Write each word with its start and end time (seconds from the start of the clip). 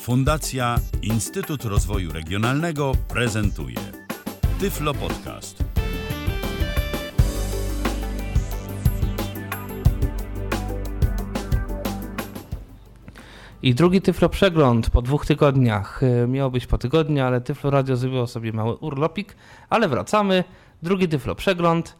Fundacja 0.00 0.76
Instytut 1.02 1.64
Rozwoju 1.64 2.12
Regionalnego 2.12 2.92
prezentuje 3.08 3.76
Tyflo 4.60 4.94
Podcast. 4.94 5.64
I 13.62 13.74
drugi 13.74 14.00
Tyflo 14.00 14.28
Przegląd 14.28 14.90
po 14.90 15.02
dwóch 15.02 15.26
tygodniach. 15.26 16.02
Y, 16.02 16.28
Miało 16.28 16.50
być 16.50 16.66
po 16.66 16.78
tygodniu, 16.78 17.24
ale 17.24 17.40
Tyflo 17.40 17.70
Radio 17.70 17.96
zrobiło 17.96 18.26
sobie 18.26 18.52
mały 18.52 18.76
urlopik, 18.76 19.36
ale 19.70 19.88
wracamy. 19.88 20.44
Drugi 20.82 21.08
Tyflo 21.08 21.34
Przegląd. 21.34 21.96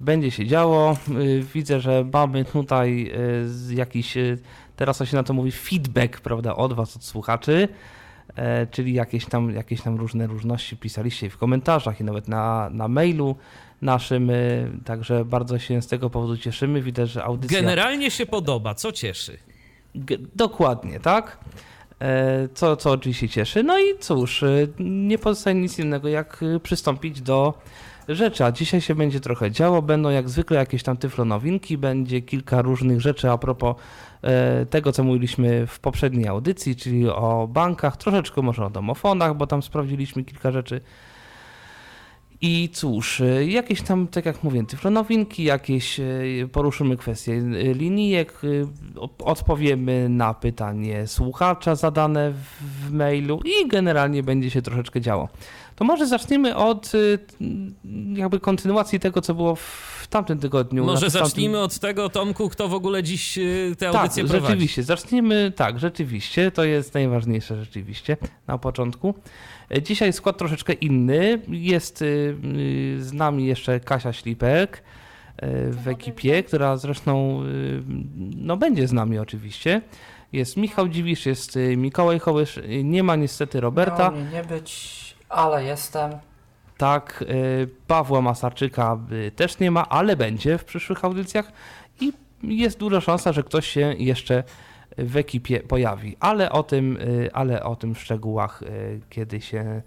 Będzie 0.00 0.30
się 0.30 0.46
działo. 0.46 0.96
Y, 1.08 1.44
Widzę, 1.54 1.80
że 1.80 2.04
mamy 2.12 2.44
tutaj 2.44 3.12
y, 3.70 3.74
jakiś, 3.74 4.16
teraz 4.80 4.98
to 4.98 5.06
się 5.06 5.16
na 5.16 5.22
to 5.22 5.32
mówi, 5.34 5.52
feedback, 5.52 6.20
prawda, 6.20 6.56
od 6.56 6.72
Was, 6.72 6.96
od 6.96 7.04
słuchaczy. 7.04 7.68
E, 8.36 8.66
Czyli 8.66 8.94
jakieś 8.94 9.26
tam, 9.26 9.50
jakieś 9.54 9.82
tam 9.82 9.96
różne 9.96 10.26
różności 10.26 10.76
pisaliście 10.76 11.30
w 11.30 11.36
komentarzach 11.36 12.00
i 12.00 12.04
nawet 12.04 12.28
na, 12.28 12.70
na 12.72 12.88
mailu 12.88 13.36
naszym. 13.82 14.30
y, 14.30 14.70
Także 14.84 15.24
bardzo 15.24 15.58
się 15.58 15.82
z 15.82 15.86
tego 15.86 16.10
powodu 16.10 16.36
cieszymy. 16.36 16.82
Widać, 16.82 17.10
że 17.10 17.24
audycja. 17.24 17.60
Generalnie 17.60 18.10
się 18.10 18.26
podoba, 18.26 18.74
co 18.74 18.92
cieszy. 18.92 19.38
G- 19.94 20.18
Dokładnie, 20.34 21.00
tak. 21.00 21.38
E, 22.00 22.48
Co, 22.54 22.76
co 22.76 22.90
oczywiście 22.90 23.28
cieszy. 23.28 23.62
No 23.62 23.78
i 23.78 23.98
cóż, 24.00 24.42
e, 24.42 24.48
nie 24.78 25.18
pozostaje 25.18 25.56
nic 25.56 25.78
innego, 25.78 26.08
jak 26.08 26.42
e, 26.56 26.60
przystąpić 26.60 27.20
do 27.20 27.54
rzeczy. 28.14 28.44
A 28.44 28.52
dzisiaj 28.52 28.80
się 28.80 28.94
będzie 28.94 29.20
trochę 29.20 29.50
działo. 29.50 29.82
Będą 29.82 30.10
jak 30.10 30.28
zwykle 30.28 30.56
jakieś 30.56 30.82
tam 30.82 30.96
tyflo 30.96 31.24
nowinki, 31.24 31.78
będzie 31.78 32.22
kilka 32.22 32.62
różnych 32.62 33.00
rzeczy 33.00 33.30
a 33.30 33.38
propos 33.38 33.76
e, 34.22 34.66
tego, 34.66 34.92
co 34.92 35.04
mówiliśmy 35.04 35.66
w 35.66 35.80
poprzedniej 35.80 36.28
audycji, 36.28 36.76
czyli 36.76 37.08
o 37.08 37.48
bankach, 37.52 37.96
troszeczkę 37.96 38.42
może 38.42 38.66
o 38.66 38.70
domofonach, 38.70 39.36
bo 39.36 39.46
tam 39.46 39.62
sprawdziliśmy 39.62 40.24
kilka 40.24 40.50
rzeczy. 40.50 40.80
I 42.42 42.68
cóż, 42.72 43.20
y, 43.20 43.46
jakieś 43.46 43.82
tam, 43.82 44.08
tak 44.08 44.26
jak 44.26 44.44
mówię, 44.44 44.66
tyflo 44.66 44.90
nowinki, 44.90 45.44
jakieś 45.44 46.00
y, 46.00 46.48
poruszymy 46.52 46.96
kwestie 46.96 47.40
linijek, 47.74 48.40
odpowiemy 49.18 50.08
na 50.08 50.34
pytanie 50.34 51.06
słuchacza 51.06 51.74
zadane 51.74 52.32
w 52.60 52.92
mailu 52.92 53.40
i 53.44 53.68
generalnie 53.68 54.22
będzie 54.22 54.50
się 54.50 54.62
troszeczkę 54.62 55.00
działo. 55.00 55.28
To 55.80 55.84
może 55.84 56.06
zaczniemy 56.06 56.56
od 56.56 56.94
y, 56.94 57.18
jakby 58.14 58.40
kontynuacji 58.40 59.00
tego, 59.00 59.20
co 59.20 59.34
było 59.34 59.56
w 59.56 60.06
tamtym 60.10 60.38
tygodniu. 60.38 60.84
Może 60.84 61.06
Na 61.06 61.12
tamtym- 61.12 61.26
zacznijmy 61.26 61.60
od 61.60 61.78
tego, 61.78 62.08
Tomku, 62.08 62.48
kto 62.48 62.68
w 62.68 62.74
ogóle 62.74 63.02
dziś 63.02 63.38
y, 63.38 63.76
tę 63.78 63.88
audycję 63.88 64.22
tak, 64.22 64.30
prowadzi. 64.30 64.46
rzeczywiście. 64.52 64.82
Zacznijmy, 64.82 65.52
tak, 65.56 65.78
rzeczywiście. 65.78 66.50
To 66.50 66.64
jest 66.64 66.94
najważniejsze 66.94 67.56
rzeczywiście 67.56 68.16
na 68.46 68.58
początku. 68.58 69.14
E, 69.70 69.82
Dzisiaj 69.82 70.12
skład 70.12 70.38
troszeczkę 70.38 70.72
inny. 70.72 71.40
Jest 71.48 72.02
y, 72.02 72.36
z 72.98 73.12
nami 73.12 73.46
jeszcze 73.46 73.80
Kasia 73.80 74.12
Ślipek 74.12 74.76
y, 75.42 75.46
w 75.72 75.88
ekipie, 75.88 76.42
która 76.42 76.76
zresztą 76.76 77.42
no, 78.36 78.56
będzie 78.56 78.88
z 78.88 78.92
nami 78.92 79.18
oczywiście. 79.18 79.82
Jest 80.32 80.56
Michał 80.56 80.88
Dziwisz, 80.88 81.26
jest 81.26 81.58
Mikołaj 81.76 82.18
Hołysz, 82.18 82.60
nie 82.84 83.02
ma 83.02 83.16
niestety 83.16 83.60
Roberta. 83.60 84.10
Miało 84.10 84.24
mnie 84.24 84.30
nie 84.32 84.44
być, 84.44 85.09
ale 85.30 85.64
jestem. 85.64 86.10
Tak, 86.76 87.24
y, 87.28 87.68
Pawła 87.86 88.20
Masarczyka 88.20 88.98
y, 89.12 89.30
też 89.30 89.58
nie 89.58 89.70
ma, 89.70 89.88
ale 89.88 90.16
będzie 90.16 90.58
w 90.58 90.64
przyszłych 90.64 91.04
audycjach 91.04 91.52
i 92.00 92.12
jest 92.42 92.78
duża 92.78 93.00
szansa, 93.00 93.32
że 93.32 93.42
ktoś 93.42 93.66
się 93.66 93.94
jeszcze 93.98 94.44
w 94.98 95.16
ekipie 95.16 95.60
pojawi, 95.60 96.16
ale 96.20 96.52
o 96.52 96.62
tym, 96.62 96.96
y, 96.96 97.30
ale 97.32 97.64
o 97.64 97.76
tym 97.76 97.94
w 97.94 98.00
szczegółach, 98.00 98.62
kiedy 99.10 99.40
się 99.40 99.82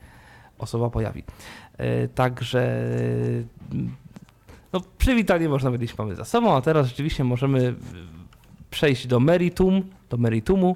osoba 0.57 0.89
pojawi. 0.89 1.23
Także 2.15 2.83
no, 4.73 4.81
przywitanie 4.97 5.49
można 5.49 5.69
powiedzieć 5.69 5.97
mamy 5.97 6.15
za 6.15 6.25
sobą, 6.25 6.55
a 6.55 6.61
teraz 6.61 6.87
rzeczywiście 6.87 7.23
możemy 7.23 7.75
przejść 8.69 9.07
do 9.07 9.19
meritum, 9.19 9.89
do 10.09 10.17
meritumu 10.17 10.75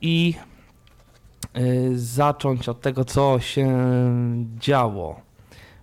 i 0.00 0.34
zacząć 1.94 2.68
od 2.68 2.80
tego, 2.80 3.04
co 3.04 3.40
się 3.40 3.68
działo 4.58 5.20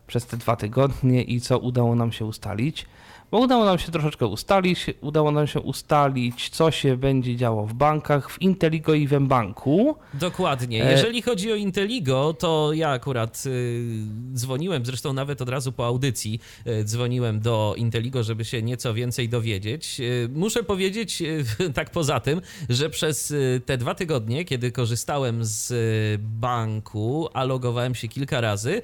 przez 0.07 0.25
te 0.25 0.38
dwa 0.38 0.56
tygodnie 0.56 1.22
i 1.22 1.41
co 1.41 1.59
udało 1.59 1.95
nam 1.95 2.11
się 2.11 2.25
ustalić. 2.25 2.85
Bo 3.34 3.40
udało 3.40 3.66
nam 3.66 3.80
się 3.80 3.92
troszeczkę 3.92 4.28
ustalić, 4.28 4.86
udało 5.02 5.32
nam 5.32 5.48
się 5.48 5.60
ustalić, 5.60 6.50
co 6.50 6.72
się 6.72 6.98
będzie 6.98 7.36
działo 7.36 7.66
w 7.66 7.74
bankach, 7.74 8.32
w 8.32 8.42
Inteligo 8.42 8.94
i 8.94 9.08
w 9.08 9.14
mBanku. 9.20 9.96
Dokładnie. 10.14 10.86
E- 10.86 10.92
Jeżeli 10.92 11.22
chodzi 11.22 11.52
o 11.52 11.56
Inteligo, 11.56 12.34
to 12.34 12.74
ja 12.74 12.90
akurat 12.90 13.44
y, 13.46 13.86
dzwoniłem, 14.34 14.86
zresztą 14.86 15.14
nawet 15.14 15.42
od 15.42 15.50
razu 15.50 15.72
po 15.72 15.86
audycji 15.86 16.40
y, 16.68 16.84
dzwoniłem 16.84 17.40
do 17.40 17.74
Inteligo, 17.78 18.24
żeby 18.24 18.46
się 18.46 18.62
nieco 18.62 18.94
więcej 18.94 19.30
dowiedzieć. 19.30 20.00
Y, 20.00 20.30
muszę 20.34 20.64
powiedzieć 20.64 21.24
tak 21.74 21.90
poza 21.90 22.20
tym, 22.20 22.42
że 22.70 22.90
przez 22.90 23.34
te 23.66 23.78
dwa 23.78 23.96
tygodnie, 23.96 24.46
kiedy 24.46 24.72
korzystałem 24.72 25.40
z 25.42 25.74
banku, 26.22 27.30
a 27.34 27.44
logowałem 27.44 27.96
się 27.96 28.08
kilka 28.08 28.42
razy, 28.42 28.82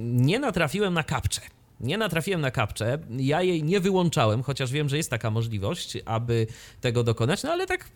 nie 0.00 0.38
natrafiłem 0.38 0.94
na 0.94 1.02
kapczę. 1.02 1.40
Nie 1.80 1.98
natrafiłem 1.98 2.40
na 2.40 2.50
kapczę, 2.50 2.98
ja 3.10 3.42
jej 3.42 3.62
nie 3.62 3.80
wyłączałem, 3.80 4.42
chociaż 4.42 4.72
wiem, 4.72 4.88
że 4.88 4.96
jest 4.96 5.10
taka 5.10 5.30
możliwość, 5.30 5.98
aby 6.04 6.46
tego 6.80 7.04
dokonać, 7.04 7.42
no 7.42 7.52
ale 7.52 7.66
tak 7.66 7.90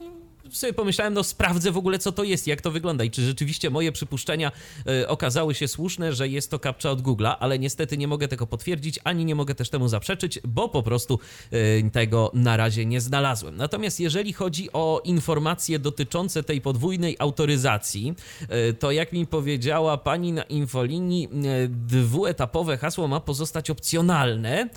sobie 0.52 0.72
pomyślałem, 0.72 1.14
no 1.14 1.24
sprawdzę 1.24 1.72
w 1.72 1.76
ogóle, 1.76 1.98
co 1.98 2.12
to 2.12 2.24
jest, 2.24 2.46
jak 2.46 2.60
to 2.60 2.70
wygląda 2.70 3.04
i 3.04 3.10
czy 3.10 3.22
rzeczywiście 3.22 3.70
moje 3.70 3.92
przypuszczenia 3.92 4.52
e, 4.86 5.08
okazały 5.08 5.54
się 5.54 5.68
słuszne, 5.68 6.12
że 6.12 6.28
jest 6.28 6.50
to 6.50 6.58
kapcza 6.58 6.90
od 6.90 7.02
Google'a, 7.02 7.34
ale 7.40 7.58
niestety 7.58 7.98
nie 7.98 8.08
mogę 8.08 8.28
tego 8.28 8.46
potwierdzić, 8.46 9.00
ani 9.04 9.24
nie 9.24 9.34
mogę 9.34 9.54
też 9.54 9.70
temu 9.70 9.88
zaprzeczyć, 9.88 10.38
bo 10.44 10.68
po 10.68 10.82
prostu 10.82 11.18
e, 11.50 11.90
tego 11.90 12.30
na 12.34 12.56
razie 12.56 12.86
nie 12.86 13.00
znalazłem. 13.00 13.56
Natomiast 13.56 14.00
jeżeli 14.00 14.32
chodzi 14.32 14.72
o 14.72 15.02
informacje 15.04 15.78
dotyczące 15.78 16.42
tej 16.42 16.60
podwójnej 16.60 17.16
autoryzacji, 17.18 18.14
e, 18.48 18.72
to 18.72 18.92
jak 18.92 19.12
mi 19.12 19.26
powiedziała 19.26 19.96
pani 19.96 20.32
na 20.32 20.42
infolinii, 20.42 21.28
dwuetapowe 21.68 22.76
hasło 22.78 23.08
ma 23.08 23.20
pozostać 23.20 23.70
opcjonalne. 23.70 24.68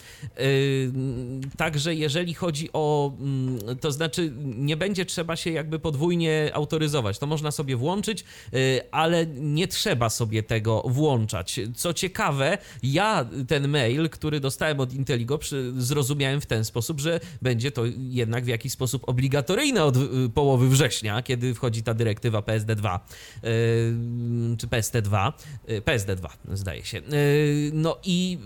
Także 1.57 1.95
jeżeli 1.95 2.33
chodzi 2.33 2.69
o, 2.73 3.13
mm, 3.19 3.59
to 3.79 3.91
znaczy 3.91 4.31
nie 4.43 4.77
będzie 4.77 5.05
trzeba 5.05 5.35
się 5.35 5.51
jakby 5.61 5.79
podwójnie 5.79 6.51
autoryzować. 6.53 7.19
To 7.19 7.27
można 7.27 7.51
sobie 7.51 7.75
włączyć, 7.75 8.23
y, 8.53 8.81
ale 8.91 9.25
nie 9.25 9.67
trzeba 9.67 10.09
sobie 10.09 10.43
tego 10.43 10.83
włączać. 10.85 11.59
Co 11.75 11.93
ciekawe, 11.93 12.57
ja 12.83 13.25
ten 13.47 13.67
mail, 13.67 14.09
który 14.09 14.39
dostałem 14.39 14.79
od 14.79 14.93
Inteligo, 14.93 15.39
zrozumiałem 15.77 16.41
w 16.41 16.45
ten 16.45 16.65
sposób, 16.65 16.99
że 16.99 17.19
będzie 17.41 17.71
to 17.71 17.83
jednak 17.97 18.43
w 18.43 18.47
jakiś 18.47 18.71
sposób 18.71 19.09
obligatoryjne 19.09 19.83
od 19.83 19.97
y, 19.97 20.29
połowy 20.33 20.69
września, 20.69 21.21
kiedy 21.21 21.53
wchodzi 21.53 21.83
ta 21.83 21.93
dyrektywa 21.93 22.39
PSD2 22.39 22.99
y, 22.99 24.57
czy 24.57 24.67
PST2, 24.67 25.31
y, 25.69 25.81
PSD2 25.81 26.29
zdaje 26.53 26.85
się. 26.85 27.01
No 27.73 27.97
i 28.03 28.37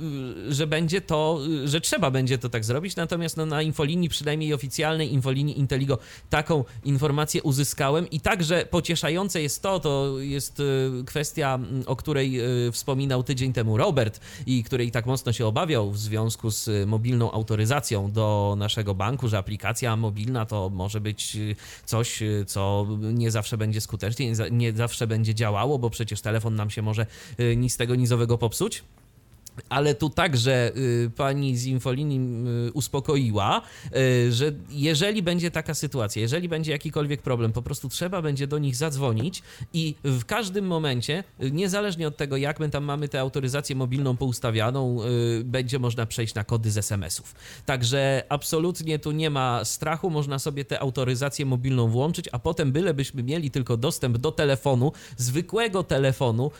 że 0.49 0.67
będzie 0.67 1.01
to, 1.01 1.39
że 1.65 1.81
trzeba 1.81 2.11
będzie 2.11 2.37
to 2.37 2.49
tak 2.49 2.65
zrobić, 2.65 2.95
natomiast 2.95 3.37
no, 3.37 3.45
na 3.45 3.61
infolinii, 3.61 4.09
przynajmniej 4.09 4.53
oficjalnej 4.53 5.13
infolinii 5.13 5.59
Inteligo, 5.59 5.97
taką 6.29 6.63
informację 6.83 7.04
uzyskałem 7.43 8.09
i 8.09 8.19
także 8.19 8.65
pocieszające 8.65 9.41
jest 9.41 9.61
to, 9.61 9.79
to 9.79 10.15
jest 10.19 10.59
y, 10.59 10.63
kwestia, 11.05 11.55
mm, 11.55 11.83
o 11.85 11.95
której 11.95 12.41
y, 12.67 12.71
wspominał 12.71 13.23
tydzień 13.23 13.53
temu 13.53 13.77
Robert 13.77 14.19
i 14.45 14.63
której 14.63 14.91
tak 14.91 15.05
mocno 15.05 15.33
się 15.33 15.45
obawiał 15.45 15.91
w 15.91 15.97
związku 15.97 16.51
z 16.51 16.67
y, 16.67 16.85
mobilną 16.85 17.31
autoryzacją 17.31 18.11
do 18.11 18.55
naszego 18.57 18.95
banku, 18.95 19.27
że 19.27 19.37
aplikacja 19.37 19.95
mobilna 19.95 20.45
to 20.45 20.69
może 20.69 21.01
być 21.01 21.37
coś, 21.85 22.23
co 22.47 22.87
nie 22.99 23.31
zawsze 23.31 23.57
będzie 23.57 23.81
skutecznie, 23.81 24.27
nie 24.27 24.35
za- 24.35 24.49
nie 24.49 24.73
zawsze 24.73 25.07
będzie 25.07 25.35
działało, 25.35 25.79
bo 25.79 25.89
przecież 25.89 26.21
telefon 26.21 26.55
nam 26.55 26.69
się 26.69 26.81
może 26.81 27.05
nic 27.55 27.77
tego 27.77 27.95
nizowego 27.95 28.37
popsuć. 28.37 28.83
Ale 29.69 29.95
tu 29.95 30.09
także 30.09 30.71
y, 30.77 31.11
pani 31.15 31.57
z 31.57 31.65
infolinii 31.65 32.19
y, 32.67 32.71
uspokoiła, 32.71 33.61
y, 33.95 34.31
że 34.31 34.51
jeżeli 34.69 35.23
będzie 35.23 35.51
taka 35.51 35.73
sytuacja, 35.73 36.21
jeżeli 36.21 36.49
będzie 36.49 36.71
jakikolwiek 36.71 37.21
problem, 37.21 37.51
po 37.51 37.61
prostu 37.61 37.89
trzeba 37.89 38.21
będzie 38.21 38.47
do 38.47 38.57
nich 38.57 38.75
zadzwonić 38.75 39.43
i 39.73 39.95
w 40.03 40.25
każdym 40.25 40.67
momencie, 40.67 41.23
niezależnie 41.39 42.07
od 42.07 42.17
tego, 42.17 42.37
jak 42.37 42.59
my 42.59 42.69
tam 42.69 42.83
mamy 42.83 43.09
tę 43.09 43.19
autoryzację 43.19 43.75
mobilną 43.75 44.17
poustawianą, 44.17 44.97
będzie 45.43 45.79
można 45.79 46.05
przejść 46.05 46.35
na 46.35 46.43
kody 46.43 46.71
z 46.71 46.77
SMS-ów. 46.77 47.35
Także 47.65 48.23
absolutnie 48.29 48.99
tu 48.99 49.11
nie 49.11 49.29
ma 49.29 49.65
strachu, 49.65 50.09
można 50.09 50.39
sobie 50.39 50.65
tę 50.65 50.79
autoryzację 50.79 51.45
mobilną 51.45 51.87
włączyć, 51.87 52.29
a 52.31 52.39
potem 52.39 52.71
bylebyśmy 52.71 53.23
mieli 53.23 53.51
tylko 53.51 53.77
dostęp 53.77 54.17
do 54.17 54.31
telefonu, 54.31 54.91
zwykłego 55.17 55.83
telefonu 55.83 56.51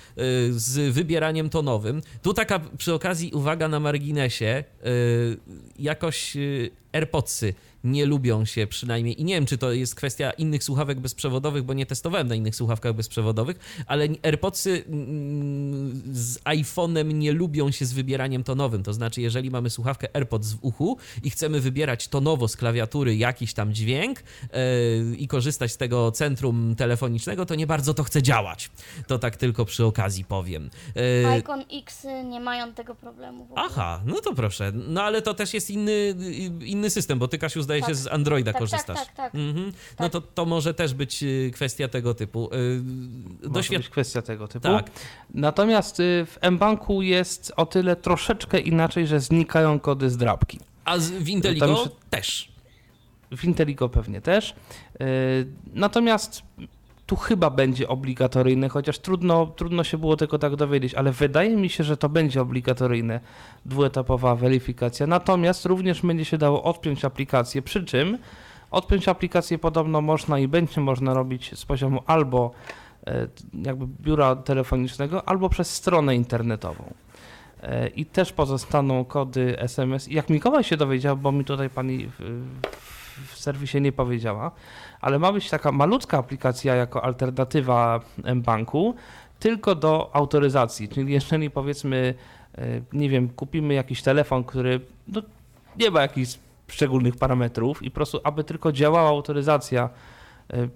z 0.52 0.94
wybieraniem 0.94 1.50
tonowym. 1.50 2.02
Tu 2.22 2.34
taka 2.34 2.60
przy 2.86 2.94
okazji 2.94 3.32
uwaga 3.34 3.68
na 3.68 3.80
marginesie, 3.80 4.64
y, 4.86 5.38
jakoś 5.80 6.36
y, 6.36 6.72
AirPodsy 6.94 7.54
nie 7.86 8.06
lubią 8.06 8.46
się 8.46 8.68
przynajmniej, 8.68 9.22
i 9.22 9.24
nie 9.24 9.34
wiem, 9.34 9.46
czy 9.46 9.58
to 9.58 9.72
jest 9.72 9.96
kwestia 9.96 10.32
innych 10.32 10.64
słuchawek 10.64 11.00
bezprzewodowych, 11.00 11.64
bo 11.64 11.74
nie 11.74 11.86
testowałem 11.86 12.28
na 12.28 12.36
innych 12.36 12.56
słuchawkach 12.56 12.94
bezprzewodowych, 12.94 13.84
ale 13.88 14.08
AirPodsy 14.24 14.84
mm, 14.88 16.02
z 16.12 16.40
iPhone'em 16.40 17.14
nie 17.14 17.32
lubią 17.32 17.72
się 17.72 17.86
z 17.86 17.94
wybieraniem 17.94 18.44
tonowym. 18.44 18.84
To 18.84 18.94
znaczy, 18.94 19.22
jeżeli 19.22 19.52
mamy 19.52 19.70
słuchawkę 19.70 20.08
AirPods 20.14 20.54
w 20.54 20.58
uchu 20.62 20.98
i 21.24 21.30
chcemy 21.30 21.60
wybierać 21.60 22.08
tonowo 22.08 22.48
z 22.48 22.56
klawiatury 22.56 23.16
jakiś 23.16 23.54
tam 23.54 23.74
dźwięk 23.74 24.20
yy, 24.20 25.16
i 25.18 25.28
korzystać 25.28 25.72
z 25.72 25.78
tego 25.78 26.12
centrum 26.12 26.76
telefonicznego, 26.78 27.46
to 27.46 27.56
nie 27.56 27.68
bardzo 27.68 27.94
to 27.94 28.04
chce 28.04 28.24
działać. 28.24 28.72
To 29.08 29.20
tak 29.20 29.38
tylko 29.38 29.66
przy 29.66 29.86
okazji 29.86 30.26
powiem. 30.26 30.70
Yy, 30.96 31.40
Icon 31.40 31.64
X 31.72 32.08
nie 32.26 32.40
mają 32.40 32.74
tego 32.74 32.96
problemu. 32.96 33.48
Aha, 33.56 34.02
no 34.06 34.22
to 34.22 34.34
proszę. 34.34 34.72
No 34.74 35.04
ale 35.04 35.22
to 35.22 35.34
też 35.34 35.54
jest 35.54 35.70
inny, 35.70 36.16
inny 36.66 36.90
system, 36.90 37.20
bo 37.20 37.28
ty, 37.28 37.38
Kasiu, 37.38 37.62
zdaje 37.80 37.96
się 37.96 38.04
Tak. 38.04 38.12
z 38.12 38.14
Androida 38.14 38.54
Tak, 38.54 38.62
tak, 38.62 38.70
korzystasz. 38.70 39.06
tak, 39.08 39.16
tak. 39.16 39.36
Mhm. 39.36 39.66
No 39.66 39.72
Tak. 39.98 40.12
to, 40.12 40.22
to 40.22 40.46
może 40.46 40.74
też 40.74 40.94
być 40.94 41.24
y, 41.24 41.52
kwestia 41.54 41.88
tego 41.88 42.14
typu. 42.14 42.50
Y, 42.54 42.82
Może 43.44 43.54
Doświad... 43.54 43.82
być 43.82 43.90
kwestia 43.90 44.22
tego 44.22 44.48
typu. 44.48 44.64
Tak. 44.68 44.90
Natomiast 45.34 46.00
y, 46.00 46.26
w 46.26 46.38
mBanku 46.52 47.02
jest 47.02 47.54
o 47.56 47.66
tyle 47.66 47.96
troszeczkę 47.96 48.60
inaczej, 48.60 49.08
że 49.08 49.20
znikają 49.20 49.80
kody 49.80 50.10
z 50.10 50.18
drapki. 50.18 50.60
A 50.86 50.98
z, 51.00 51.12
w 51.12 51.28
Inteligo 51.30 51.76
Tam 51.76 51.86
się- 51.86 51.90
też. 52.10 52.52
W 53.38 53.44
Inteligo 53.44 53.90
pewnie 53.90 54.22
też. 54.22 54.56
Natomiast 55.74 56.44
tu 57.06 57.16
chyba 57.16 57.50
będzie 57.50 57.88
obligatoryjne, 57.88 58.70
chociaż 58.70 59.00
trudno, 59.00 59.46
trudno 59.48 59.84
się 59.84 59.98
było 59.98 60.18
tego 60.18 60.40
tak 60.40 60.56
dowiedzieć, 60.56 60.94
ale 60.94 61.12
wydaje 61.12 61.56
mi 61.56 61.70
się, 61.70 61.84
że 61.84 61.98
to 61.98 62.10
będzie 62.10 62.42
obligatoryjne, 62.42 63.20
dwuetapowa 63.66 64.36
weryfikacja. 64.36 65.08
Natomiast 65.08 65.66
również 65.66 66.02
będzie 66.02 66.26
się 66.26 66.38
dało 66.38 66.64
odpiąć 66.64 67.06
aplikację, 67.06 67.62
przy 67.62 67.84
czym 67.84 68.18
odpiąć 68.72 69.08
aplikację 69.08 69.58
podobno 69.58 70.02
można 70.02 70.40
i 70.40 70.48
będzie 70.48 70.82
można 70.82 71.14
robić 71.14 71.60
z 71.60 71.66
poziomu 71.66 72.04
albo 72.06 72.52
e, 73.08 73.28
jakby 73.54 73.88
biura 74.02 74.36
telefonicznego, 74.36 75.30
albo 75.30 75.50
przez 75.50 75.74
stronę 75.74 76.16
internetową. 76.16 76.94
E, 77.64 77.88
I 77.88 78.06
też 78.06 78.34
pozostaną 78.34 79.06
kody 79.06 79.60
SMS. 79.60 80.08
Jak 80.08 80.30
Mikołaj 80.30 80.64
się 80.64 80.78
dowiedział, 80.78 81.18
bo 81.18 81.32
mi 81.32 81.46
tutaj 81.46 81.70
pani 81.70 82.08
w, 82.08 82.44
w 82.82 82.95
serwisie 83.36 83.82
nie 83.82 83.92
powiedziała, 83.92 84.52
ale 85.02 85.20
ma 85.20 85.32
być 85.34 85.50
taka 85.50 85.72
malutka 85.72 86.18
aplikacja 86.18 86.76
jako 86.76 87.04
alternatywa 87.04 88.00
mBanku, 88.36 88.96
tylko 89.40 89.76
do 89.76 90.16
autoryzacji. 90.16 90.90
Czyli 90.90 91.14
jeżeli 91.14 91.50
powiedzmy, 91.50 92.14
e, 92.58 92.82
nie 92.94 93.10
wiem, 93.10 93.30
kupimy 93.30 93.74
jakiś 93.74 94.02
telefon, 94.02 94.44
który 94.44 94.80
no, 95.08 95.22
nie 95.80 95.92
ma 95.92 96.02
jakichś 96.02 96.40
szczególnych 96.68 97.16
parametrów 97.16 97.84
i 97.84 97.92
po 97.92 97.96
prostu, 97.96 98.20
aby 98.24 98.44
tylko 98.44 98.72
działała 98.72 99.10
autoryzacja 99.10 99.90
e, 100.54 100.68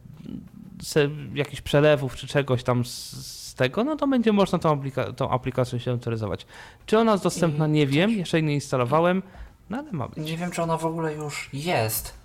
jakichś 1.34 1.62
przelewów 1.62 2.16
czy 2.16 2.28
czegoś 2.28 2.64
tam 2.64 2.86
z, 2.86 3.56
tego, 3.60 3.84
no 3.84 3.96
to 3.96 4.08
będzie 4.08 4.34
można 4.34 4.60
tą, 4.60 4.76
aplika- 4.76 5.14
tą 5.14 5.30
aplikacją 5.30 5.80
się 5.80 5.92
autoryzować. 5.92 6.46
Czy 6.86 6.98
ona 6.98 7.12
jest 7.12 7.24
dostępna, 7.24 7.68
I 7.68 7.72
nie 7.72 7.88
wiem, 7.88 8.12
jeszcze 8.12 8.42
nie 8.42 8.54
instalowałem, 8.54 9.24
no 9.70 9.78
ale 9.78 9.92
ma 9.92 10.08
być. 10.08 10.18
Nie 10.18 10.38
wiem, 10.38 10.52
czy 10.52 10.62
ona 10.62 10.78
w 10.78 10.86
ogóle 10.86 11.14
już 11.14 11.50
jest. 11.54 12.19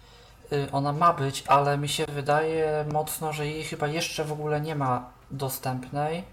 Y, 0.53 0.69
Ona 0.73 0.93
ma 0.93 1.13
być, 1.13 1.45
ale 1.47 1.79
mi 1.79 1.89
się 1.89 2.05
wydaje 2.09 2.85
mocno, 2.93 3.33
że 3.33 3.47
jej 3.47 3.65
chyba 3.65 3.87
jeszcze 3.87 4.25
w 4.25 4.33
ogóle 4.33 4.61
nie 4.61 4.75
ma 4.75 5.11
dostępnej. 5.31 6.25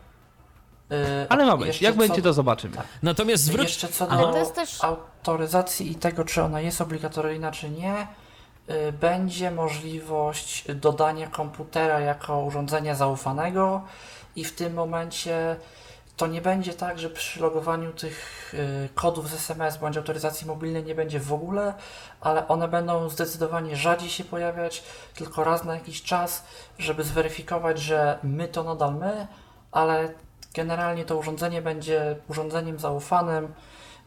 Y, 0.92 1.26
Ale 1.30 1.46
ma 1.46 1.58
być. 1.58 1.82
Jak 1.82 1.94
co- 1.94 2.00
będzie, 2.00 2.22
to 2.22 2.34
zobaczymy. 2.34 2.78
Tak. 2.78 2.86
Natomiast 3.04 3.44
zwróć. 3.44 3.64
Jeszcze 3.68 3.88
co 3.88 4.08
Ale 4.10 4.22
do 4.22 4.32
to 4.32 4.38
jest 4.38 4.56
też- 4.56 4.84
autoryzacji 4.84 5.92
i 5.92 5.96
tego, 5.96 6.26
czy 6.26 6.44
ona 6.44 6.62
jest 6.62 6.82
obligatoryjna, 6.82 7.52
czy 7.52 7.70
nie, 7.70 8.08
y, 8.70 8.92
będzie 8.92 9.52
możliwość 9.52 10.66
dodania 10.76 11.28
komputera 11.28 12.00
jako 12.00 12.40
urządzenia 12.40 12.96
zaufanego 12.96 13.82
i 14.36 14.46
w 14.46 14.56
tym 14.56 14.74
momencie 14.74 15.56
to 16.22 16.28
nie 16.28 16.42
będzie 16.42 16.74
tak, 16.74 17.00
że 17.00 17.10
przy 17.10 17.40
logowaniu 17.40 17.94
tych 17.94 18.54
y, 18.54 18.90
kodów 18.96 19.30
z 19.30 19.34
SMS 19.34 19.78
bądź 19.78 19.98
autoryzacji 19.98 20.48
mobilnej 20.48 20.84
nie 20.84 20.96
będzie 20.96 21.20
w 21.20 21.34
ogóle, 21.34 21.74
ale 22.22 22.48
one 22.48 22.68
będą 22.68 23.10
zdecydowanie 23.10 23.76
rzadziej 23.76 24.10
się 24.10 24.24
pojawiać, 24.24 24.84
tylko 25.16 25.44
raz 25.44 25.64
na 25.64 25.74
jakiś 25.74 26.04
czas, 26.04 26.44
żeby 26.80 27.04
zweryfikować, 27.04 27.80
że 27.80 28.20
my 28.24 28.48
to 28.48 28.64
nadal 28.64 28.96
my, 28.96 29.28
ale 29.72 30.14
generalnie 30.54 31.06
to 31.06 31.18
urządzenie 31.18 31.62
będzie 31.62 32.16
urządzeniem 32.28 32.80
zaufanym 32.80 33.54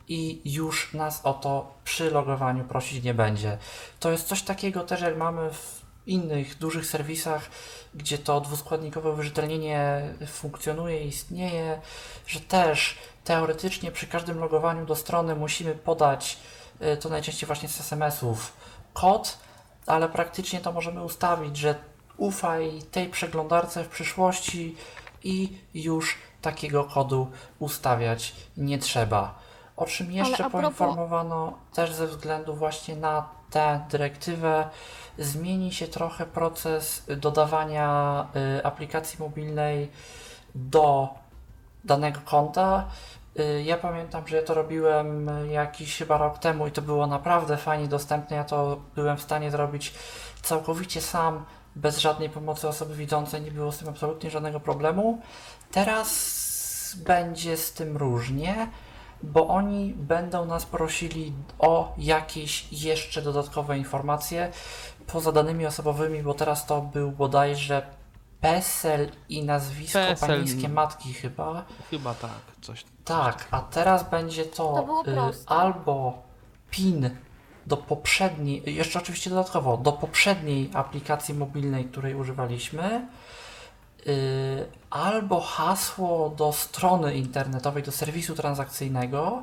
i 0.08 0.52
już 0.52 0.92
nas 0.92 1.20
o 1.24 1.32
to 1.32 1.74
przy 1.84 2.10
logowaniu 2.10 2.64
prosić 2.64 3.04
nie 3.04 3.14
będzie. 3.14 3.58
To 4.00 4.10
jest 4.10 4.28
coś 4.28 4.42
takiego 4.42 4.80
też 4.80 5.00
jak 5.00 5.16
mamy 5.16 5.50
w 5.50 5.83
innych 6.06 6.58
dużych 6.58 6.86
serwisach, 6.86 7.50
gdzie 7.94 8.18
to 8.18 8.40
dwuskładnikowe 8.40 9.10
uwierzytelnienie 9.10 10.02
funkcjonuje 10.26 11.04
istnieje, 11.04 11.80
że 12.26 12.40
też 12.40 12.98
teoretycznie 13.24 13.90
przy 13.90 14.06
każdym 14.06 14.38
logowaniu 14.38 14.86
do 14.86 14.96
strony 14.96 15.34
musimy 15.34 15.74
podać, 15.74 16.38
y, 16.82 16.96
to 16.96 17.08
najczęściej 17.08 17.46
właśnie 17.46 17.68
z 17.68 17.80
SMS-ów, 17.80 18.52
kod, 18.92 19.38
ale 19.86 20.08
praktycznie 20.08 20.60
to 20.60 20.72
możemy 20.72 21.04
ustawić, 21.04 21.56
że 21.56 21.74
ufaj 22.16 22.82
tej 22.90 23.08
przeglądarce 23.08 23.84
w 23.84 23.88
przyszłości 23.88 24.76
i 25.24 25.58
już 25.74 26.18
takiego 26.42 26.84
kodu 26.84 27.30
ustawiać 27.58 28.34
nie 28.56 28.78
trzeba. 28.78 29.38
O 29.76 29.86
czym 29.86 30.12
jeszcze 30.12 30.44
propos- 30.44 30.50
poinformowano 30.62 31.58
też 31.74 31.92
ze 31.92 32.06
względu 32.06 32.54
właśnie 32.54 32.96
na 32.96 33.28
tę 33.54 33.80
dyrektywę, 33.90 34.68
zmieni 35.18 35.72
się 35.72 35.88
trochę 35.88 36.26
proces 36.26 37.04
dodawania 37.16 38.26
y, 38.58 38.64
aplikacji 38.64 39.18
mobilnej 39.20 39.90
do 40.54 41.08
danego 41.84 42.20
konta. 42.24 42.84
Y, 43.38 43.62
Ja 43.62 43.76
pamiętam, 43.78 44.28
że 44.28 44.36
ja 44.36 44.42
to 44.42 44.54
robiłem 44.54 45.30
jakiś 45.50 45.98
chyba 45.98 46.18
rok 46.18 46.38
temu 46.38 46.66
i 46.66 46.70
to 46.70 46.82
było 46.82 47.06
naprawdę 47.06 47.56
fajnie 47.56 47.88
dostępne. 47.88 48.36
Ja 48.36 48.44
to 48.44 48.80
byłem 48.94 49.16
w 49.16 49.22
stanie 49.22 49.50
zrobić 49.50 49.94
całkowicie 50.42 51.00
sam, 51.00 51.44
bez 51.76 51.98
żadnej 51.98 52.30
pomocy 52.30 52.68
osoby 52.68 52.94
widzącej, 52.94 53.42
nie 53.42 53.50
było 53.50 53.72
z 53.72 53.78
tym 53.78 53.88
absolutnie 53.88 54.30
żadnego 54.30 54.60
problemu. 54.60 55.18
Teraz 55.70 56.96
będzie 56.96 57.56
z 57.56 57.72
tym 57.72 57.96
różnie, 57.96 58.68
bo 59.22 59.48
oni 59.48 59.94
będą 59.96 60.44
nas 60.44 60.66
prosili 60.66 61.32
o 61.58 61.94
jakieś 61.98 62.72
jeszcze 62.72 63.22
dodatkowe 63.22 63.78
informacje 63.78 64.52
poza 65.06 65.32
danymi 65.32 65.66
osobowymi, 65.66 66.22
bo 66.22 66.34
teraz 66.34 66.66
to 66.66 66.80
był 66.80 67.12
bodajże 67.12 67.82
PESEL 68.40 69.10
i 69.28 69.44
nazwisko 69.44 69.98
PESEL. 69.98 70.28
panieńskie 70.28 70.68
matki 70.68 71.12
chyba. 71.12 71.64
Chyba 71.90 72.14
tak, 72.14 72.30
coś. 72.60 72.84
Tak, 73.04 73.48
a 73.50 73.60
teraz 73.60 74.10
będzie 74.10 74.44
to, 74.44 74.86
To 75.04 75.30
y, 75.30 75.32
albo 75.46 76.22
PIN 76.70 77.10
do 77.66 77.76
poprzedniej, 77.76 78.62
jeszcze 78.66 78.98
oczywiście 78.98 79.30
dodatkowo, 79.30 79.76
do 79.76 79.92
poprzedniej 79.92 80.70
aplikacji 80.74 81.34
mobilnej, 81.34 81.84
której 81.84 82.14
używaliśmy, 82.14 83.08
y, 84.06 84.66
albo 84.94 85.40
hasło 85.40 86.30
do 86.36 86.52
strony 86.52 87.14
internetowej, 87.14 87.82
do 87.82 87.92
serwisu 87.92 88.34
transakcyjnego, 88.34 89.42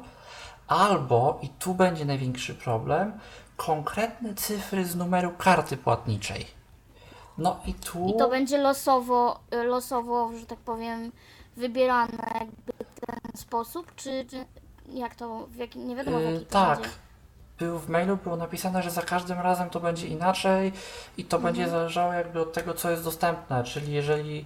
albo, 0.67 1.39
i 1.41 1.49
tu 1.49 1.73
będzie 1.73 2.05
największy 2.05 2.55
problem, 2.55 3.11
konkretne 3.57 4.33
cyfry 4.35 4.85
z 4.85 4.95
numeru 4.95 5.31
karty 5.37 5.77
płatniczej. 5.77 6.47
No 7.37 7.59
i 7.65 7.73
tu... 7.73 8.07
I 8.07 8.17
to 8.17 8.29
będzie 8.29 8.57
losowo, 8.57 9.39
losowo, 9.51 10.31
że 10.39 10.45
tak 10.45 10.59
powiem, 10.59 11.11
wybierane 11.57 12.31
jakby 12.39 12.73
w 12.73 13.05
ten 13.05 13.31
sposób, 13.35 13.95
czy, 13.95 14.25
czy 14.29 14.45
jak 14.93 15.15
to, 15.15 15.47
w 15.47 15.55
jaki, 15.55 15.79
nie 15.79 15.95
wiadomo 15.95 16.17
w 16.17 16.21
Yy, 16.21 16.33
jaki 16.33 16.45
tak. 16.45 16.79
będzie. 16.79 16.95
Był 17.59 17.79
w 17.79 17.89
mailu 17.89 18.17
było 18.17 18.35
napisane, 18.35 18.83
że 18.83 18.91
za 18.91 19.01
każdym 19.01 19.39
razem 19.39 19.69
to 19.69 19.79
będzie 19.79 20.07
inaczej 20.07 20.71
i 21.17 21.25
to 21.25 21.39
będzie 21.39 21.69
zależało 21.69 22.13
jakby 22.13 22.41
od 22.41 22.53
tego, 22.53 22.73
co 22.73 22.91
jest 22.91 23.03
dostępne. 23.03 23.63
Czyli 23.63 23.93
jeżeli 23.93 24.45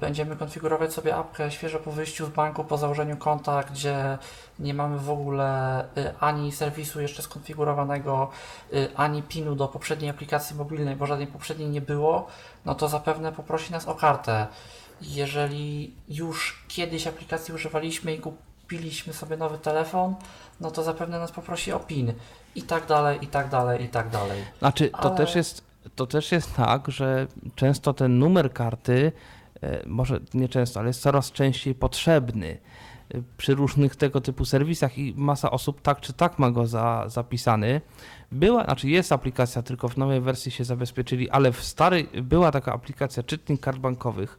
będziemy 0.00 0.36
konfigurować 0.36 0.92
sobie 0.92 1.16
apkę 1.16 1.50
świeżo 1.50 1.78
po 1.78 1.92
wyjściu 1.92 2.26
z 2.26 2.28
banku, 2.28 2.64
po 2.64 2.78
założeniu 2.78 3.16
konta, 3.16 3.62
gdzie 3.62 4.18
nie 4.58 4.74
mamy 4.74 4.98
w 4.98 5.10
ogóle 5.10 5.80
y, 5.98 6.18
ani 6.20 6.52
serwisu 6.52 7.00
jeszcze 7.00 7.22
skonfigurowanego, 7.22 8.30
y, 8.72 8.88
ani 8.96 9.22
PIN-u 9.22 9.54
do 9.54 9.68
poprzedniej 9.68 10.10
aplikacji 10.10 10.56
mobilnej, 10.56 10.96
bo 10.96 11.06
żadnej 11.06 11.26
poprzedniej 11.26 11.68
nie 11.68 11.80
było, 11.80 12.26
no 12.64 12.74
to 12.74 12.88
zapewne 12.88 13.32
poprosi 13.32 13.72
nas 13.72 13.88
o 13.88 13.94
kartę. 13.94 14.46
Jeżeli 15.02 15.94
już 16.08 16.64
kiedyś 16.68 17.06
aplikacji 17.06 17.54
używaliśmy 17.54 18.14
i 18.14 18.20
kupiliśmy 18.20 19.12
sobie 19.12 19.36
nowy 19.36 19.58
telefon, 19.58 20.14
no 20.60 20.70
to 20.70 20.82
zapewne 20.82 21.18
nas 21.18 21.32
poprosi 21.32 21.72
o 21.72 21.80
PIN 21.80 22.12
i 22.54 22.62
tak 22.62 22.86
dalej, 22.86 23.18
i 23.22 23.26
tak 23.26 23.48
dalej, 23.48 23.84
i 23.84 23.88
tak 23.88 24.08
dalej. 24.08 24.44
Znaczy, 24.58 24.90
to, 24.90 24.98
Ale- 24.98 25.16
też 25.16 25.34
jest, 25.34 25.64
to 25.96 26.06
też 26.06 26.32
jest 26.32 26.54
tak, 26.54 26.90
że 26.90 27.26
często 27.54 27.94
ten 27.94 28.18
numer 28.18 28.52
karty, 28.52 29.12
może 29.86 30.20
nie 30.34 30.48
często, 30.48 30.80
ale 30.80 30.88
jest 30.88 31.00
coraz 31.00 31.32
częściej 31.32 31.74
potrzebny. 31.74 32.58
y, 33.14 33.22
przy 33.36 33.54
różnych 33.54 33.96
tego 33.96 34.20
typu 34.20 34.44
serwisach 34.44 34.98
i 34.98 35.14
masa 35.16 35.50
osób 35.50 35.82
tak 35.82 36.00
czy 36.00 36.12
tak 36.12 36.38
ma 36.38 36.50
go 36.50 36.66
za, 36.66 37.04
zapisany. 37.08 37.80
Była, 38.32 38.64
znaczy 38.64 38.88
jest 38.88 39.12
aplikacja, 39.12 39.62
tylko 39.62 39.88
w 39.88 39.96
nowej 39.96 40.20
wersji 40.20 40.52
się 40.52 40.64
zabezpieczyli, 40.64 41.30
ale 41.30 41.52
w 41.52 41.64
starej 41.64 42.08
była 42.22 42.52
taka 42.52 42.72
aplikacja 42.72 43.22
czytnik 43.22 43.60
kart 43.60 43.78
bankowych 43.78 44.38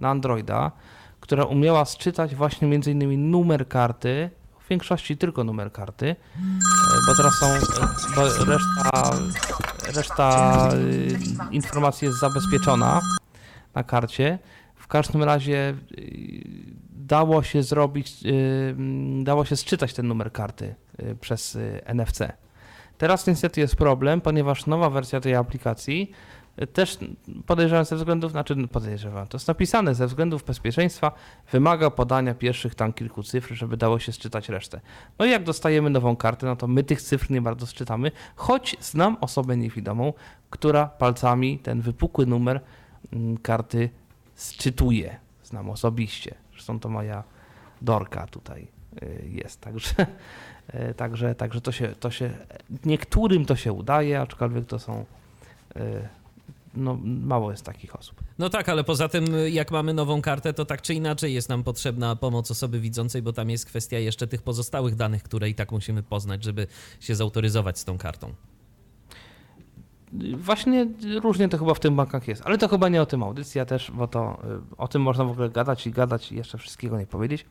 na 0.00 0.10
Androida, 0.10 0.72
która 1.20 1.44
umiała 1.44 1.84
sczytać 1.84 2.34
właśnie 2.34 2.68
między 2.68 2.90
innymi 2.90 3.18
numer 3.18 3.68
karty, 3.68 4.30
w 4.64 4.68
większości 4.68 5.16
tylko 5.16 5.44
numer 5.44 5.72
karty, 5.72 6.06
e, 6.06 6.16
bo 7.06 7.14
teraz 7.16 7.34
są, 7.34 7.46
e, 7.46 7.60
bo 8.16 8.44
reszta, 8.44 9.10
reszta 9.94 10.68
informacji 11.50 12.06
jest 12.06 12.20
zabezpieczona 12.20 13.00
na 13.74 13.84
karcie. 13.84 14.38
Każdym 14.92 15.22
razie 15.22 15.74
y, 15.98 16.44
dało 16.90 17.42
się 17.42 17.62
zrobić, 17.62 18.26
y, 18.26 18.28
mm, 18.70 19.24
dało 19.24 19.44
się 19.44 19.56
sczytać 19.56 19.94
ten 19.94 20.08
numer 20.08 20.32
karty 20.32 20.74
y, 21.02 21.16
przez 21.20 21.58
NFC. 21.84 22.32
Teraz 22.98 23.26
niestety 23.26 23.60
jest 23.60 23.76
problem, 23.76 24.20
ponieważ 24.20 24.66
nowa 24.66 24.90
wersja 24.90 25.20
tej 25.20 25.34
aplikacji 25.34 26.12
też 26.72 26.98
podejrzewam 27.46 27.84
ze 27.84 27.96
względów, 27.96 28.32
znaczy 28.32 28.68
podejrzewam, 28.68 29.26
to 29.26 29.36
jest 29.36 29.48
napisane 29.48 29.94
ze 29.94 30.06
względów 30.06 30.44
bezpieczeństwa, 30.44 31.12
wymaga 31.52 31.90
podania 31.90 32.34
pierwszych 32.34 32.74
tam 32.74 32.92
kilku 32.92 33.22
cyfr, 33.22 33.54
żeby 33.54 33.76
dało 33.76 33.98
się 33.98 34.12
sczytać 34.12 34.48
resztę. 34.48 34.80
No 35.18 35.24
i 35.24 35.30
jak 35.30 35.44
dostajemy 35.44 35.90
nową 35.90 36.16
kartę, 36.16 36.46
no 36.46 36.56
to 36.56 36.66
my 36.66 36.84
tych 36.84 37.02
cyfr 37.02 37.30
nie 37.30 37.42
bardzo 37.42 37.66
sczytamy, 37.66 38.10
choć 38.36 38.76
znam 38.80 39.16
osobę 39.20 39.56
niewidomą, 39.56 40.12
która 40.50 40.86
palcami 40.86 41.58
ten 41.58 41.80
wypukły 41.80 42.26
numer 42.26 42.60
mm, 43.12 43.36
karty 43.38 43.90
sczytuje. 44.34 45.16
Znam 45.44 45.70
osobiście. 45.70 46.34
Zresztą 46.52 46.80
to 46.80 46.88
moja 46.88 47.24
Dorka 47.82 48.26
tutaj 48.26 48.68
y, 49.02 49.28
jest. 49.32 49.60
Także, 49.60 49.94
y, 50.90 50.94
także, 50.94 51.34
także 51.34 51.60
to, 51.60 51.72
się, 51.72 51.94
to 52.00 52.10
się 52.10 52.30
niektórym 52.84 53.44
to 53.44 53.56
się 53.56 53.72
udaje, 53.72 54.20
aczkolwiek 54.20 54.66
to 54.66 54.78
są 54.78 55.04
y, 55.76 56.08
no, 56.74 56.98
mało 57.04 57.50
jest 57.50 57.64
takich 57.64 57.96
osób. 57.96 58.20
No 58.38 58.50
tak, 58.50 58.68
ale 58.68 58.84
poza 58.84 59.08
tym, 59.08 59.26
jak 59.50 59.70
mamy 59.70 59.94
nową 59.94 60.22
kartę, 60.22 60.52
to 60.52 60.64
tak 60.64 60.82
czy 60.82 60.94
inaczej 60.94 61.34
jest 61.34 61.48
nam 61.48 61.64
potrzebna 61.64 62.16
pomoc 62.16 62.50
osoby 62.50 62.80
widzącej, 62.80 63.22
bo 63.22 63.32
tam 63.32 63.50
jest 63.50 63.66
kwestia 63.66 63.98
jeszcze 63.98 64.26
tych 64.26 64.42
pozostałych 64.42 64.94
danych, 64.94 65.22
które 65.22 65.48
i 65.48 65.54
tak 65.54 65.72
musimy 65.72 66.02
poznać, 66.02 66.44
żeby 66.44 66.66
się 67.00 67.14
zautoryzować 67.14 67.78
z 67.78 67.84
tą 67.84 67.98
kartą. 67.98 68.34
Właśnie 70.36 70.86
różnie 71.22 71.48
to 71.48 71.58
chyba 71.58 71.74
w 71.74 71.80
tych 71.80 71.90
bankach 71.90 72.28
jest, 72.28 72.42
ale 72.44 72.58
to 72.58 72.68
chyba 72.68 72.88
nie 72.88 73.02
o 73.02 73.06
tym 73.06 73.22
audycja 73.22 73.64
też, 73.64 73.90
bo 73.90 74.06
to 74.08 74.38
y, 74.72 74.76
o 74.76 74.88
tym 74.88 75.02
można 75.02 75.24
w 75.24 75.30
ogóle 75.30 75.50
gadać 75.50 75.86
i 75.86 75.90
gadać 75.90 76.32
i 76.32 76.36
jeszcze 76.36 76.58
wszystkiego 76.58 76.98
nie 76.98 77.06
powiedzieć. 77.06 77.46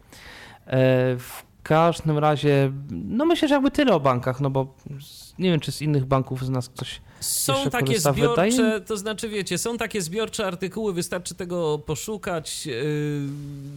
E, 0.68 1.16
W 1.18 1.44
każdym 1.64 2.18
razie, 2.18 2.72
no 2.92 3.26
myślę, 3.26 3.48
że 3.48 3.56
jakby 3.56 3.72
tyle 3.72 3.94
o 3.94 4.00
bankach, 4.00 4.42
no 4.42 4.50
bo 4.50 4.76
nie 5.40 5.52
wiem, 5.52 5.60
czy 5.60 5.72
z 5.72 5.82
innych 5.82 6.06
banków 6.06 6.46
z 6.46 6.50
nas 6.50 6.70
ktoś 6.70 7.02
Są 7.20 7.70
takie 7.70 7.86
korzysta, 7.86 8.14
wydaje 8.14 8.52
zbiorcze, 8.52 8.82
to 8.82 8.98
znaczy 8.98 9.30
wiecie, 9.30 9.58
są 9.58 9.78
takie 9.78 10.02
zbiorcze 10.02 10.46
artykuły, 10.46 10.94
wystarczy 10.94 11.36
tego 11.36 11.80
poszukać. 11.80 12.66
Yy, 12.66 12.74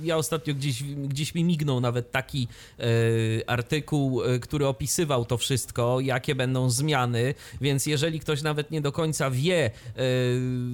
Ja 0.03 0.17
ostatnio 0.17 0.55
gdzieś, 0.55 0.83
gdzieś 0.83 1.35
mi 1.35 1.45
mignął 1.45 1.81
nawet 1.81 2.11
taki 2.11 2.49
yy, 2.79 2.87
artykuł, 3.47 4.23
yy, 4.23 4.41
który 4.41 4.67
opisywał 4.67 5.25
to 5.25 5.39
wszystko, 5.39 6.01
jakie 6.01 6.35
będą 6.35 6.71
zmiany, 6.71 7.35
więc 7.61 7.87
jeżeli 7.87 8.21
ktoś 8.21 8.43
nawet 8.43 8.71
nie 8.71 8.81
do 8.81 8.93
końca 8.93 9.31
wie, 9.31 9.71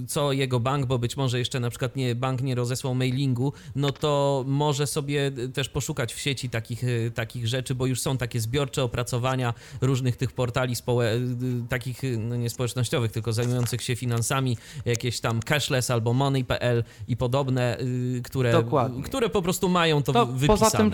co 0.08 0.32
jego 0.32 0.60
bank, 0.60 0.86
bo 0.86 0.98
być 0.98 1.16
może 1.16 1.38
jeszcze 1.38 1.60
na 1.60 1.70
przykład 1.70 1.96
nie, 1.96 2.14
bank 2.14 2.42
nie 2.42 2.54
rozesłał 2.54 2.94
mailingu, 2.94 3.52
no 3.76 3.92
to 3.92 4.44
może 4.46 4.86
sobie 4.86 5.32
też 5.54 5.68
poszukać 5.68 6.14
w 6.14 6.20
sieci 6.20 6.50
takich, 6.50 6.82
takich 7.14 7.48
rzeczy, 7.48 7.74
bo 7.74 7.86
już 7.86 8.00
są 8.00 8.16
takie 8.16 8.40
zbiorcze 8.40 8.82
opracowania 8.82 9.54
różnych 9.80 10.16
tych 10.16 10.32
portali 10.32 10.69
społecznych, 10.76 11.38
takich, 11.68 12.02
yy, 12.02 12.18
no 12.18 12.36
nie 12.36 12.50
społecznościowych, 12.50 13.12
tylko 13.12 13.32
zajmujących 13.32 13.82
się 13.82 13.96
finansami, 13.96 14.56
jakieś 14.84 15.20
tam 15.20 15.40
cashless 15.40 15.90
albo 15.90 16.12
money.pl 16.12 16.84
i 17.08 17.16
podobne, 17.16 17.76
yy, 18.14 18.22
które, 18.22 18.52
Dokładnie. 18.52 19.02
które 19.02 19.28
po 19.28 19.42
prostu 19.42 19.68
mają 19.68 20.02
to, 20.02 20.12
To 20.12 20.26
wypisane. 20.26 20.58
poza 20.58 20.70
tym 20.70 20.90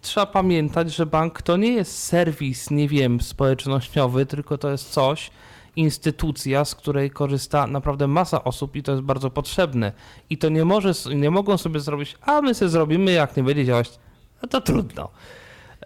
trzeba 0.00 0.26
pamiętać, 0.26 0.94
że 0.94 1.06
bank 1.06 1.42
to 1.42 1.56
nie 1.56 1.72
jest 1.72 1.98
serwis, 1.98 2.70
nie 2.70 2.88
wiem, 2.88 3.20
społecznościowy, 3.20 4.26
tylko 4.26 4.58
to 4.58 4.70
jest 4.70 4.90
coś, 4.90 5.30
instytucja, 5.76 6.64
z 6.64 6.74
której 6.74 7.10
korzysta 7.10 7.66
naprawdę 7.66 8.06
masa 8.06 8.44
osób 8.44 8.76
i 8.76 8.82
to 8.82 8.92
jest 8.92 9.04
bardzo 9.04 9.30
potrzebne. 9.30 9.92
I 10.30 10.38
to 10.38 10.48
nie, 10.48 10.64
może, 10.64 10.92
nie 11.14 11.30
mogą 11.30 11.58
sobie 11.58 11.80
zrobić, 11.80 12.16
a 12.20 12.42
my 12.42 12.54
sobie 12.54 12.68
zrobimy, 12.68 13.12
jak 13.12 13.36
nie 13.36 13.42
będzie 13.42 13.64
działać, 13.64 13.98
no 14.42 14.48
to 14.48 14.60
trudno. 14.60 15.08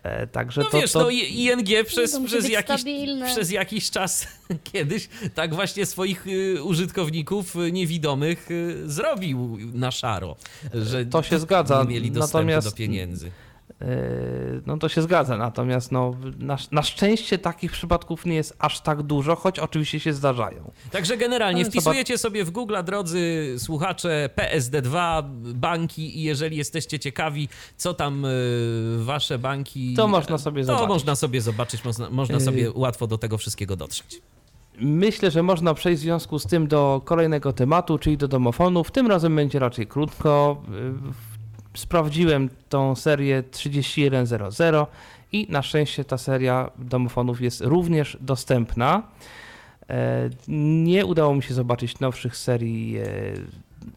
E, 0.03 0.27
także 0.27 0.61
No 0.61 0.71
to, 0.71 0.81
wiesz, 0.81 0.93
to, 0.93 1.01
no 1.01 1.11
ING 1.11 1.69
przez, 1.87 2.19
przez, 2.27 2.49
jakiś, 2.49 2.81
stabilne. 2.81 3.27
przez 3.27 3.51
jakiś 3.51 3.91
czas 3.91 4.27
kiedyś 4.73 5.09
tak 5.35 5.55
właśnie 5.55 5.87
swoich 5.87 6.27
y, 6.27 6.63
użytkowników 6.63 7.57
y, 7.57 7.73
niewidomych 7.73 8.51
y, 8.51 8.91
zrobił 8.91 9.59
na 9.73 9.91
szaro, 9.91 10.37
że 10.75 11.07
to 11.07 11.23
się 11.23 11.39
zgadza. 11.39 11.83
nie 11.83 11.89
mieli 11.89 12.11
dostępu 12.11 12.39
Natomiast 12.39 12.69
do 12.71 12.77
pieniędzy. 12.77 13.31
Yy, 13.81 13.87
No 14.67 14.79
to 14.79 14.89
się 14.89 15.03
zgadza, 15.03 15.37
natomiast 15.37 15.93
no, 15.93 16.15
na, 16.39 16.57
na 16.73 16.83
szczęście 16.83 17.39
takich 17.39 17.73
przypadków 17.73 18.27
nie 18.27 18.35
jest 18.35 18.57
aż 18.59 18.81
tak 18.81 19.03
dużo, 19.03 19.37
choć 19.37 19.59
oczywiście 19.59 20.01
się 20.01 20.13
zdarzają. 20.13 20.71
Także 20.91 21.17
generalnie 21.17 21.61
Ale 21.63 21.71
wpisujecie 21.71 22.19
sobie 22.19 22.45
w 22.45 22.51
Google, 22.51 22.75
drodzy 22.85 23.55
słuchacze, 23.59 24.31
PSD2, 24.37 25.23
banki 25.55 26.19
i 26.19 26.23
jeżeli 26.23 26.57
jesteście 26.57 26.99
ciekawi, 26.99 27.49
co 27.77 27.95
tam 27.95 28.25
y, 28.25 28.29
wasze 28.99 29.39
banki... 29.39 29.95
To 29.95 30.09
można 30.09 30.39
sobie 30.39 30.63
To 30.63 30.67
zobaczyć. 30.67 30.89
można 30.89 31.17
sobie 31.17 31.41
zobaczyć, 31.41 31.85
można, 31.85 32.11
można 32.11 32.35
Yy. 32.35 32.41
sobie 32.41 32.71
łatwo 32.75 33.07
do 33.07 33.19
tego 33.19 33.39
wszystkiego 33.39 33.77
dotrzeć. 33.77 34.21
Myślę, 34.81 35.31
że 35.31 35.43
można 35.43 35.75
przejść 35.75 36.01
w 36.01 36.03
związku 36.03 36.39
z 36.39 36.47
tym 36.47 36.69
do 36.69 37.03
kolejnego 37.05 37.53
tematu, 37.53 37.99
czyli 37.99 38.17
do 38.17 38.29
domofonów. 38.29 38.91
Tym 38.91 39.07
razem 39.07 39.37
będzie 39.37 39.59
raczej 39.59 39.87
krótko. 39.87 40.63
Sprawdziłem 41.77 42.51
tą 42.69 42.95
serię 42.95 43.43
3100 43.43 44.87
i 45.33 45.47
na 45.51 45.63
szczęście 45.63 46.05
ta 46.05 46.19
seria 46.19 46.71
domofonów 46.79 47.41
jest 47.41 47.61
również 47.61 48.19
dostępna. 48.21 49.03
E, 49.91 50.31
Nie 50.49 51.07
udało 51.07 51.35
mi 51.35 51.43
się 51.43 51.55
zobaczyć 51.55 52.01
nowszych 52.01 52.37
serii 52.37 52.99
e, 52.99 53.05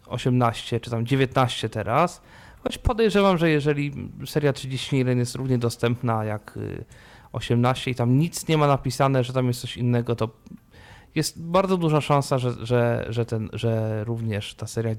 18 0.08 0.80
czy 0.80 0.92
tam 0.92 1.06
19 1.06 1.70
teraz, 1.70 2.22
choć 2.64 2.78
podejrzewam, 2.78 3.38
że 3.38 3.50
jeżeli 3.50 4.12
seria 4.26 4.54
31 4.54 5.20
jest 5.20 5.36
równie 5.36 5.58
dostępna 5.58 6.26
jak 6.26 6.58
y, 6.58 6.86
18 7.32 7.92
i 7.92 7.96
tam 7.96 8.18
nic 8.18 8.48
nie 8.48 8.58
ma 8.58 8.68
napisane, 8.68 9.24
że 9.24 9.34
tam 9.34 9.48
jest 9.48 9.62
coś 9.62 9.78
innego, 9.78 10.16
to 10.16 10.30
jest 11.16 11.42
bardzo 11.42 11.78
duża 11.78 12.02
szansa, 12.02 12.38
że, 12.38 12.66
że, 12.66 13.06
że, 13.10 13.26
ten, 13.26 13.50
że 13.54 14.04
również 14.04 14.56
ta 14.56 14.68
seria 14.68 14.96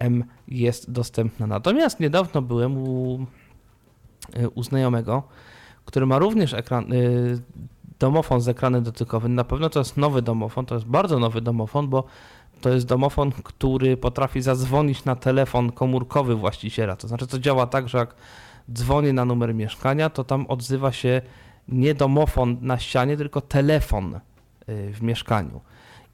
1905M 0.00 0.22
jest 0.48 0.90
dostępna. 0.90 1.46
Natomiast 1.46 2.00
niedawno 2.00 2.42
byłem 2.42 2.78
u, 2.78 3.26
y, 4.38 4.48
u 4.48 4.62
znajomego, 4.62 5.22
który 5.84 6.06
ma 6.06 6.18
również 6.18 6.54
ekran, 6.54 6.92
y, 6.92 7.42
domofon 7.98 8.40
z 8.40 8.48
ekranem 8.48 8.82
dotykowym. 8.82 9.34
Na 9.34 9.44
pewno 9.44 9.70
to 9.70 9.78
jest 9.78 9.96
nowy 9.96 10.22
domofon, 10.22 10.66
to 10.66 10.74
jest 10.74 10.86
bardzo 10.86 11.18
nowy 11.18 11.40
domofon, 11.40 11.88
bo 11.88 12.04
to 12.60 12.70
jest 12.70 12.86
domofon, 12.86 13.32
który 13.32 13.96
potrafi 13.96 14.42
zadzwonić 14.42 15.04
na 15.04 15.16
telefon 15.16 15.72
komórkowy 15.72 16.34
właściciela. 16.34 16.96
To 16.96 17.08
znaczy, 17.08 17.26
to 17.26 17.38
działa 17.38 17.66
tak, 17.66 17.88
że 17.88 17.98
jak 17.98 18.14
dzwonię 18.72 19.12
na 19.12 19.24
numer 19.24 19.54
mieszkania, 19.54 20.10
to 20.10 20.24
tam 20.24 20.46
odzywa 20.46 20.92
się 20.92 21.22
nie 21.68 21.94
domofon 21.94 22.56
na 22.60 22.78
ścianie, 22.78 23.16
tylko 23.16 23.40
telefon 23.40 24.14
y, 24.68 24.92
w 24.92 25.02
mieszkaniu. 25.02 25.60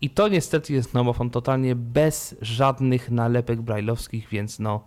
I 0.02 0.11
to 0.11 0.28
niestety 0.28 0.73
jest 0.73 0.92
domofon 0.92 1.30
totalnie 1.30 1.75
bez 1.75 2.37
żadnych 2.40 3.11
nalepek 3.11 3.61
brajlowskich, 3.61 4.28
więc 4.28 4.59
no. 4.59 4.80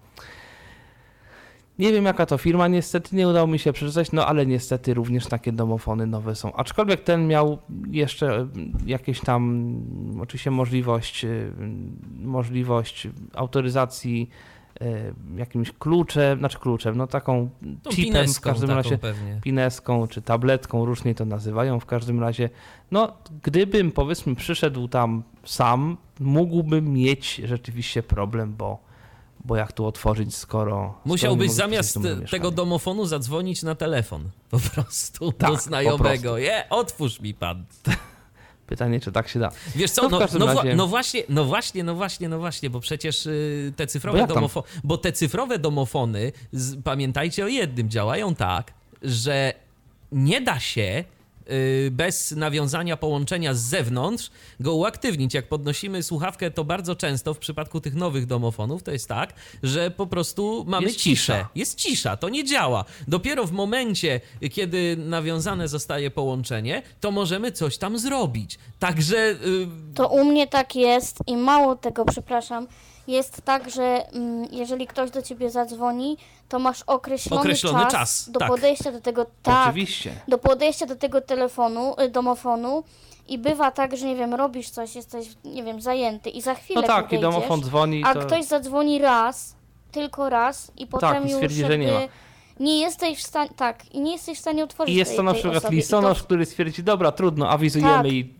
Nie 1.79 1.93
wiem 1.93 2.05
jaka 2.05 2.25
to 2.25 2.37
firma, 2.37 2.67
niestety 2.67 3.15
nie 3.15 3.27
udało 3.27 3.47
mi 3.47 3.59
się 3.59 3.73
przeczytać, 3.73 4.11
no 4.11 4.27
ale 4.27 4.45
niestety 4.45 4.93
również 4.93 5.27
takie 5.27 5.51
domofony 5.51 6.07
nowe 6.07 6.35
są. 6.35 6.53
Aczkolwiek 6.53 7.03
ten 7.03 7.27
miał 7.27 7.57
jeszcze 7.91 8.41
y, 8.41 8.47
jakieś 8.85 9.19
tam 9.19 9.73
oczywiście 10.21 10.51
możliwość, 10.51 11.25
y, 11.25 11.51
możliwość 12.19 13.07
autoryzacji 13.33 14.29
jakimś 15.37 15.71
kluczem, 15.71 16.39
znaczy 16.39 16.59
kluczem, 16.59 16.97
no 16.97 17.07
taką 17.07 17.49
Tą 17.83 17.91
chipem 17.91 18.11
w 18.11 18.15
pineską 18.15 18.49
każdym 18.49 18.69
taką 18.69 18.81
razie 18.81 18.97
pewnie. 18.97 19.39
pineską 19.43 20.07
czy 20.07 20.21
tabletką, 20.21 20.85
różnie 20.85 21.15
to 21.15 21.25
nazywają. 21.25 21.79
W 21.79 21.85
każdym 21.85 22.19
razie, 22.19 22.49
no, 22.91 23.13
gdybym 23.43 23.91
powiedzmy 23.91 24.35
przyszedł 24.35 24.87
tam 24.87 25.23
sam, 25.45 25.97
mógłbym 26.19 26.93
mieć 26.93 27.35
rzeczywiście 27.35 28.03
problem, 28.03 28.53
bo, 28.53 28.79
bo 29.45 29.55
jak 29.55 29.73
tu 29.73 29.85
otworzyć, 29.85 30.35
skoro. 30.35 30.93
Musiałbyś 31.05 31.51
zamiast 31.51 31.99
tego 32.31 32.51
domofonu 32.51 33.05
zadzwonić 33.05 33.63
na 33.63 33.75
telefon. 33.75 34.29
Po 34.49 34.59
prostu 34.59 35.31
Tak, 35.31 35.51
do 35.51 35.57
znajomego. 35.57 36.37
Je, 36.37 36.63
otwórz 36.69 37.19
mi 37.19 37.33
pan. 37.33 37.65
Pytanie, 38.67 38.99
czy 38.99 39.11
tak 39.11 39.27
się 39.27 39.39
da. 39.39 39.51
Wiesz 39.75 39.91
co, 39.91 40.01
No 40.01 40.09
no, 40.09 40.19
no, 40.39 40.45
razie- 40.45 40.75
no 40.75 40.87
właśnie, 40.87 41.23
no 41.29 41.45
właśnie, 41.45 41.83
no 41.83 41.95
właśnie, 41.95 42.29
no 42.29 42.37
właśnie, 42.39 42.69
bo 42.69 42.79
przecież 42.79 43.25
y, 43.25 43.73
te 43.75 43.85
Bo 43.85 43.91
cyfrowe 43.91 44.27
domofony, 44.27 44.67
bo 44.83 44.97
te 44.97 45.11
cyfrowe 45.11 45.59
domofony, 45.59 46.31
z, 46.51 46.83
pamiętajcie 46.83 47.45
o 47.45 47.47
jednym, 47.47 47.89
działają 47.89 48.35
tak, 48.35 48.73
że 49.01 49.53
nie 50.11 50.41
da 50.41 50.59
się 50.59 51.03
bez 51.91 52.31
nawiązania 52.31 52.97
połączenia 52.97 53.53
z 53.53 53.59
zewnątrz 53.61 54.31
go 54.59 54.75
uaktywnić. 54.75 55.33
Jak 55.33 55.47
podnosimy 55.47 56.03
słuchawkę, 56.03 56.51
to 56.51 56.63
bardzo 56.63 56.95
często 56.95 57.33
w 57.33 57.39
przypadku 57.39 57.81
tych 57.81 57.95
nowych 57.95 58.25
domofonów 58.25 58.83
to 58.83 58.91
jest 58.91 59.07
tak, 59.07 59.33
że 59.63 59.91
po 59.91 60.07
prostu 60.07 60.63
mamy 60.67 60.87
Jest 60.87 60.99
ciszę. 60.99 61.33
cisza. 61.33 61.49
Jest 61.55 61.75
cisza, 61.77 62.17
to 62.17 62.29
nie 62.29 62.43
działa. 62.43 62.85
Dopiero 63.07 63.45
w 63.45 63.51
momencie, 63.51 64.21
kiedy 64.51 64.97
nawiązane 64.97 65.67
zostaje 65.67 66.11
połączenie, 66.11 66.81
to 66.99 67.11
możemy 67.11 67.51
coś 67.51 67.77
tam 67.77 67.99
zrobić. 67.99 68.59
Także 68.79 69.17
y, 69.17 69.35
To 69.95 70.07
u 70.07 70.25
mnie 70.25 70.47
tak 70.47 70.75
jest 70.75 71.17
i 71.27 71.37
mało 71.37 71.75
tego, 71.75 72.05
przepraszam, 72.05 72.67
jest 73.07 73.41
tak, 73.41 73.69
że 73.69 74.11
mm, 74.13 74.47
jeżeli 74.51 74.87
ktoś 74.87 75.11
do 75.11 75.21
ciebie 75.21 75.49
zadzwoni, 75.49 76.17
to 76.49 76.59
masz 76.59 76.81
określony, 76.81 77.41
Określony 77.41 77.79
czas, 77.79 77.91
czas, 77.91 78.29
do 78.29 78.39
tak. 78.39 78.49
podejścia 78.49 78.91
do 78.91 79.01
tego 79.01 79.25
tak, 79.43 79.67
Oczywiście. 79.67 80.13
do 80.27 80.37
podejścia 80.37 80.85
do 80.85 80.95
tego 80.95 81.21
telefonu, 81.21 81.95
y, 82.01 82.09
domofonu 82.09 82.83
i 83.27 83.37
bywa 83.37 83.71
tak, 83.71 83.97
że 83.97 84.05
nie 84.05 84.15
wiem, 84.15 84.33
robisz 84.33 84.69
coś, 84.69 84.95
jesteś, 84.95 85.27
nie 85.45 85.63
wiem, 85.63 85.81
zajęty 85.81 86.29
i 86.29 86.41
za 86.41 86.55
chwilę 86.55 86.81
No 86.81 86.87
tak, 86.87 86.99
i 86.99 87.03
podejdziesz, 87.03 87.21
domofon 87.21 87.61
dzwoni, 87.61 88.03
a 88.05 88.13
to... 88.13 88.19
ktoś 88.19 88.45
zadzwoni 88.45 88.99
raz, 88.99 89.55
tylko 89.91 90.29
raz 90.29 90.71
i 90.77 90.87
potem 90.87 91.23
i 91.23 91.25
już 91.25 91.33
stwierdzi, 91.33 91.65
że 91.65 91.77
nie 91.77 92.09
nie 92.59 92.79
jesteś 92.79 93.19
w 93.19 93.21
stanie, 93.21 93.49
tak, 93.55 93.93
i 93.93 93.99
nie 93.99 94.11
jesteś 94.11 94.37
w 94.37 94.41
stanie 94.41 94.63
otworzyć 94.63 94.95
I 94.95 94.97
jest 94.97 95.11
tej, 95.11 95.17
to 95.17 95.23
na 95.23 95.31
tej 95.31 95.41
przykład 95.41 95.63
osobie. 95.63 95.75
I 95.75 95.77
listonosz, 95.77 96.17
to 96.17 96.23
który 96.23 96.45
stwierdzi, 96.45 96.83
dobra, 96.83 97.11
trudno, 97.11 97.49
awizujemy 97.49 98.03
Tak. 98.03 98.11
i 98.11 98.33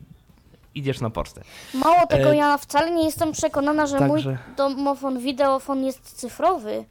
idziesz 0.76 1.02
na 1.02 1.10
pocztę. 1.10 1.42
Mało 1.74 2.08
tego, 2.08 2.30
E, 2.30 2.36
ja 2.36 2.58
wcale 2.58 2.92
nie 2.92 3.06
jestem 3.06 3.32
przekonana, 3.32 3.88
że 3.88 4.00
mój 4.00 4.10
Także 4.24 4.38
domofon, 4.58 5.20
wideofon 5.20 5.84
jest 5.84 6.02
cyfrowy, 6.20 6.86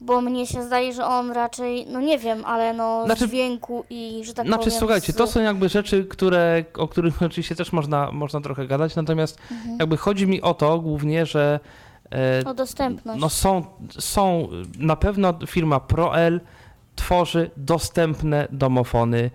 bo 0.00 0.20
mnie 0.20 0.46
się 0.46 0.62
zdaje, 0.62 0.92
że 0.92 1.06
on 1.06 1.30
raczej, 1.30 1.86
no 1.86 2.00
nie 2.00 2.18
wiem, 2.18 2.44
ale 2.44 2.72
no 2.74 3.02
Znaczy- 3.06 3.28
dźwięku 3.28 3.84
i 3.90 4.22
że 4.24 4.34
tak 4.34 4.46
Znaczy, 4.46 4.64
powiem... 4.64 4.78
słuchajcie, 4.78 5.12
to 5.12 5.26
są 5.26 5.40
jakby 5.40 5.68
rzeczy, 5.68 6.04
które, 6.04 6.64
o 6.78 6.88
których 6.88 7.22
oczywiście 7.22 7.54
też 7.54 7.72
można, 7.72 8.12
można 8.12 8.40
trochę 8.40 8.66
gadać, 8.66 8.96
natomiast 8.96 9.38
Mhm. 9.50 9.76
jakby 9.80 9.96
chodzi 9.96 10.26
mi 10.26 10.42
o 10.42 10.54
to 10.54 10.78
głównie, 10.78 11.26
że 11.26 11.60
e, 12.12 12.42
O 12.46 12.54
dostępność. 12.54 13.20
no 13.20 13.28
są, 13.28 13.64
są, 13.98 14.48
na 14.78 14.96
pewno 14.96 15.34
firma 15.46 15.80
ProL 15.80 16.40
tworzy 16.96 17.50
dostępne 17.56 18.48
domofony 18.50 19.30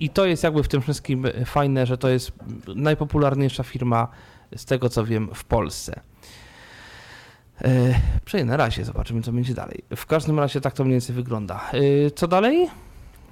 i 0.00 0.10
to 0.10 0.26
jest 0.26 0.42
jakby 0.42 0.62
w 0.62 0.68
tym 0.68 0.80
wszystkim 0.82 1.26
fajne, 1.44 1.86
że 1.86 1.98
to 1.98 2.08
jest 2.08 2.32
najpopularniejsza 2.76 3.62
firma 3.62 4.08
z 4.56 4.64
tego 4.64 4.88
co 4.88 5.04
wiem 5.04 5.28
w 5.34 5.44
Polsce. 5.44 6.00
E, 7.64 8.00
Przejdę 8.24 8.44
na 8.46 8.56
razie, 8.56 8.84
zobaczymy 8.84 9.22
co 9.22 9.32
będzie 9.32 9.54
dalej. 9.54 9.84
W 9.96 10.06
każdym 10.06 10.38
razie 10.38 10.60
tak 10.60 10.74
to 10.74 10.84
mniej 10.84 10.92
więcej 10.94 11.14
wygląda. 11.16 11.70
E, 12.06 12.10
Co 12.10 12.28
dalej? 12.28 12.68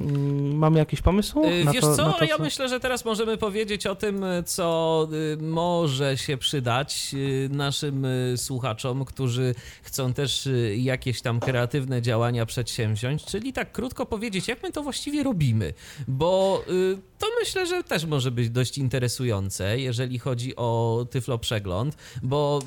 Mm, 0.01 0.57
Mamy 0.57 0.79
jakiś 0.79 1.01
pomysł? 1.01 1.45
Y, 1.45 1.65
na 1.65 1.73
Wiesz 1.73 1.81
to, 1.81 1.97
co, 1.97 2.07
na 2.07 2.13
to, 2.13 2.25
ja 2.25 2.39
myślę, 2.39 2.69
że 2.69 2.81
teraz 2.81 3.05
możemy 3.05 3.37
powiedzieć 3.37 3.87
o 3.87 3.95
tym, 3.95 4.25
co 4.47 5.09
y, 5.13 5.43
może 5.43 6.17
się 6.17 6.37
przydać 6.37 7.11
y, 7.15 7.49
naszym 7.53 8.07
słuchaczom, 8.37 9.05
którzy 9.05 9.55
chcą 9.83 10.13
też 10.13 10.49
jakieś 10.77 11.23
tam 11.23 11.41
kreatywne 11.41 12.03
działania 12.03 12.47
przedsięwziąć, 12.47 13.25
czyli 13.25 13.53
tak 13.53 13.73
krótko 13.73 14.07
powiedzieć, 14.07 14.49
jak 14.49 14.63
my 14.63 14.73
to 14.73 14.83
właściwie 14.83 15.23
robimy, 15.23 15.75
bo 16.09 16.65
to 17.19 17.27
myślę, 17.41 17.67
że 17.67 17.85
też 17.85 18.05
może 18.05 18.31
być 18.31 18.51
dość 18.51 18.79
interesujące, 18.79 19.79
jeżeli 19.79 20.19
chodzi 20.19 20.57
o 20.57 21.07
Tyflo 21.11 21.39
Przegląd, 21.39 21.97
bo 22.23 22.61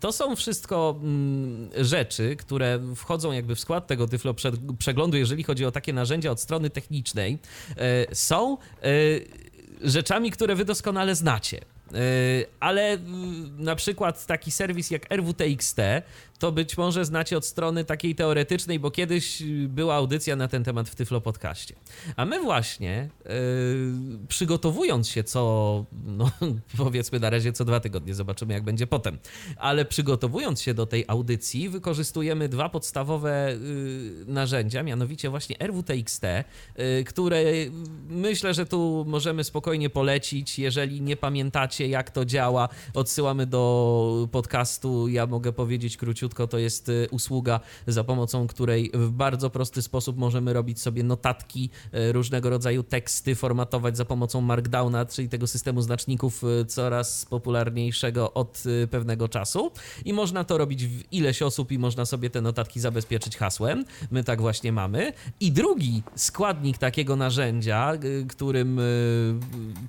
to 0.00 0.12
są 0.12 0.36
wszystko 0.36 0.94
mm, 1.02 1.70
rzeczy, 1.76 2.36
które 2.36 2.80
wchodzą 2.96 3.32
jakby 3.32 3.54
w 3.54 3.60
skład 3.60 3.86
tego 3.86 4.08
Tyflo 4.08 4.32
Prze- 4.34 4.76
Przeglądu, 4.78 5.16
jeżeli 5.16 5.42
chodzi 5.42 5.64
o 5.64 5.70
takie 5.70 5.92
narzędzia 5.92 6.30
od 6.30 6.40
strony 6.40 6.67
technicznej, 6.70 7.38
e, 7.76 8.14
są 8.14 8.56
e, 8.56 8.88
rzeczami, 9.82 10.30
które 10.30 10.54
wy 10.54 10.64
doskonale 10.64 11.14
znacie. 11.14 11.58
E, 11.58 11.98
Ale 12.60 12.82
mm, 12.92 13.64
na 13.64 13.76
przykład 13.76 14.26
taki 14.26 14.50
serwis 14.50 14.90
jak 14.90 15.12
RWTXT 15.12 15.76
to 16.38 16.52
być 16.52 16.76
może 16.76 17.04
znacie 17.04 17.36
od 17.36 17.46
strony 17.46 17.84
takiej 17.84 18.14
teoretycznej, 18.14 18.78
bo 18.78 18.90
kiedyś 18.90 19.42
y, 19.42 19.68
była 19.68 19.94
audycja 19.94 20.36
na 20.36 20.48
ten 20.48 20.64
temat 20.64 20.88
w 20.88 20.94
Tyflo 20.94 21.20
Podcaście. 21.20 21.74
A 22.16 22.24
my 22.24 22.40
właśnie 22.42 23.08
e, 23.26 23.30
przygotowując 24.28 25.08
się 25.08 25.24
co, 25.24 25.84
no 26.06 26.30
powiedzmy 26.76 27.20
na 27.20 27.30
razie 27.30 27.52
co 27.52 27.64
dwa 27.64 27.80
tygodnie, 27.80 28.14
zobaczymy 28.14 28.54
jak 28.54 28.62
będzie 28.62 28.86
potem, 28.86 29.18
ale 29.56 29.84
przygotowując 29.84 30.62
się 30.62 30.74
do 30.74 30.86
tej 30.86 31.04
audycji 31.08 31.68
wykorzystujemy 31.68 32.48
dwa 32.48 32.68
podstawowe 32.68 33.52
y, 33.52 34.24
narzędzia, 34.26 34.82
mianowicie 34.82 35.30
właśnie 35.30 35.56
RWTXT, 35.66 36.24
y, 36.24 37.04
które 37.04 37.36
y, 37.36 37.70
myślę, 38.08 38.54
że 38.54 38.66
tu 38.66 39.04
możemy 39.08 39.44
spokojnie 39.44 39.90
polecić, 39.90 40.58
jeżeli 40.58 41.00
nie 41.00 41.16
pamiętacie 41.16 41.88
jak 41.88 42.10
to 42.10 42.24
działa, 42.24 42.68
odsyłamy 42.94 43.46
do 43.46 44.28
podcastu, 44.32 45.08
ja 45.08 45.26
mogę 45.26 45.52
powiedzieć 45.52 45.96
króciutko, 45.96 46.27
to 46.34 46.58
jest 46.58 46.88
y, 46.88 47.08
usługa, 47.10 47.60
za 47.86 48.04
pomocą 48.04 48.46
której 48.46 48.90
w 48.94 49.10
bardzo 49.10 49.50
prosty 49.50 49.82
sposób 49.82 50.18
możemy 50.18 50.52
robić 50.52 50.80
sobie 50.80 51.02
notatki, 51.02 51.70
y, 51.94 52.12
różnego 52.12 52.50
rodzaju 52.50 52.82
teksty, 52.82 53.34
formatować 53.34 53.96
za 53.96 54.04
pomocą 54.04 54.40
Markdowna, 54.40 55.06
czyli 55.06 55.28
tego 55.28 55.46
systemu 55.46 55.82
znaczników 55.82 56.44
y, 56.44 56.64
coraz 56.64 57.24
popularniejszego 57.24 58.34
od 58.34 58.64
pewnego 58.90 59.28
czasu 59.28 59.70
i 60.04 60.12
można 60.12 60.44
to 60.44 60.58
robić 60.58 60.86
w 60.86 61.12
ileś 61.12 61.42
osób 61.42 61.72
i 61.72 61.78
można 61.78 62.06
sobie 62.06 62.30
te 62.30 62.40
notatki 62.40 62.80
zabezpieczyć 62.80 63.36
hasłem. 63.36 63.84
My 64.10 64.24
tak 64.24 64.40
właśnie 64.40 64.72
mamy. 64.72 65.12
I 65.40 65.52
drugi 65.52 66.02
składnik 66.14 66.78
takiego 66.78 67.16
narzędzia, 67.16 67.92
którym 68.28 68.80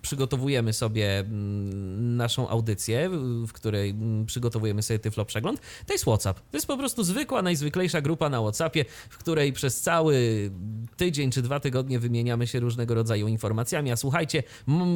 przygotowujemy 0.01 0.73
sobie 0.73 1.19
mm, 1.19 2.17
naszą 2.17 2.49
audycję, 2.49 3.09
w 3.47 3.51
której 3.53 3.89
mm, 3.89 4.25
przygotowujemy 4.25 4.81
sobie 4.81 4.99
Tyflo 4.99 5.25
Przegląd, 5.25 5.61
to 5.85 5.93
jest 5.93 6.05
WhatsApp. 6.05 6.28
To 6.33 6.57
jest 6.57 6.67
po 6.67 6.77
prostu 6.77 7.03
zwykła, 7.03 7.41
najzwyklejsza 7.41 8.01
grupa 8.01 8.29
na 8.29 8.41
WhatsAppie, 8.41 8.85
w 9.09 9.17
której 9.17 9.53
przez 9.53 9.81
cały 9.81 10.49
tydzień 10.97 11.31
czy 11.31 11.41
dwa 11.41 11.59
tygodnie 11.59 11.99
wymieniamy 11.99 12.47
się 12.47 12.59
różnego 12.59 12.95
rodzaju 12.95 13.27
informacjami. 13.27 13.91
A 13.91 13.95
słuchajcie, 13.95 14.43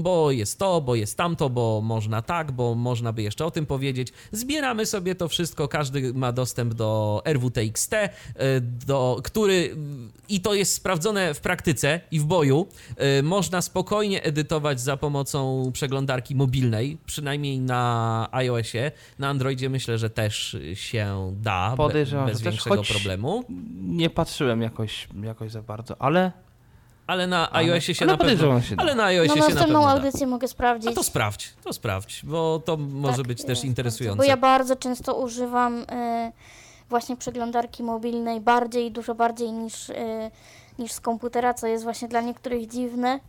bo 0.02 0.32
jest 0.32 0.60
to, 0.60 0.82
bo 0.82 0.96
jest 0.96 1.17
tamto, 1.17 1.50
bo 1.50 1.82
można 1.82 2.22
tak, 2.22 2.52
bo 2.52 2.76
można 2.76 3.13
by 3.13 3.22
jeszcze 3.22 3.46
o 3.46 3.52
tym 3.52 3.65
powiedzieć. 3.65 4.13
Zbieramy 4.32 4.86
sobie 4.86 5.15
to 5.15 5.28
wszystko, 5.28 5.67
każdy 5.67 6.13
ma 6.13 6.32
dostęp 6.32 6.74
do 6.74 7.22
RWTXT, 7.26 7.93
y, 7.93 8.10
do, 8.62 9.19
który 9.24 9.76
i 10.30 10.41
to 10.41 10.54
jest 10.54 10.74
sprawdzone 10.74 11.34
w 11.34 11.39
praktyce 11.39 12.02
i 12.12 12.19
w 12.19 12.26
boju. 12.26 12.67
y, 13.19 13.24
Można 13.24 13.62
spokojnie 13.62 14.24
edytować 14.24 14.82
za 14.82 14.98
pomocą 14.98 15.72
przeglądarki 15.74 16.36
mobilnej, 16.36 16.98
przynajmniej 17.06 17.60
na 17.60 18.30
iOSie. 18.32 18.91
Na 19.19 19.30
Androidzie 19.30 19.69
myślę, 19.69 19.98
że 19.98 20.10
też 20.10 20.58
się 20.74 21.23
da 21.32 21.74
Podejrzewam, 21.78 22.26
bez 22.26 22.38
że 22.38 22.44
też, 22.44 22.54
większego 22.54 22.76
choć- 22.76 22.92
problemu. 22.92 23.44
Nie 23.82 24.10
patrzyłem 24.10 24.62
jakoś, 24.62 25.08
jakoś 25.24 25.52
za 25.52 25.62
bardzo, 25.62 25.96
ale, 26.00 26.32
Ale 27.08 27.28
na 27.28 27.54
iOSie 27.56 27.96
się 27.96 28.06
ale 28.06 28.12
na 28.12 28.18
pewno. 28.18 28.62
się. 28.62 28.76
Ale 28.78 28.96
na 28.96 29.04
No 29.04 29.08
iOSie 29.10 29.30
się 29.34 29.40
na 29.40 29.46
następną 29.46 29.66
pewno 29.66 29.82
da. 29.82 29.90
audycję 29.92 30.28
mogę 30.28 30.48
sprawdzić. 30.48 30.86
No 30.90 30.96
to 30.96 31.04
sprawdź, 31.04 31.54
to 31.64 31.74
sprawdź, 31.74 32.22
bo 32.26 32.62
to 32.66 32.78
może 32.78 33.18
Tak, 33.18 33.28
być 33.28 33.42
też 33.42 33.50
jest, 33.50 33.66
interesujące. 33.66 34.18
Bo 34.18 34.24
ja 34.24 34.38
bardzo 34.38 34.76
często 34.76 35.16
używam 35.16 35.78
y, 35.82 35.86
właśnie 36.90 37.18
przeglądarki 37.18 37.84
mobilnej 37.84 38.42
bardziej, 38.42 38.92
dużo 38.92 39.16
bardziej 39.16 39.52
niż, 39.52 39.90
y, 39.90 39.96
niż 40.80 40.92
z 40.92 41.00
komputera, 41.00 41.54
co 41.54 41.68
jest 41.68 41.84
właśnie 41.84 42.08
dla 42.08 42.22
niektórych 42.22 42.68
dziwne, 42.68 43.20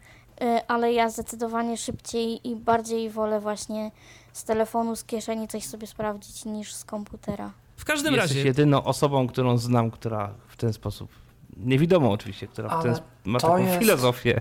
y, 0.42 0.66
ale 0.68 0.92
ja 0.92 1.10
zdecydowanie 1.10 1.76
szybciej 1.76 2.48
i 2.48 2.56
bardziej 2.56 3.10
wolę 3.10 3.40
właśnie 3.40 3.90
z 4.32 4.44
telefonu, 4.44 4.96
z 4.96 5.04
kieszeni 5.04 5.48
coś 5.48 5.64
sobie 5.66 5.86
sprawdzić 5.86 6.44
niż 6.44 6.74
z 6.74 6.84
komputera. 6.84 7.50
W 7.76 7.84
każdym 7.84 8.14
Jesteś 8.14 8.30
razie, 8.36 8.46
jedyną 8.48 8.84
osobą, 8.84 9.26
którą 9.28 9.58
znam, 9.58 9.90
która 9.90 10.30
w 10.48 10.56
ten 10.56 10.72
sposób, 10.72 11.10
niewidomą 11.56 12.12
oczywiście, 12.12 12.46
która 12.46 12.78
w 12.78 12.82
ten, 12.82 12.94
ma 13.24 13.40
taką 13.40 13.56
jest- 13.58 13.78
filozofię. 13.78 14.40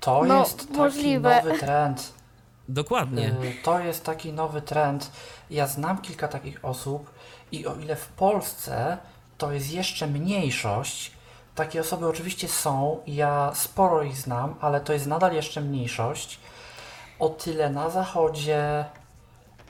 To 0.00 0.24
No, 0.24 0.38
jest 0.40 0.58
taki 0.58 0.72
możliwe. 0.72 1.36
nowy 1.44 1.58
trend. 1.58 2.12
dokładnie. 2.68 3.28
Y, 3.28 3.62
To 3.64 3.78
jest 3.80 4.04
taki 4.04 4.32
nowy 4.32 4.62
trend. 4.62 5.10
Ja 5.50 5.66
znam 5.66 5.98
kilka 5.98 6.28
takich 6.28 6.64
osób 6.64 7.10
i 7.52 7.66
o 7.66 7.74
ile 7.76 7.96
w 7.96 8.08
Polsce 8.08 8.98
to 9.38 9.52
jest 9.52 9.72
jeszcze 9.72 10.06
mniejszość, 10.06 11.10
takie 11.54 11.80
osoby 11.80 12.06
oczywiście 12.08 12.48
są, 12.48 13.00
ja 13.06 13.50
sporo 13.54 14.02
ich 14.02 14.16
znam, 14.16 14.54
ale 14.60 14.80
to 14.80 14.92
jest 14.92 15.06
nadal 15.06 15.32
jeszcze 15.32 15.60
mniejszość. 15.60 16.38
O 17.18 17.28
tyle 17.28 17.70
na 17.70 17.90
zachodzie 17.90 18.84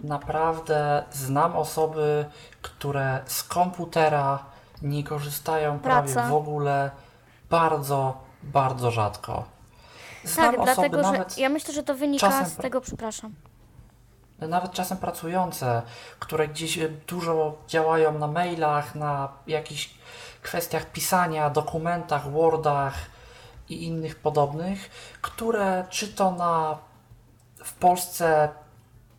naprawdę 0.01 1.05
znam 1.11 1.57
osoby, 1.57 2.25
które 2.63 3.21
z 3.27 3.43
komputera 3.43 4.45
nie 4.83 5.05
korzystają 5.05 5.79
prawie 5.79 6.13
Praca. 6.13 6.29
w 6.29 6.35
ogóle 6.35 6.91
bardzo, 7.51 8.21
bardzo 8.43 8.91
rzadko. 8.91 9.45
Znam 10.25 10.55
tak, 10.55 10.61
osoby, 10.61 10.75
dlatego, 10.75 11.13
nawet, 11.13 11.35
że 11.35 11.41
ja 11.41 11.49
myślę, 11.49 11.75
że 11.75 11.83
to 11.83 11.95
wynika 11.95 12.29
czasem 12.29 12.47
z 12.47 12.57
tego, 12.57 12.81
przepraszam. 12.81 13.35
nawet 14.39 14.73
czasem 14.73 14.99
pracujące, 14.99 15.83
które 16.19 16.49
gdzieś 16.49 16.79
e, 16.79 16.89
dużo 16.89 17.55
działają 17.69 18.19
na 18.19 18.27
mailach, 18.27 18.95
na 18.95 19.29
jakichś 19.47 19.95
kwestiach 20.43 20.93
pisania, 20.93 21.51
dokumentach, 21.51 22.31
Wordach 22.31 22.95
i 23.69 23.85
innych 23.85 24.17
podobnych, 24.17 24.91
które 25.23 25.85
czy 25.91 26.09
to 26.09 26.31
na 26.31 26.79
w 27.65 27.73
Polsce 27.73 28.49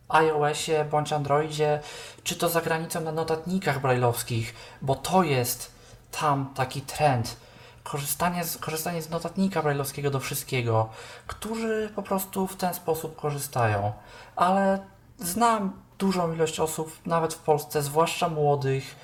iOSie 0.08 0.84
bądź 0.90 1.12
Androidzie, 1.12 1.80
czy 2.24 2.36
to 2.36 2.48
za 2.48 2.60
granicą 2.60 3.00
na 3.00 3.12
notatnikach 3.12 3.80
brajlowskich, 3.80 4.54
bo 4.82 4.94
to 4.94 5.22
jest 5.22 5.70
tam 6.10 6.52
taki 6.54 6.80
trend. 6.80 7.36
Korzystanie 7.84 8.44
z, 8.44 8.58
korzystanie 8.58 9.02
z 9.02 9.10
notatnika 9.10 9.62
brajlowskiego 9.62 10.10
do 10.10 10.20
wszystkiego, 10.20 10.88
którzy 11.26 11.92
po 11.96 12.02
prostu 12.02 12.46
w 12.46 12.56
ten 12.56 12.74
sposób 12.74 13.16
korzystają. 13.16 13.92
Ale 14.36 14.78
znam 15.18 15.82
dużą 15.98 16.34
ilość 16.34 16.60
osób, 16.60 17.06
nawet 17.06 17.34
w 17.34 17.38
Polsce, 17.38 17.82
zwłaszcza 17.82 18.28
młodych, 18.28 18.96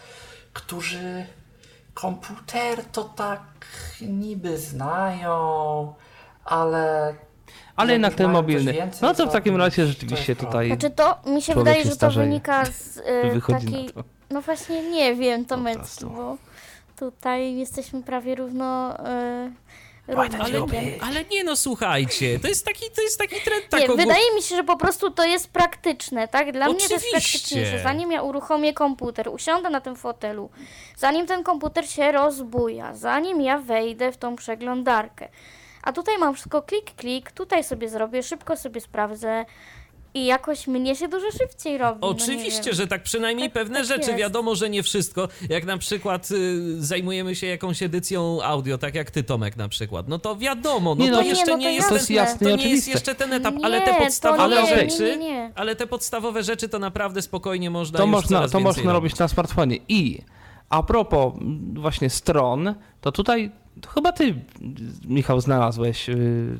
którzy 0.52 1.26
komputer 1.94 2.84
to 2.84 3.04
tak 3.04 3.42
niby 4.00 4.58
znają, 4.58 5.94
ale 6.44 7.14
Ale 7.76 7.92
jak 7.92 7.94
jednak 8.00 8.14
ten 8.14 8.30
mobilny. 8.30 8.72
więcej 8.72 8.98
No 9.02 9.14
to 9.14 9.26
w 9.26 9.32
takim 9.32 9.56
razie 9.56 9.82
to 9.82 9.88
rzeczywiście 9.88 10.36
tutaj 10.36 10.66
Znaczy 10.66 10.90
to, 10.90 11.18
mi 11.26 11.42
się 11.42 11.54
wydaje, 11.54 11.82
się 11.82 11.90
że 11.90 11.96
to 11.96 12.10
wynika 12.10 12.64
z 12.64 12.96
y, 12.96 13.02
takiej... 13.48 13.90
to. 13.90 14.04
No 14.30 14.40
właśnie 14.40 14.90
nie 14.90 15.14
wiem, 15.14 15.44
Po 15.44 15.48
Tomecki, 15.48 16.04
bo 16.06 16.36
tutaj 16.96 17.56
jesteśmy 17.56 18.02
prawie 18.02 18.34
równo... 18.34 18.94
Y, 19.00 19.52
Ale, 20.16 20.28
ale 21.02 21.24
nie 21.24 21.44
no, 21.44 21.56
słuchajcie, 21.56 22.38
to 22.40 22.48
jest 22.48 22.64
taki, 22.64 22.90
to 22.96 23.02
jest 23.02 23.18
taki 23.18 23.40
trend 23.40 23.68
tak 23.70 23.80
Nie, 23.80 23.86
ogólny. 23.86 24.02
wydaje 24.02 24.34
mi 24.34 24.42
się, 24.42 24.56
że 24.56 24.64
po 24.64 24.76
prostu 24.76 25.10
to 25.10 25.24
jest 25.24 25.48
praktyczne, 25.48 26.28
tak? 26.28 26.52
Dla 26.52 26.68
mnie 26.68 26.88
to 26.88 26.94
jest 26.94 27.06
Oczywiście. 27.06 27.38
praktyczne, 27.38 27.78
że 27.78 27.82
zanim 27.84 28.12
ja 28.12 28.22
uruchomię 28.22 28.74
komputer, 28.74 29.28
usiądę 29.28 29.70
na 29.70 29.80
tym 29.80 29.96
fotelu, 29.96 30.50
zanim 30.96 31.26
ten 31.26 31.42
komputer 31.42 31.88
się 31.90 32.12
rozbuja, 32.12 32.94
zanim 32.94 33.40
ja 33.40 33.58
wejdę 33.58 34.12
w 34.12 34.16
tą 34.16 34.36
przeglądarkę, 34.36 35.28
a 35.84 35.92
tutaj 35.92 36.18
mam 36.18 36.34
wszystko 36.34 36.62
klik, 36.62 36.94
klik, 36.96 37.32
tutaj 37.32 37.64
sobie 37.64 37.88
zrobię, 37.88 38.22
szybko 38.22 38.56
sobie 38.56 38.80
sprawdzę 38.80 39.44
i 40.16 40.24
jakoś 40.26 40.66
mnie 40.66 40.96
się 40.96 41.08
dużo 41.08 41.26
szybciej 41.38 41.78
robi. 41.78 41.98
no 42.02 42.08
nie 42.08 42.14
Oczywiście, 42.14 42.62
wiem. 42.64 42.74
że 42.74 42.86
tak 42.86 43.02
przynajmniej 43.02 43.46
Tak- 43.50 43.54
pewne 43.54 43.78
tak 43.78 43.86
rzeczy. 43.88 44.00
jest. 44.10 44.18
Wiadomo, 44.18 44.54
że 44.54 44.70
nie 44.70 44.82
wszystko. 44.82 45.28
Jak 45.48 45.64
na 45.64 45.78
przykład 45.78 46.30
y, 46.30 46.82
zajmujemy 46.82 47.34
się 47.34 47.46
jakąś 47.46 47.82
edycją 47.82 48.38
audio, 48.42 48.78
tak 48.78 48.94
jak 48.94 49.10
ty 49.10 49.22
Tomek 49.22 49.56
na 49.56 49.68
przykład. 49.68 50.08
No 50.08 50.18
to 50.18 50.36
wiadomo, 50.36 50.94
no 50.94 51.04
Nie, 51.04 51.10
to 51.10 51.16
no, 51.16 51.22
jeszcze 51.22 51.46
nie, 51.46 51.52
no 51.52 51.56
nie 51.58 51.64
to 51.64 51.70
jest 51.74 51.88
To 51.88 51.94
jest 51.94 52.10
jasne. 52.10 52.50
to 52.50 52.56
nie 52.56 52.68
jest 52.68 52.88
jeszcze 52.88 53.14
ten 53.14 53.32
etap, 53.32 53.54
Nie, 53.54 53.64
ale 53.64 53.80
te 53.80 53.94
podstawowe 53.94 54.62
nie, 54.62 54.66
rzeczy, 54.66 55.02
nie, 55.02 55.16
nie. 55.16 55.52
ale 55.54 55.76
te 55.76 55.86
podstawowe 55.86 56.42
rzeczy 56.42 56.68
to 56.68 56.78
naprawdę 56.78 57.22
spokojnie 57.22 57.70
można 57.70 57.98
To 57.98 58.04
już 58.04 58.12
można, 58.12 58.38
coraz 58.38 58.50
to 58.50 58.60
można 58.60 58.92
robić 58.92 59.18
na 59.18 59.28
smartfonie. 59.28 59.78
I 59.88 60.20
a 60.68 60.82
propos 60.82 61.32
właśnie 61.74 62.10
stron, 62.10 62.74
to 63.00 63.12
tutaj 63.12 63.50
to 63.80 63.90
chyba 63.90 64.12
ty, 64.12 64.34
Michał, 65.04 65.40
znalazłeś 65.40 66.08
y, 66.08 66.58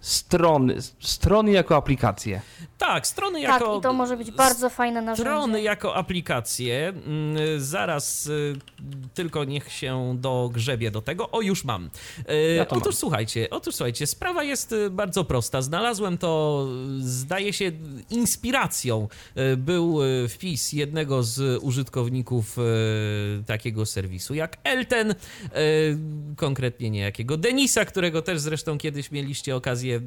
strony, 0.00 0.76
strony 1.00 1.50
jako 1.50 1.76
aplikacje. 1.76 2.40
Tak, 2.86 3.06
strony 3.06 3.42
Tak, 3.42 3.60
jako... 3.60 3.78
i 3.78 3.80
to 3.80 3.92
może 3.92 4.16
być 4.16 4.30
bardzo 4.30 4.70
fajne 4.70 5.02
narzędzie. 5.02 5.22
Strony 5.30 5.62
jako 5.62 5.94
aplikacje. 5.96 6.88
Mm, 6.88 7.36
Zaraz 7.60 8.26
y, 8.26 8.56
tylko 9.14 9.44
niech 9.44 9.72
się 9.72 10.14
dogrzebie 10.18 10.90
do 10.90 11.02
tego. 11.02 11.30
O, 11.30 11.40
już 11.40 11.64
mam. 11.64 11.90
Y, 12.30 12.54
Ja 12.56 12.62
otóż 12.68 12.84
mam. 12.84 12.92
słuchajcie, 12.92 13.50
otóż 13.50 13.74
słuchajcie, 13.74 14.06
sprawa 14.06 14.44
jest 14.44 14.72
y, 14.72 14.90
bardzo 14.90 15.24
prosta. 15.24 15.62
Znalazłem 15.62 16.18
to, 16.18 16.66
zdaje 17.00 17.52
się, 17.52 17.72
inspiracją. 18.10 19.08
Był 19.56 19.98
wpis 20.28 20.72
jednego 20.72 21.22
z 21.22 21.62
użytkowników 21.62 22.56
takiego 23.46 23.86
serwisu 23.86 24.34
jak 24.34 24.56
Elten, 24.64 25.14
konkretnie 26.36 26.90
niejakiego 26.90 27.36
Denisa, 27.36 27.84
którego 27.84 28.22
też 28.22 28.40
zresztą 28.40 28.78
kiedyś 28.78 29.10
mieliście 29.10 29.56
okazję 29.56 30.00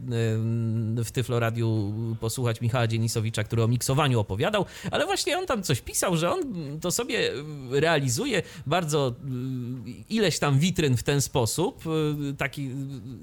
w 1.05 1.11
Tyflo 1.13 1.39
Radiu 1.39 1.93
posłuchać 2.19 2.61
Michała 2.65 2.87
Dzienisowicza, 2.87 3.43
który 3.43 3.63
o 3.63 3.67
miksowaniu 3.67 4.19
opowiadał, 4.19 4.65
ale 4.91 5.05
właśnie 5.05 5.37
on 5.37 5.45
tam 5.45 5.63
coś 5.63 5.81
pisał, 5.81 6.17
że 6.17 6.31
on 6.31 6.39
to 6.81 6.91
sobie 6.91 7.31
realizuje 7.71 8.41
bardzo 8.65 9.15
y, 9.87 9.91
ileś 10.09 10.39
tam 10.39 10.59
witryn 10.59 10.97
w 10.97 11.03
ten 11.03 11.21
sposób, 11.21 11.83
y, 12.31 12.33
taki 12.33 12.65
y, 12.65 12.71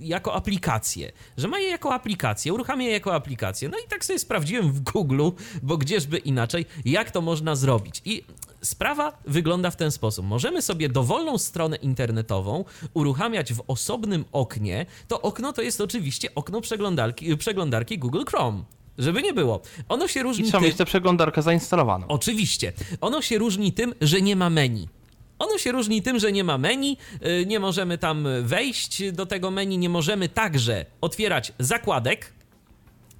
jako 0.00 0.34
aplikację, 0.34 1.12
że 1.36 1.48
ma 1.48 1.58
je 1.58 1.68
jako 1.68 1.94
aplikację, 1.94 2.52
uruchamia 2.52 2.86
je 2.86 2.92
jako 2.92 3.14
aplikację. 3.14 3.68
No 3.68 3.78
i 3.78 3.88
tak 3.88 4.04
sobie 4.04 4.18
sprawdziłem 4.18 4.72
w 4.72 4.80
Google, 4.80 5.30
bo 5.62 5.76
gdzieżby 5.76 6.18
inaczej, 6.18 6.66
jak 6.84 7.10
to 7.10 7.20
można 7.20 7.56
zrobić. 7.56 8.02
I 8.04 8.22
Sprawa 8.62 9.18
wygląda 9.24 9.70
w 9.70 9.76
ten 9.76 9.90
sposób. 9.90 10.26
Możemy 10.26 10.62
sobie 10.62 10.88
dowolną 10.88 11.38
stronę 11.38 11.76
internetową 11.76 12.64
uruchamiać 12.94 13.52
w 13.52 13.62
osobnym 13.66 14.24
oknie. 14.32 14.86
To 15.08 15.22
okno 15.22 15.52
to 15.52 15.62
jest 15.62 15.80
oczywiście 15.80 16.34
okno 16.34 16.60
przeglądarki, 16.60 17.36
przeglądarki 17.36 17.98
Google 17.98 18.24
Chrome. 18.28 18.62
Żeby 18.98 19.22
nie 19.22 19.32
było. 19.32 19.62
Ono 19.88 20.08
się 20.08 20.20
I 20.20 20.22
różni 20.22 20.44
trzeba 20.44 20.58
tym... 20.58 20.68
mieć 20.68 20.76
tę 20.76 20.84
przeglądarkę 20.84 21.42
zainstalowaną. 21.42 22.06
Oczywiście. 22.08 22.72
Ono 23.00 23.22
się 23.22 23.38
różni 23.38 23.72
tym, 23.72 23.94
że 24.00 24.20
nie 24.22 24.36
ma 24.36 24.50
menu. 24.50 24.88
Ono 25.38 25.58
się 25.58 25.72
różni 25.72 26.02
tym, 26.02 26.18
że 26.18 26.32
nie 26.32 26.44
ma 26.44 26.58
menu, 26.58 26.96
y, 27.26 27.46
nie 27.46 27.60
możemy 27.60 27.98
tam 27.98 28.26
wejść 28.42 29.12
do 29.12 29.26
tego 29.26 29.50
menu, 29.50 29.78
nie 29.78 29.88
możemy 29.88 30.28
także 30.28 30.86
otwierać 31.00 31.52
zakładek, 31.58 32.32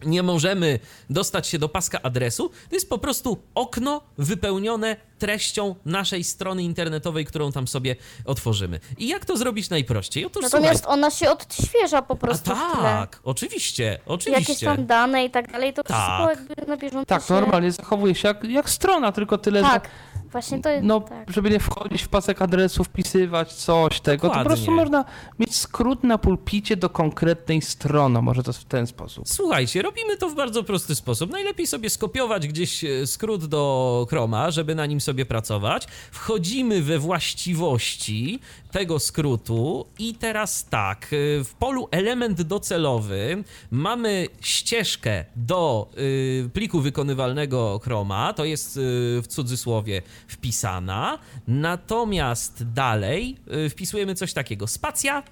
nie 0.07 0.23
możemy 0.23 0.79
dostać 1.11 1.47
się 1.47 1.59
do 1.59 1.69
paska 1.69 2.03
adresu. 2.03 2.49
To 2.69 2.77
jest 2.77 2.88
po 2.88 2.99
prostu 2.99 3.38
okno 3.55 4.01
wypełnione 4.19 4.97
treścią 5.19 5.75
naszej 5.85 6.25
strony 6.25 6.62
internetowej, 6.62 7.25
którą 7.25 7.53
tam 7.53 7.69
sobie 7.69 7.97
otworzymy. 8.25 8.81
I 8.99 9.09
jak 9.09 9.25
to 9.25 9.37
zrobić 9.37 9.71
najprościej? 9.71 10.25
Otóż 10.25 10.43
Natomiast 10.43 10.79
słuchaj, 10.81 10.95
ona 10.99 11.11
się 11.11 11.31
odświeża 11.31 12.03
po 12.03 12.15
a 12.15 12.17
prostu 12.17 12.51
w 12.51 12.55
tle. 12.55 12.83
tak, 12.83 13.21
oczywiście, 13.25 13.85
Jakieś 13.85 14.05
oczywiście. 14.07 14.67
tam 14.67 14.87
dane 14.87 15.25
i 15.25 15.31
tak 15.31 15.53
dalej, 15.53 15.73
to 15.73 15.83
wszystko 15.83 16.27
Tak. 16.27 16.38
jakby 16.38 16.67
na 16.67 16.77
bieżąco 16.77 17.07
Tak, 17.07 17.25
się... 17.25 17.35
normalnie 17.35 17.73
zachowuje 17.73 18.15
się 18.15 18.29
jak, 18.29 18.45
jak 18.45 18.71
strona, 18.71 19.12
tylko 19.12 19.38
tyle, 19.38 19.62
Tak, 19.62 19.85
że 19.85 20.12
właśnie 20.33 20.61
to 20.61 20.68
jest... 20.68 20.85
no, 20.85 21.01
tak. 21.01 21.31
żeby 21.31 21.51
nie 21.51 21.61
wchodzić 21.61 22.03
w 22.03 22.09
pasek 22.09 22.42
adresu, 22.42 22.85
wpisywać 22.85 23.53
coś 23.53 24.01
tego, 24.01 24.23
to 24.23 24.29
po 24.29 24.29
Dokładnie. 24.29 24.45
prostu 24.45 24.71
można 24.71 25.05
mieć 25.38 25.57
skrót 25.57 26.05
na 26.05 26.18
pulpicie 26.18 26.77
do 26.77 26.90
konkretnej 26.90 27.62
strony, 27.62 28.23
może 28.23 28.42
to 28.42 28.53
w 28.53 28.64
ten 28.64 28.87
sposób. 28.87 29.29
Słuchajcie, 29.29 29.83
robimy 29.83 30.16
to 30.16 30.29
w 30.29 30.35
bardzo 30.35 30.64
prosty 30.64 30.95
sposób. 30.95 31.31
Najlepiej 31.31 31.66
sobie 31.66 31.90
skopiować 31.90 32.49
gdzieś 32.49 32.85
e, 32.85 33.07
skrót 33.07 33.45
do 33.45 34.07
Chroma, 34.11 34.51
żeby 34.51 34.75
na 34.75 34.87
nim 34.87 35.01
sobie 35.01 35.27
pracować. 35.27 35.87
Wchodzimy 36.11 36.83
we 36.83 36.99
właściwości 36.99 38.40
tego 38.72 38.98
skrótu. 38.98 39.87
I 39.98 40.14
teraz 40.14 40.64
tak, 40.64 41.04
e, 41.04 41.44
w 41.44 41.54
polu 41.54 41.88
element 41.90 42.42
docelowy 42.42 43.44
mamy 43.70 44.26
ścieżkę 44.40 45.24
do 45.37 45.90
y, 45.98 46.50
pliku 46.52 46.80
wykonywalnego 46.80 47.80
Chroma, 47.85 48.32
to 48.32 48.44
jest 48.44 48.76
y, 48.76 48.80
w 49.22 49.26
cudzysłowie 49.26 50.02
wpisana. 50.28 51.18
Natomiast 51.48 52.72
dalej 52.72 53.37
y, 53.66 53.70
wpisujemy 53.70 54.14
coś 54.14 54.32
takiego: 54.32 54.66
spacja 54.66 55.22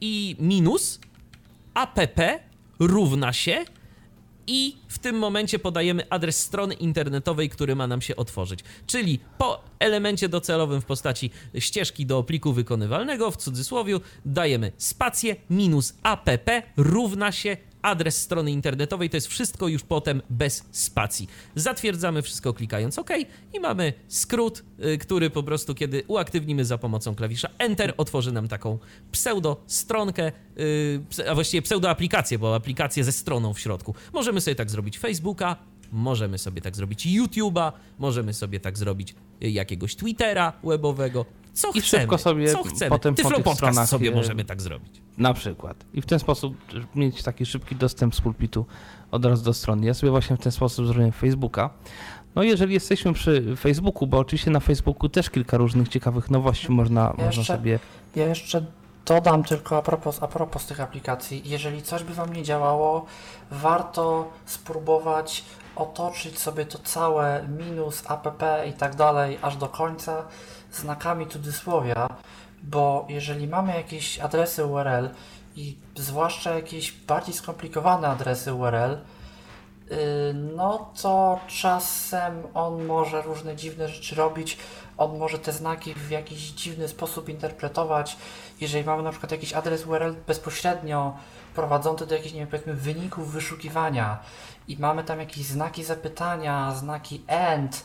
i 0.00 0.36
minus 0.38 1.00
app 1.74 1.98
równa 2.78 3.32
się 3.32 3.64
i 4.46 4.76
w 4.88 4.98
tym 4.98 5.18
momencie 5.18 5.58
podajemy 5.58 6.10
adres 6.10 6.40
strony 6.40 6.74
internetowej, 6.74 7.48
który 7.48 7.76
ma 7.76 7.86
nam 7.86 8.02
się 8.02 8.16
otworzyć. 8.16 8.60
Czyli 8.86 9.18
po 9.38 9.64
elemencie 9.78 10.28
docelowym 10.28 10.80
w 10.80 10.84
postaci 10.84 11.30
ścieżki 11.58 12.06
do 12.06 12.22
pliku 12.22 12.52
wykonywalnego, 12.52 13.30
w 13.30 13.36
cudzysłowie, 13.36 14.00
dajemy 14.24 14.72
spację 14.76 15.36
minus 15.50 15.94
app 16.02 16.50
równa 16.76 17.32
się 17.32 17.56
adres 17.82 18.16
strony 18.16 18.52
internetowej. 18.52 19.10
To 19.10 19.16
jest 19.16 19.26
wszystko 19.26 19.68
już 19.68 19.82
potem 19.82 20.22
bez 20.30 20.64
spacji. 20.70 21.28
Zatwierdzamy 21.54 22.22
wszystko 22.22 22.54
klikając 22.54 22.98
OK 22.98 23.10
i 23.54 23.60
mamy 23.60 23.92
skrót, 24.08 24.64
y, 24.84 24.98
który 24.98 25.30
po 25.30 25.42
prostu, 25.42 25.74
kiedy 25.74 26.04
uaktywnimy 26.06 26.64
za 26.64 26.78
pomocą 26.78 27.14
klawisza 27.14 27.48
Enter, 27.58 27.94
otworzy 27.96 28.32
nam 28.32 28.48
taką 28.48 28.78
pseudo 29.12 29.62
stronkę, 29.66 30.32
y, 30.58 31.28
a 31.30 31.34
właściwie 31.34 31.62
pseudo 31.62 31.90
aplikację, 31.90 32.38
bo 32.38 32.54
aplikację 32.54 33.04
ze 33.04 33.12
stroną 33.12 33.54
w 33.54 33.60
środku. 33.60 33.94
Możemy 34.12 34.40
sobie 34.40 34.54
tak 34.54 34.70
zrobić 34.70 34.98
Facebooka, 34.98 35.56
możemy 35.92 36.38
sobie 36.38 36.62
tak 36.62 36.76
zrobić 36.76 37.06
YouTube'a, 37.06 37.72
możemy 37.98 38.34
sobie 38.34 38.60
tak 38.60 38.78
zrobić 38.78 39.14
y, 39.42 39.50
jakiegoś 39.50 39.96
Twittera 39.96 40.52
webowego. 40.64 41.26
Co 41.52 41.68
I 41.68 41.80
chcemy, 41.80 42.00
szybko 42.00 42.18
sobie 42.18 42.52
co 42.52 42.62
chcemy. 42.62 42.90
potem 42.90 43.14
po 43.14 43.22
Tyflo 43.22 43.36
Podcast 43.36 43.56
stronach, 43.56 43.88
sobie 43.88 44.08
y, 44.08 44.14
możemy 44.14 44.44
tak 44.44 44.62
zrobić. 44.62 45.02
Na 45.18 45.34
przykład. 45.34 45.84
I 45.94 46.02
w 46.02 46.06
ten 46.06 46.18
sposób 46.18 46.54
mieć 46.94 47.22
taki 47.22 47.46
szybki 47.46 47.76
dostęp 47.76 48.14
z 48.14 48.20
pulpitu 48.20 48.66
od 49.10 49.24
razu 49.24 49.44
do 49.44 49.54
strony. 49.54 49.86
Ja 49.86 49.94
sobie 49.94 50.10
właśnie 50.10 50.36
w 50.36 50.40
ten 50.40 50.52
sposób 50.52 50.86
zrobiłem 50.86 51.12
Facebooka. 51.12 51.70
No 52.34 52.42
jeżeli 52.42 52.74
jesteśmy 52.74 53.12
przy 53.12 53.56
Facebooku, 53.56 54.06
bo 54.06 54.18
oczywiście 54.18 54.50
na 54.50 54.60
Facebooku 54.60 55.08
też 55.08 55.30
kilka 55.30 55.56
różnych 55.56 55.88
ciekawych 55.88 56.30
nowości 56.30 56.72
można, 56.72 57.08
można 57.08 57.24
Jeszcze- 57.24 57.44
sobie... 57.44 57.78
Ja 58.16 58.26
jeszcze 58.26 58.66
Dodam 59.06 59.44
tylko 59.44 59.76
a 59.76 59.82
propos, 59.82 60.22
a 60.22 60.28
propos 60.28 60.66
tych 60.66 60.80
aplikacji, 60.80 61.42
jeżeli 61.44 61.82
coś 61.82 62.02
by 62.02 62.14
Wam 62.14 62.32
nie 62.32 62.42
działało, 62.42 63.06
warto 63.50 64.30
spróbować 64.46 65.44
otoczyć 65.76 66.38
sobie 66.38 66.66
to 66.66 66.78
całe 66.78 67.48
minus, 67.48 68.02
app 68.10 68.42
i 68.68 68.72
tak 68.72 68.96
dalej 68.96 69.38
aż 69.42 69.56
do 69.56 69.68
końca 69.68 70.24
znakami 70.72 71.26
cudzysłowia, 71.26 72.08
bo 72.62 73.06
jeżeli 73.08 73.48
mamy 73.48 73.76
jakieś 73.76 74.18
adresy 74.18 74.66
URL 74.66 75.08
i 75.56 75.76
zwłaszcza 75.96 76.54
jakieś 76.54 76.92
bardziej 76.92 77.34
skomplikowane 77.34 78.08
adresy 78.08 78.54
URL, 78.54 78.90
yy, 79.90 79.96
no 80.34 80.92
to 81.02 81.40
czasem 81.46 82.42
on 82.54 82.84
może 82.84 83.22
różne 83.22 83.56
dziwne 83.56 83.88
rzeczy 83.88 84.14
robić, 84.14 84.58
on 84.98 85.18
może 85.18 85.38
te 85.38 85.52
znaki 85.52 85.94
w 85.94 86.10
jakiś 86.10 86.38
dziwny 86.38 86.88
sposób 86.88 87.28
interpretować. 87.28 88.16
Jeżeli 88.60 88.84
mamy 88.84 89.02
na 89.02 89.10
przykład 89.10 89.32
jakiś 89.32 89.52
adres 89.52 89.86
URL 89.86 90.14
bezpośrednio 90.26 91.16
prowadzący 91.54 92.06
do 92.06 92.14
jakichś, 92.14 92.34
nie 92.34 92.40
wiem, 92.40 92.48
powiedzmy 92.48 92.74
wyników 92.74 93.32
wyszukiwania 93.32 94.18
i 94.68 94.76
mamy 94.78 95.04
tam 95.04 95.20
jakieś 95.20 95.46
znaki 95.46 95.84
zapytania, 95.84 96.74
znaki 96.74 97.24
AND 97.28 97.82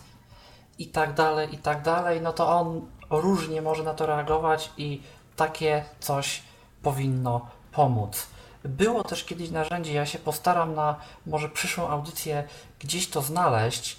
i 0.78 0.88
tak 0.88 1.14
dalej, 1.14 1.56
i 1.56 1.58
tak 1.58 1.82
dalej, 1.82 2.22
no 2.22 2.34
to 2.34 2.50
on 2.50 2.82
różnie 3.10 3.62
może 3.62 3.84
na 3.84 3.94
to 3.94 4.06
reagować 4.06 4.72
i 4.78 5.02
takie 5.36 5.86
coś 6.00 6.44
powinno 6.82 7.48
pomóc. 7.72 8.28
Było 8.64 9.04
też 9.04 9.24
kiedyś 9.24 9.50
narzędzie, 9.50 9.94
ja 9.94 10.06
się 10.06 10.20
postaram 10.20 10.76
na 10.76 10.96
może 11.26 11.50
przyszłą 11.50 11.88
audycję 11.88 12.44
gdzieś 12.80 13.10
to 13.10 13.22
znaleźć, 13.22 13.98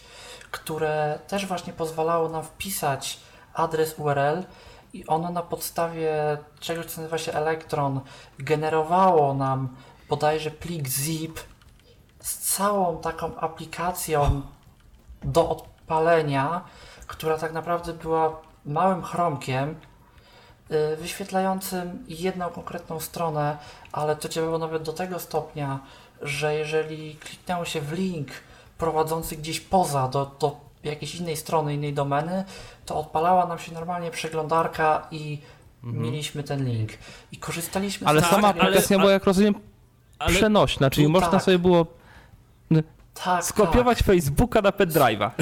które 0.51 1.19
też 1.29 1.47
właśnie 1.47 1.73
pozwalało 1.73 2.29
nam 2.29 2.43
wpisać 2.43 3.21
adres 3.55 3.99
URL 3.99 4.45
i 4.93 5.07
ono 5.07 5.31
na 5.31 5.43
podstawie 5.43 6.39
czegoś, 6.61 6.87
co 6.87 7.01
nazywa 7.01 7.19
się 7.19 7.33
Electron, 7.33 8.01
generowało 8.39 9.35
nam 9.35 9.77
bodajże 10.09 10.51
plik 10.51 10.89
zip 10.89 11.41
z 12.21 12.39
całą 12.57 12.99
taką 12.99 13.37
aplikacją 13.37 14.43
do 15.23 15.67
odpalenia, 15.89 16.61
która 17.07 17.39
tak 17.39 17.53
naprawdę 17.53 17.93
była 17.93 18.37
małym 18.67 19.03
chromkiem 19.03 19.75
y, 20.71 20.97
wyświetlającym 20.97 22.05
jedną 22.09 22.49
konkretną 22.51 23.01
stronę, 23.01 23.57
ale 23.93 24.17
to 24.17 24.29
działało 24.29 24.59
nawet 24.59 24.83
do 24.83 24.93
tego 24.93 25.19
stopnia, 25.19 25.79
że 26.23 26.55
jeżeli 26.55 27.17
kliknęło 27.17 27.65
się 27.65 27.81
w 27.81 27.93
link 27.93 28.29
prowadzący 28.79 29.37
gdzieś 29.37 29.61
poza 29.61 30.09
do, 30.09 30.31
do 30.41 30.57
jakiejś 30.85 31.15
innej 31.15 31.37
strony, 31.37 31.75
innej 31.75 31.93
domeny, 31.95 32.45
to 32.87 32.97
odpalała 32.97 33.47
nam 33.47 33.59
się 33.59 33.73
normalnie 33.73 34.11
przeglądarka 34.11 35.07
i 35.11 35.39
mieliśmy 35.83 36.43
ten 36.43 36.65
link. 36.65 36.91
I 37.33 37.37
korzystaliśmy 37.37 38.07
Ale 38.07 38.21
z 38.21 38.23
Tak, 38.23 38.31
sama 38.33 38.49
ale- 38.49 38.61
aplikacja 38.63 38.97
a- 38.97 39.01
była, 39.01 39.13
jak 39.13 39.25
rozumiem, 39.25 39.55
Ale 40.19 40.31
przenośna, 40.35 40.91
czyli 40.91 41.07
tu 41.07 41.13
można 41.13 41.29
tak. 41.31 41.43
sobie 41.43 41.59
było 41.59 41.87
tak, 43.25 43.45
skopiować 43.45 44.03
Facebooka 44.03 44.63
na 44.63 44.71
pendrive'a. 44.71 45.31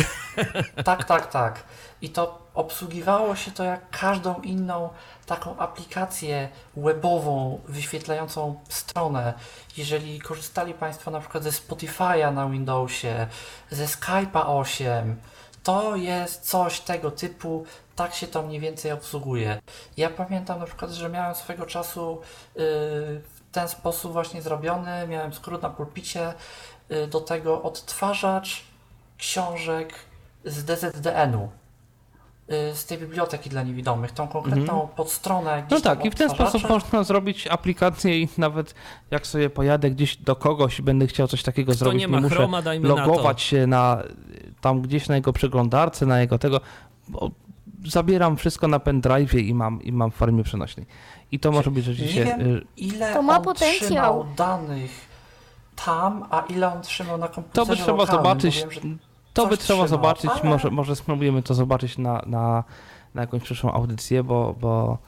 Tak, 0.85 1.05
tak, 1.05 1.27
tak. 1.33 1.62
I 2.03 2.09
to 2.09 2.39
obsługiwało 2.55 3.37
się 3.37 3.51
to 3.51 3.65
jak 3.65 3.91
każdą 3.91 4.35
inną 4.41 4.89
taką 5.27 5.57
aplikację 5.59 6.49
webową 6.77 7.61
wyświetlającą 7.69 8.61
stronę. 8.69 9.35
Jeżeli 9.77 10.21
korzystali 10.21 10.75
Państwo 10.75 11.11
na 11.11 11.21
przykład 11.21 11.43
ze 11.45 11.51
Spotify'a 11.51 12.35
na 12.35 12.49
Windowsie, 12.49 13.27
ze 13.71 13.85
Skype'a 13.85 14.43
8, 14.47 15.17
to 15.62 15.97
jest 15.97 16.49
coś 16.51 16.81
tego 16.81 17.11
typu, 17.11 17.67
tak 17.97 18.15
się 18.15 18.27
to 18.27 18.43
mniej 18.43 18.61
więcej 18.61 18.93
obsługuje. 18.93 19.61
Ja 19.97 20.11
pamiętam 20.11 20.59
na 20.59 20.67
przykład, 20.67 20.91
że 20.91 21.09
miałem 21.09 21.35
swego 21.35 21.67
czasu 21.67 22.21
yy, 22.55 22.62
w 22.62 23.41
ten 23.53 23.69
sposób 23.69 24.12
właśnie 24.12 24.43
zrobiony, 24.43 25.07
miałem 25.09 25.33
skrót 25.33 25.62
na 25.62 25.71
pulpicie, 25.71 26.35
do 27.11 27.20
tego 27.20 27.62
odtwarzacz 27.62 28.64
książek 29.18 29.94
z 30.44 30.64
DZDN-u, 30.64 31.49
y, 32.53 32.75
z 32.77 32.87
tej 32.87 32.99
biblioteki 32.99 33.51
dla 33.51 33.62
niewidomych, 33.62 34.12
tą 34.12 34.29
konkretną 34.29 34.88
podstronę. 34.96 35.57
No 35.57 35.66
gdzieś 35.66 35.83
tam 35.83 35.96
tak, 35.96 36.07
i 36.07 36.11
w 36.11 36.14
ten 36.14 36.31
sposób 36.31 36.68
można 36.68 37.05
zrobić 37.05 37.46
aplikację 37.46 38.20
i 38.22 38.29
nawet 38.38 38.75
jak 39.11 39.27
sobie 39.27 39.51
pojadę 39.51 39.90
gdzieś 39.90 40.16
do 40.16 40.37
kogoś 40.37 40.79
i 40.79 40.83
będę 40.83 41.07
chciał 41.07 41.29
coś 41.29 41.42
takiego 41.42 41.72
kto 41.72 41.79
zrobić, 41.79 42.01
nie 42.01 42.09
ma 42.09 42.20
muszę 42.20 42.35
chroma, 42.35 42.62
dajmy 42.62 42.88
na 42.88 42.94
logować 42.94 43.42
się 43.42 43.66
na 43.66 44.03
tam 44.61 44.81
gdzieś 44.83 45.09
na 45.09 45.14
jego 45.14 45.33
przeglądarce, 45.33 46.07
na 46.07 46.20
jego 46.20 46.38
tego, 46.38 46.61
bo 47.09 47.31
zabieram 47.87 48.37
wszystko 48.37 48.68
na 48.68 48.79
pendrive 48.79 49.35
i 49.35 49.55
mam, 49.55 49.83
i 49.83 49.92
mam 49.92 50.11
w 50.11 50.14
formie 50.14 50.42
przenośnej. 50.42 50.87
I 51.33 51.40
to 51.40 51.53
może 51.53 51.70
być 51.70 51.87
Nie 51.87 51.92
rzeczywiście... 51.92 52.25
wiem, 52.25 52.40
y, 52.40 52.62
ile 52.77 53.14
To 53.14 53.22
ma 53.22 53.40
potencjał. 53.40 53.81
trzymał 53.81 54.27
danych 54.37 54.90
tam, 55.85 56.25
a 56.31 56.41
ile 56.41 56.73
on 56.75 56.83
trzymał 56.83 57.19
na 57.19 57.29
To 57.29 57.35
komputerze 57.35 57.71
by 57.71 57.77
trzeba 57.77 57.99
lokalnym, 57.99 58.25
zobaczyć, 58.25 58.55
że 58.55 58.81
to 59.35 59.47
by 59.47 59.57
trzeba 59.57 59.59
trzymał, 59.59 59.89
zobaczyć, 59.89 60.31
ale- 60.31 60.51
może, 60.51 60.71
może 60.71 60.97
spróbujemy 60.97 61.43
to 61.43 61.55
zobaczyć 61.55 61.99
na, 61.99 62.23
na, 62.27 62.65
na 63.15 63.21
jakąś 63.21 63.43
przyszłą 63.43 63.73
audycję, 63.73 64.25
bo, 64.25 64.55
bo, 64.61 64.99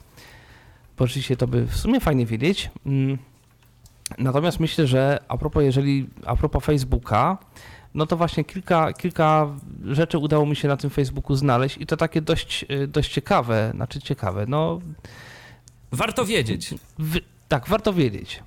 bo 0.97 1.07
rzeczywiście 1.07 1.37
to 1.37 1.47
by 1.47 1.65
w 1.65 1.77
sumie 1.77 1.99
fajnie 1.99 2.25
wiedzieć. 2.25 2.69
Mm. 2.85 3.17
Natomiast 4.17 4.59
myślę, 4.59 4.87
że 4.87 5.19
a 5.27 5.37
propos, 5.37 5.63
jeżeli, 5.63 6.09
a 6.25 6.35
propos 6.35 6.63
Facebooka, 6.63 7.37
no 7.93 8.05
to 8.05 8.17
właśnie 8.17 8.43
kilka, 8.43 8.93
kilka 8.93 9.47
rzeczy 9.85 10.17
udało 10.17 10.45
mi 10.45 10.55
się 10.55 10.67
na 10.67 10.77
tym 10.77 10.89
Facebooku 10.89 11.35
znaleźć 11.35 11.77
i 11.77 11.85
to 11.85 11.97
takie 11.97 12.21
dość, 12.21 12.65
y, 12.71 12.87
dość 12.87 13.13
ciekawe, 13.13 13.71
znaczy 13.75 14.01
ciekawe, 14.01 14.45
no 14.47 14.79
Warto 15.91 16.25
wiedzieć. 16.25 16.73
w, 16.99 17.17
tak, 17.47 17.67
warto 17.67 17.93
wiedzieć. 17.93 18.43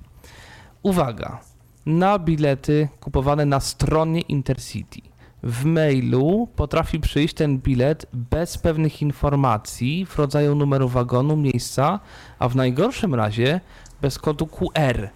Uwaga, 0.83 1.39
na 1.85 2.19
bilety 2.19 2.87
kupowane 2.99 3.45
na 3.45 3.59
stronie 3.59 4.21
Intercity 4.21 5.13
w 5.43 5.65
mailu 5.65 6.47
potrafi 6.55 6.99
przyjść 6.99 7.33
ten 7.33 7.59
bilet 7.59 8.05
bez 8.13 8.57
pewnych 8.57 9.01
informacji 9.01 10.05
w 10.05 10.17
rodzaju 10.17 10.55
numeru 10.55 10.89
wagonu, 10.89 11.37
miejsca, 11.37 11.99
a 12.39 12.49
w 12.49 12.55
najgorszym 12.55 13.15
razie 13.15 13.61
bez 14.01 14.19
kodu 14.19 14.47
QR. 14.47 15.09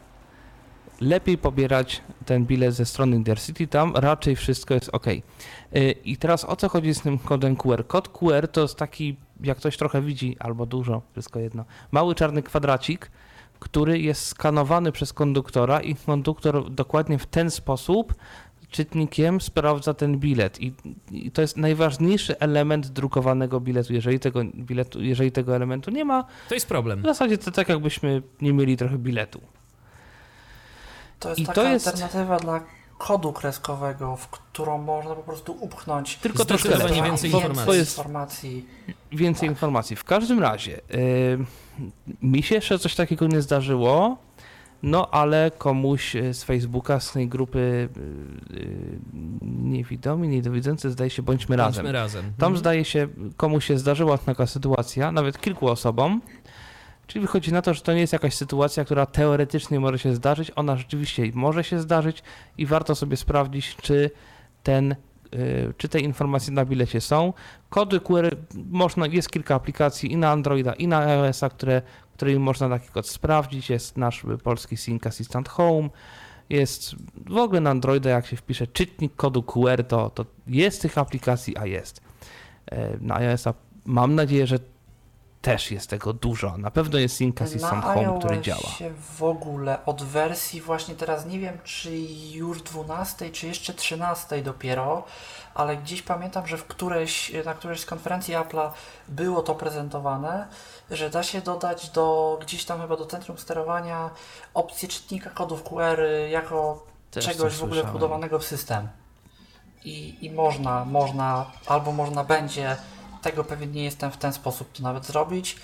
Lepiej 1.01 1.37
pobierać 1.37 2.01
ten 2.25 2.45
bilet 2.45 2.73
ze 2.73 2.85
strony 2.85 3.15
Intercity, 3.15 3.67
tam 3.67 3.95
raczej 3.95 4.35
wszystko 4.35 4.73
jest 4.73 4.89
ok. 4.93 5.05
Yy, 5.07 5.91
I 5.91 6.17
teraz 6.17 6.45
o 6.45 6.55
co 6.55 6.69
chodzi 6.69 6.93
z 6.93 7.01
tym 7.01 7.17
kodem 7.17 7.55
QR? 7.55 7.87
Kod 7.87 8.09
QR 8.09 8.47
to 8.47 8.61
jest 8.61 8.75
taki, 8.75 9.17
jak 9.43 9.57
ktoś 9.57 9.77
trochę 9.77 10.01
widzi, 10.01 10.35
albo 10.39 10.65
dużo, 10.65 11.01
wszystko 11.11 11.39
jedno, 11.39 11.65
mały 11.91 12.15
czarny 12.15 12.43
kwadracik, 12.43 13.11
który 13.59 13.99
jest 13.99 14.25
skanowany 14.27 14.91
przez 14.91 15.13
konduktora 15.13 15.79
i 15.81 15.95
konduktor 15.95 16.71
dokładnie 16.71 17.17
w 17.17 17.25
ten 17.25 17.51
sposób 17.51 18.13
czytnikiem 18.71 19.41
sprawdza 19.41 19.93
ten 19.93 20.19
bilet. 20.19 20.61
I, 20.61 20.73
I 21.11 21.31
to 21.31 21.41
jest 21.41 21.57
najważniejszy 21.57 22.39
element 22.39 22.87
drukowanego 22.87 23.59
biletu. 23.59 23.93
Jeżeli 23.93 24.19
tego 24.19 24.43
biletu, 24.55 25.03
jeżeli 25.03 25.31
tego 25.31 25.55
elementu 25.55 25.91
nie 25.91 26.05
ma, 26.05 26.25
To 26.49 26.53
jest 26.55 26.67
problem. 26.67 27.01
w 27.01 27.05
zasadzie 27.05 27.37
to 27.37 27.51
tak 27.51 27.69
jakbyśmy 27.69 28.21
nie 28.41 28.53
mieli 28.53 28.77
trochę 28.77 28.97
biletu. 28.97 29.41
To 31.19 31.29
jest 31.29 31.41
I 31.41 31.45
to 31.45 31.53
taka 31.53 31.71
jest- 31.71 31.87
alternatywa 31.87 32.37
dla 32.39 32.63
kodu 32.97 33.33
kreskowego, 33.33 34.15
w 34.15 34.27
którą 34.27 34.77
można 34.77 35.15
po 35.15 35.23
prostu 35.23 35.57
upchnąć 35.59 36.15
Tylko 36.17 36.45
troszkę 36.45 36.69
Zdecydowanie 36.69 37.03
więcej 37.03 37.31
informacji. 37.31 37.65
To 37.65 37.73
jest 37.73 37.97
informacji. 37.97 38.65
więcej 39.11 39.49
Tak. 39.49 39.55
informacji. 39.55 39.95
W 39.95 40.03
każdym 40.03 40.39
razie, 40.39 40.77
y, 40.93 41.37
mi 42.21 42.43
się 42.43 42.55
jeszcze 42.55 42.79
coś 42.79 42.95
takiego 42.95 43.27
nie 43.27 43.41
zdarzyło, 43.41 44.17
no 44.83 45.11
ale 45.11 45.51
komuś 45.57 46.13
z 46.31 46.43
Facebooka, 46.43 46.99
z 46.99 47.11
tej 47.11 47.27
grupy 47.27 47.89
y, 48.49 48.55
y, 48.57 48.89
niewidomi, 49.41 50.27
niedowidzący, 50.27 50.91
zdaje 50.91 51.09
się, 51.09 51.21
bądźmy 51.21 51.55
razem. 51.57 51.73
Bądźmy 51.83 51.91
razem. 51.91 52.21
Tam 52.23 52.31
Mhm. 52.47 52.57
zdaje 52.57 52.85
się, 52.85 53.07
komuś 53.37 53.65
się 53.65 53.77
zdarzyła 53.77 54.17
taka 54.17 54.47
sytuacja, 54.47 55.11
nawet 55.11 55.41
kilku 55.41 55.67
osobom. 55.67 56.21
Czyli 57.07 57.21
wychodzi 57.21 57.53
na 57.53 57.61
to, 57.61 57.73
że 57.73 57.81
to 57.81 57.93
nie 57.93 57.99
jest 57.99 58.13
jakaś 58.13 58.33
sytuacja, 58.33 58.85
która 58.85 59.05
teoretycznie 59.05 59.79
może 59.79 59.99
się 59.99 60.15
zdarzyć. 60.15 60.51
Ona 60.55 60.75
rzeczywiście 60.75 61.23
może 61.33 61.63
się 61.63 61.79
zdarzyć 61.79 62.23
i 62.57 62.65
warto 62.65 62.95
sobie 62.95 63.17
sprawdzić, 63.17 63.75
czy 63.75 64.11
ten, 64.63 64.95
y, 65.35 65.73
czy 65.77 65.89
te 65.89 65.99
informacje 65.99 66.53
na 66.53 66.65
bilecie 66.65 67.01
są. 67.01 67.33
Kody 67.69 67.99
QR 67.99 68.35
można, 68.71 69.07
jest 69.07 69.31
kilka 69.31 69.55
aplikacji 69.55 70.11
i 70.11 70.17
na 70.17 70.31
Androida, 70.31 70.73
i 70.73 70.87
na 70.87 70.99
iOS-a, 70.99 71.49
które, 71.49 71.81
można 72.39 72.69
taki 72.69 72.89
kod 72.89 73.07
sprawdzić. 73.07 73.69
Jest 73.69 73.97
nasz 73.97 74.25
polski 74.43 74.77
Sync 74.77 75.07
Assistant 75.07 75.49
Home. 75.49 75.89
Jest 76.49 76.95
w 77.29 77.37
ogóle 77.37 77.61
na 77.61 77.69
Androida, 77.69 78.09
jak 78.09 78.25
się 78.25 78.35
wpisze 78.35 78.67
czytnik 78.67 79.15
kodu 79.15 79.43
QR, 79.43 79.83
to, 79.83 80.09
to 80.09 80.25
jest 80.47 80.81
tych 80.81 80.97
aplikacji, 80.97 81.57
a 81.57 81.65
jest. 81.65 82.01
E, 82.71 82.97
Na 83.01 83.15
iOS-a 83.15 83.53
mam 83.85 84.15
nadzieję, 84.15 84.47
że 84.47 84.59
też 85.47 85.71
jest 85.71 85.89
tego 85.89 86.13
dużo. 86.13 86.57
Na 86.57 86.71
pewno 86.71 86.99
jest 86.99 87.15
Sync 87.15 87.41
Assistant 87.41 87.85
Na 87.85 87.93
Home, 87.93 88.19
który 88.19 88.41
działa. 88.41 88.69
w 89.17 89.23
ogóle 89.23 89.85
od 89.85 90.03
wersji 90.03 90.61
właśnie 90.61 90.95
teraz 90.95 91.25
nie 91.25 91.39
wiem 91.39 91.57
czy 91.63 91.97
już 92.31 92.61
12 92.61 93.29
czy 93.29 93.47
jeszcze 93.47 93.73
13 93.73 94.41
dopiero, 94.41 95.03
ale 95.53 95.77
gdzieś 95.77 96.01
pamiętam, 96.01 96.47
że 96.47 96.57
w 96.57 96.65
którejś, 96.65 97.31
na 97.45 97.53
którejś 97.53 97.79
z 97.79 97.85
konferencji 97.85 98.33
Apple'a 98.33 98.71
było 99.07 99.41
to 99.41 99.55
prezentowane, 99.55 100.47
że 100.91 101.09
da 101.09 101.23
się 101.23 101.41
dodać 101.41 101.89
do 101.89 102.37
gdzieś 102.41 102.65
tam 102.65 102.81
chyba 102.81 102.97
do 102.97 103.05
centrum 103.05 103.37
sterowania 103.37 104.09
opcję 104.53 104.89
czytnika 104.89 105.29
kodów 105.29 105.63
QR 105.63 105.99
jako 106.29 106.85
Też 107.11 107.25
czegoś 107.25 107.55
w 107.55 107.63
ogóle 107.63 107.83
wbudowanego 107.83 108.39
w 108.39 108.45
system. 108.45 108.87
I, 109.83 110.25
I 110.25 110.31
można, 110.31 110.85
można, 110.85 111.45
albo 111.67 111.91
można 111.91 112.23
będzie, 112.23 112.77
tego 113.27 113.43
pewnie 113.43 113.67
nie 113.67 113.83
jestem 113.83 114.11
w 114.11 114.17
ten 114.17 114.33
sposób 114.33 114.73
to 114.73 114.83
nawet 114.83 115.05
zrobić. 115.05 115.57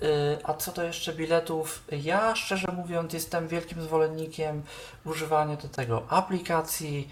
Yy, 0.00 0.08
A 0.44 0.54
co 0.54 0.72
do 0.72 0.82
jeszcze 0.82 1.12
biletów, 1.12 1.84
ja 1.92 2.34
szczerze 2.34 2.72
mówiąc 2.72 3.12
jestem 3.12 3.48
wielkim 3.48 3.82
zwolennikiem 3.82 4.62
używania 5.04 5.56
do 5.56 5.68
tego 5.68 6.02
aplikacji, 6.08 7.08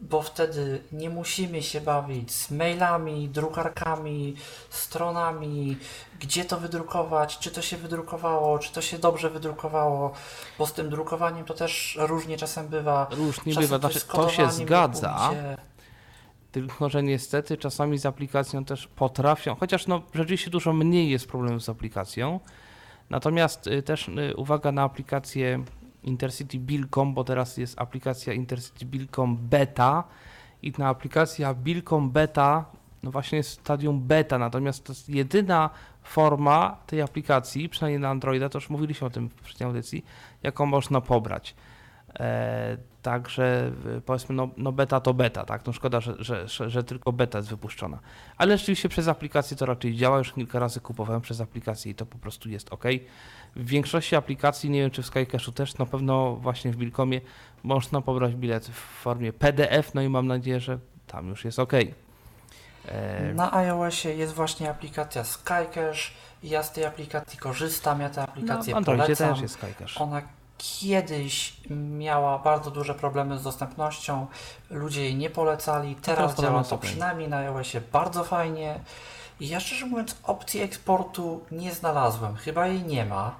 bo 0.00 0.22
wtedy 0.22 0.82
nie 0.92 1.10
musimy 1.10 1.62
się 1.62 1.80
bawić 1.80 2.34
z 2.34 2.50
mailami, 2.50 3.28
drukarkami, 3.28 4.36
stronami, 4.70 5.76
gdzie 6.20 6.44
to 6.44 6.60
wydrukować, 6.60 7.38
czy 7.38 7.50
to 7.50 7.62
się 7.62 7.76
wydrukowało, 7.76 8.58
czy 8.58 8.72
to 8.72 8.82
się 8.82 8.98
dobrze 8.98 9.30
wydrukowało, 9.30 10.12
bo 10.58 10.66
z 10.66 10.72
tym 10.72 10.90
drukowaniem 10.90 11.44
to 11.44 11.54
też 11.54 11.98
różnie 12.00 12.36
czasem 12.36 12.68
bywa. 12.68 13.06
Różnie 13.10 13.54
Czasem 13.54 13.70
bywa, 13.70 13.88
to 13.88 13.98
znaczy 13.98 14.06
to 14.06 14.28
się 14.28 14.50
zgadza, 14.50 15.28
pójdzie. 15.28 15.56
Tylko 16.52 16.88
że 16.88 17.02
niestety 17.02 17.56
czasami 17.56 17.98
z 17.98 18.06
aplikacją 18.06 18.64
też 18.64 18.86
potrafią, 18.86 19.54
chociaż 19.54 19.86
no 19.86 20.02
rzeczywiście 20.14 20.50
dużo 20.50 20.72
mniej 20.72 21.10
jest 21.10 21.28
problemów 21.28 21.62
z 21.62 21.68
aplikacją, 21.68 22.40
natomiast 23.10 23.66
y, 23.66 23.82
też 23.82 24.08
y, 24.08 24.36
uwaga 24.36 24.72
na 24.72 24.82
aplikację 24.82 25.64
Intercity 26.02 26.58
Bilcom, 26.58 27.14
bo 27.14 27.24
teraz 27.24 27.56
jest 27.56 27.80
aplikacja 27.80 28.32
Intercity 28.32 28.86
Bilcom 28.86 29.36
Beta 29.36 30.04
i 30.62 30.72
na 30.78 30.88
aplikacja 30.88 31.54
Bilcom 31.54 32.10
Beta 32.10 32.64
no 33.02 33.10
właśnie 33.10 33.38
jest 33.38 33.50
stadium 33.50 34.00
beta, 34.00 34.38
natomiast 34.38 34.84
to 34.84 34.92
jest 34.92 35.08
jedyna 35.08 35.70
forma 36.02 36.76
tej 36.86 37.02
aplikacji, 37.02 37.68
przynajmniej 37.68 38.00
na 38.00 38.08
Androida, 38.08 38.48
to 38.48 38.58
już 38.58 38.70
mówiliśmy 38.70 39.06
o 39.06 39.10
tym 39.10 39.28
w 39.28 39.34
poprzedniej 39.34 39.66
audycji, 39.66 40.04
jaką 40.42 40.66
można 40.66 41.00
pobrać. 41.00 41.54
Także 43.02 43.72
y, 43.96 44.00
powiedzmy, 44.00 44.34
no, 44.34 44.48
no 44.56 44.72
beta 44.72 45.00
to 45.00 45.14
beta, 45.14 45.44
tak? 45.44 45.66
No 45.66 45.72
szkoda, 45.72 46.00
że, 46.00 46.14
że, 46.18 46.70
że, 46.70 46.84
tylko 46.84 47.12
beta 47.12 47.38
jest 47.38 47.50
wypuszczona. 47.50 47.98
Ale 48.36 48.58
rzeczywiście 48.58 48.88
przez 48.88 49.08
aplikację 49.08 49.56
to 49.56 49.66
raczej 49.66 49.96
działa. 49.96 50.18
Już 50.18 50.32
kilka 50.32 50.58
razy 50.58 50.80
kupowałem 50.80 51.20
przez 51.22 51.40
aplikację 51.40 51.92
i 51.92 51.94
to 51.94 52.06
po 52.06 52.18
prostu 52.18 52.48
jest 52.48 52.72
ok. 52.72 52.84
W 53.56 53.66
większości 53.66 54.16
aplikacji, 54.16 54.70
nie 54.70 54.80
wiem 54.80 54.90
czy 54.90 55.02
w 55.02 55.06
Skycashu 55.06 55.52
też, 55.52 55.78
na 55.78 55.86
pewno 55.86 56.36
właśnie 56.36 56.72
w 56.72 56.76
Bilkomie 56.76 57.20
można 57.62 58.00
pobrać 58.00 58.34
bilet 58.34 58.66
w 58.66 58.80
formie 59.02 59.32
PDF, 59.32 59.94
no 59.94 60.02
i 60.02 60.08
mam 60.08 60.26
nadzieję, 60.26 60.60
że 60.60 60.78
tam 61.06 61.28
już 61.28 61.44
jest 61.44 61.58
ok. 61.58 61.72
E, 62.88 63.34
Na 63.34 63.52
iOSie 63.54 64.08
jest 64.14 64.34
właśnie 64.34 64.70
aplikacja 64.70 65.24
Skycache. 65.24 66.10
Ja 66.42 66.62
z 66.62 66.72
tej 66.72 66.84
aplikacji 66.84 67.38
korzystam, 67.38 68.00
ja 68.00 68.10
tę 68.10 68.20
no, 68.20 68.26
aplikację 68.28 68.74
w 68.74 68.76
Androidzie 68.76 69.04
polecam. 69.04 69.32
też 69.32 69.42
jest 69.42 69.54
Skycash. 69.54 70.00
Ona 70.00 70.22
kiedyś 70.60 71.56
miała 71.70 72.38
bardzo 72.38 72.70
duże 72.70 72.94
problemy 72.94 73.38
z 73.38 73.42
dostępnością, 73.42 74.26
ludzie 74.70 75.02
jej 75.04 75.16
nie 75.16 75.30
polecali, 75.30 75.96
teraz 75.96 76.18
działa 76.18 76.32
problemy 76.32 76.64
to 76.68 76.78
przynajmniej 76.78 77.28
na 77.28 77.36
iOSie 77.36 77.80
bardzo 77.80 78.24
fajnie. 78.24 78.80
I 79.40 79.48
ja 79.48 79.60
szczerze 79.60 79.86
mówiąc 79.86 80.16
opcji 80.22 80.60
eksportu 80.60 81.44
nie 81.50 81.74
znalazłem, 81.74 82.36
chyba 82.36 82.66
jej 82.66 82.82
nie 82.82 83.04
ma. 83.04 83.36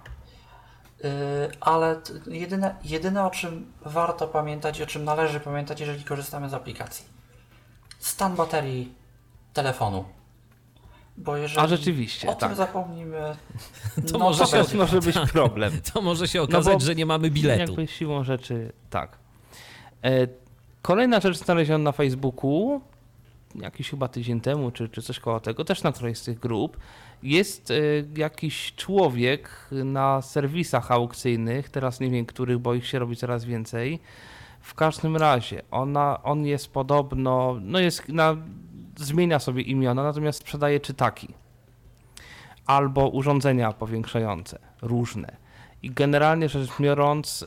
Yy, 1.03 1.11
ale 1.61 1.97
jedyne, 2.27 2.75
jedyne 2.85 3.27
o 3.27 3.31
czym 3.31 3.73
warto 3.85 4.29
pamiętać 4.29 4.79
i 4.79 4.83
o 4.83 4.87
czym 4.87 5.05
należy 5.05 5.41
pamiętać, 5.41 5.81
jeżeli 5.81 6.05
korzystamy 6.05 6.49
z 6.49 6.55
aplikacji. 6.55 7.05
Stan 7.99 8.37
baterii 8.37 8.95
telefonu. 9.53 10.05
Bo 11.25 11.37
jeżeli 11.37 11.61
A 11.61 11.67
rzeczywiście, 11.67 12.29
o 12.29 12.35
tym 12.35 12.49
tak. 12.49 12.57
zapomnimy, 12.57 13.19
To 14.13 14.19
no 14.19 14.19
może 14.19 14.45
to 14.47 14.65
się 14.65 14.77
może 14.77 15.01
być 15.01 15.17
problem. 15.33 15.73
To 15.93 16.03
może 16.03 16.29
się 16.29 16.43
okazać, 16.43 16.73
No 16.73 16.79
bo 16.79 16.85
że 16.85 16.95
nie 16.95 17.07
mamy 17.07 17.31
biletu. 17.31 17.61
Jakby 17.61 17.87
siłą 17.87 18.25
rzeczy, 18.25 18.73
tak. 18.91 19.19
E, 20.05 20.27
kolejna 20.83 21.21
rzecz 21.21 21.37
znaleziona 21.37 21.85
na 21.85 21.93
Facebooku, 21.93 22.81
jakiś 23.55 23.91
chyba 23.91 24.09
tydzień 24.09 24.41
temu, 24.41 24.71
czy, 24.71 24.89
czy 24.89 25.03
coś 25.03 25.21
koło 25.21 25.41
tego, 25.41 25.65
też 25.65 25.83
na 25.83 25.93
którejś 25.93 26.19
z 26.19 26.25
tych 26.25 26.39
grup, 26.39 26.77
jest 27.23 27.71
e, 27.71 27.75
jakiś 28.17 28.75
człowiek 28.77 29.51
na 29.73 30.23
serwisach 30.23 30.91
aukcyjnych, 30.91 31.69
teraz 31.69 32.01
nie 32.01 32.11
wiem 32.11 32.27
których, 32.27 32.59
bo 32.59 32.75
ich 32.75 32.87
się 32.87 32.99
robi 32.99 33.17
coraz 33.17 33.45
więcej. 33.45 34.01
W 34.61 34.75
każdym 34.75 35.17
razie, 35.17 35.63
ona, 35.71 36.23
on 36.23 36.47
jest 36.47 36.73
podobno, 36.73 37.57
no 37.61 37.79
jest 37.79 38.09
na, 38.09 38.37
zmienia 39.05 39.39
sobie 39.39 39.63
imiona, 39.63 40.03
natomiast 40.03 40.39
sprzedaje 40.39 40.81
czytaki 40.81 41.29
albo 42.67 43.09
urządzenia 43.09 43.73
powiększające, 43.73 44.59
różne. 44.83 45.37
I 45.83 45.91
generalnie 45.91 46.49
rzecz 46.49 46.71
biorąc, 46.81 47.43
y, 47.43 47.47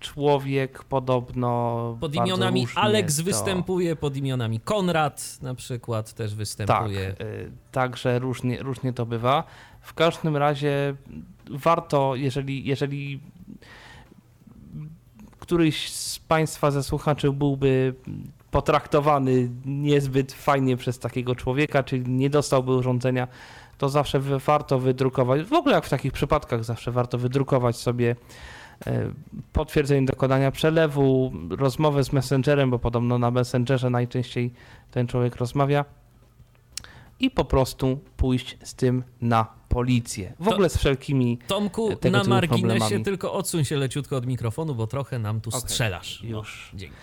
człowiek 0.00 0.84
podobno. 0.84 1.96
Pod 2.00 2.14
imionami 2.14 2.66
Alex 2.74 3.16
to- 3.16 3.22
występuje, 3.22 3.96
pod 3.96 4.16
imionami 4.16 4.60
Konrad 4.60 5.38
na 5.42 5.54
przykład 5.54 6.12
też 6.12 6.30
Tak, 6.30 6.38
występuje. 6.38 7.10
y, 7.10 7.50
także 7.72 8.18
różnie, 8.18 8.62
różnie 8.62 8.92
to 8.92 9.06
bywa. 9.06 9.44
W 9.80 9.94
każdym 9.94 10.36
razie 10.36 10.94
warto, 11.50 12.14
jeżeli, 12.14 12.64
jeżeli 12.64 13.20
któryś 15.40 15.92
z 15.92 16.18
Państwa 16.18 16.70
ze 16.70 16.82
słuchaczy 16.82 17.32
byłby 17.32 17.94
potraktowany 18.50 19.50
niezbyt 19.64 20.32
fajnie 20.32 20.76
przez 20.76 20.98
takiego 20.98 21.34
człowieka, 21.34 21.82
czyli 21.82 22.10
nie 22.10 22.30
dostałby 22.30 22.72
urządzenia, 22.72 23.28
to 23.78 23.88
zawsze 23.88 24.20
warto 24.20 24.78
wydrukować, 24.78 25.42
w 25.42 25.52
ogóle 25.52 25.74
jak 25.74 25.86
w 25.86 25.90
takich 25.90 26.12
przypadkach 26.12 26.64
zawsze 26.64 26.92
warto 26.92 27.18
wydrukować 27.18 27.76
sobie 27.76 28.16
e, 28.86 29.12
potwierdzenie 29.52 30.06
dokonania 30.06 30.50
przelewu, 30.50 31.32
rozmowę 31.50 32.04
z 32.04 32.12
messengerem, 32.12 32.70
bo 32.70 32.78
podobno 32.78 33.18
na 33.18 33.30
messengerze 33.30 33.90
najczęściej 33.90 34.52
ten 34.90 35.06
człowiek 35.06 35.36
rozmawia 35.36 35.84
i 37.20 37.30
po 37.30 37.44
prostu 37.44 37.98
pójść 38.16 38.58
z 38.62 38.74
tym 38.74 39.02
na 39.20 39.46
policję. 39.68 40.32
W 40.40 40.44
To- 40.44 40.50
ogóle 40.52 40.68
z 40.68 40.76
wszelkimi 40.76 41.38
Tomku, 41.46 41.96
tego 41.96 42.18
na 42.18 42.24
marginesie 42.24 42.68
problemami. 42.68 43.04
tylko 43.04 43.32
odsuń 43.32 43.64
się 43.64 43.76
leciutko 43.76 44.16
od 44.16 44.26
mikrofonu, 44.26 44.74
bo 44.74 44.86
trochę 44.86 45.18
nam 45.18 45.40
tu 45.40 45.50
Okej, 45.50 45.60
strzelasz. 45.60 46.20
No, 46.22 46.28
już. 46.38 46.70
dzięki. 46.74 46.96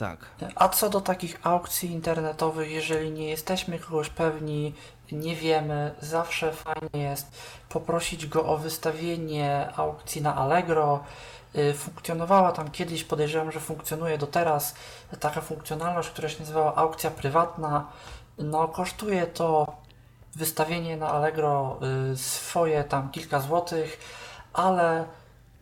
Tak. 0.00 0.18
A 0.54 0.68
co 0.68 0.90
do 0.90 1.00
takich 1.00 1.46
aukcji 1.46 1.90
internetowych, 1.90 2.70
jeżeli 2.70 3.10
nie 3.10 3.28
jesteśmy 3.28 3.78
kogoś 3.78 4.08
pewni, 4.08 4.74
nie 5.12 5.36
wiemy, 5.36 5.94
zawsze 6.00 6.52
fajnie 6.52 7.02
jest 7.02 7.26
poprosić 7.68 8.26
go 8.26 8.44
o 8.46 8.56
wystawienie 8.58 9.68
aukcji 9.76 10.22
na 10.22 10.36
Allegro. 10.36 11.00
Y, 11.56 11.74
Funkcjonowała 11.74 12.52
tam 12.52 12.70
kiedyś, 12.70 13.04
podejrzewam, 13.04 13.52
że 13.52 13.60
funkcjonuje 13.60 14.18
do 14.18 14.26
teraz, 14.26 14.74
taka 15.20 15.40
funkcjonalność, 15.40 16.08
która 16.10 16.28
się 16.28 16.40
nazywała 16.40 16.74
aukcja 16.74 17.10
prywatna. 17.10 17.86
No, 18.38 18.68
kosztuje 18.68 19.26
to 19.26 19.76
wystawienie 20.36 20.96
na 20.96 21.08
Allegro 21.10 21.78
y, 22.12 22.16
swoje 22.16 22.84
tam 22.84 23.10
kilka 23.10 23.40
złotych, 23.40 24.00
ale 24.52 25.04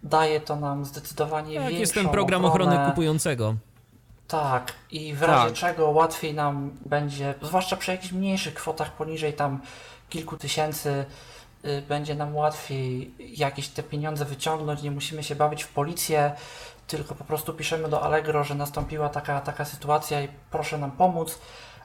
daje 0.03 0.41
to 0.41 0.57
nam 0.57 0.85
zdecydowanie 0.85 1.55
Jak 1.55 1.63
większą 1.63 1.81
jest 1.81 1.95
ten 1.95 2.09
program 2.09 2.45
ochronę. 2.45 2.71
ochrony 2.71 2.91
kupującego? 2.91 3.55
Tak, 4.29 4.73
i 4.91 5.15
w 5.15 5.23
razie 5.23 5.47
Tak. 5.47 5.55
czego 5.55 5.91
łatwiej 5.91 6.35
nam 6.35 6.71
będzie, 6.87 7.35
zwłaszcza 7.43 7.77
przy 7.77 7.91
jakichś 7.91 8.13
mniejszych 8.13 8.55
kwotach 8.55 8.93
poniżej 8.93 9.33
tam 9.33 9.61
kilku 10.09 10.37
tysięcy, 10.37 11.05
y, 11.65 11.83
będzie 11.89 12.15
nam 12.15 12.37
łatwiej 12.37 13.15
jakieś 13.19 13.69
te 13.69 13.83
pieniądze 13.83 14.25
wyciągnąć, 14.25 14.83
nie 14.83 14.91
musimy 14.91 15.23
się 15.23 15.35
bawić 15.35 15.65
w 15.65 15.69
policję, 15.69 16.33
tylko 16.87 17.15
po 17.15 17.25
prostu 17.25 17.53
piszemy 17.55 17.89
do 17.89 18.03
Allegro, 18.03 18.45
że 18.45 18.55
nastąpiła 18.55 19.09
taka, 19.09 19.41
taka 19.41 19.65
sytuacja 19.65 20.23
i 20.23 20.29
proszę 20.51 20.79
nam 20.79 20.91
pomóc, 20.91 21.39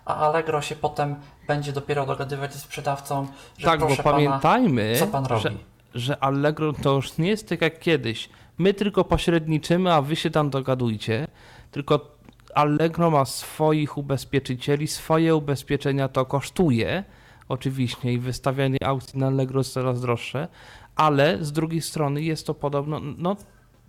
a 0.06 0.16
Allegro 0.16 0.62
się 0.62 0.76
potem 0.76 1.16
będzie 1.48 1.74
dopiero 1.74 2.06
dogadywać 2.06 2.54
ze 2.54 2.60
sprzedawcą, 2.60 3.28
że 3.58 3.68
Tak, 3.68 3.80
bo 3.80 3.86
proszę 3.86 4.04
pana, 4.04 4.16
pamiętajmy, 4.16 4.96
co 5.00 5.08
pan 5.08 5.26
robi? 5.26 5.42
że, 5.42 5.52
że 5.94 6.24
Allegro 6.24 6.74
to 6.74 6.92
już 6.96 7.18
nie 7.18 7.30
jest 7.30 7.50
tak 7.50 7.62
jak 7.62 7.80
kiedyś. 7.80 8.30
My 8.58 8.74
tylko 8.74 9.04
pośredniczymy, 9.04 9.94
a 9.94 10.02
wy 10.02 10.16
się 10.16 10.30
tam 10.30 10.50
dogadujcie. 10.50 11.28
Tylko 11.72 12.14
Allegro 12.56 13.12
ma 13.12 13.26
swoich 13.26 13.98
ubezpieczycieli, 13.98 14.88
swoje 14.88 15.36
ubezpieczenia 15.36 16.08
to 16.08 16.26
kosztuje, 16.26 17.04
oczywiście, 17.50 18.14
i 18.14 18.20
wystawianie 18.20 18.78
aukcji 18.86 19.20
na 19.20 19.28
Allegro 19.28 19.60
jest 19.60 19.74
coraz 19.74 20.02
droższe, 20.02 20.48
ale 20.96 21.46
z 21.46 21.52
drugiej 21.52 21.82
strony 21.82 22.22
jest 22.22 22.48
to 22.48 22.54
podobno 22.54 23.00
no, 23.18 23.36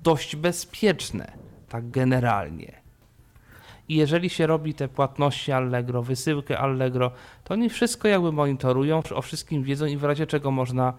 dość 0.03 0.37
bezpieczne, 0.37 1.33
tak 1.69 1.91
generalnie. 1.91 2.85
I 3.89 3.97
jeżeli 3.97 4.31
się 4.31 4.47
robi 4.47 4.75
te 4.75 4.89
płatności 4.89 5.53
Allegro, 5.53 6.03
wysyłkę 6.03 6.59
Allegro, 6.59 7.11
to 7.45 7.55
oni 7.55 7.71
wszystko 7.71 8.09
jakby 8.09 8.33
monitorują, 8.33 9.03
o 9.15 9.23
wszystkim 9.23 9.63
wiedzą 9.63 9.87
i 9.87 9.97
w 9.97 10.05
razie 10.05 10.27
czego 10.27 10.51
można, 10.51 10.93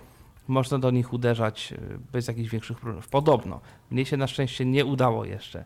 można 0.48 0.80
do 0.80 0.92
nich 0.92 1.14
uderzać 1.14 1.74
y, 1.74 2.00
bez 2.12 2.28
jakichś 2.28 2.50
większych 2.50 2.78
problemów. 2.78 3.08
Podobno. 3.08 3.62
Mnie 3.92 4.06
się 4.06 4.18
na 4.18 4.28
szczęście 4.28 4.66
nie 4.66 4.86
udało 4.86 5.26
jeszcze 5.26 5.66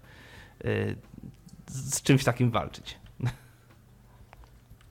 y, 0.65 0.95
z 1.69 2.01
czymś 2.01 2.23
takim 2.23 2.51
walczyć. 2.51 2.97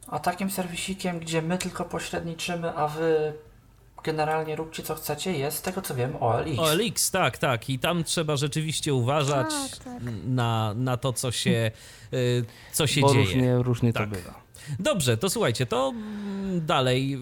A 0.07 0.19
takim 0.19 0.51
serwisikiem, 0.51 1.19
gdzie 1.21 1.43
my 1.43 1.59
tylko 1.59 1.85
pośredniczymy, 1.85 2.77
a 2.77 2.89
wy 2.89 3.33
generalnie 4.05 4.57
róbcie 4.57 4.83
co 4.83 4.95
chcecie, 4.95 5.33
jest 5.39 5.57
z 5.59 5.63
tego 5.63 5.83
co 5.83 5.95
wiem 5.95 6.17
OLX. 6.21 6.59
OLX, 6.59 7.11
tak, 7.11 7.39
tak. 7.39 7.71
I 7.71 7.79
tam 7.79 8.05
trzeba 8.05 8.37
rzeczywiście 8.37 8.95
uważać 8.95 9.47
Tak, 9.71 9.85
tak. 9.85 10.03
Na, 10.27 10.75
na 10.77 10.97
to, 10.97 11.13
co 11.13 11.33
się, 11.33 11.71
y, 12.13 12.45
co 12.73 12.87
się 12.87 13.01
Bo 13.01 13.13
dzieje. 13.13 13.25
różnie, 13.25 13.57
różnie 13.63 13.93
Tak. 13.93 14.11
to 14.11 14.17
bywa. 14.17 14.41
Dobrze, 14.79 15.17
to 15.17 15.31
słuchajcie, 15.31 15.67
to 15.67 15.89
mm, 15.95 16.67
dalej 16.67 17.15
y, 17.15 17.19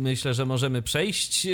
myślę, 0.00 0.34
że 0.34 0.46
możemy 0.46 0.82
przejść. 0.82 1.48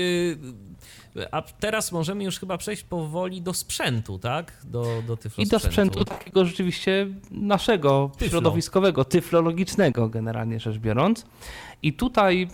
A 1.30 1.42
teraz 1.42 1.92
możemy 1.92 2.24
już 2.24 2.38
chyba 2.38 2.58
przejść 2.58 2.82
powoli 2.82 3.42
do 3.42 3.54
sprzętu, 3.54 4.18
tak? 4.18 4.52
Do, 4.64 5.02
do 5.06 5.16
tyflo 5.16 5.44
I 5.44 5.46
do 5.46 5.58
sprzętu 5.58 6.04
takiego 6.04 6.44
rzeczywiście 6.44 7.06
naszego, 7.30 8.10
Tyflo. 8.12 8.28
środowiskowego, 8.28 9.04
tyflologicznego 9.04 10.08
generalnie 10.08 10.60
rzecz 10.60 10.78
biorąc. 10.78 11.26
I 11.82 11.92
tutaj 11.92 12.48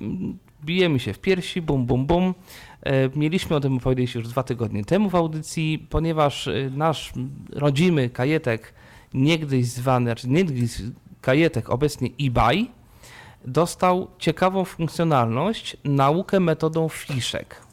bijemy 0.64 1.00
się 1.00 1.12
w 1.12 1.18
piersi, 1.18 1.62
bum, 1.62 1.86
bum, 1.86 2.06
bum. 2.06 2.34
E, 2.82 3.08
Mieliśmy 3.18 3.56
o 3.56 3.60
tym 3.60 3.80
powiedzieć 3.80 4.14
już 4.14 4.28
dwa 4.28 4.42
tygodnie 4.42 4.84
temu 4.84 5.10
w 5.10 5.14
audycji, 5.14 5.86
ponieważ 5.90 6.48
e, 6.48 6.70
nasz 6.74 7.12
rodzimy 7.52 8.10
kajetek, 8.10 8.74
niegdyś 9.14 9.66
zwany, 9.66 10.06
znaczy 10.06 10.28
niegdyś 10.28 10.72
kajetek, 11.20 11.70
obecnie 11.70 12.08
eBay, 12.20 12.66
dostał 13.44 14.08
ciekawą 14.18 14.64
funkcjonalność, 14.64 15.76
naukę 15.84 16.40
metodą 16.40 16.88
fiszek. 16.88 17.63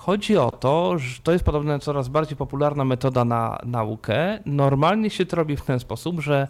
Chodzi 0.00 0.36
o 0.36 0.50
to, 0.50 0.98
że 0.98 1.20
to 1.22 1.32
jest 1.32 1.44
podobno 1.44 1.78
coraz 1.78 2.08
bardziej 2.08 2.36
popularna 2.36 2.84
metoda 2.84 3.24
na 3.24 3.58
naukę. 3.64 4.38
Normalnie 4.46 5.10
się 5.10 5.26
to 5.26 5.36
robi 5.36 5.56
w 5.56 5.62
ten 5.62 5.80
sposób, 5.80 6.20
że 6.20 6.48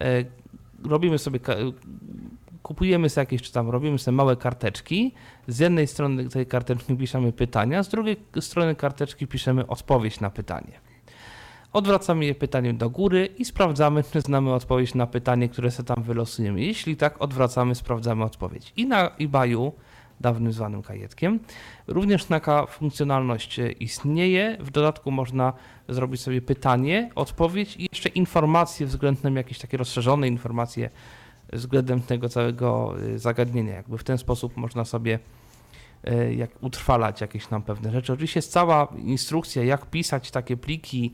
e, 0.00 0.24
robimy 0.84 1.18
sobie, 1.18 1.40
kupujemy 2.62 3.08
sobie 3.08 3.22
jakieś, 3.22 3.42
czy 3.42 3.52
tam 3.52 3.70
robimy 3.70 3.98
sobie 3.98 4.16
małe 4.16 4.36
karteczki. 4.36 5.14
Z 5.48 5.58
jednej 5.58 5.86
strony 5.86 6.28
tej 6.28 6.46
karteczki 6.46 6.96
piszemy 6.96 7.32
pytania, 7.32 7.82
z 7.82 7.88
drugiej 7.88 8.16
strony 8.40 8.74
karteczki 8.74 9.26
piszemy 9.26 9.66
odpowiedź 9.66 10.20
na 10.20 10.30
pytanie. 10.30 10.80
Odwracamy 11.72 12.24
je 12.24 12.34
pytaniem 12.34 12.76
do 12.76 12.90
góry 12.90 13.28
i 13.38 13.44
sprawdzamy, 13.44 14.02
czy 14.12 14.20
znamy 14.20 14.54
odpowiedź 14.54 14.94
na 14.94 15.06
pytanie, 15.06 15.48
które 15.48 15.70
sobie 15.70 15.86
tam 15.86 16.02
wylosujemy. 16.02 16.60
Jeśli 16.60 16.96
tak, 16.96 17.22
odwracamy, 17.22 17.74
sprawdzamy 17.74 18.24
odpowiedź. 18.24 18.72
I 18.76 18.86
na 18.86 19.10
eBayu, 19.20 19.72
dawnym 20.22 20.52
zwanym 20.52 20.82
kajetkiem, 20.82 21.40
również 21.86 22.24
taka 22.24 22.66
funkcjonalność 22.66 23.58
e, 23.58 23.72
istnieje. 23.72 24.56
W 24.60 24.70
dodatku 24.70 25.10
można 25.10 25.52
zrobić 25.88 26.20
sobie 26.20 26.42
pytanie, 26.42 27.10
odpowiedź 27.14 27.76
i 27.76 27.88
jeszcze 27.92 28.08
informacje 28.08 28.86
względem 28.86 29.36
jakieś 29.36 29.58
takie 29.58 29.76
rozszerzone 29.76 30.28
informacje 30.28 30.90
względem 31.52 32.00
tego 32.00 32.28
całego 32.28 32.94
y, 33.02 33.18
zagadnienia. 33.18 33.74
Jakby 33.74 33.98
w 33.98 34.04
ten 34.04 34.18
sposób 34.18 34.56
można 34.56 34.84
sobie 34.84 35.18
y, 36.08 36.34
jak 36.34 36.50
utrwalać 36.62 37.20
jakieś 37.20 37.46
tam 37.46 37.62
pewne 37.62 37.92
rzeczy. 37.92 38.12
Oczywiście 38.12 38.38
jest 38.38 38.52
cała 38.52 38.88
instrukcja, 39.04 39.64
jak 39.64 39.86
pisać 39.86 40.30
takie 40.30 40.56
pliki 40.56 41.12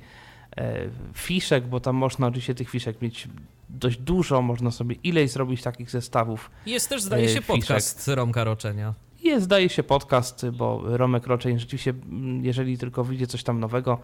e, 0.57 0.89
fiszek, 1.15 1.67
bo 1.67 1.81
tam 1.81 1.97
można 1.97 2.27
oczywiście 2.27 2.55
tych 2.55 2.71
fiszek 2.71 3.03
mieć 3.03 3.29
dość 3.71 3.99
dużo, 3.99 4.43
można 4.43 4.71
sobie 4.71 4.97
ileś 5.03 5.31
zrobić 5.31 5.63
takich 5.63 5.91
zestawów. 5.91 6.51
Jest 6.67 6.89
też, 6.89 7.03
zdaje 7.03 7.25
e, 7.25 7.29
się, 7.29 7.35
fiszek. 7.35 7.47
podcast 7.47 8.09
Romka 8.09 8.45
Roczenia. 8.45 8.95
Jest, 9.23 9.45
zdaje 9.45 9.69
się, 9.69 9.83
podcast, 9.83 10.51
bo 10.51 10.83
Romek 10.85 11.27
Roczeń 11.27 11.59
rzeczywiście, 11.59 11.91
mm, 11.91 12.45
jeżeli 12.45 12.79
tylko 12.79 13.05
wyjdzie 13.05 13.27
coś 13.27 13.43
tam 13.43 13.61
nowego, 13.61 13.99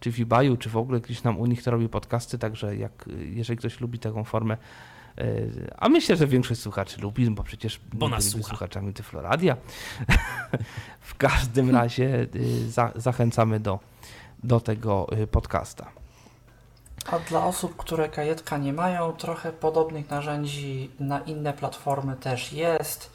czy 0.00 0.12
w 0.12 0.20
eBayu, 0.20 0.56
czy 0.56 0.68
w 0.68 0.76
ogóle 0.76 1.00
gdzieś 1.00 1.20
tam 1.20 1.38
u 1.38 1.46
nich, 1.46 1.62
to 1.62 1.70
robi 1.70 1.88
podcasty, 1.88 2.38
także 2.38 2.76
jak, 2.76 3.08
jeżeli 3.30 3.58
ktoś 3.58 3.80
lubi 3.80 3.98
taką 3.98 4.24
formę, 4.24 4.56
e, 5.18 5.24
a 5.76 5.88
myślę, 5.88 6.16
że 6.16 6.26
większość 6.26 6.60
słuchaczy 6.60 7.00
lubi, 7.00 7.30
bo 7.30 7.42
przecież 7.42 7.80
Bo 7.92 8.08
nas 8.08 8.28
słucha. 8.28 8.48
słuchaczami 8.48 8.92
Tyfloradia. 8.92 9.56
w 11.00 11.14
każdym 11.14 11.70
razie 11.70 12.26
y, 12.34 12.70
za, 12.70 12.92
zachęcamy 12.96 13.60
do, 13.60 13.78
do 14.44 14.60
tego 14.60 15.06
y, 15.22 15.26
podcasta. 15.26 15.99
A 17.06 17.18
dla 17.18 17.44
osób, 17.46 17.76
które 17.76 18.08
kajetka 18.08 18.58
nie 18.58 18.72
mają, 18.72 19.12
trochę 19.12 19.52
podobnych 19.52 20.10
narzędzi 20.10 20.90
na 21.00 21.20
inne 21.20 21.52
platformy 21.52 22.16
też 22.16 22.52
jest. 22.52 23.10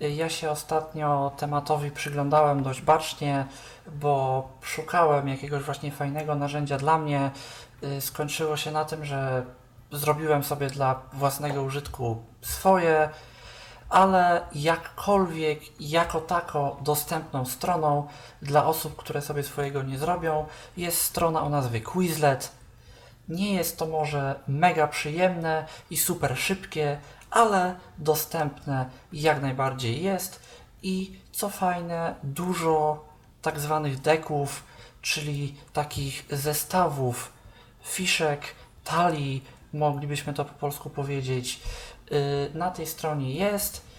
Ja 0.00 0.28
się 0.28 0.50
ostatnio 0.50 1.32
tematowi 1.36 1.90
przyglądałem 1.90 2.62
dość 2.62 2.82
bacznie, 2.82 3.46
bo 3.92 4.48
szukałem 4.62 5.28
jakiegoś 5.28 5.62
właśnie 5.62 5.92
fajnego 5.92 6.34
narzędzia 6.34 6.78
dla 6.78 6.98
mnie. 6.98 7.30
Y, 7.82 8.00
Skończyło 8.00 8.56
się 8.56 8.70
na 8.70 8.84
tym, 8.84 9.04
że 9.04 9.44
zrobiłem 9.92 10.44
sobie 10.44 10.66
dla 10.70 11.00
własnego 11.12 11.62
użytku 11.62 12.22
swoje, 12.40 13.10
ale 13.88 14.40
jakkolwiek 14.54 15.80
jako 15.80 16.20
tako 16.20 16.76
dostępną 16.80 17.44
stroną 17.46 18.06
dla 18.42 18.66
osób, 18.66 18.96
które 18.96 19.22
sobie 19.22 19.42
swojego 19.42 19.82
nie 19.82 19.98
zrobią, 19.98 20.46
jest 20.76 21.02
strona 21.02 21.42
o 21.42 21.48
nazwie 21.48 21.80
Quizlet. 21.80 22.59
Nie 23.30 23.54
jest 23.54 23.78
to 23.78 23.86
może 23.86 24.40
mega 24.48 24.86
przyjemne 24.88 25.66
i 25.90 25.96
super 25.96 26.38
szybkie, 26.38 26.98
ale 27.30 27.74
dostępne 27.98 28.90
jak 29.12 29.42
najbardziej 29.42 30.02
jest. 30.02 30.40
I 30.82 31.18
co 31.32 31.48
fajne, 31.48 32.14
dużo 32.22 33.04
tak 33.42 33.60
zwanych 33.60 34.00
deków, 34.00 34.64
czyli 35.02 35.54
takich 35.72 36.24
zestawów 36.30 37.32
fiszek, 37.84 38.42
talii, 38.84 39.44
moglibyśmy 39.72 40.34
to 40.34 40.44
po 40.44 40.54
polsku 40.54 40.90
powiedzieć, 40.90 41.60
yy, 42.10 42.18
na 42.54 42.70
tej 42.70 42.86
stronie 42.86 43.34
jest 43.34 43.89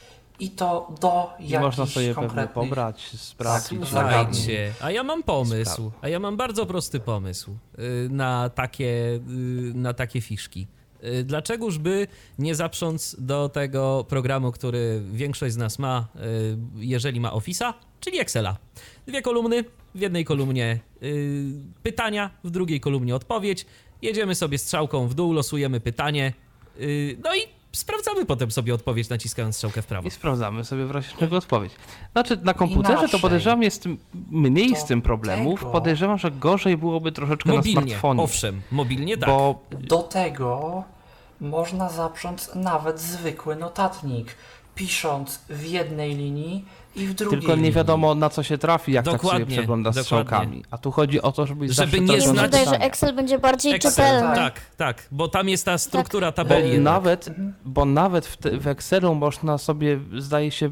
i 0.42 0.50
to 0.50 0.96
do 1.02 1.30
I 1.39 1.50
jakichś 1.50 1.62
można 1.62 1.86
sobie 1.86 2.08
pewnie 2.08 2.14
konkretnych... 2.28 2.54
pobrać, 2.54 3.02
sprawdzić. 3.16 3.80
Tak. 3.80 3.88
Słuchajcie, 3.89 4.74
a 4.82 4.92
ja 4.92 5.04
mam 5.04 5.24
pomysł, 5.24 5.92
a 6.02 6.08
ja 6.08 6.20
mam 6.20 6.38
bardzo 6.38 6.66
prosty 6.66 7.00
pomysł 7.00 7.52
y, 7.80 8.10
na 8.10 8.50
takie, 8.50 8.86
y, 8.86 9.22
na 9.74 9.94
takie 9.94 10.22
fiszki. 10.22 10.68
Y, 11.04 11.24
Dlaczegoż 11.24 11.78
by 11.78 12.08
nie 12.39 12.56
zaprząc 12.56 13.16
do 13.20 13.50
tego 13.50 14.06
programu, 14.10 14.52
który 14.52 15.02
większość 15.12 15.54
z 15.54 15.58
nas 15.58 15.80
ma, 15.80 16.08
jeżeli 16.76 17.20
ma 17.20 17.32
Office'a, 17.32 17.74
czyli 18.00 18.20
Excela. 18.20 18.58
Dwie 19.08 19.22
kolumny, 19.22 19.64
w 19.96 20.00
jednej 20.00 20.26
kolumnie 20.26 20.80
pytania, 21.84 22.30
w 22.44 22.50
drugiej 22.50 22.80
kolumnie 22.80 23.16
odpowiedź. 23.16 23.66
Jedziemy 24.02 24.36
sobie 24.36 24.58
strzałką 24.58 25.08
w 25.08 25.14
dół, 25.14 25.34
losujemy 25.34 25.80
pytanie, 25.80 26.34
no 27.24 27.36
i 27.36 27.61
sprawdzamy 27.72 28.26
potem 28.26 28.52
sobie 28.52 28.74
odpowiedź, 28.74 29.10
naciskając 29.10 29.56
strzałkę 29.56 29.82
w 29.82 29.86
prawo. 29.86 30.08
I 30.08 30.12
sprawdzamy 30.12 30.66
sobie 30.66 30.86
w 30.86 30.92
razie 30.92 31.10
czego 31.20 31.38
odpowiedź. 31.38 31.72
Znaczy 32.12 32.38
na 32.44 32.54
komputerze 32.54 32.94
to 32.96 33.00
Inaczej. 33.02 33.20
podejrzewam 33.20 33.64
jest 33.64 33.86
mniej 34.32 34.70
To 34.70 34.76
z 34.80 34.86
tym 34.86 35.02
problemów. 35.02 35.60
tego- 35.60 35.72
Podejrzewam, 35.72 36.18
że 36.18 36.32
gorzej 36.32 36.78
byłoby 36.78 37.12
troszeczkę 37.12 37.50
na 37.50 37.56
Mobilnie, 37.56 37.82
smartfonie. 37.82 38.22
owszem, 38.22 38.62
mobilnie 38.72 39.18
tak. 39.18 39.30
Bo 39.30 39.62
Do 39.72 39.98
tego 39.98 40.84
można 41.42 41.90
zaprząc 41.90 42.56
nawet 42.56 43.00
zwykły 43.00 43.56
notatnik, 43.56 44.36
pisząc 44.76 45.40
w 45.50 45.66
jednej 45.66 46.16
linii 46.16 46.66
i 46.96 47.08
w 47.08 47.14
drugiej 47.14 47.39
tylko 47.39 47.52
nie 47.52 47.56
linii. 47.56 47.72
wiadomo 47.72 48.16
na 48.16 48.30
co 48.30 48.44
się 48.44 48.58
trafi, 48.58 48.92
jak 48.92 49.06
tak 49.06 49.14
Dokładnie, 49.14 49.46
sobie 49.46 49.56
przegląda 49.58 49.94
strzałkami. 49.94 50.64
A 50.72 50.78
tu 50.78 50.92
chodzi 50.92 51.22
o 51.22 51.32
to, 51.32 51.46
żeby, 51.46 51.74
Żeby 51.74 52.00
nie 52.02 52.22
znać- 52.22 52.42
wydaje, 52.42 52.66
że. 52.66 52.80
Excel 52.80 53.16
będzie 53.16 53.39
bardziej 53.39 53.74
Excel, 53.74 53.92
czytelny. 53.92 54.36
tak, 54.36 54.60
tak, 54.78 55.08
bo 55.12 55.28
tam 55.28 55.50
jest 55.50 55.66
ta 55.66 55.78
struktura 55.78 56.28
Bo 56.28 56.32
tabeli. 56.32 56.72
jednak. 56.72 56.94
nawet, 56.94 57.30
bo 57.66 57.86
nawet 57.86 58.26
w, 58.26 58.38
te, 58.38 58.58
w 58.58 58.68
Excelu 58.68 59.16
można 59.16 59.58
sobie, 59.58 60.00
zdaje 60.18 60.52
się, 60.52 60.70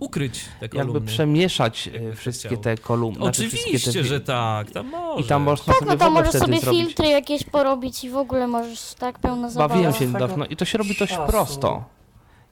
Ukryć 0.00 0.40
te 0.44 0.48
jakby 0.62 0.78
kolumny. 0.78 1.00
przemieszać 1.00 1.88
e, 1.88 1.92
Jakby 1.92 2.10
się 2.10 2.16
wszystkie 2.16 2.48
chciało. 2.48 2.62
te 2.62 2.76
kolumny. 2.76 3.16
znaczy 3.20 3.42
Oczywiście, 3.46 3.78
wszystkie 3.78 4.02
te, 4.02 4.08
że 4.08 4.20
tak, 4.20 4.70
tam 4.70 4.86
może. 4.88 5.20
I 5.20 5.24
tam 5.24 5.42
można 5.42 5.64
Tak, 5.66 5.76
sobie 5.78 5.90
no 5.92 5.96
tam 5.98 6.12
możesz 6.12 6.32
sobie 6.32 6.60
zrobić. 6.60 6.80
filtry 6.86 7.08
jakieś 7.08 7.44
porobić 7.44 8.04
i 8.04 8.10
w 8.10 8.16
ogóle 8.16 8.46
możesz 8.46 8.94
tak 8.94 9.18
pełno 9.18 9.50
zabawy. 9.50 9.74
Bawiłem 9.74 9.92
się 9.94 10.06
niedawno 10.06 10.46
i 10.46 10.56
to 10.56 10.64
się 10.64 10.78
robi 10.78 10.94
dość 10.98 11.16
prosto. 11.26 11.84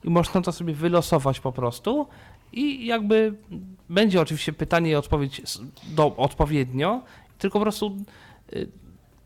I 0.05 0.11
można 0.11 0.41
to 0.43 0.53
sobie 0.53 0.75
wylosować 0.75 1.41
po 1.41 1.53
prostu 1.53 2.07
i 2.53 2.87
jakby 2.87 3.35
będzie 3.89 4.21
oczywiście 4.21 4.53
pytanie 4.53 4.91
i 4.91 4.95
odpowiedź 4.95 5.43
do, 5.85 6.17
odpowiednio, 6.17 7.03
tylko 7.39 7.59
po 7.59 7.63
prostu 7.63 7.97
y, 8.53 8.69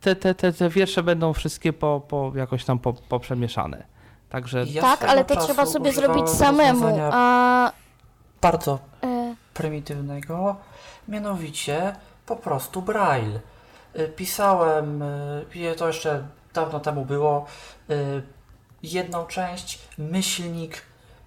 te, 0.01 0.16
te, 0.16 0.35
te, 0.35 0.53
te 0.53 0.68
wiersze 0.68 1.03
będą 1.03 1.33
wszystkie 1.33 1.73
po, 1.73 2.01
po 2.09 2.33
jakoś 2.37 2.64
tam 2.64 2.79
po, 2.79 2.93
poprzemieszane. 2.93 3.85
Także 4.29 4.64
Ja 4.68 4.83
tak, 4.83 5.05
ale 5.05 5.25
to 5.25 5.47
trzeba 5.47 5.66
sobie 5.66 5.93
zrobić 5.93 6.29
samemu. 6.29 6.99
A 7.12 7.73
Bardzo 8.41 8.79
e, 9.03 9.35
prymitywnego, 9.55 10.57
mianowicie 11.09 11.97
po 12.27 12.37
prostu 12.37 12.83
braille. 12.83 13.41
Y, 13.99 14.09
Pisałem, 14.09 15.03
y, 15.03 15.75
to 15.77 15.87
jeszcze 15.87 16.27
dawno 16.55 16.81
temu 16.81 17.05
było, 17.05 17.47
jedną 18.83 19.27
część, 19.27 19.79
myślnik, 19.99 20.83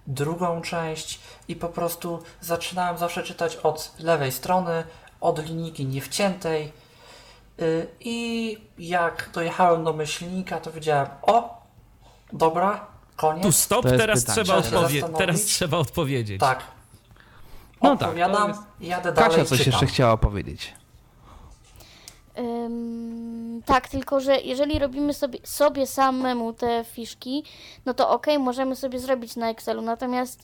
drugą 0.06 0.60
część 0.62 1.20
i 1.48 1.56
po 1.56 1.68
prostu 1.68 2.22
zaczynałem 2.40 2.98
zawsze 2.98 3.22
czytać 3.22 3.56
od 3.56 3.94
lewej 3.98 4.32
strony, 4.32 4.84
od 5.20 5.46
linijki 5.46 5.86
niewciętej 5.86 6.72
y, 7.60 7.86
i 8.00 8.58
jak 8.78 9.30
dojechałem 9.34 9.84
do 9.84 9.92
myślnika, 9.92 10.60
to 10.60 10.72
wiedziałem, 10.72 11.06
o, 11.22 11.62
dobra, 12.32 12.86
koniec. 13.16 13.42
Tu 13.42 13.52
stop, 13.52 13.82
teraz 13.86 14.20
pytanie. 14.24 14.44
trzeba, 14.44 14.58
odpowie- 14.60 15.16
teraz 15.18 15.40
trzeba 15.42 15.76
odpowiedzieć. 15.78 16.40
Tak. 16.40 16.58
No 17.82 17.90
tak, 17.90 17.98
to 17.98 18.04
Odpowiadam, 18.06 18.48
jest- 18.48 18.60
jadę 18.80 19.12
dalej, 19.12 19.30
Kasia 19.30 19.44
coś 19.44 19.58
czytam. 19.58 19.72
jeszcze 19.72 19.86
chciała 19.86 20.16
powiedzieć. 20.16 20.74
Ym, 22.38 23.35
tak, 23.64 23.88
tylko 23.88 24.20
że 24.20 24.40
jeżeli 24.40 24.78
robimy 24.78 25.14
sobie, 25.14 25.38
sobie 25.44 25.86
samemu 25.86 26.52
te 26.52 26.84
fiszki, 26.84 27.44
no 27.86 27.94
to 27.94 28.10
okej, 28.10 28.38
możemy 28.38 28.76
sobie 28.76 28.98
zrobić 28.98 29.36
na 29.36 29.50
Excelu, 29.50 29.82
natomiast 29.82 30.42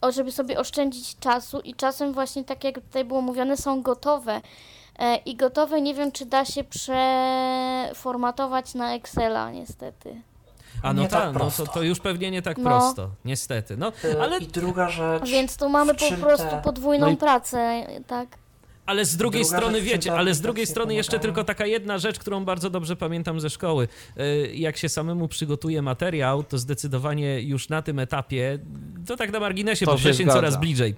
o, 0.00 0.12
żeby 0.12 0.32
sobie 0.32 0.58
oszczędzić 0.58 1.18
czasu 1.18 1.60
i 1.60 1.74
czasem 1.74 2.12
właśnie 2.12 2.44
tak 2.44 2.64
jak 2.64 2.74
tutaj 2.74 3.04
było 3.04 3.20
mówione, 3.20 3.56
są 3.56 3.82
gotowe. 3.82 4.40
E, 4.98 5.16
I 5.16 5.36
gotowe 5.36 5.80
nie 5.80 5.94
wiem, 5.94 6.12
czy 6.12 6.26
da 6.26 6.44
się 6.44 6.64
przeformatować 7.90 8.74
na 8.74 8.94
Excela, 8.94 9.50
niestety. 9.50 10.20
A 10.82 10.92
no 10.92 11.02
Nie 11.02 11.08
tak 11.08 11.22
tak, 11.22 11.34
no 11.42 11.50
to, 11.50 11.66
to 11.66 11.82
już 11.82 12.00
pewnie 12.00 12.30
nie 12.30 12.42
tak 12.42 12.58
No. 12.58 12.64
prosto, 12.64 13.10
niestety. 13.24 13.76
No, 13.76 13.92
Y, 14.04 14.22
ale 14.22 14.38
I 14.38 14.46
druga 14.46 14.88
rzecz. 14.88 15.30
Więc 15.30 15.56
tu 15.56 15.68
mamy 15.68 15.94
po 15.94 16.16
prostu 16.20 16.46
te- 16.50 16.60
podwójną 16.64 17.06
No 17.06 17.12
i- 17.12 17.16
pracę, 17.16 17.86
tak? 18.06 18.28
Ale 18.86 19.04
z 19.04 19.16
drugiej 19.16 19.42
Druga 19.42 19.56
strony, 19.58 19.80
wiecie, 19.82 20.12
ale 20.12 20.34
z 20.34 20.40
drugiej 20.40 20.62
aplikacje 20.62 20.72
strony 20.72 20.94
jeszcze 20.94 21.18
tylko 21.18 21.44
taka 21.44 21.66
jedna 21.66 21.98
rzecz, 21.98 22.18
którą 22.18 22.44
bardzo 22.44 22.70
dobrze 22.70 22.96
pamiętam 22.96 23.40
ze 23.40 23.50
szkoły. 23.50 23.88
Y, 24.20 24.50
Jak 24.54 24.76
się 24.76 24.88
samemu 24.88 25.28
przygotuje 25.28 25.82
materiał, 25.82 26.44
to 26.44 26.58
zdecydowanie 26.58 27.40
już 27.40 27.68
na 27.68 27.82
tym 27.82 27.98
etapie, 27.98 28.58
to 29.06 29.16
tak 29.16 29.32
na 29.32 29.40
marginesie, 29.40 29.86
To 29.86 29.92
bo 29.92 29.98
się 29.98 30.02
wrzesień 30.02 30.28
coraz 30.28 30.60
bliżej. 30.60 30.94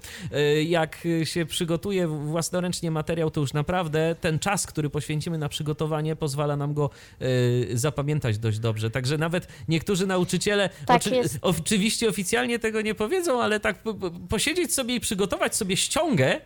Y, 0.59 0.65
Jak 0.65 0.99
się 1.25 1.47
przygotuje 1.47 2.07
własnoręcznie 2.07 2.91
materiał, 2.91 3.31
to 3.31 3.41
już 3.41 3.53
naprawdę 3.53 4.17
ten 4.21 4.39
czas, 4.39 4.67
który 4.67 4.91
poświęcimy 4.91 5.39
na 5.39 5.49
przygotowanie, 5.49 6.17
pozwala 6.17 6.57
nam 6.57 6.75
go 6.75 6.91
y, 7.23 7.69
zapamiętać 7.79 8.39
dość 8.39 8.59
dobrze. 8.59 8.91
Także 8.91 9.19
nawet 9.19 9.49
niektórzy 9.69 10.07
nauczyciele 10.07 10.71
Tak 10.87 11.07
jest. 11.07 11.39
oczywiście 11.43 12.09
oficjalnie 12.09 12.59
tego 12.59 12.81
nie 12.81 12.95
powiedzą, 12.95 13.43
ale 13.43 13.61
tak 13.61 13.83
po- 13.83 13.95
po- 13.95 14.11
posiedzieć 14.11 14.75
sobie 14.75 14.95
i 14.95 15.01
przygotować 15.01 15.57
sobie 15.57 15.77
ściągę, 15.77 16.41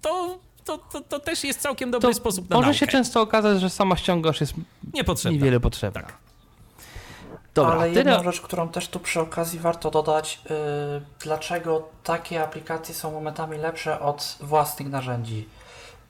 to, 0.00 0.38
to, 0.64 0.78
to, 0.78 1.00
to 1.00 1.18
też 1.20 1.44
jest 1.44 1.60
całkiem 1.60 1.90
dobry 1.90 2.08
To 2.08 2.14
sposób 2.14 2.50
na 2.50 2.56
może 2.56 2.66
naukę. 2.66 2.78
się 2.78 2.86
często 2.86 3.20
okazać, 3.20 3.60
że 3.60 3.70
sama 3.70 3.96
ściąga 3.96 4.28
już 4.28 4.40
jest 4.40 4.54
Niepotrzebne. 4.94 5.38
niewiele 5.38 5.60
potrzebna. 5.60 6.00
Tak. 6.02 6.12
Dobra, 7.54 7.72
Ale 7.74 7.92
tyle. 7.92 8.10
jedną 8.12 8.32
rzecz, 8.32 8.40
którą 8.40 8.68
też 8.68 8.88
tu 8.88 9.00
przy 9.00 9.20
okazji 9.20 9.58
warto 9.58 9.90
dodać, 9.90 10.40
yy, 10.50 10.56
dlaczego 11.20 11.88
takie 12.04 12.42
aplikacje 12.42 12.94
są 12.94 13.12
momentami 13.12 13.58
lepsze 13.58 14.00
od 14.00 14.36
własnych 14.40 14.88
narzędzi. 14.88 15.48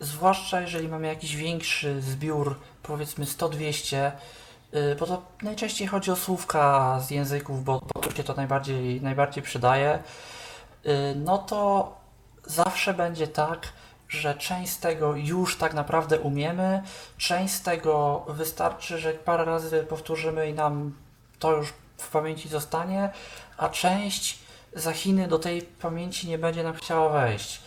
Zwłaszcza 0.01 0.61
jeżeli 0.61 0.89
mamy 0.89 1.07
jakiś 1.07 1.37
większy 1.37 2.03
zbiór, 2.03 2.59
powiedzmy 2.83 3.25
100-200, 3.25 4.11
yy, 4.73 4.97
bo 5.01 5.07
to 5.07 5.23
najczęściej 5.43 5.87
chodzi 5.89 6.11
o 6.11 6.17
słówka 6.17 7.01
z 7.01 7.11
języków, 7.11 7.65
bo, 7.65 7.83
bo 7.95 8.01
tu 8.01 8.17
się 8.17 8.25
to 8.25 8.35
najbardziej, 8.35 9.01
najbardziej 9.01 9.43
przydaje, 9.43 9.99
yy, 10.85 10.93
no 11.17 11.39
to 11.39 11.93
zawsze 12.47 12.95
będzie 12.95 13.27
tak, 13.27 13.69
że 14.13 14.35
część 14.35 14.73
z 14.73 14.79
tego 14.79 15.17
już 15.17 15.57
tak 15.59 15.75
naprawdę 15.75 16.21
umiemy, 16.21 16.83
część 17.19 17.55
z 17.55 17.63
tego 17.63 18.25
wystarczy, 18.29 18.99
że 18.99 19.13
parę 19.13 19.45
razy 19.45 19.87
powtórzymy 19.89 20.49
i 20.49 20.55
nam 20.55 20.95
to 21.39 21.57
już 21.57 21.73
w 21.97 22.11
pamięci 22.11 22.49
zostanie, 22.49 23.11
a 23.57 23.69
część 23.69 24.39
za 24.73 24.93
Chiny 24.93 25.29
do 25.29 25.39
tej 25.39 25.63
pamięci 25.63 26.29
nie 26.29 26.39
będzie 26.39 26.63
nam 26.63 26.75
chciała 26.75 27.09
wejść. 27.09 27.61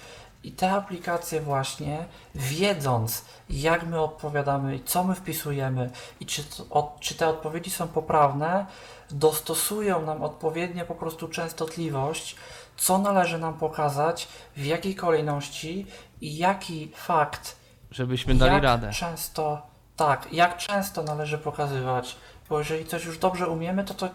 I 0.43 0.51
te 0.51 0.71
aplikacje 0.71 1.41
właśnie, 1.41 2.05
wiedząc 2.35 3.25
jak 3.49 3.85
my 3.87 4.01
odpowiadamy, 4.01 4.79
co 4.85 5.03
my 5.03 5.15
wpisujemy 5.15 5.89
i 6.19 6.25
czy, 6.25 6.43
to- 6.43 6.63
o, 6.69 6.97
czy 6.99 7.15
te 7.15 7.27
odpowiedzi 7.27 7.71
są 7.71 7.87
poprawne, 7.87 8.65
dostosują 9.11 10.01
nam 10.01 10.23
odpowiednio 10.23 10.85
po 10.85 10.95
prostu 10.95 11.27
częstotliwość, 11.27 12.35
co 12.77 12.97
należy 12.97 13.37
nam 13.37 13.53
pokazać, 13.53 14.27
w 14.57 14.65
jakiej 14.65 14.95
kolejności 14.95 15.87
i 16.21 16.37
jaki 16.37 16.91
fakt 16.95 17.55
Żebyśmy 17.91 18.35
dali 18.35 18.53
jak 18.53 18.63
radę. 18.63 18.89
często, 18.91 19.61
tak, 19.95 20.33
jak 20.33 20.57
często 20.57 21.03
należy 21.03 21.37
pokazywać, 21.37 22.15
bo 22.49 22.59
jeżeli 22.59 22.85
coś 22.85 23.05
już 23.05 23.17
dobrze 23.17 23.47
umiemy, 23.49 23.83
to 23.83 23.93
to 23.93 24.09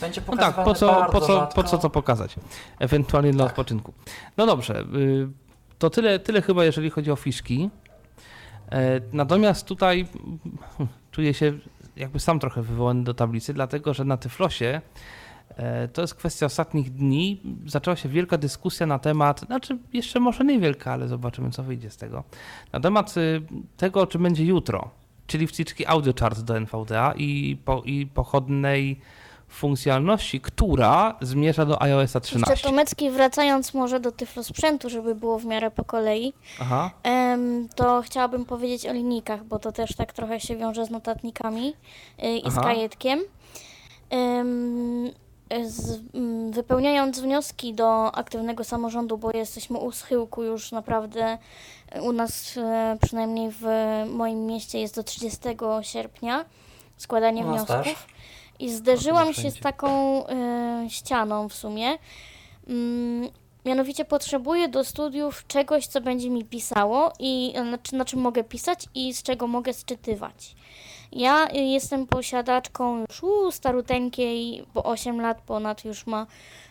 będzie 0.00 0.20
No 0.20 0.26
pokazywane 0.26 0.54
tak, 0.56 0.64
po 0.64 0.74
co, 0.74 1.06
po, 1.12 1.20
co, 1.20 1.26
rzadko. 1.40 1.54
po 1.54 1.68
co 1.68 1.78
to 1.78 1.90
pokazać? 1.90 2.34
Ewentualnie 2.78 3.30
dla 3.32 3.44
Tak. 3.44 3.52
odpoczynku. 3.52 3.92
No 4.36 4.46
dobrze, 4.46 4.80
y, 4.80 5.28
to 5.78 5.90
tyle, 5.90 6.18
tyle 6.18 6.42
chyba, 6.42 6.64
jeżeli 6.64 6.90
chodzi 6.90 7.10
o 7.10 7.16
fiszki. 7.16 7.70
E, 8.72 9.00
Natomiast 9.12 9.66
tutaj 9.66 10.06
mm, 10.24 10.38
czuję 11.10 11.34
się 11.34 11.52
jakby 11.96 12.20
sam 12.20 12.40
trochę 12.40 12.62
wywołany 12.62 13.04
do 13.04 13.14
tablicy, 13.14 13.54
dlatego 13.54 13.94
że 13.94 14.04
na 14.04 14.16
Tyflosie 14.16 14.80
to 15.92 16.00
jest 16.00 16.14
kwestia 16.14 16.46
ostatnich 16.46 16.90
dni. 16.90 17.40
Zaczęła 17.66 17.96
się 17.96 18.08
wielka 18.08 18.38
dyskusja 18.38 18.86
na 18.86 18.98
temat, 18.98 19.40
znaczy 19.40 19.78
jeszcze 19.92 20.20
może 20.20 20.44
niewielka, 20.44 20.92
ale 20.92 21.08
zobaczymy, 21.08 21.50
co 21.50 21.62
wyjdzie 21.62 21.90
z 21.90 21.96
tego. 21.96 22.24
Na 22.72 22.80
temat 22.80 23.16
y, 23.16 23.42
tego, 23.76 24.06
czy 24.06 24.18
będzie 24.18 24.44
jutro, 24.44 24.90
czyli 25.26 25.46
wtyczki 25.46 25.86
Audio 25.86 26.12
Chart 26.20 26.40
do 26.40 26.56
NVDA 26.56 27.14
i, 27.16 27.56
po, 27.64 27.82
i 27.84 28.06
pochodnej 28.06 29.00
funkcjonalności, 29.48 30.40
która 30.40 31.14
zmierza 31.20 31.66
do 31.66 31.82
iOS 31.82 32.00
Jeszcze 32.00 32.20
13. 32.20 32.68
Tomecki, 32.68 33.10
wracając 33.10 33.74
może 33.74 34.00
do 34.00 34.12
tyflo 34.12 34.44
sprzętu, 34.44 34.90
żeby 34.90 35.14
było 35.14 35.38
w 35.38 35.44
miarę 35.44 35.70
po 35.70 35.84
kolei, 35.84 36.32
Aha. 36.60 36.90
to 37.74 38.02
chciałabym 38.02 38.44
powiedzieć 38.44 38.86
o 38.86 38.92
linijkach, 38.92 39.44
bo 39.44 39.58
to 39.58 39.72
też 39.72 39.96
tak 39.96 40.12
trochę 40.12 40.40
się 40.40 40.56
wiąże 40.56 40.86
z 40.86 40.90
notatnikami 40.90 41.74
y, 42.24 42.38
i 42.38 42.50
z 42.50 42.58
Aha. 42.58 42.62
kajetkiem. 42.62 43.20
Z, 45.66 46.00
mm, 46.14 46.52
wypełniając 46.52 47.20
wnioski 47.20 47.74
do 47.74 48.12
aktywnego 48.14 48.64
samorządu, 48.64 49.18
bo 49.18 49.30
jesteśmy 49.34 49.78
u 49.78 49.92
schyłku 49.92 50.42
już 50.42 50.72
naprawdę, 50.72 51.38
y, 51.96 52.02
u 52.02 52.12
nas 52.12 52.56
e, 52.56 52.96
przynajmniej 53.02 53.50
w 53.50 53.64
moim 54.10 54.46
mieście 54.46 54.80
jest 54.80 54.96
do 54.96 55.02
30 55.02 55.38
sierpnia 55.82 56.44
składanie 56.96 57.44
wniosków. 57.44 57.76
też. 57.84 57.94
I 58.58 58.70
zderzyłam 58.70 59.34
się 59.34 59.50
z 59.50 59.60
taką 59.60 59.88
e, 60.26 60.86
ścianą 60.88 61.48
w 61.48 61.54
sumie. 61.54 61.98
Mm, 62.68 63.28
mianowicie 63.64 64.04
potrzebuję 64.04 64.68
do 64.68 64.84
studiów 64.84 65.46
czegoś, 65.46 65.86
co 65.86 66.00
będzie 66.00 66.30
mi 66.30 66.44
pisało 66.44 67.12
i 67.18 67.54
na, 67.64 67.78
czy- 67.78 67.96
na 67.96 68.04
czym 68.04 68.20
mogę 68.20 68.44
pisać 68.44 68.84
i 68.94 69.14
z 69.14 69.22
czego 69.22 69.46
mogę 69.46 69.72
sczytywać. 69.72 70.54
Ja 71.12 71.48
y, 71.48 71.58
jestem 71.58 72.06
posiadaczką 72.06 73.04
już 73.08 73.22
u, 73.22 73.52
staruteńkiej, 73.52 74.64
bo 74.74 74.82
8 74.82 75.20
lat 75.20 75.40
ponad 75.40 75.84
już 75.84 76.06
ma 76.06 76.26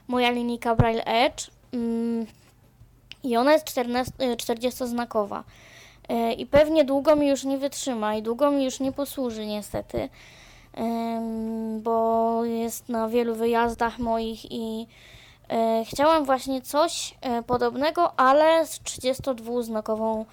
moja 0.08 0.32
linijka 0.32 0.76
Braille 0.76 1.06
Edge 1.06 1.52
mm, 1.74 2.26
i 3.24 3.38
ona 3.38 3.54
jest 3.54 3.66
14, 3.66 4.14
y, 4.22 4.36
40-znakowa. 4.36 5.44
Y, 6.12 6.34
I 6.34 6.46
pewnie 6.46 6.86
długo 6.86 7.16
mi 7.16 7.28
już 7.28 7.44
nie 7.44 7.58
wytrzyma 7.58 8.16
i 8.16 8.22
długo 8.22 8.52
mi 8.52 8.66
już 8.66 8.80
nie 8.80 8.92
posłuży 8.92 9.46
niestety, 9.46 10.10
bo 11.82 12.46
jest 12.46 12.90
na 12.90 13.10
wielu 13.10 13.36
wyjazdach 13.36 14.00
moich 14.00 14.52
i 14.52 14.88
e, 15.50 15.86
chciałam 15.86 16.26
właśnie 16.26 16.62
coś 16.62 17.16
e, 17.22 17.44
podobnego, 17.44 18.20
ale 18.20 18.66
z 18.66 18.80
32-znakową 18.80 20.26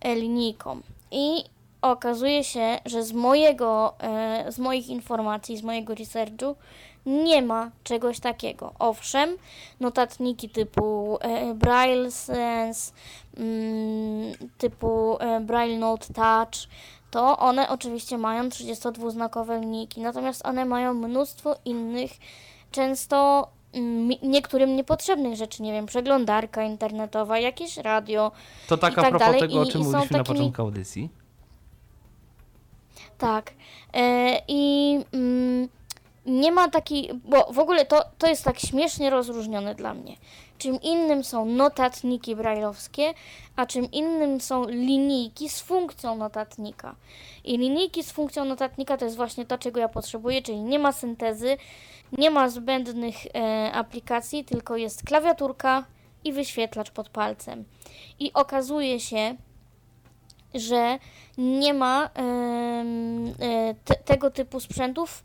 e, 0.00 0.14
linijką. 0.14 0.80
I 1.10 1.44
okazuje 1.90 2.44
się, 2.44 2.78
że 2.84 3.02
z 3.02 3.12
mojego, 3.12 3.94
e, 4.00 4.52
z 4.52 4.58
moich 4.58 4.88
informacji, 4.88 5.56
z 5.56 5.62
mojego 5.62 5.94
researchu 5.94 6.56
nie 7.06 7.42
ma 7.42 7.70
czegoś 7.84 8.20
takiego. 8.20 8.72
Owszem, 8.78 9.36
notatniki 9.80 10.48
typu 10.48 11.18
e, 11.20 11.54
Braille 11.54 12.10
Sense, 12.10 12.92
mm, 13.36 14.32
typu 14.58 15.16
e, 15.20 15.40
Braille 15.40 15.78
Note 15.78 16.06
Touch, 16.14 16.68
to 17.10 17.38
one 17.38 17.68
oczywiście 17.68 18.18
mają 18.18 18.48
32-znakowe 18.48 19.60
linijki, 19.60 20.00
natomiast 20.00 20.46
one 20.46 20.64
mają 20.64 20.94
mnóstwo 20.94 21.56
innych, 21.64 22.10
często 22.70 23.48
mm, 23.72 24.10
niektórym 24.22 24.76
niepotrzebnych 24.76 25.36
rzeczy, 25.36 25.62
nie 25.62 25.72
wiem, 25.72 25.86
przeglądarka 25.86 26.62
internetowa, 26.62 27.38
jakieś 27.38 27.76
radio, 27.76 28.32
To 28.68 28.76
tak 28.76 28.92
i 28.96 28.98
a 28.98 29.02
tak 29.02 29.10
propos 29.10 29.26
dalej. 29.26 29.40
tego, 29.40 29.60
o 29.60 29.66
czym 29.66 29.80
mówiliśmy 29.82 30.16
na 30.18 30.24
takimi- 30.24 30.36
początku 30.38 30.62
audycji. 30.62 31.08
Tak. 33.18 33.52
E, 33.94 34.38
I 34.48 34.98
mm, 35.12 35.68
nie 36.26 36.52
ma 36.52 36.68
takiej, 36.68 37.10
bo 37.14 37.52
w 37.52 37.58
ogóle 37.58 37.86
to, 37.86 38.04
to 38.18 38.26
jest 38.26 38.44
tak 38.44 38.58
śmiesznie 38.58 39.10
rozróżnione 39.10 39.74
dla 39.74 39.94
mnie. 39.94 40.16
Czym 40.58 40.82
innym 40.82 41.24
są 41.24 41.44
notatniki 41.44 42.36
brajlowskie, 42.36 43.14
a 43.56 43.66
czym 43.66 43.90
innym 43.90 44.40
są 44.40 44.68
linijki 44.68 45.48
z 45.48 45.60
funkcją 45.60 46.16
notatnika. 46.16 46.94
I 47.44 47.58
linijki 47.58 48.04
z 48.04 48.12
funkcją 48.12 48.44
notatnika 48.44 48.96
to 48.96 49.04
jest 49.04 49.16
właśnie 49.16 49.46
to, 49.46 49.58
czego 49.58 49.80
ja 49.80 49.88
potrzebuję, 49.88 50.42
czyli 50.42 50.58
nie 50.58 50.78
ma 50.78 50.92
syntezy, 50.92 51.56
nie 52.12 52.30
ma 52.30 52.48
zbędnych 52.48 53.16
e, 53.26 53.72
aplikacji, 53.72 54.44
tylko 54.44 54.76
jest 54.76 55.02
klawiaturka 55.02 55.84
i 56.24 56.32
wyświetlacz 56.32 56.90
pod 56.90 57.08
palcem. 57.08 57.64
I 58.18 58.32
okazuje 58.32 59.00
się, 59.00 59.36
że 60.54 60.98
nie 61.38 61.74
ma 61.74 62.04
e, 62.04 63.74
te, 63.84 63.94
tego 63.94 64.30
typu 64.30 64.60
sprzętów 64.60 65.24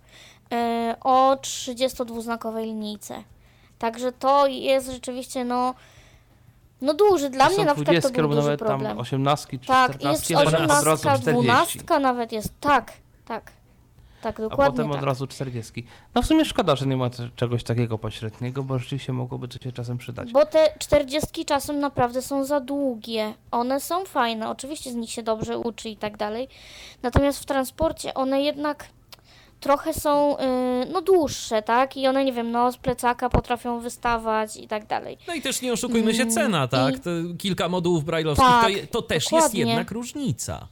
e, 0.51 0.95
o 1.01 1.35
32-znakowej 1.35 2.63
linijce. 2.63 3.23
Także 3.79 4.11
to 4.11 4.47
jest 4.47 4.91
rzeczywiście 4.91 5.45
no, 5.45 5.73
no 6.81 6.93
duży. 6.93 7.29
Dla 7.29 7.47
To 7.47 7.55
mnie 7.55 7.65
na 7.65 7.75
przykład 7.75 7.95
to 7.95 8.09
20 8.09 8.21
był 8.21 8.29
duży 8.29 8.41
nawet 8.41 8.59
problem. 8.59 8.89
tam 8.91 8.99
18 8.99 9.59
czy 9.59 9.67
Tak, 9.67 9.95
14, 9.95 10.33
jest 10.33 10.47
a 10.47 10.51
potem 10.51 10.71
od 10.71 10.83
razu 10.83 11.09
18, 11.09 11.21
40. 11.21 11.79
12 11.79 11.99
nawet 11.99 12.31
jest. 12.31 12.53
Tak, 12.59 12.93
tak. 13.25 13.58
Tak, 14.21 14.39
A 14.39 14.43
dokładnie 14.43 14.71
potem 14.77 14.91
od 14.91 14.97
tak. 14.97 15.05
razu 15.05 15.27
40. 15.27 15.85
No 16.15 16.21
w 16.21 16.25
sumie 16.25 16.45
szkoda, 16.45 16.75
że 16.75 16.85
nie 16.85 16.97
ma 16.97 17.09
czegoś 17.35 17.63
takiego 17.63 17.97
pośredniego, 17.97 18.63
bo 18.63 18.79
rzeczywiście 18.79 19.13
mogłoby 19.13 19.47
to 19.47 19.59
się 19.63 19.71
czasem 19.71 19.97
przydać. 19.97 20.31
Bo 20.31 20.45
te 20.45 20.73
40 20.79 21.45
czasem 21.45 21.79
naprawdę 21.79 22.21
są 22.21 22.43
za 22.45 22.59
długie. 22.59 23.33
One 23.51 23.79
są 23.79 24.05
fajne, 24.05 24.49
oczywiście 24.49 24.91
z 24.91 24.95
nich 24.95 25.11
się 25.11 25.23
dobrze 25.23 25.57
uczy 25.57 25.89
i 25.89 25.97
tak 25.97 26.17
dalej. 26.17 26.47
Natomiast 27.03 27.39
w 27.39 27.45
transporcie 27.45 28.13
one 28.13 28.41
jednak 28.41 28.85
trochę 29.59 29.93
są 29.93 30.37
y, 30.37 30.41
no 30.91 31.01
dłuższe, 31.01 31.61
tak? 31.61 31.97
I 31.97 32.07
one, 32.07 32.25
nie 32.25 32.33
wiem, 32.33 32.51
no 32.51 32.71
z 32.71 32.77
plecaka 32.77 33.29
potrafią 33.29 33.79
wystawać 33.79 34.57
i 34.57 34.67
tak 34.67 34.85
dalej. 34.87 35.17
No 35.27 35.33
i 35.33 35.41
też 35.41 35.61
nie 35.61 35.73
oszukujmy 35.73 36.13
się, 36.13 36.21
Mm, 36.21 36.33
cena, 36.33 36.67
tak? 36.67 36.95
i- 36.95 37.37
kilka 37.37 37.69
modułów 37.69 38.03
brajlowskich, 38.05 38.47
Tak, 38.47 38.63
to, 38.63 38.69
je- 38.69 38.87
to 38.87 39.01
też 39.01 39.23
jest 39.23 39.31
dokładnie. 39.31 39.59
jednak 39.59 39.91
różnica. 39.91 40.67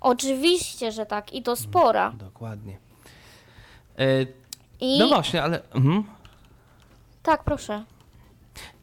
Oczywiście, 0.00 0.92
że 0.92 1.06
tak 1.06 1.32
i 1.32 1.42
to 1.42 1.56
spora. 1.56 2.12
Dokładnie. 2.18 2.76
I 4.80 4.98
no 4.98 5.08
właśnie, 5.08 5.42
ale... 5.42 5.62
Mhm. 5.74 6.04
tak, 7.22 7.44
proszę. 7.44 7.84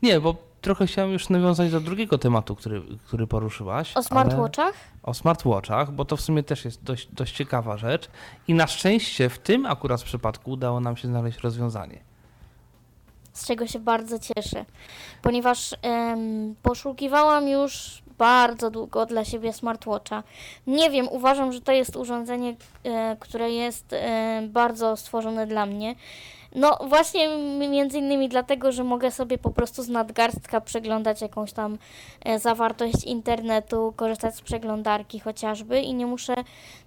Nie, 0.01 0.19
bo 0.21 0.35
trochę 0.61 0.87
chciałem 0.87 1.11
już 1.11 1.29
nawiązać 1.29 1.71
do 1.71 1.79
drugiego 1.79 2.17
tematu, 2.17 2.55
który, 2.55 2.81
który 3.05 3.27
poruszyłaś. 3.27 3.97
O 3.97 4.03
smartwatchach? 4.03 4.75
O 5.03 5.13
smartwatchach, 5.13 5.91
bo 5.91 6.05
to 6.05 6.17
w 6.17 6.21
sumie 6.21 6.43
też 6.43 6.65
jest 6.65 6.83
dość, 6.83 7.07
dość 7.11 7.35
ciekawa 7.35 7.77
rzecz. 7.77 8.09
I 8.47 8.53
na 8.53 8.67
szczęście 8.67 9.29
w 9.29 9.39
tym 9.39 9.65
akurat 9.65 10.03
przypadku 10.03 10.51
udało 10.51 10.79
nam 10.79 10.97
się 10.97 11.07
znaleźć 11.07 11.39
rozwiązanie. 11.39 11.99
z 13.33 13.47
czego 13.47 13.67
się 13.67 13.79
bardzo 13.79 14.19
cieszę, 14.19 14.65
ponieważ 15.21 15.75
em, 15.81 16.55
poszukiwałam 16.61 17.47
już 17.47 18.02
bardzo 18.17 18.71
długo 18.71 19.05
dla 19.05 19.25
siebie 19.25 19.53
smartwatcha. 19.53 20.23
Nie 20.67 20.89
wiem, 20.89 21.07
uważam, 21.11 21.53
że 21.53 21.61
to 21.61 21.71
jest 21.71 21.95
urządzenie, 21.95 22.55
e, 22.83 23.17
które 23.19 23.51
jest 23.51 23.93
e, 23.93 24.41
bardzo 24.47 24.97
stworzone 24.97 25.47
dla 25.47 25.65
mnie. 25.65 25.95
No 26.55 26.79
właśnie 26.89 27.37
między 27.69 27.97
innymi 27.97 28.29
dlatego, 28.29 28.71
że 28.71 28.83
mogę 28.83 29.11
sobie 29.11 29.37
po 29.37 29.49
prostu 29.49 29.83
z 29.83 29.89
nadgarstka 29.89 30.61
przeglądać 30.61 31.21
jakąś 31.21 31.53
tam 31.53 31.77
e, 32.21 32.39
zawartość 32.39 33.03
internetu, 33.03 33.93
korzystać 33.95 34.35
z 34.35 34.41
przeglądarki 34.41 35.19
chociażby 35.19 35.81
i 35.81 35.93
nie 35.93 36.05
muszę 36.05 36.35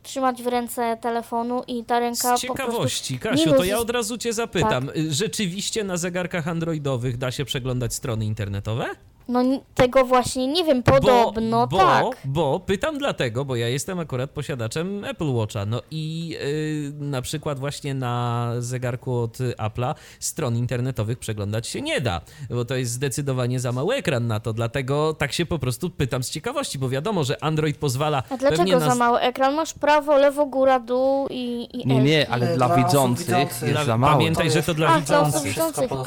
trzymać 0.02 0.42
w 0.42 0.46
ręce 0.46 0.96
telefonu 1.00 1.62
i 1.66 1.84
ta 1.84 1.98
ręka 1.98 2.16
Z 2.16 2.22
po 2.22 2.28
prostu 2.28 2.46
ciekawości, 2.46 3.18
Kasiu, 3.18 3.52
to 3.52 3.64
ja 3.64 3.78
od 3.78 3.90
razu 3.90 4.18
cię 4.18 4.32
zapytam. 4.32 4.90
Rzeczywiście 5.08 5.84
na 5.84 5.96
zegarkach 5.96 6.48
androidowych 6.48 7.16
da 7.16 7.30
się 7.30 7.44
przeglądać 7.44 7.94
strony 7.94 8.24
internetowe? 8.24 8.86
No 9.28 9.42
tego 9.74 10.04
właśnie 10.04 10.46
nie 10.46 10.64
wiem, 10.64 10.82
podobno 10.82 11.66
bo, 11.66 11.78
tak. 11.78 12.04
Bo 12.24 12.60
pytam 12.60 12.98
dlatego, 12.98 13.44
bo 13.44 13.56
ja 13.56 13.68
jestem 13.68 13.98
akurat 13.98 14.30
posiadaczem 14.30 15.04
Apple 15.04 15.32
Watcha. 15.32 15.66
No 15.66 15.82
i 15.90 16.28
yy, 16.28 17.06
na 17.06 17.22
przykład 17.22 17.58
właśnie 17.58 17.94
na 17.94 18.52
zegarku 18.58 19.14
od 19.18 19.38
Apple'a 19.38 19.94
stron 20.20 20.56
internetowych 20.56 21.18
przeglądać 21.18 21.66
się 21.66 21.80
nie 21.80 22.00
da, 22.00 22.20
bo 22.50 22.64
to 22.64 22.76
jest 22.76 22.92
zdecydowanie 22.92 23.60
za 23.60 23.72
mały 23.72 23.94
ekran 23.94 24.26
na 24.26 24.40
to. 24.40 24.52
Dlatego 24.52 25.14
tak 25.14 25.32
się 25.32 25.46
po 25.46 25.58
prostu 25.58 25.90
pytam 25.90 26.22
z 26.22 26.30
ciekawości, 26.30 26.78
bo 26.78 26.88
wiadomo, 26.88 27.24
że 27.24 27.44
Android 27.44 27.76
pozwala 27.76 28.18
A 28.18 28.22
pewnie 28.38 28.48
dlaczego 28.56 28.78
na 28.80 28.88
za 28.90 28.94
mały 28.94 29.18
ekran? 29.20 29.54
Masz 29.54 29.74
prawo, 29.74 30.16
lewo, 30.16 30.46
góra, 30.46 30.80
dół 30.80 31.26
i, 31.30 31.68
i 31.72 31.86
Nie, 31.86 32.02
nie, 32.02 32.30
ale 32.30 32.46
dla, 32.56 32.66
dla 32.66 32.76
widzących 32.76 33.26
widzących. 33.26 33.62
jest 33.62 33.72
Dla- 33.72 33.84
za 33.84 33.98
mały. 33.98 34.12
Pamiętaj, 34.12 34.50
że 34.50 34.62
to 34.62 34.74
dla 34.74 34.86
A, 34.88 34.90
dla 34.90 35.00
widzących. 35.00 35.52
Wszystko 35.52 35.82
widzących. 35.82 36.06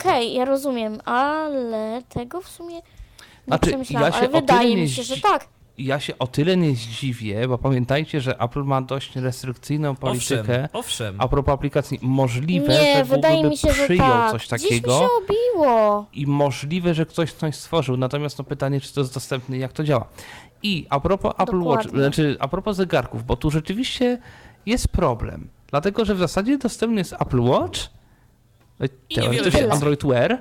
Okej, 0.00 0.34
ja 0.34 0.44
rozumiem, 0.44 0.98
ale 1.04 2.02
tego 2.08 2.40
w 2.40 2.55
sumie 2.56 2.74
nie 2.74 2.82
Znaczy, 3.46 3.66
przemyślałam, 3.66 4.06
ja 4.12 4.12
się 4.12 4.18
ale 4.18 4.28
o 4.28 4.30
tyle 4.30 4.40
wydaje 4.40 4.74
nie 4.74 4.82
mi 4.82 4.88
się, 4.88 5.02
że 5.02 5.16
tak. 5.20 5.48
Ja 5.78 6.00
się 6.00 6.18
o 6.18 6.26
tyle 6.26 6.56
nie 6.56 6.74
zdziwię, 6.76 7.48
bo 7.48 7.58
pamiętajcie, 7.58 8.20
że 8.20 8.38
Apple 8.40 8.62
ma 8.64 8.82
dość 8.82 9.16
restrykcyjną 9.16 9.90
Owszem, 9.90 10.00
politykę. 10.10 10.68
owszem. 10.72 11.14
A 11.18 11.28
propos 11.28 11.54
aplikacji, 11.54 11.98
możliwe, 12.02 12.68
Nie, 12.68 12.96
że 12.96 13.04
wydaje 13.04 13.36
Google 13.36 13.48
mi 13.48 13.56
się, 13.56 13.72
że 13.72 13.84
przyjął 13.84 14.06
tak. 14.06 14.30
coś 14.32 14.46
Gdzieś 14.48 14.62
mi 14.62 14.68
takiego 14.68 14.98
się 14.98 15.08
obiło. 15.24 16.06
i 16.12 16.26
możliwe, 16.26 16.94
że 16.94 17.06
ktoś 17.06 17.32
coś 17.32 17.54
stworzył. 17.54 17.96
Natomiast 17.96 18.38
no 18.38 18.44
pytanie, 18.44 18.80
czy 18.80 18.94
to 18.94 19.00
jest 19.00 19.14
dostępne 19.14 19.56
i 19.56 19.60
jak 19.60 19.72
to 19.72 19.84
działa. 19.84 20.04
I 20.62 20.86
a 20.90 21.00
propos 21.00 21.34
Apple 21.38 21.60
Watch, 21.62 21.84
Dokładnie. 21.84 22.00
znaczy 22.04 22.36
a 22.40 22.48
propos 22.48 22.76
zegarków, 22.76 23.24
bo 23.24 23.36
tu 23.36 23.50
rzeczywiście 23.50 24.18
jest 24.66 24.88
problem. 24.88 25.48
Dlatego, 25.70 26.04
że 26.04 26.14
w 26.14 26.18
zasadzie 26.18 26.58
dostępny 26.58 26.98
jest 27.00 27.12
Apple 27.20 27.40
Watch, 27.40 27.80
teoretycznie. 29.14 29.72
Android 29.72 30.04
Wear, 30.06 30.38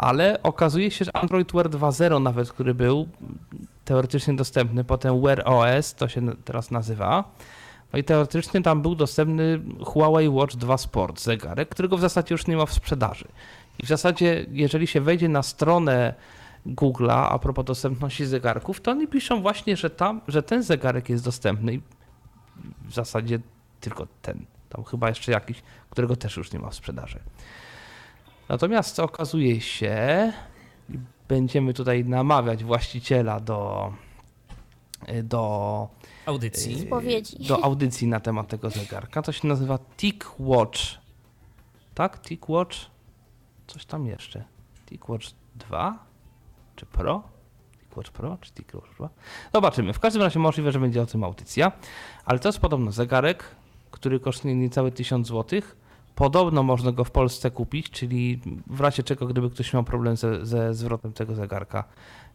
ale 0.00 0.42
okazuje 0.42 0.90
się, 0.90 1.04
że 1.04 1.16
Android 1.16 1.52
Wear 1.52 1.70
2.0 1.70 2.22
nawet, 2.22 2.52
który 2.52 2.74
był 2.74 3.08
teoretycznie 3.84 4.34
dostępny, 4.34 4.84
potem 4.84 5.22
Wear 5.22 5.42
OS, 5.44 5.94
to 5.94 6.08
się 6.08 6.36
teraz 6.44 6.70
nazywa. 6.70 7.24
No 7.92 7.98
i 7.98 8.04
teoretycznie 8.04 8.62
tam 8.62 8.82
był 8.82 8.94
dostępny 8.94 9.60
Huawei 9.84 10.28
Watch 10.28 10.56
2 10.56 10.78
Sport, 10.78 11.20
zegarek, 11.20 11.68
którego 11.68 11.96
w 11.96 12.00
zasadzie 12.00 12.34
już 12.34 12.46
nie 12.46 12.56
ma 12.56 12.66
w 12.66 12.72
sprzedaży. 12.72 13.28
I 13.78 13.86
w 13.86 13.88
zasadzie, 13.88 14.46
jeżeli 14.50 14.86
się 14.86 15.00
wejdzie 15.00 15.28
na 15.28 15.42
stronę 15.42 16.14
Google'a 16.66 17.26
a 17.30 17.38
propos 17.38 17.64
dostępności 17.64 18.26
zegarków, 18.26 18.80
to 18.80 18.90
oni 18.90 19.08
piszą 19.08 19.42
właśnie, 19.42 19.76
że 19.76 19.90
tam, 19.90 20.20
że 20.28 20.42
ten 20.42 20.62
zegarek 20.62 21.08
jest 21.08 21.24
dostępny 21.24 21.74
i 21.74 21.80
w 22.84 22.94
zasadzie 22.94 23.38
tylko 23.80 24.06
ten. 24.22 24.44
Tam 24.68 24.84
chyba 24.84 25.08
jeszcze 25.08 25.32
jakiś, 25.32 25.62
którego 25.90 26.16
też 26.16 26.36
już 26.36 26.52
nie 26.52 26.58
ma 26.58 26.70
w 26.70 26.74
sprzedaży. 26.74 27.20
Natomiast 28.50 29.00
okazuje 29.00 29.60
się, 29.60 30.32
będziemy 31.28 31.74
tutaj 31.74 32.04
namawiać 32.04 32.64
właściciela 32.64 33.40
do, 33.40 33.92
do, 35.22 35.88
Audycji. 36.26 36.80
Spowiedzi. 36.80 37.46
do 37.46 37.64
audycji 37.64 38.06
na 38.06 38.20
temat 38.20 38.48
tego 38.48 38.70
zegarka. 38.70 39.22
To 39.22 39.32
się 39.32 39.48
nazywa 39.48 39.78
Tick 39.96 40.34
Watch. 40.38 40.80
Tak? 41.94 42.20
Tick 42.20 42.48
Watch? 42.48 42.76
Coś 43.66 43.84
tam 43.84 44.06
jeszcze. 44.06 44.44
Tick 44.86 45.08
Watch 45.08 45.26
2? 45.54 45.98
Czy 46.76 46.86
Pro? 46.86 47.22
Tick 47.80 47.96
Watch 47.96 48.10
Pro? 48.10 48.38
Czy 48.40 48.52
Tick 48.52 48.74
Watch 48.74 48.94
2? 48.96 49.08
Zobaczymy. 49.54 49.92
W 49.92 50.00
każdym 50.00 50.22
razie 50.22 50.38
możliwe, 50.38 50.72
że 50.72 50.80
będzie 50.80 51.02
o 51.02 51.06
tym 51.06 51.24
audycja. 51.24 51.72
Ale 52.24 52.38
to 52.38 52.48
jest 52.48 52.58
podobno 52.58 52.92
zegarek, 52.92 53.44
który 53.90 54.20
kosztuje 54.20 54.54
niecałe 54.54 54.92
1000 54.92 55.28
zł. 55.28 55.60
Podobno 56.14 56.62
można 56.62 56.92
go 56.92 57.04
w 57.04 57.10
Polsce 57.10 57.50
kupić, 57.50 57.90
czyli 57.90 58.40
w 58.66 58.80
razie 58.80 59.02
czego, 59.02 59.26
gdyby 59.26 59.50
ktoś 59.50 59.72
miał 59.72 59.84
problem 59.84 60.16
ze, 60.16 60.46
ze 60.46 60.74
zwrotem 60.74 61.12
tego 61.12 61.34
zegarka, 61.34 61.84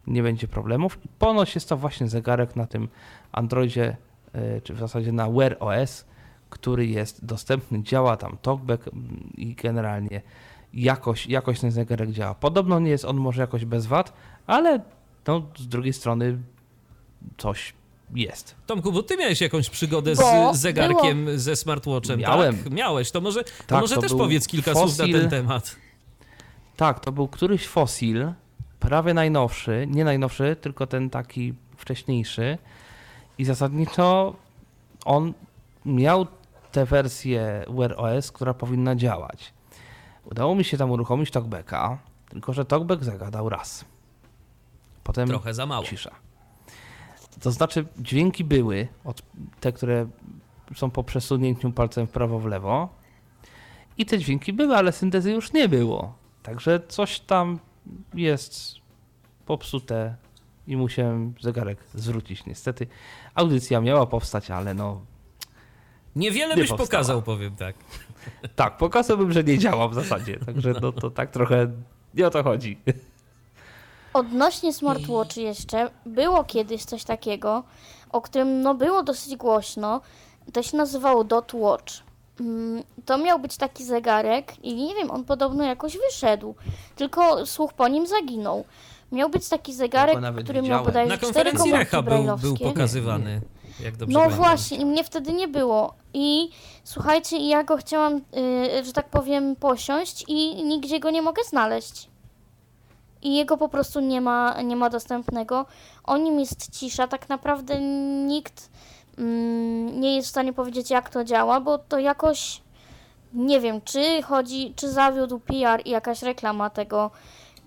nie 0.06 0.22
będzie 0.22 0.48
problemów. 0.48 0.98
Ponoć 1.18 1.54
jest 1.54 1.68
to 1.68 1.76
właśnie 1.76 2.08
zegarek 2.08 2.56
na 2.56 2.66
tym 2.66 2.88
Androidzie, 3.32 3.96
y, 4.34 4.60
czy 4.64 4.74
w 4.74 4.78
zasadzie 4.78 5.12
na 5.12 5.30
Wear 5.30 5.56
OS, 5.60 6.04
który 6.50 6.86
jest 6.86 7.24
dostępny, 7.24 7.82
działa 7.82 8.16
tam 8.16 8.36
talkback 8.42 8.88
mm, 8.88 9.32
i 9.36 9.54
generalnie 9.54 10.22
jakoś, 10.74 11.26
jakoś 11.26 11.60
ten 11.60 11.70
zegarek 11.70 12.10
działa. 12.10 12.34
Podobno 12.34 12.80
nie 12.80 12.90
jest 12.90 13.04
on 13.04 13.16
może 13.16 13.40
jakoś 13.40 13.64
bez 13.64 13.86
wad, 13.86 14.12
ale 14.46 14.80
no, 15.26 15.42
z 15.56 15.68
drugiej 15.68 15.92
strony 15.92 16.38
coś 17.36 17.74
jest. 18.14 18.54
Tomku, 18.66 18.92
bo 18.92 19.02
ty 19.02 19.16
miałeś 19.16 19.40
jakąś 19.40 19.70
przygodę 19.70 20.14
Bo 20.14 20.54
z 20.54 20.58
zegarkiem, 20.58 21.38
ze 21.38 21.56
smartwatchem, 21.56 22.20
Miałem. 22.20 22.58
tak? 22.64 22.72
Miałeś, 22.72 23.10
to 23.10 23.20
może, 23.20 23.44
to 23.44 23.50
Tak, 23.66 23.80
może 23.80 23.94
to 23.94 24.00
też 24.00 24.12
powiedz 24.12 24.46
kilka 24.48 24.74
słów 24.74 24.98
na 24.98 25.04
ten 25.04 25.30
temat. 25.30 25.76
Tak, 26.76 27.00
to 27.00 27.12
był 27.12 27.28
któryś 27.28 27.66
fosil, 27.66 28.32
prawie 28.80 29.14
najnowszy, 29.14 29.86
nie 29.90 30.04
najnowszy, 30.04 30.56
tylko 30.60 30.86
ten 30.86 31.10
taki 31.10 31.54
wcześniejszy. 31.76 32.58
I 33.38 33.44
zasadniczo 33.44 34.36
on 35.04 35.32
miał 35.86 36.26
tę 36.72 36.84
wersję 36.84 37.64
Wear 37.68 37.94
OS, 37.96 38.32
która 38.32 38.54
powinna 38.54 38.96
działać. 38.96 39.52
Udało 40.24 40.54
mi 40.54 40.64
się 40.64 40.76
tam 40.78 40.90
uruchomić 40.90 41.30
talkbacka, 41.30 41.98
tylko 42.28 42.52
że 42.52 42.64
talkback 42.64 43.02
zagadał 43.04 43.48
raz. 43.48 43.84
Potem 45.04 45.28
Trochę 45.28 45.54
za 45.54 45.66
mało. 45.66 45.84
cisza. 45.86 46.10
To 47.40 47.50
znaczy 47.50 47.86
dźwięki 47.98 48.44
były, 48.44 48.88
te, 49.60 49.72
które 49.72 50.06
są 50.74 50.90
po 50.90 51.04
przesunięciu 51.04 51.72
palcem 51.72 52.06
w 52.06 52.10
prawo, 52.10 52.38
w 52.38 52.46
lewo, 52.46 52.88
I 53.98 54.06
te 54.06 54.18
dźwięki 54.18 54.52
były, 54.52 54.76
ale 54.76 54.92
syntezy 54.92 55.32
już 55.32 55.52
nie 55.52 55.68
było. 55.68 56.14
Także 56.42 56.80
coś 56.88 57.20
tam 57.20 57.58
jest 58.14 58.74
popsute 59.46 60.16
i 60.66 60.76
musiałem 60.76 61.34
zegarek 61.40 61.78
zwrócić. 61.94 62.46
Niestety 62.46 62.86
audycja 63.34 63.80
miała 63.80 64.06
powstać, 64.06 64.50
ale 64.50 64.74
no 64.74 65.00
Niewiele 66.16 66.54
Nie 66.54 66.62
byś 66.62 66.68
powstała. 66.68 66.88
pokazał, 66.88 67.22
powiem 67.22 67.56
tak. 67.56 67.76
tak, 68.56 68.76
pokazałbym, 68.76 69.32
że 69.32 69.44
nie 69.44 69.58
działa 69.58 69.88
w 69.88 69.94
zasadzie. 69.94 70.38
Także 70.46 70.74
no 70.82 70.92
to 70.92 71.10
tak 71.10 71.30
trochę 71.30 71.72
nie 72.14 72.26
o 72.26 72.30
to 72.30 72.42
chodzi. 72.42 72.78
Odnośnie 74.16 74.72
smartwatchy 74.72 75.40
jeszcze, 75.40 75.90
było 76.06 76.44
kiedyś 76.44 76.84
coś 76.84 77.04
takiego, 77.04 77.62
o 78.12 78.20
którym 78.20 78.62
no 78.62 78.74
było 78.74 79.02
dosyć 79.02 79.36
głośno. 79.36 80.00
To 80.52 80.62
się 80.62 80.76
nazywało 80.76 81.24
Dot 81.24 81.54
Watch. 81.54 81.92
Mm, 82.40 82.82
To 83.04 83.18
miał 83.18 83.38
być 83.38 83.56
taki 83.56 83.84
zegarek 83.84 84.64
i 84.64 84.74
nie 84.74 84.94
wiem, 84.94 85.10
on 85.10 85.24
podobno 85.24 85.64
jakoś 85.64 85.98
wyszedł, 85.98 86.54
tylko 86.96 87.46
słuch 87.46 87.72
po 87.72 87.88
nim 87.88 88.06
zaginął. 88.06 88.64
Miał 89.12 89.28
być 89.28 89.48
taki 89.48 89.74
zegarek, 89.74 90.20
nawet 90.20 90.44
który 90.44 90.62
miał 90.62 90.84
bodajże 90.84 91.08
Na 91.10 91.16
cztery 91.16 91.32
konferencji 91.32 91.58
komórki 91.70 91.78
Recha 91.84 92.02
był, 92.02 92.36
był 92.36 92.56
pokazywany. 92.56 93.40
Jak 93.84 93.96
dobrze 93.96 94.14
No 94.14 94.20
pamiętam. 94.20 94.44
właśnie, 94.46 94.76
i 94.78 94.84
mnie 94.86 95.04
wtedy 95.04 95.32
nie 95.32 95.48
było. 95.48 95.94
I 96.14 96.50
słuchajcie, 96.84 97.36
ja 97.48 97.64
go 97.64 97.76
chciałam, 97.76 98.16
y, 98.16 98.84
że 98.84 98.92
tak 98.92 99.08
powiem, 99.10 99.56
posiąść 99.56 100.24
i 100.28 100.64
nigdzie 100.64 101.00
go 101.00 101.10
nie 101.10 101.22
mogę 101.22 101.44
znaleźć. 101.44 102.08
I 103.26 103.34
jego 103.34 103.56
po 103.56 103.68
prostu 103.68 104.00
nie 104.00 104.20
ma, 104.20 104.62
nie 104.62 104.76
ma 104.76 104.90
dostępnego. 104.90 105.66
O 106.04 106.16
nim 106.16 106.40
jest 106.40 106.78
cisza, 106.78 107.08
tak 107.08 107.28
naprawdę 107.28 107.80
nikt 108.26 108.70
mm, 109.18 110.00
nie 110.00 110.16
jest 110.16 110.28
w 110.28 110.30
stanie 110.30 110.52
powiedzieć, 110.52 110.90
jak 110.90 111.10
to 111.10 111.24
działa, 111.24 111.60
bo 111.60 111.78
to 111.78 111.98
jakoś 111.98 112.60
nie 113.34 113.60
wiem, 113.60 113.80
czy 113.84 114.22
chodzi, 114.22 114.72
czy 114.76 114.90
zawiódł 114.90 115.38
PR 115.38 115.82
i 115.84 115.90
jakaś 115.90 116.22
reklama 116.22 116.70
tego, 116.70 117.10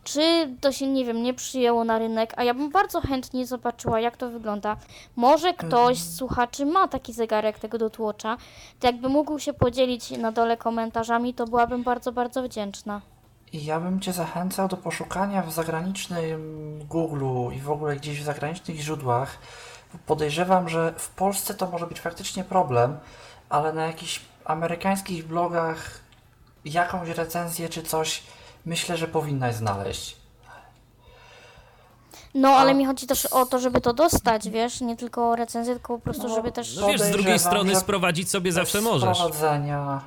czy 0.03 0.55
to 0.61 0.71
się, 0.71 0.87
nie 0.87 1.05
wiem, 1.05 1.23
nie 1.23 1.33
przyjęło 1.33 1.83
na 1.83 1.99
rynek, 1.99 2.33
a 2.37 2.43
ja 2.43 2.53
bym 2.53 2.69
bardzo 2.69 3.01
chętnie 3.01 3.45
zobaczyła, 3.45 3.99
jak 3.99 4.17
to 4.17 4.29
wygląda. 4.29 4.77
Może 5.15 5.53
ktoś 5.53 5.97
z 5.97 6.15
słuchaczy 6.17 6.65
ma 6.65 6.87
taki 6.87 7.13
zegarek 7.13 7.59
tego 7.59 7.77
dotłocza, 7.77 8.37
to 8.79 8.87
jakby 8.87 9.09
mógł 9.09 9.39
się 9.39 9.53
podzielić 9.53 10.11
na 10.11 10.31
dole 10.31 10.57
komentarzami, 10.57 11.33
to 11.33 11.45
byłabym 11.45 11.83
bardzo, 11.83 12.11
bardzo 12.11 12.43
wdzięczna. 12.43 13.01
I 13.53 13.65
ja 13.65 13.79
bym 13.79 13.99
Cię 13.99 14.13
zachęcał 14.13 14.67
do 14.67 14.77
poszukania 14.77 15.41
w 15.41 15.51
zagranicznym 15.51 16.79
Google 16.87 17.55
i 17.55 17.59
w 17.59 17.71
ogóle 17.71 17.95
gdzieś 17.95 18.21
w 18.21 18.23
zagranicznych 18.23 18.79
źródłach. 18.79 19.37
Podejrzewam, 20.05 20.69
że 20.69 20.93
w 20.97 21.09
Polsce 21.09 21.53
to 21.53 21.67
może 21.69 21.87
być 21.87 21.99
faktycznie 22.01 22.43
problem, 22.43 22.97
ale 23.49 23.73
na 23.73 23.85
jakichś 23.85 24.21
amerykańskich 24.45 25.27
blogach 25.27 25.99
jakąś 26.65 27.09
recenzję 27.09 27.69
czy 27.69 27.83
coś 27.83 28.23
myślę, 28.65 28.97
że 28.97 29.07
powinnaś 29.07 29.55
znaleźć. 29.55 30.17
No, 32.33 32.49
ale 32.49 32.71
A- 32.71 32.73
mi 32.73 32.85
chodzi 32.85 33.07
też 33.07 33.25
o 33.25 33.45
to, 33.45 33.59
żeby 33.59 33.81
to 33.81 33.93
dostać, 33.93 34.49
wiesz, 34.49 34.81
nie 34.81 34.97
tylko 34.97 35.35
recenzję, 35.35 35.73
tylko 35.73 35.93
po 35.93 36.03
prostu, 36.03 36.27
No, 36.27 36.35
żeby 36.35 36.51
też... 36.51 36.77
No 36.77 36.87
wiesz, 36.87 37.01
z 37.01 37.11
drugiej 37.11 37.39
strony 37.39 37.75
sprowadzić 37.75 38.29
sobie 38.29 38.51
zawsze 38.51 38.81
możesz. 38.81 39.17
Sprowadzenia 39.17 40.01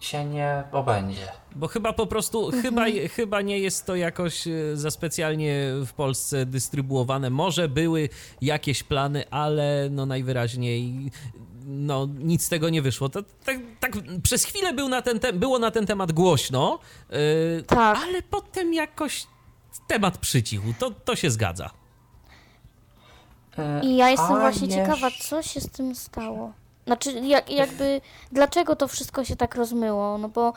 się 0.00 0.24
nie 0.24 0.62
obędzie. 0.72 1.28
Bo 1.54 1.68
chyba 1.68 1.92
po 1.92 2.06
prostu, 2.06 2.50
chyba, 2.62 2.84
chyba 3.14 3.40
nie 3.42 3.58
jest 3.58 3.86
to 3.86 3.96
jakoś 3.96 4.46
e, 4.46 4.50
za 4.76 4.90
specjalnie 4.90 5.72
w 5.86 5.92
Polsce 5.92 6.46
dystrybuowane. 6.46 7.30
Może 7.30 7.68
były 7.68 8.08
jakieś 8.40 8.82
plany, 8.82 9.30
ale 9.30 9.88
no 9.90 10.06
najwyraźniej 10.06 11.10
no 11.68 12.08
nic 12.18 12.44
z 12.44 12.48
tego 12.48 12.68
nie 12.68 12.82
wyszło. 12.82 13.08
To, 13.08 13.22
tak, 13.44 13.58
tak 13.80 13.92
przez 14.22 14.44
chwilę 14.44 14.72
był 14.72 14.88
na 14.88 15.02
ten 15.02 15.20
te- 15.20 15.32
było 15.32 15.58
na 15.58 15.70
ten 15.70 15.86
temat 15.86 16.12
głośno, 16.12 16.78
e, 17.10 17.62
Tak. 17.62 17.98
ale 17.98 18.22
potem 18.22 18.74
jakoś 18.74 19.26
temat 19.86 20.18
przycichł. 20.18 20.64
To, 20.78 20.90
to 20.90 21.16
się 21.16 21.30
zgadza. 21.30 21.70
E, 23.58 23.80
I 23.84 23.96
ja 23.96 24.10
jestem 24.10 24.36
a 24.36 24.40
właśnie 24.40 24.66
jeszcze- 24.66 24.82
ciekawa, 24.82 25.08
co 25.20 25.42
się 25.42 25.60
z 25.60 25.70
tym 25.70 25.94
stało. 25.94 26.52
Znaczy, 26.86 27.12
jak, 27.12 27.50
jakby, 27.50 28.00
dlaczego 28.32 28.76
to 28.76 28.88
wszystko 28.88 29.24
się 29.24 29.36
tak 29.36 29.54
rozmyło? 29.54 30.18
No 30.18 30.28
bo 30.28 30.52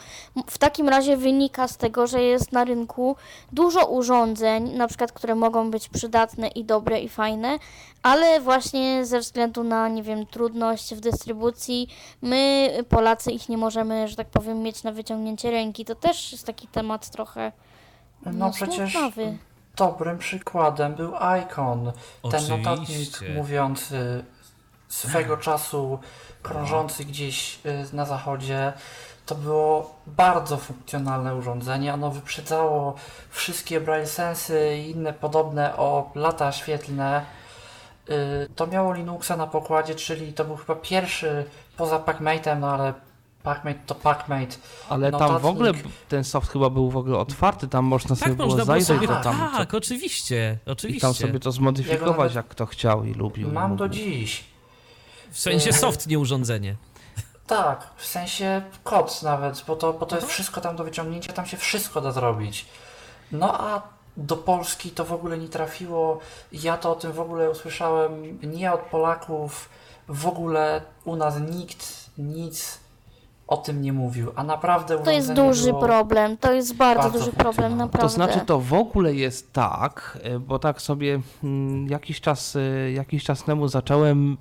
w 0.47 0.57
takim 0.57 0.89
razie 0.89 1.17
wynika 1.17 1.67
z 1.67 1.77
tego, 1.77 2.07
że 2.07 2.21
jest 2.23 2.51
na 2.51 2.63
rynku 2.63 3.15
dużo 3.51 3.85
urządzeń, 3.85 4.73
na 4.73 4.87
przykład, 4.87 5.11
które 5.11 5.35
mogą 5.35 5.71
być 5.71 5.89
przydatne 5.89 6.47
i 6.47 6.63
dobre 6.63 6.99
i 6.99 7.09
fajne, 7.09 7.57
ale 8.03 8.41
właśnie 8.41 9.05
ze 9.05 9.19
względu 9.19 9.63
na, 9.63 9.87
nie 9.87 10.03
wiem, 10.03 10.25
trudność 10.25 10.95
w 10.95 10.99
dystrybucji, 10.99 11.87
my, 12.21 12.69
Polacy, 12.89 13.31
ich 13.31 13.49
nie 13.49 13.57
możemy, 13.57 14.07
że 14.07 14.15
tak 14.15 14.27
powiem, 14.27 14.61
mieć 14.61 14.83
na 14.83 14.91
wyciągnięcie 14.91 15.51
ręki. 15.51 15.85
To 15.85 15.95
też 15.95 16.31
jest 16.31 16.45
taki 16.45 16.67
temat 16.67 17.09
trochę 17.09 17.51
No, 18.25 18.31
no, 18.33 18.51
przecież 18.51 18.97
dobrym 19.75 20.17
przykładem 20.17 20.95
był 20.95 21.13
Icon. 21.41 21.91
Ten 22.31 22.47
notatnik 22.47 22.89
Oczywiście. 22.89 23.33
mówiący 23.33 24.23
swego 24.89 25.37
czasu 25.37 25.99
krążący 26.43 27.05
gdzieś 27.05 27.59
y, 27.91 27.95
na 27.95 28.05
zachodzie. 28.05 28.73
To 29.25 29.35
było 29.35 29.95
bardzo 30.07 30.57
funkcjonalne 30.57 31.35
urządzenie. 31.35 31.93
Ono 31.93 32.11
wyprzedzało 32.11 32.95
wszystkie 33.29 33.81
Braille 33.81 34.07
Sensy 34.07 34.77
i 34.77 34.91
inne 34.91 35.13
podobne 35.13 35.77
o 35.77 36.11
lata 36.15 36.51
świetlne. 36.51 37.25
Y, 38.09 38.47
To 38.55 38.67
miało 38.67 38.93
Linuxa 38.93 39.31
na 39.37 39.47
pokładzie, 39.47 39.95
czyli 39.95 40.33
to 40.33 40.45
był 40.45 40.55
chyba 40.55 40.75
pierwszy 40.75 41.45
poza 41.77 41.99
PacMate'em, 41.99 42.59
no 42.59 42.71
ale 42.71 42.93
PacMate 43.43 43.79
to 43.85 43.95
PacMate. 43.95 44.55
Ale 44.89 45.11
tam 45.11 45.39
w 45.39 45.45
ogóle 45.45 45.71
ten 46.09 46.23
soft 46.23 46.51
chyba 46.51 46.69
był 46.69 46.89
w 46.89 46.97
ogóle 46.97 47.17
otwarty, 47.17 47.67
tam 47.67 47.85
można 47.85 48.15
sobie 48.15 48.29
Tak, 48.29 48.37
było 48.37 48.47
można 48.47 48.65
było 48.65 48.81
zajrzeć 48.81 48.95
sobie... 48.95 49.07
do 49.07 49.23
tam. 49.23 49.49
Tak, 49.57 49.73
oczywiście, 49.73 50.57
I 50.67 50.69
oczywiście. 50.69 51.01
tam 51.01 51.13
sobie 51.13 51.39
to 51.39 51.51
zmodyfikować, 51.51 52.17
nawet- 52.17 52.35
jak 52.35 52.47
kto 52.47 52.65
chciał 52.65 53.03
i 53.03 53.13
lubił. 53.13 53.49
i 53.49 53.51
Mam 53.51 53.69
mógł. 53.69 53.79
do 53.79 53.89
dziś. 53.89 54.43
W 55.31 55.39
sensie 55.39 55.73
soft, 55.73 56.07
nie 56.07 56.19
urządzenie. 56.19 56.75
Tak, 57.47 57.87
w 57.95 58.05
sensie 58.05 58.61
kod 58.83 59.23
nawet, 59.23 59.63
bo 59.67 59.75
to, 59.75 59.93
bo 59.93 60.05
to 60.05 60.15
jest 60.15 60.27
wszystko 60.27 60.61
tam 60.61 60.75
do 60.75 60.83
wyciągnięcia, 60.83 61.33
tam 61.33 61.45
się 61.45 61.57
wszystko 61.57 62.01
da 62.01 62.11
zrobić. 62.11 62.65
No 63.31 63.61
a 63.61 63.81
do 64.17 64.37
Polski 64.37 64.91
to 64.91 65.05
w 65.05 65.13
ogóle 65.13 65.37
nie 65.37 65.47
trafiło. 65.47 66.19
Ja 66.51 66.77
to 66.77 66.91
o 66.91 66.95
tym 66.95 67.11
w 67.11 67.19
ogóle 67.19 67.49
usłyszałem 67.49 68.39
nie 68.43 68.73
od 68.73 68.79
Polaków. 68.81 69.69
W 70.07 70.27
ogóle 70.27 70.81
u 71.05 71.15
nas 71.15 71.35
nikt 71.51 72.09
nic 72.17 72.79
o 73.47 73.57
tym 73.57 73.81
nie 73.81 73.93
mówił, 73.93 74.31
a 74.35 74.43
naprawdę 74.43 74.99
To 74.99 75.11
jest 75.11 75.33
duży 75.33 75.69
było... 75.69 75.81
problem, 75.81 76.37
to 76.37 76.53
jest 76.53 76.75
bardzo, 76.75 77.03
bardzo 77.03 77.19
duży 77.19 77.31
problem, 77.31 77.45
funkcjonalne. 77.53 77.85
naprawdę. 77.85 78.07
To 78.07 78.13
znaczy 78.13 78.45
to 78.45 78.59
w 78.59 78.73
ogóle 78.73 79.13
jest 79.13 79.53
tak, 79.53 80.17
y, 80.35 80.39
bo 80.39 80.59
tak 80.59 80.81
sobie 80.81 81.21
mm, 81.43 81.87
jakiś 81.87 82.21
czas, 82.21 82.55
y, 82.55 82.91
jakiś 82.95 83.23
czas 83.23 83.43
temu 83.43 83.67
zacząłem 83.67 84.37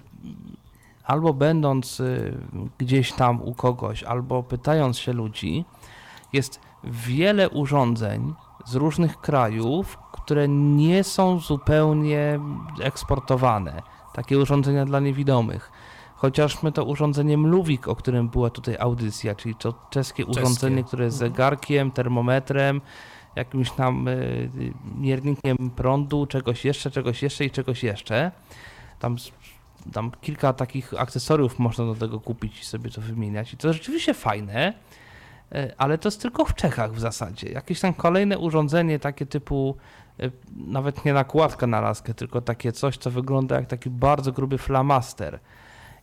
albo 1.09 1.35
będąc 1.35 2.01
y, 2.01 2.39
gdzieś 2.79 3.13
tam 3.13 3.43
u 3.43 3.55
kogoś, 3.55 4.03
albo 4.03 4.43
pytając 4.43 4.99
się 4.99 5.13
ludzi, 5.13 5.65
jest 6.33 6.61
wiele 6.85 7.51
urządzeń 7.51 8.35
z 8.67 8.75
różnych 8.75 9.21
krajów, 9.21 9.99
które 10.13 10.49
nie 10.49 11.05
są 11.05 11.39
zupełnie 11.39 12.41
eksportowane. 12.83 13.83
Takie 14.13 14.39
urządzenia 14.39 14.85
dla 14.85 15.01
niewidomych. 15.01 15.71
Chociażby 16.15 16.73
to 16.73 16.85
urządzenie 16.85 17.39
Mluwik, 17.39 17.89
o 17.89 17.97
którym 17.97 18.29
była 18.29 18.51
tutaj 18.51 18.77
audycja, 18.81 19.35
czyli 19.35 19.55
to 19.55 19.75
czeskie, 19.91 20.27
urządzenie, 20.27 20.85
które 20.85 21.05
jest 21.05 21.17
zegarkiem, 21.17 21.91
termometrem, 21.91 22.81
jakimś 23.37 23.71
tam 23.71 24.09
y, 24.09 24.51
miernikiem 24.99 25.57
prądu, 25.77 26.27
czegoś 26.27 26.65
jeszcze, 26.65 26.91
czegoś 26.91 27.23
jeszcze 27.23 27.45
i 27.45 27.51
czegoś 27.51 27.83
jeszcze. 27.83 28.33
Tam, 28.99 29.17
tam 29.93 30.11
kilka 30.20 30.53
takich 30.53 30.95
akcesoriów 31.01 31.59
można 31.59 31.84
do 31.84 31.95
tego 31.95 32.20
kupić 32.20 32.61
i 32.61 32.64
sobie 32.64 32.91
to 32.91 33.01
wymieniać. 33.01 33.55
I 33.55 33.57
to 33.57 33.72
rzeczywiście 33.72 34.14
fajne, 34.14 34.72
y, 35.53 35.72
ale 35.78 35.99
to 35.99 36.09
jest 36.09 36.22
tylko 36.22 36.45
w 36.45 36.55
Czechach 36.55 36.93
w 36.93 37.01
zasadzie. 37.01 37.49
Jakieś 37.49 37.80
tam 37.80 37.95
kolejne 37.95 38.39
urządzenie 38.39 38.99
takie 38.99 39.26
typu 39.26 39.76
y, 40.20 40.30
nawet 40.57 41.05
nie 41.05 41.12
nakładka 41.12 41.66
na 41.66 41.80
laskę, 41.80 42.14
tylko 42.14 42.41
takie 42.41 42.72
coś, 42.72 42.97
co 42.97 43.11
wygląda 43.11 43.57
jak 43.57 43.66
taki 43.66 43.91
bardzo 43.91 44.32
gruby 44.32 44.59
flamaster. 44.59 45.39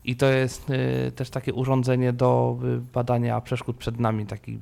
I 0.03 0.15
to 0.15 0.25
jest 0.25 0.69
y, 0.69 1.11
też 1.11 1.29
takie 1.29 1.53
urządzenie 1.53 2.13
do 2.13 2.57
badania 2.93 3.41
przeszkód 3.41 3.77
przed 3.77 3.99
nami, 3.99 4.25
taki 4.25 4.59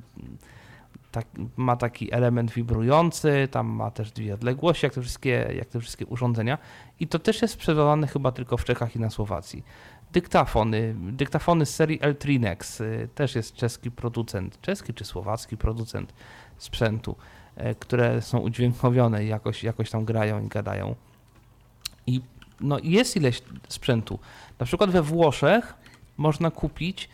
tak, 1.14 1.26
ma 1.56 1.76
taki 1.76 2.14
element 2.14 2.50
wibrujący, 2.50 3.48
tam 3.50 3.66
ma 3.66 3.90
też 3.90 4.12
dwie 4.12 4.34
odległości, 4.34 4.86
jak 4.86 4.94
te, 4.94 5.02
wszystkie, 5.02 5.50
jak 5.56 5.68
te 5.68 5.80
wszystkie 5.80 6.06
urządzenia. 6.06 6.58
I 7.00 7.08
to 7.08 7.18
też 7.18 7.42
jest 7.42 7.54
sprzedawane 7.54 8.06
chyba 8.06 8.32
tylko 8.32 8.56
w 8.56 8.64
Czechach 8.64 8.96
i 8.96 9.00
na 9.00 9.10
Słowacji. 9.10 9.64
Dyktafony, 10.12 10.94
dyktafony 10.98 11.66
z 11.66 11.74
serii 11.74 11.98
Eltrinex, 12.02 12.80
y, 12.80 13.08
też 13.14 13.34
jest 13.34 13.54
czeski 13.54 13.90
producent, 13.90 14.60
czeski 14.60 14.94
czy 14.94 15.04
słowacki 15.04 15.56
producent 15.56 16.14
sprzętu, 16.58 17.16
e, 17.56 17.74
które 17.74 18.22
są 18.22 18.38
udźwiękowione 18.38 19.24
i 19.24 19.28
jakoś, 19.28 19.64
jakoś 19.64 19.90
tam 19.90 20.04
grają 20.04 20.44
i 20.44 20.48
gadają. 20.48 20.94
I 22.06 22.20
no, 22.60 22.78
jest 22.82 23.16
ileś 23.16 23.42
sprzętu. 23.68 24.18
Na 24.58 24.66
przykład 24.66 24.90
we 24.90 25.02
Włoszech 25.02 25.74
można 26.16 26.50
kupić 26.50 27.08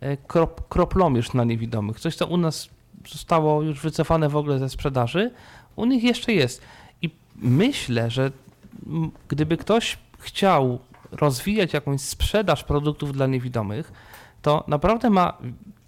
e, 0.00 0.16
krop, 0.16 0.68
kroplomierz 0.68 1.32
na 1.32 1.44
niewidomych. 1.44 2.00
Coś, 2.00 2.16
co 2.16 2.26
u 2.26 2.36
nas 2.36 2.68
zostało 3.08 3.62
już 3.62 3.80
wycofane 3.80 4.28
w 4.28 4.36
ogóle 4.36 4.58
ze 4.58 4.68
sprzedaży, 4.68 5.30
u 5.76 5.84
nich 5.84 6.04
jeszcze 6.04 6.32
jest. 6.32 6.62
I 7.02 7.10
myślę, 7.36 8.10
że 8.10 8.30
gdyby 9.28 9.56
ktoś 9.56 9.98
chciał 10.18 10.78
rozwijać 11.12 11.72
jakąś 11.72 12.00
sprzedaż 12.00 12.64
produktów 12.64 13.12
dla 13.12 13.26
niewidomych, 13.26 13.92
to 14.42 14.64
naprawdę 14.68 15.10
ma 15.10 15.38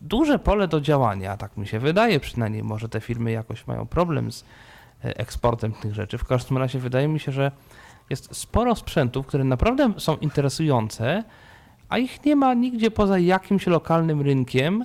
duże 0.00 0.38
pole 0.38 0.68
do 0.68 0.80
działania, 0.80 1.36
tak 1.36 1.56
mi 1.56 1.66
się 1.66 1.78
wydaje 1.78 2.20
przynajmniej. 2.20 2.62
Może 2.62 2.88
te 2.88 3.00
firmy 3.00 3.30
jakoś 3.30 3.66
mają 3.66 3.86
problem 3.86 4.32
z 4.32 4.44
e, 5.04 5.18
eksportem 5.18 5.72
tych 5.72 5.94
rzeczy. 5.94 6.18
W 6.18 6.24
każdym 6.24 6.58
razie 6.58 6.78
wydaje 6.78 7.08
mi 7.08 7.20
się, 7.20 7.32
że 7.32 7.52
jest 8.10 8.36
sporo 8.36 8.74
sprzętów, 8.74 9.26
które 9.26 9.44
naprawdę 9.44 9.92
są 9.98 10.16
interesujące, 10.16 11.24
a 11.88 11.98
ich 11.98 12.24
nie 12.24 12.36
ma 12.36 12.54
nigdzie 12.54 12.90
poza 12.90 13.18
jakimś 13.18 13.66
lokalnym 13.66 14.20
rynkiem. 14.20 14.84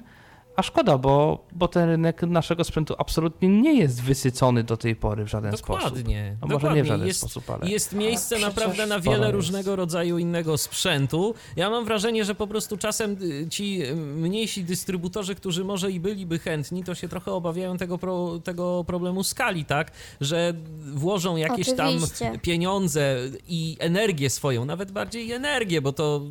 A 0.58 0.64
szkoda, 0.64 0.97
bo, 0.97 1.45
bo 1.51 1.68
ten 1.68 1.89
rynek 1.89 2.22
naszego 2.22 2.64
sprzętu 2.64 2.95
absolutnie 2.97 3.49
nie 3.49 3.74
jest 3.74 4.01
wysycony 4.01 4.64
do 4.64 4.78
tej 4.78 4.95
pory 4.95 5.26
w 5.26 5.28
żaden 5.28 5.58
sposób. 5.58 5.84
Dokładnie. 5.84 6.38
No 6.41 6.47
może 6.47 6.53
dokładnie. 6.53 6.78
nie 6.78 6.84
w 6.84 6.88
żaden 6.88 7.08
jest, 7.08 7.20
sposób, 7.20 7.49
ale 7.49 7.70
Jest 7.70 7.93
miejsce 7.93 8.39
naprawdę 8.39 8.86
na 8.86 8.99
wiele 8.99 9.18
jest. 9.18 9.34
różnego 9.34 9.76
rodzaju 9.76 10.18
innego 10.18 10.58
sprzętu. 10.58 11.34
Ja 11.55 11.70
mam 11.70 11.86
wrażenie, 11.86 12.26
że 12.26 12.36
po 12.36 12.47
prostu 12.47 12.78
czasem 12.78 13.18
y, 13.22 13.47
ci 13.49 13.84
y, 13.86 13.95
mniejsi 13.95 14.64
dystrybutorzy, 14.64 15.36
którzy 15.36 15.64
może 15.64 15.91
i 15.91 15.99
byliby 15.99 16.39
chętni, 16.39 16.84
to 16.84 16.95
się 16.95 17.10
trochę 17.10 17.32
obawiają 17.32 17.78
tego, 17.78 17.97
pro, 17.97 18.39
tego 18.43 18.84
problemu 18.84 19.24
skali, 19.24 19.66
tak? 19.66 19.91
Że 20.22 20.53
włożą 20.93 21.36
jakieś 21.36 21.70
Oczywiście. 21.70 22.26
tam 22.26 22.39
pieniądze 22.39 23.18
i 23.47 23.78
energię 23.80 24.30
swoją, 24.30 24.66
nawet 24.66 24.91
bardziej 24.91 25.32
energię, 25.32 25.82
bo 25.82 25.93
to, 25.93 26.22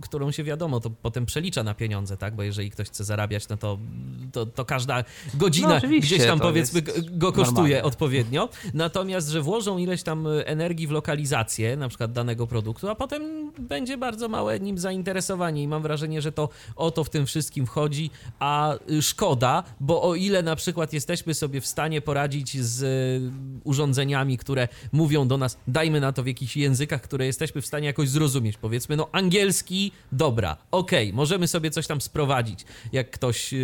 którą 0.00 0.30
się 0.30 0.44
wiadomo, 0.44 0.80
to 0.80 0.90
potem 0.90 1.26
przelicza 1.26 1.62
na 1.62 1.74
pieniądze, 1.74 2.16
tak? 2.16 2.34
Bo 2.34 2.42
jeżeli 2.42 2.70
ktoś 2.70 2.86
chce 2.86 3.04
zarabiać, 3.04 3.48
no 3.48 3.56
to, 3.56 3.69
to, 4.32 4.46
to 4.46 4.64
każda 4.64 5.04
godzina 5.34 5.80
No 5.82 5.88
gdzieś 6.00 6.26
tam 6.26 6.38
to 6.38 6.44
powiedzmy 6.44 6.82
go- 6.82 7.32
kosztuje 7.32 7.54
normalne. 7.56 7.82
odpowiednio. 7.82 8.48
Natomiast, 8.74 9.28
że 9.28 9.42
włożą 9.42 9.78
ileś 9.78 10.02
tam 10.02 10.26
energii 10.44 10.86
w 10.86 10.90
lokalizację 10.90 11.76
na 11.76 11.88
przykład 11.88 12.12
danego 12.12 12.46
produktu, 12.46 12.88
a 12.88 12.94
potem 12.94 13.52
będzie 13.58 13.96
bardzo 13.98 14.28
małe 14.28 14.60
nim 14.60 14.78
zainteresowanie 14.78 15.62
i 15.62 15.68
mam 15.68 15.82
wrażenie, 15.82 16.22
że 16.22 16.32
to 16.32 16.48
o 16.76 16.90
to 16.90 17.04
w 17.04 17.10
tym 17.10 17.26
wszystkim 17.26 17.66
wchodzi, 17.66 18.10
a 18.38 18.74
szkoda, 19.00 19.62
bo 19.80 20.02
o 20.02 20.14
ile 20.14 20.42
na 20.42 20.56
przykład 20.56 20.92
jesteśmy 20.92 21.34
sobie 21.34 21.60
w 21.60 21.66
stanie 21.66 22.00
poradzić 22.00 22.62
z 22.62 22.82
urządzeniami, 23.64 24.38
które 24.38 24.68
mówią 24.92 25.28
do 25.28 25.38
nas, 25.38 25.58
dajmy 25.68 26.00
na 26.00 26.12
to 26.12 26.22
w 26.22 26.26
jakichś 26.26 26.56
językach, 26.56 27.02
które 27.02 27.26
jesteśmy 27.26 27.60
w 27.62 27.66
stanie 27.66 27.86
jakoś 27.86 28.08
zrozumieć, 28.08 28.56
powiedzmy, 28.56 28.96
no 28.96 29.08
angielski, 29.12 29.92
dobra, 30.12 30.56
okej, 30.70 31.12
możemy 31.12 31.48
sobie 31.48 31.70
coś 31.70 31.86
tam 31.86 32.00
sprowadzić, 32.00 32.64
jak 32.92 33.10
ktoś 33.10 33.54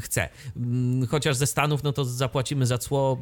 chce. 0.00 0.28
Mm, 0.56 1.06
Chociaż 1.06 1.36
ze 1.36 1.46
Stanów, 1.46 1.82
no 1.82 1.92
to 1.92 2.04
zapłacimy 2.04 2.66
za 2.66 2.78
cło 2.78 3.18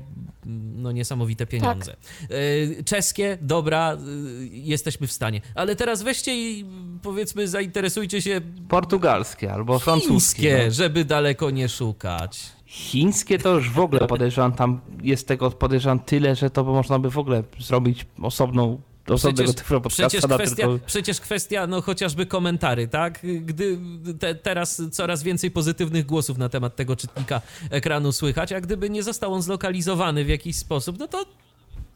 no 0.77 0.93
niesamowite 0.93 1.47
pieniądze. 1.47 1.97
Yy, 2.31 2.85
Czeskie, 2.85 3.39
dobra, 3.41 3.97
yy, 4.41 4.49
jesteśmy 4.49 5.07
w 5.07 5.13
stanie. 5.13 5.41
Ale 5.55 5.77
teraz 5.77 6.03
weźcie 6.03 6.51
i 6.51 6.65
powiedzmy 7.03 7.49
zainteresujcie 7.49 8.23
się 8.23 8.41
portugalskie 8.69 9.53
albo 9.53 9.79
francuskie. 9.79 10.13
chińskie, 10.13 10.65
no. 10.65 10.71
żeby 10.71 11.05
daleko 11.05 11.51
nie 11.51 11.69
szukać. 11.69 12.53
Chińskie 12.67 13.39
to 13.39 13.55
już 13.55 13.71
w 13.71 13.79
ogóle 13.79 14.07
podejrzewam, 14.07 14.53
tam 14.53 14.81
jest 15.03 15.29
tego 15.29 15.51
podejrzewam 15.51 16.01
tyle, 16.01 16.37
że 16.37 16.51
to 16.51 16.65
by 16.65 16.71
można 16.71 16.99
by 16.99 17.11
w 17.11 17.19
ogóle 17.19 17.43
zrobić 17.59 18.07
osobną, 18.23 18.81
osobnego 19.09 19.53
Przecież, 19.53 19.65
przecież, 19.65 19.83
podcasta 19.83 20.29
na 20.29 20.37
kwestia, 20.37 20.67
tylko... 20.67 20.87
przecież 20.87 21.21
kwestia, 21.21 21.67
no 21.67 21.83
chociażby 21.83 22.27
komentary, 22.27 22.89
tak? 22.89 23.21
Gdy 23.41 23.79
te, 24.19 24.35
teraz 24.35 24.83
coraz 24.93 25.23
więcej 25.23 25.51
pozytywnych 25.51 26.07
głosów 26.07 26.39
na 26.39 26.49
temat 26.49 26.77
tego 26.77 26.97
czytnika 26.97 27.41
ekranu 27.71 28.13
słychać, 28.13 28.53
a 28.53 28.61
gdyby 28.61 28.91
nie 28.91 29.03
został 29.03 29.35
on 29.35 29.43
zlokalizowany 29.43 30.25
w 30.25 30.29
jakiś 30.29 30.57
sposób, 30.57 30.99
no 30.99 31.09
to 31.09 31.25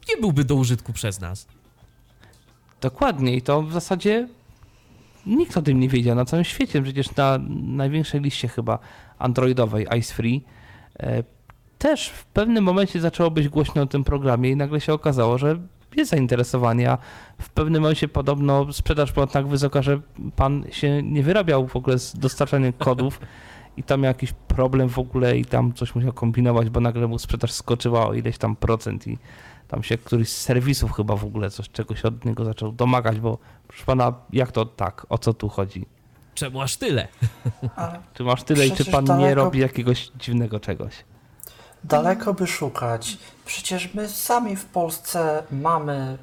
nie 0.09 0.21
byłby 0.21 0.43
do 0.43 0.55
użytku 0.55 0.93
przez 0.93 1.19
nas. 1.19 1.47
Dokładnie 2.81 3.35
i 3.35 3.41
to 3.41 3.61
w 3.61 3.73
zasadzie 3.73 4.27
nikt 5.25 5.57
o 5.57 5.61
tym 5.61 5.79
nie 5.79 5.89
wiedział 5.89 6.15
na 6.15 6.25
całym 6.25 6.45
świecie. 6.45 6.81
Przecież 6.81 7.15
na 7.15 7.39
największej 7.49 8.21
liście 8.21 8.47
chyba 8.47 8.79
androidowej 9.19 9.87
Ice 9.99 10.13
Free 10.13 10.43
e, 10.99 11.23
też 11.77 12.09
w 12.09 12.25
pewnym 12.25 12.63
momencie 12.63 13.01
zaczęło 13.01 13.31
być 13.31 13.49
głośno 13.49 13.81
o 13.81 13.85
tym 13.85 14.03
programie 14.03 14.51
i 14.51 14.55
nagle 14.55 14.81
się 14.81 14.93
okazało, 14.93 15.37
że 15.37 15.59
jest 15.97 16.11
zainteresowanie, 16.11 16.91
a 16.91 16.97
w 17.41 17.49
pewnym 17.49 17.81
momencie 17.81 18.07
podobno 18.07 18.73
sprzedaż 18.73 19.11
była 19.11 19.27
tak 19.27 19.47
wysoka, 19.47 19.81
że 19.81 19.99
pan 20.35 20.65
się 20.71 21.03
nie 21.03 21.23
wyrabiał 21.23 21.67
w 21.67 21.75
ogóle 21.75 21.99
z 21.99 22.19
dostarczaniem 22.19 22.73
kodów 22.87 23.19
i 23.77 23.83
tam 23.83 24.01
miał 24.01 24.09
jakiś 24.09 24.33
problem 24.47 24.89
w 24.89 24.99
ogóle 24.99 25.37
i 25.37 25.45
tam 25.45 25.73
coś 25.73 25.95
musiał 25.95 26.13
kombinować, 26.13 26.69
bo 26.69 26.79
nagle 26.79 27.07
mu 27.07 27.19
sprzedaż 27.19 27.51
skoczyła 27.51 28.07
o 28.07 28.13
ileś 28.13 28.37
tam 28.37 28.55
procent 28.55 29.07
i 29.07 29.17
tam 29.67 29.83
się 29.83 29.97
któryś 29.97 30.29
z 30.29 30.41
serwisów 30.41 30.91
chyba 30.91 31.15
w 31.15 31.25
ogóle 31.25 31.49
coś 31.49 31.69
czegoś 31.69 32.05
od 32.05 32.25
niego 32.25 32.45
zaczął 32.45 32.71
domagać, 32.71 33.19
bo 33.19 33.37
proszę 33.67 33.85
pana, 33.85 34.13
jak 34.33 34.51
to 34.51 34.65
tak, 34.65 35.05
o 35.09 35.17
co 35.17 35.33
tu 35.33 35.49
chodzi? 35.49 35.85
Czemu 36.35 36.61
aż 36.61 36.75
tyle? 36.77 37.07
Ale 37.75 37.99
Czy 38.13 38.23
masz 38.23 38.43
tyle 38.43 38.67
i 38.67 38.71
czy 38.71 38.85
pan 38.85 39.03
nie 39.03 39.09
daleko- 39.11 39.35
robi 39.35 39.59
jakiegoś 39.59 40.11
dziwnego 40.19 40.59
czegoś? 40.59 40.93
daleko 41.83 42.33
by 42.33 42.47
szukać. 42.47 43.17
Przecież 43.47 43.93
my 43.93 44.09
sami 44.09 44.55
w 44.55 44.65
Polsce 44.65 45.43
mamy 45.51 46.17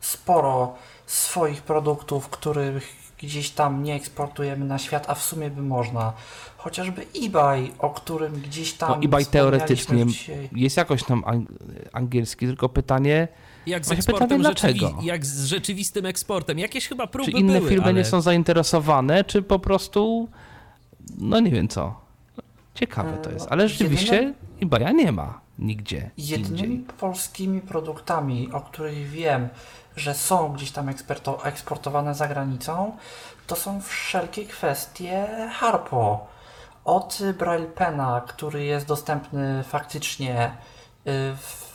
sporo 0.00 0.74
swoich 1.06 1.62
produktów, 1.62 2.28
których 2.28 2.96
gdzieś 3.18 3.50
tam 3.50 3.82
nie 3.82 3.94
eksportujemy 3.94 4.64
na 4.64 4.78
świat, 4.78 5.10
a 5.10 5.14
w 5.14 5.22
sumie 5.22 5.50
by 5.50 5.62
można. 5.62 6.12
Chociażby 6.56 7.06
eBay, 7.24 7.72
o 7.78 7.90
którym 7.90 8.32
gdzieś 8.40 8.72
tam 8.72 8.90
No 8.90 8.96
eBay 9.04 9.26
teoretycznie 9.26 10.06
dzisiaj. 10.06 10.48
jest 10.52 10.76
jakoś 10.76 11.04
tam 11.04 11.22
ang- 11.22 11.46
angielski, 11.92 12.46
tylko 12.46 12.68
pytanie, 12.68 13.28
Jak 13.66 13.86
z 13.86 13.90
eksportem 13.92 14.28
pytanie, 14.28 14.44
rzeczywi- 14.54 14.78
dlaczego? 14.78 15.02
jak 15.02 15.26
z 15.26 15.44
rzeczywistym 15.44 16.06
eksportem. 16.06 16.58
Jakieś 16.58 16.88
chyba 16.88 17.06
próby 17.06 17.32
czy 17.32 17.38
inne 17.38 17.58
były, 17.58 17.68
firmy 17.70 17.84
ale... 17.84 17.94
nie 17.94 18.04
są 18.04 18.20
zainteresowane, 18.20 19.24
czy 19.24 19.42
po 19.42 19.58
prostu, 19.58 20.28
no 21.18 21.40
nie 21.40 21.50
wiem 21.50 21.68
co. 21.68 21.94
Ciekawe 22.74 23.18
to 23.22 23.30
E, 23.30 23.32
jest, 23.32 23.46
no, 23.46 23.52
ale 23.52 23.68
rzeczywiście 23.68 24.14
jedyne- 24.16 24.34
eBaya 24.62 24.94
nie 24.94 25.12
ma 25.12 25.40
nigdzie 25.58 26.10
Jedynymi 26.18 26.74
indziej. 26.74 26.94
polskimi 26.98 27.60
produktami, 27.60 28.52
o 28.52 28.60
których 28.60 29.10
wiem, 29.10 29.48
że 29.96 30.14
są 30.14 30.52
gdzieś 30.52 30.70
tam 30.70 30.88
eksportowane 31.44 32.14
za 32.14 32.28
granicą, 32.28 32.96
to 33.46 33.56
są 33.56 33.80
wszelkie 33.80 34.44
kwestie 34.44 35.28
Harpo. 35.52 36.26
Od 36.84 37.18
Braille 37.38 37.66
Pena, 37.66 38.22
który 38.28 38.64
jest 38.64 38.86
dostępny 38.86 39.64
faktycznie 39.68 40.46
y, 41.06 41.36
w 41.36 41.68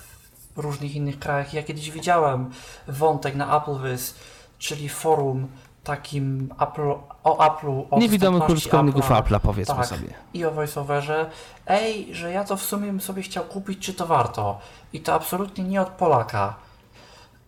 różnych 0.55 0.95
innych 0.95 1.19
krajach. 1.19 1.53
Ja 1.53 1.63
kiedyś 1.63 1.91
widziałem 1.91 2.49
wątek 2.87 3.35
na 3.35 3.49
AppleWiz, 3.49 4.15
czyli 4.57 4.89
forum 4.89 5.47
takim 5.83 6.53
Apple, 6.59 6.93
o 7.23 7.37
Apple'u, 7.37 7.85
o 7.91 7.99
Niewidomych 7.99 8.49
użytkowników 8.49 9.09
Apple'a. 9.09 9.39
Powiedzmy 9.39 9.75
Tak. 9.75 9.85
sobie. 9.85 10.13
i 10.33 10.45
o 10.45 10.51
voiceoverze, 10.51 11.29
ej, 11.67 12.15
że 12.15 12.31
ja 12.31 12.43
to 12.43 12.57
w 12.57 12.63
sumie 12.63 12.87
bym 12.87 13.01
sobie 13.01 13.21
chciał 13.21 13.43
kupić, 13.43 13.79
czy 13.85 13.93
to 13.93 14.07
warto. 14.07 14.59
I 14.93 15.01
to 15.01 15.13
absolutnie 15.13 15.63
nie 15.63 15.81
od 15.81 15.89
Polaka. 15.89 16.55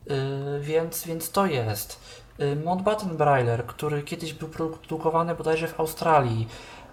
Yy, 0.05 0.59
więc, 0.61 1.03
więc 1.03 1.32
to 1.32 1.45
jest. 1.45 1.99
Yy, 2.38 2.55
Mountbatten 2.55 3.17
Brailer, 3.17 3.65
który 3.65 4.03
kiedyś 4.03 4.34
był 4.34 4.49
produkowany 4.49 5.36
bodajże 5.36 5.67
w 5.67 5.80
Australii, 5.80 6.47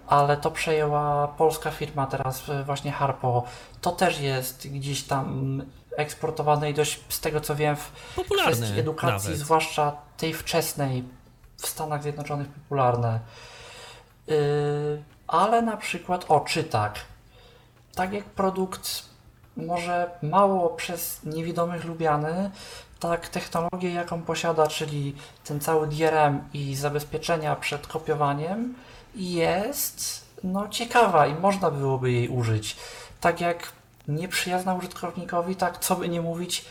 ale 0.07 0.37
to 0.37 0.51
przejęła 0.51 1.27
polska 1.27 1.71
firma 1.71 2.07
teraz, 2.07 2.47
yy, 2.47 2.63
właśnie 2.63 2.91
Harpo. 2.91 3.43
To 3.81 3.91
też 3.91 4.19
jest 4.19 4.67
gdzieś 4.67 5.03
tam 5.03 5.61
eksportowane 5.97 6.69
i 6.69 6.73
dość, 6.73 6.99
z 7.09 7.19
tego 7.19 7.41
co 7.41 7.55
wiem, 7.55 7.75
w 7.75 7.91
Popularne 8.15 8.51
kwestii 8.51 8.79
edukacji, 8.79 9.29
nawet. 9.29 9.45
zwłaszcza 9.45 9.91
tej 10.17 10.33
wczesnej, 10.33 11.03
w 11.57 11.67
Stanach 11.67 12.01
Zjednoczonych 12.01 12.47
popularne. 12.47 13.19
Yy, 14.27 15.03
ale 15.27 15.61
na 15.61 15.77
przykład, 15.77 16.25
o, 16.27 16.39
czytak. 16.39 16.99
Tak 17.95 18.13
jak 18.13 18.25
produkt 18.25 19.03
może 19.57 20.09
mało 20.21 20.69
przez 20.69 21.23
niewidomych 21.23 21.85
lubiany, 21.85 22.51
tak 22.99 23.27
technologię, 23.27 23.93
jaką 23.93 24.21
posiada, 24.21 24.67
czyli 24.67 25.15
ten 25.43 25.59
cały 25.59 25.87
DRM 25.87 26.41
i 26.53 26.75
zabezpieczenia 26.75 27.55
przed 27.55 27.87
kopiowaniem, 27.87 28.75
jest 29.15 30.25
no, 30.43 30.67
ciekawa 30.67 31.27
i 31.27 31.35
można 31.35 31.71
byłoby 31.71 32.11
jej 32.11 32.29
użyć. 32.29 32.77
Tak 33.21 33.41
jak 33.41 33.71
nieprzyjazna 34.07 34.73
użytkownikowi, 34.73 35.55
tak 35.55 35.77
co 35.77 35.95
by 35.95 36.09
nie 36.09 36.21
mówić, 36.21 36.65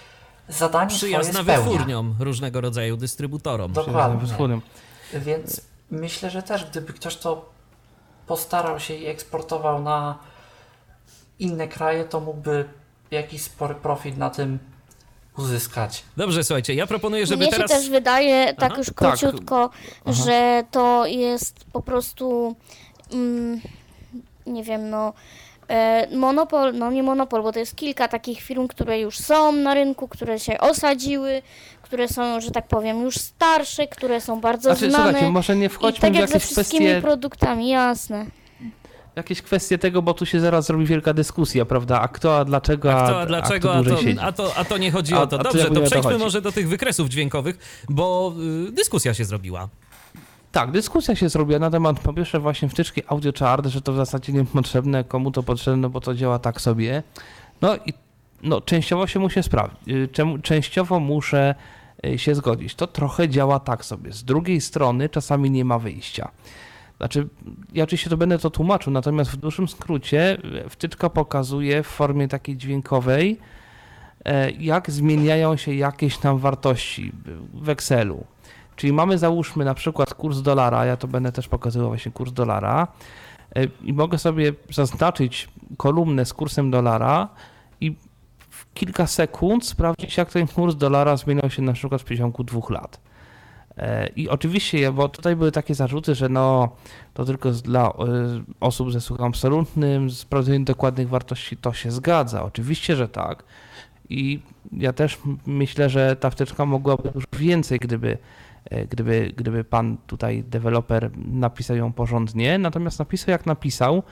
zadanie 0.48 0.90
Przyjazna 0.90 1.32
swoje 1.32 1.44
spełnia. 1.44 1.70
wytwórniom 1.70 2.14
różnego 2.20 2.60
rodzaju 2.60 2.96
dystrybutorom. 2.96 3.72
Dokładnie. 3.72 4.60
Więc 5.14 5.60
myślę, 5.90 6.30
że 6.30 6.42
też 6.42 6.64
gdyby 6.70 6.92
ktoś 6.92 7.16
to 7.16 7.50
postarał 8.26 8.80
się 8.80 8.94
i 8.94 9.06
eksportował 9.06 9.82
na 9.82 10.18
inne 11.38 11.68
kraje, 11.68 12.04
to 12.04 12.20
mógłby 12.20 12.64
jakiś 13.10 13.42
spory 13.42 13.74
profit 13.74 14.16
na 14.16 14.30
tym 14.30 14.58
uzyskać. 15.38 16.04
Dobrze, 16.16 16.44
słuchajcie, 16.44 16.74
ja 16.74 16.86
proponuję, 16.86 17.26
żeby 17.26 17.42
Mnie 17.42 17.52
teraz... 17.52 17.70
się 17.70 17.76
też 17.76 17.90
wydaje, 17.90 18.54
tak 18.54 18.70
Aha. 18.72 18.78
już 18.78 18.86
Tak. 18.86 18.96
króciutko, 18.96 19.70
Aha. 20.04 20.12
że 20.12 20.64
to 20.70 21.06
jest 21.06 21.64
po 21.72 21.82
prostu 21.82 22.56
mm, 23.12 23.60
nie 24.46 24.64
wiem, 24.64 24.90
no 24.90 25.12
monopol, 26.16 26.74
no 26.74 26.90
nie 26.90 27.02
monopol, 27.02 27.42
bo 27.42 27.52
to 27.52 27.58
jest 27.58 27.76
kilka 27.76 28.08
takich 28.08 28.40
firm, 28.40 28.68
które 28.68 29.00
już 29.00 29.18
są 29.18 29.52
na 29.52 29.74
rynku, 29.74 30.08
które 30.08 30.38
się 30.38 30.58
osadziły, 30.60 31.42
które 31.82 32.08
są, 32.08 32.40
że 32.40 32.50
tak 32.50 32.68
powiem, 32.68 33.02
już 33.02 33.14
starsze, 33.16 33.86
które 33.86 34.20
są 34.20 34.40
bardzo 34.40 34.70
Znaczy, 34.74 34.90
znane. 34.90 35.04
słuchajcie, 35.04 35.30
może 35.30 35.56
nie 35.56 35.66
I 35.66 35.68
wchodźmy 35.68 36.00
tak 36.00 36.12
w 36.12 36.16
jak 36.16 36.30
ze 36.30 36.40
wszystkimi 36.40 36.86
kwestie, 36.86 37.02
produktami, 37.02 37.68
jasne. 37.68 38.26
jakieś 39.16 39.42
kwestie 39.42 39.78
tego, 39.78 40.02
bo 40.02 40.14
tu 40.14 40.26
się 40.26 40.40
zaraz 40.40 40.66
zrobi 40.66 40.86
wielka 40.86 41.14
dyskusja, 41.14 41.64
prawda? 41.64 42.00
A 42.00 42.08
kto, 42.08 42.38
a 42.38 42.44
dlaczego, 42.44 42.92
A, 42.94 43.04
kto, 43.04 43.20
a 43.20 43.26
dlaczego, 43.26 43.72
a 43.74 43.78
a 43.78 43.82
kto 43.82 43.96
to, 43.96 44.22
a, 44.22 44.32
to, 44.32 44.56
a 44.56 44.64
to 44.64 44.78
nie 44.78 44.90
chodzi 44.90 45.14
A- 45.14 45.22
o 45.22 45.26
to. 45.26 45.38
to 45.38 45.44
Dobrze, 45.44 45.64
to 45.68 45.74
to 45.74 45.82
przejdźmy 45.82 46.18
może 46.18 46.40
do 46.42 46.52
tych 46.52 46.68
wykresów 46.68 47.08
dźwiękowych, 47.08 47.84
bo 47.88 48.32
y, 48.68 48.72
dyskusja 48.72 49.14
się 49.14 49.24
zrobiła. 49.24 49.68
Tak, 50.52 50.70
dyskusja 50.70 51.16
się 51.16 51.28
zrobiła 51.28 51.58
na 51.58 51.70
temat 51.70 52.00
po 52.00 52.12
pierwsze 52.12 52.40
właśnie 52.40 52.68
wtyczki 52.68 53.02
audio 53.06 53.32
chart, 53.38 53.66
że 53.66 53.82
to 53.82 53.92
w 53.92 53.96
zasadzie 53.96 54.32
niepotrzebne, 54.32 55.04
komu 55.04 55.30
to 55.30 55.42
potrzebne, 55.42 55.88
bo 55.88 56.00
to 56.00 56.14
działa 56.14 56.38
tak 56.38 56.60
sobie. 56.60 57.02
No 57.60 57.76
i 57.76 57.92
no, 58.42 58.60
częściowo 58.60 59.06
się 59.06 59.20
muszę 59.20 59.42
sprawdzić, 59.42 59.78
czemu 60.12 60.38
częściowo 60.38 61.00
muszę 61.00 61.54
y, 62.06 62.18
się 62.18 62.34
zgodzić. 62.34 62.74
To 62.74 62.86
trochę 62.86 63.28
działa 63.28 63.60
tak 63.60 63.84
sobie. 63.84 64.12
Z 64.12 64.24
drugiej 64.24 64.60
strony 64.60 65.08
czasami 65.08 65.50
nie 65.50 65.64
ma 65.64 65.78
wyjścia. 65.78 66.30
Znaczy, 66.96 67.28
ja 67.72 67.84
oczywiście 67.84 68.10
to 68.10 68.16
będę 68.16 68.38
to 68.38 68.50
tłumaczył, 68.50 68.92
natomiast 68.92 69.30
w 69.30 69.36
dużym 69.36 69.68
skrócie 69.68 70.38
y, 70.66 70.68
wtyczka 70.68 71.10
pokazuje 71.10 71.82
w 71.82 71.86
formie 71.86 72.28
takiej 72.28 72.56
dźwiękowej, 72.56 73.38
e, 74.24 74.50
jak 74.50 74.90
zmieniają 74.90 75.56
się 75.56 75.74
jakieś 75.74 76.18
tam 76.18 76.38
wartości 76.38 77.12
w 77.54 77.68
Excelu. 77.68 78.24
Czyli 78.82 78.92
mamy 78.92 79.18
załóżmy 79.18 79.64
na 79.64 79.74
przykład 79.74 80.14
kurs 80.14 80.40
dolara, 80.40 80.84
ja 80.86 80.96
to 80.96 81.08
będę 81.08 81.32
też 81.32 81.48
pokazywał 81.48 81.88
właśnie 81.88 82.12
kurs 82.12 82.32
dolara 82.32 82.88
e, 83.56 83.64
i 83.84 83.92
mogę 83.92 84.18
sobie 84.18 84.52
zaznaczyć 84.70 85.48
kolumnę 85.76 86.24
z 86.24 86.34
kursem 86.34 86.70
dolara 86.70 87.28
i 87.80 87.96
w 88.50 88.72
kilka 88.74 89.06
sekund 89.06 89.66
sprawdzić 89.66 90.16
jak 90.16 90.30
ten 90.32 90.46
kurs 90.46 90.74
dolara 90.74 91.16
zmieniał 91.16 91.50
się 91.50 91.62
na 91.62 91.72
przykład 91.72 92.00
w 92.02 92.04
przeciągu 92.04 92.44
dwóch 92.44 92.70
lat. 92.70 93.00
E, 93.76 94.06
I 94.06 94.28
oczywiście, 94.28 94.92
bo 94.92 95.08
tutaj 95.08 95.36
były 95.36 95.52
takie 95.52 95.74
zarzuty, 95.74 96.14
że 96.14 96.28
no 96.28 96.68
to 97.14 97.24
tylko 97.24 97.52
z- 97.52 97.62
dla 97.62 97.88
e, 97.88 97.92
osób 98.60 98.92
ze 98.92 99.00
słuchem 99.00 99.26
absolutnym, 99.26 100.10
sprawdzenie 100.10 100.64
dokładnych 100.64 101.08
wartości, 101.08 101.56
to 101.56 101.72
się 101.72 101.90
zgadza. 101.90 102.42
Oczywiście, 102.42 102.96
że 102.96 103.08
tak. 103.08 103.44
I 104.08 104.40
ja 104.72 104.92
też 104.92 105.18
myślę, 105.46 105.90
że 105.90 106.16
ta 106.16 106.30
wtyczka 106.30 106.66
mogłaby 106.66 107.10
już 107.14 107.24
więcej, 107.32 107.78
gdyby, 107.78 108.18
gdyby, 108.90 109.32
gdyby 109.36 109.64
pan 109.64 109.96
tutaj, 110.06 110.44
deweloper, 110.44 111.10
napisał 111.16 111.76
ją 111.76 111.92
porządnie. 111.92 112.58
Natomiast 112.58 112.98
napisał 112.98 113.32
jak 113.32 113.46
napisał 113.46 114.02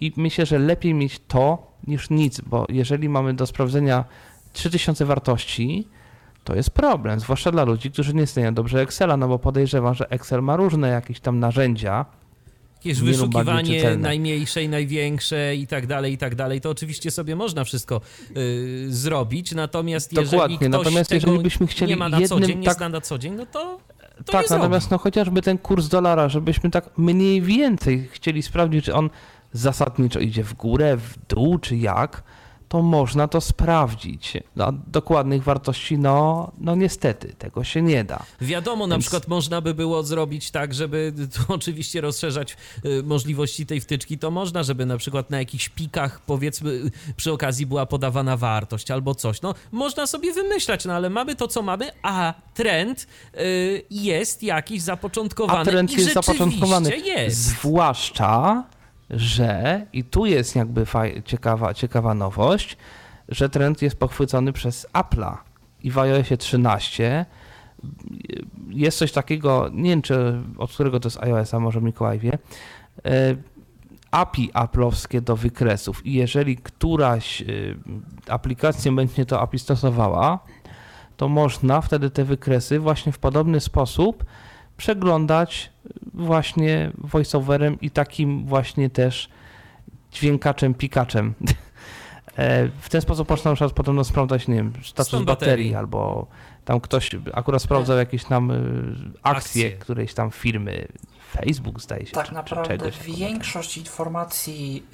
i 0.00 0.12
myślę, 0.16 0.46
że 0.46 0.58
lepiej 0.58 0.94
mieć 0.94 1.20
to 1.28 1.72
niż 1.86 2.10
nic, 2.10 2.40
bo 2.40 2.66
jeżeli 2.68 3.08
mamy 3.08 3.34
do 3.34 3.46
sprawdzenia 3.46 4.04
3000 4.52 5.04
wartości, 5.04 5.88
to 6.44 6.54
jest 6.54 6.70
problem, 6.70 7.20
zwłaszcza 7.20 7.50
dla 7.52 7.64
ludzi, 7.64 7.90
którzy 7.90 8.14
nie 8.14 8.26
znają 8.26 8.54
dobrze 8.54 8.80
Excela, 8.80 9.16
no 9.16 9.28
bo 9.28 9.38
podejrzewam, 9.38 9.94
że 9.94 10.10
Excel 10.10 10.42
ma 10.42 10.56
różne 10.56 10.88
jakieś 10.88 11.20
tam 11.20 11.38
narzędzia, 11.38 12.06
Jakieś 12.84 13.00
wyszukiwanie 13.00 13.74
czytelne. 13.76 14.02
najmniejsze 14.08 14.62
i 14.62 14.68
największe 14.68 15.56
i 15.56 15.66
tak 15.66 15.86
dalej, 15.86 16.12
i 16.12 16.18
tak 16.18 16.34
dalej. 16.34 16.60
To 16.60 16.70
oczywiście 16.70 17.10
sobie 17.10 17.36
można 17.36 17.64
wszystko 17.64 18.00
y, 18.36 18.86
zrobić, 18.88 19.52
natomiast 19.52 20.12
jeżeli 20.12 20.30
Dokładnie, 20.30 20.56
ktoś 20.56 20.70
natomiast 20.70 21.10
jeżeli 21.10 21.38
byśmy 21.38 21.66
chcieli 21.66 21.90
nie 21.90 21.96
ma 21.96 22.08
na 22.08 22.16
co 22.16 22.22
jednym 22.22 22.42
dzień, 22.48 22.58
nie 22.58 22.66
tak- 22.66 22.76
zna 22.76 22.88
na 22.88 23.00
co 23.00 23.18
dzień, 23.18 23.32
no 23.34 23.46
to, 23.46 23.80
to 24.24 24.32
tak, 24.32 24.50
natomiast 24.50 24.90
no 24.90 24.98
chociażby 24.98 25.42
ten 25.42 25.58
kurs 25.58 25.88
dolara, 25.88 26.28
żebyśmy 26.28 26.70
tak 26.70 26.98
mniej 26.98 27.42
więcej 27.42 28.08
chcieli 28.12 28.42
sprawdzić, 28.42 28.84
czy 28.84 28.94
on 28.94 29.10
zasadniczo 29.52 30.20
idzie 30.20 30.44
w 30.44 30.54
górę, 30.54 30.96
w 30.96 31.26
dół, 31.28 31.58
czy 31.58 31.76
jak, 31.76 32.22
to 32.72 32.82
można 32.82 33.28
to 33.28 33.40
sprawdzić. 33.40 34.32
No, 34.56 34.72
dokładnych 34.86 35.42
wartości, 35.42 35.98
no, 35.98 36.52
no 36.58 36.74
niestety, 36.74 37.34
tego 37.38 37.64
się 37.64 37.82
nie 37.82 38.04
da. 38.04 38.22
Wiadomo, 38.40 38.86
na 38.86 38.94
Więc- 38.94 39.04
przykład 39.04 39.28
można 39.28 39.60
by 39.60 39.74
było 39.74 40.02
zrobić 40.02 40.50
tak, 40.50 40.74
żeby 40.74 41.12
oczywiście 41.48 42.00
rozszerzać 42.00 42.56
y, 42.84 43.02
możliwości 43.02 43.66
tej 43.66 43.80
wtyczki, 43.80 44.18
to 44.18 44.30
można, 44.30 44.62
żeby 44.62 44.86
na 44.86 44.96
przykład 44.96 45.30
na 45.30 45.38
jakichś 45.38 45.68
pikach 45.68 46.20
powiedzmy 46.20 46.70
y, 46.70 46.90
przy 47.16 47.32
okazji 47.32 47.66
była 47.66 47.86
podawana 47.86 48.36
wartość 48.36 48.90
albo 48.90 49.14
coś. 49.14 49.42
No 49.42 49.54
można 49.72 50.06
sobie 50.06 50.32
wymyślać, 50.32 50.84
no 50.84 50.92
ale 50.94 51.10
mamy 51.10 51.36
to, 51.36 51.48
co 51.48 51.62
mamy, 51.62 51.90
a 52.02 52.34
trend 52.54 53.06
y, 53.34 53.82
jest 53.90 54.42
jakiś 54.42 54.82
zapoczątkowany 54.82 55.60
A 55.60 55.64
trend 55.64 55.92
i 55.92 56.00
jest 56.00 56.14
zapoczątkowany. 56.14 56.96
jest. 56.98 57.36
Zwłaszcza, 57.36 58.64
że, 59.12 59.86
i 59.92 60.04
tu 60.04 60.26
jest 60.26 60.56
jakby 60.56 60.86
faj, 60.86 61.22
ciekawa, 61.24 61.74
ciekawa 61.74 62.14
nowość, 62.14 62.76
że 63.28 63.48
trend 63.48 63.82
jest 63.82 63.96
pochwycony 63.96 64.52
przez 64.52 64.86
Apple'a 64.92 65.36
i 65.82 65.90
w 65.90 65.98
iOSie 65.98 66.36
13 66.36 67.26
jest 68.68 68.98
coś 68.98 69.12
takiego, 69.12 69.70
nie 69.72 69.90
wiem 69.90 70.02
czy 70.02 70.42
od 70.58 70.72
którego 70.72 71.00
to 71.00 71.06
jest 71.06 71.22
iOS, 71.22 71.54
a 71.54 71.60
może 71.60 71.80
Mikołaj 71.80 72.18
wie, 72.18 72.38
e, 73.04 73.36
API 74.10 74.50
Apple'owskie 74.52 75.20
do 75.20 75.36
wykresów. 75.36 76.06
I 76.06 76.12
jeżeli 76.12 76.56
któraś 76.56 77.42
e, 77.42 77.44
aplikacja 78.28 78.92
będzie 78.92 79.26
to 79.26 79.40
API 79.40 79.58
stosowała, 79.58 80.38
to 81.16 81.28
można 81.28 81.80
wtedy 81.80 82.10
te 82.10 82.24
wykresy 82.24 82.78
właśnie 82.78 83.12
w 83.12 83.18
podobny 83.18 83.60
sposób 83.60 84.24
przeglądać 84.86 85.70
właśnie 86.14 86.90
voiceoverem 86.98 87.80
i 87.80 87.90
takim 87.90 88.46
właśnie 88.46 88.90
też 88.90 89.28
dźwiękaczem, 90.12 90.74
pikaczem. 90.74 91.34
E, 92.36 92.68
W 92.80 92.88
ten 92.88 93.00
sposób 93.00 93.30
można 93.30 93.50
na 93.50 93.54
przykład 93.54 93.72
potem 93.72 93.96
no, 93.96 94.04
sprawdzać, 94.04 94.48
nie 94.48 94.54
wiem, 94.54 94.72
status 94.84 95.10
baterii, 95.12 95.24
baterii. 95.26 95.74
albo 95.74 96.26
tam 96.64 96.80
ktoś 96.80 97.10
akurat 97.32 97.62
sprawdzał 97.62 97.96
jakieś 97.98 98.24
tam 98.24 98.50
y, 98.50 98.54
akcje, 99.22 99.66
Akcje. 99.66 99.70
którejś 99.72 100.14
tam 100.14 100.30
firmy, 100.30 100.88
Facebook 101.32 101.80
zdaje 101.80 102.06
się, 102.06 102.12
Tak 102.12 102.24
czy, 102.24 102.28
czy 102.28 102.34
naprawdę 102.34 102.68
czegoś. 102.78 102.98
takiego. 102.98 103.18
większość 103.18 103.76
informacji 103.78 104.86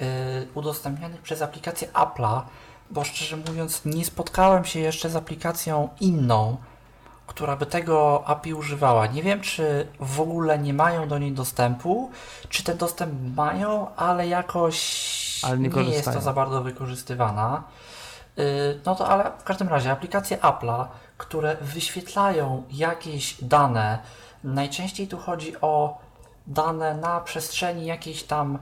y, 0.45 0.47
udostępnianych 0.53 1.21
przez 1.21 1.41
aplikację 1.41 1.87
Apple'a, 1.87 2.41
bo 2.91 3.03
szczerze 3.03 3.37
mówiąc 3.37 3.81
nie 3.85 4.05
spotkałem 4.05 4.65
się 4.65 4.79
jeszcze 4.79 5.09
z 5.09 5.15
aplikacją 5.15 5.89
inną, 5.99 6.57
która 7.29 7.55
by 7.55 7.65
tego 7.65 8.23
API 8.25 8.53
używała. 8.53 9.07
Nie 9.07 9.23
wiem, 9.23 9.41
czy 9.41 9.87
w 9.99 10.21
ogóle 10.21 10.59
nie 10.59 10.73
mają 10.73 11.07
do 11.07 11.17
niej 11.17 11.31
dostępu, 11.31 12.11
czy 12.49 12.63
ten 12.63 12.77
dostęp 12.77 13.35
mają, 13.35 13.95
ale 13.95 14.27
jakoś 14.27 15.39
Ale 15.43 15.57
nie 15.57 15.69
nie, 15.69 15.83
jest 15.83 16.13
to 16.13 16.21
za 16.21 16.33
bardzo 16.33 16.61
wykorzystywana. 16.61 17.63
Y, 18.39 18.79
No 18.85 18.95
to 18.95 19.07
ale 19.07 19.31
w 19.39 19.43
każdym 19.43 19.67
razie 19.67 19.91
aplikacje 19.91 20.37
Apple'a, 20.37 20.85
które 21.17 21.57
wyświetlają 21.61 22.63
jakieś 22.71 23.43
dane, 23.43 23.99
najczęściej 24.43 25.07
tu 25.07 25.17
chodzi 25.17 25.61
o 25.61 25.97
dane 26.47 26.95
na 26.95 27.21
przestrzeni 27.21 27.85
jakiejś 27.85 28.23
tam 28.23 28.59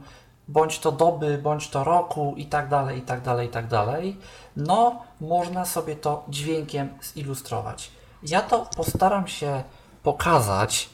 bądź 0.48 0.80
to 0.80 0.92
doby, 0.92 1.38
bądź 1.38 1.70
to 1.70 1.84
roku 1.84 2.34
i 2.38 2.46
tak 2.46 2.70
dalej, 2.70 3.00
i 3.00 3.02
tak 3.02 3.22
dalej, 3.22 3.48
i 3.48 3.52
tak 3.52 3.68
dalej, 3.68 4.18
no 4.58 5.02
można 5.22 5.66
sobie 5.66 5.96
to 5.96 6.26
dźwiękiem 6.30 6.90
zilustrować. 7.02 7.97
Ja 8.30 8.42
to 8.42 8.66
postaram 8.66 9.28
się 9.28 9.64
pokazać. 10.04 10.90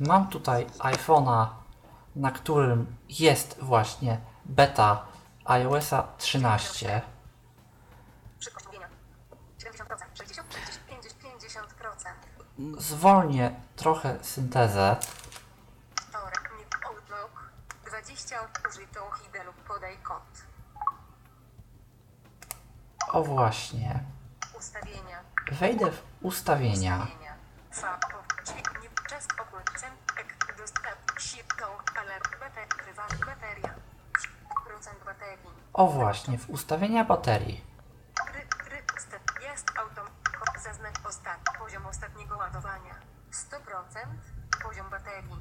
Mam 0.00 0.28
tutaj 0.28 0.66
iPhone'a, 0.78 1.46
na 2.16 2.30
którym 2.30 2.96
jest 3.08 3.58
właśnie 3.60 4.20
beta 4.44 5.06
iOSa 5.44 6.08
13. 6.18 7.02
Szybkość 8.40 8.66
mówienia 8.66 8.88
70%, 9.58 10.04
60, 10.14 10.48
50, 10.88 11.14
50%. 12.64 12.80
Zwolnię 12.80 13.54
trochę 13.76 14.18
syntezę. 14.22 14.96
Torek, 16.12 16.50
nie 16.58 16.88
Outlook 16.88 17.50
20 17.86 18.36
użytą 18.68 19.00
HIDE 19.22 19.44
lub 19.44 19.56
podaj 19.56 19.98
kod. 19.98 20.22
O 23.12 23.22
właśnie. 23.22 24.04
Ustawienia. 24.58 25.20
Wejdę 25.52 25.90
w 25.90 26.07
ustawienia. 26.22 27.06
O 35.72 35.86
właśnie, 35.86 36.38
w 36.38 36.50
ustawienia 36.50 37.04
baterii. 37.04 37.64
Jest 39.42 39.66
zaznacz 40.64 41.06
ostatni, 41.06 41.58
poziom 41.58 41.86
ostatniego 41.86 42.36
ładowania. 42.36 42.94
100%, 43.32 43.58
poziom 44.62 44.90
baterii. 44.90 45.36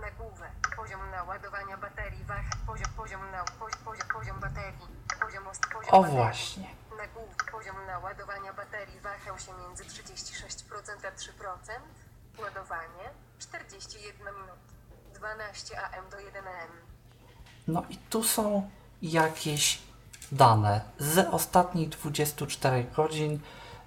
Nagłówek, 0.00 0.76
poziom 0.76 1.10
naładowania 1.10 1.76
baterii, 1.76 2.24
wach, 2.24 2.44
poziom, 2.66 2.88
poziom 2.96 3.20
na, 3.30 3.44
poziom, 3.44 4.08
poziom, 4.12 4.40
baterii. 4.40 4.88
Poziom, 5.20 5.44
poziom 5.72 5.94
O 5.94 6.02
właśnie. 6.02 6.81
Naładowania 8.12 8.52
baterii 8.52 9.00
wahał 9.00 9.38
się 9.38 9.52
między 9.66 9.84
36% 9.84 11.06
a 11.06 11.10
3%. 11.10 12.42
Ładowanie 12.42 13.10
41 13.38 14.34
minut. 14.34 14.58
12 15.14 15.80
am 15.80 16.10
do 16.10 16.20
1 16.20 16.46
am. 16.46 16.70
No 17.68 17.84
i 17.90 17.96
tu 17.96 18.24
są 18.24 18.70
jakieś 19.02 19.78
dane 20.32 20.80
z 20.98 21.28
ostatnich 21.34 21.88
24 21.88 22.84
godzin, 22.96 23.40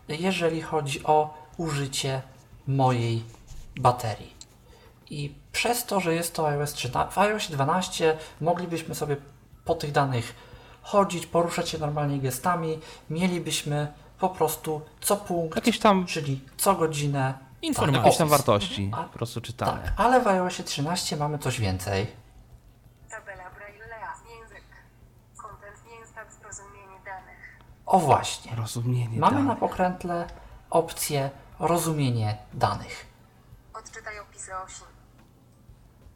jeżeli 0.08 0.62
chodzi 0.62 1.04
o 1.04 1.38
użycie 1.58 2.22
mojej 2.68 3.24
baterii. 3.76 4.36
I 5.10 5.36
przez 5.52 5.86
to, 5.86 6.00
że 6.00 6.14
jest 6.14 6.36
to 6.36 6.48
iOS 6.48 6.74
13, 6.74 7.14
w 7.14 7.18
iOS 7.18 7.48
12 7.52 8.18
moglibyśmy 8.42 8.96
sobie 8.96 9.18
po 9.66 9.76
tych 9.76 9.92
danych 9.92 10.36
chodzić, 10.82 11.26
poruszać 11.26 11.70
się 11.70 11.78
normalnie 11.78 12.20
gestami, 12.20 12.80
mielibyśmy 13.10 13.94
po 14.20 14.30
prostu 14.30 14.82
co 15.02 15.18
punkt, 15.18 15.56
Jakieś 15.56 15.80
tam, 15.80 16.06
czyli 16.06 16.42
co 16.58 16.76
godzinę 16.76 17.34
Informacje. 17.62 17.98
jakieś 18.02 18.18
tam 18.18 18.28
opis. 18.28 18.38
wartości 18.38 18.92
A- 18.94 19.04
po 19.04 19.10
prostu 19.10 19.42
Tak, 19.42 19.48
czytane. 19.48 19.94
ale 19.98 20.22
w 20.22 20.28
iOSie 20.28 20.64
13 20.64 21.18
mamy 21.18 21.40
coś 21.40 21.60
więcej. 21.60 22.08
Tabela 23.10 23.44
Braille'a. 23.44 24.40
Język. 24.40 24.64
Content 25.38 25.78
Instant 26.02 26.40
rozumienie 26.44 27.00
danych. 27.06 27.60
O 27.86 28.00
właśnie. 28.00 28.56
Rozumienie 28.56 29.20
Mamy 29.20 29.38
na 29.40 29.44
danych. 29.44 29.60
pokrętle 29.60 30.28
opcję 30.70 31.30
rozumienie 31.60 32.38
danych. 32.54 33.06
Odczytaj 33.74 34.20
opisy 34.20 34.52
osi. 34.66 34.82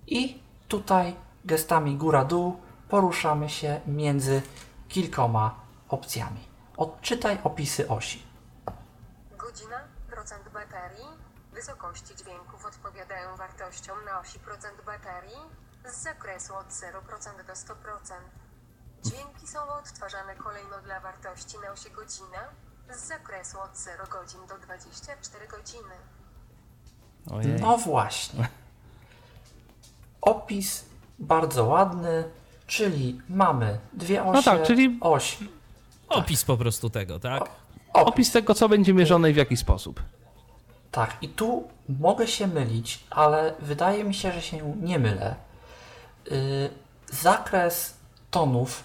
I 0.08 0.40
tutaj 0.68 1.16
gestami 1.46 1.96
góra-dół 1.96 2.58
poruszamy 2.90 3.50
się 3.50 3.82
między 3.88 4.42
kilkoma 4.90 5.56
opcjami. 5.90 6.49
Odczytaj 6.80 7.38
opisy 7.44 7.88
osi. 7.88 8.24
Godzina, 9.38 9.80
procent 10.10 10.50
baterii, 10.54 11.08
wysokości 11.54 12.16
dźwięków 12.16 12.66
odpowiadają 12.66 13.38
wartościom 13.38 13.98
na 14.06 14.20
osi 14.20 14.40
procent 14.40 14.76
baterii 14.86 15.42
z 15.86 16.04
zakresu 16.04 16.56
od 16.56 16.68
0% 16.68 17.46
do 17.48 17.54
100%. 17.54 17.76
Dźwięki 19.06 19.48
są 19.48 19.60
odtwarzane 19.80 20.36
kolejno 20.36 20.82
dla 20.84 21.00
wartości 21.00 21.58
na 21.66 21.72
osi 21.72 21.92
godzina 21.92 22.42
z 22.90 23.08
zakresu 23.08 23.60
od 23.62 23.78
0 23.78 24.04
godzin 24.08 24.40
do 24.48 24.58
24 24.58 25.48
godziny. 25.48 25.96
Ojej. 27.32 27.62
No 27.62 27.78
właśnie. 27.78 28.48
Opis 30.22 30.86
bardzo 31.20 31.66
ładny, 31.66 32.30
czyli 32.68 33.22
mamy 33.30 33.80
dwie 33.94 34.24
osie. 34.24 34.32
No 34.32 34.44
tak, 34.44 34.68
czyli- 34.68 34.98
oś. 35.02 35.38
Opis 36.10 36.46
po 36.46 36.58
prostu 36.58 36.90
tego, 36.90 37.20
tak? 37.20 37.50
Opis 37.94 38.32
tego, 38.32 38.54
co 38.54 38.70
będzie 38.70 38.94
mierzone 38.94 39.30
i 39.30 39.34
w 39.34 39.38
jaki 39.38 39.58
sposób. 39.58 40.02
Tak, 40.92 41.18
i 41.22 41.30
tu 41.30 41.68
mogę 42.00 42.28
się 42.28 42.48
mylić, 42.48 43.00
ale 43.10 43.54
wydaje 43.60 44.04
mi 44.04 44.14
się, 44.14 44.32
że 44.32 44.42
się 44.42 44.74
nie 44.82 45.00
mylę. 45.00 45.36
Yy, 46.32 46.38
zakres 47.12 47.94
tonów, 48.32 48.84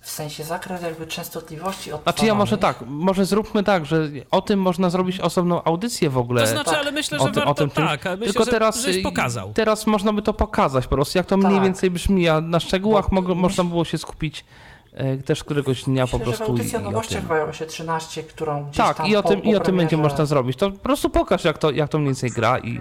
w 0.00 0.10
sensie 0.10 0.44
zakres 0.44 0.82
jakby 0.82 1.06
częstotliwości 1.06 1.92
odtwarzanych. 1.92 2.02
Znaczy 2.18 2.26
ja 2.26 2.34
może 2.34 2.58
tak, 2.58 2.84
może 2.86 3.24
zróbmy 3.24 3.62
tak, 3.62 3.86
że 3.86 4.08
o 4.30 4.42
tym 4.42 4.60
można 4.60 4.90
zrobić 4.90 5.20
osobną 5.20 5.64
audycję 5.64 6.10
w 6.10 6.18
ogóle. 6.18 6.40
To 6.40 6.46
znaczy, 6.46 6.70
tak. 6.70 6.78
ale 6.78 6.92
myślę, 6.92 7.18
o 7.18 7.26
że 7.26 7.32
tym, 7.32 7.42
o 7.42 7.46
warto 7.46 7.62
tym 7.66 7.70
czymś. 7.70 7.88
tak, 7.88 8.04
myślę, 8.04 8.26
Tylko 8.26 8.44
że, 8.44 8.50
teraz, 8.50 8.80
żeś 8.82 8.96
y, 8.96 9.02
pokazał. 9.02 9.52
teraz 9.52 9.86
można 9.86 10.12
by 10.12 10.22
to 10.22 10.32
pokazać 10.32 10.84
po 10.86 10.94
prostu, 10.94 11.18
jak 11.18 11.26
to 11.26 11.36
mniej 11.36 11.54
Tak. 11.54 11.62
więcej 11.62 11.90
brzmi, 11.90 12.28
a 12.28 12.40
na 12.40 12.60
szczegółach 12.60 13.10
Bo- 13.10 13.34
można 13.34 13.64
było 13.64 13.84
się 13.84 13.98
skupić 13.98 14.44
też 15.24 15.44
któregoś 15.44 15.84
dnia 15.84 16.06
po 16.06 16.18
Myślę, 16.18 16.32
że 16.32 16.36
w 16.36 16.38
prostu 16.38 16.54
i, 16.54 16.58
audycji 16.58 16.76
o 16.76 16.80
nowościach 16.80 17.20
tym. 17.20 17.28
w 17.28 17.32
iOSie 17.32 17.66
13, 17.66 18.22
którą 18.22 18.64
gdzieś 18.64 18.76
Tak, 18.76 18.96
tam 18.96 19.06
i 19.06 19.16
o 19.16 19.22
tym, 19.22 19.40
po 19.40 19.48
i 19.48 19.56
o 19.56 19.60
tym 19.60 19.76
będzie 19.76 19.96
można 19.96 20.26
zrobić. 20.26 20.56
To 20.58 20.70
po 20.70 20.78
prostu 20.78 21.10
pokaż, 21.10 21.44
jak 21.44 21.58
to, 21.58 21.70
jak 21.70 21.90
to 21.90 21.98
mniej 21.98 22.06
więcej 22.08 22.30
gra 22.30 22.58
i. 22.58 22.80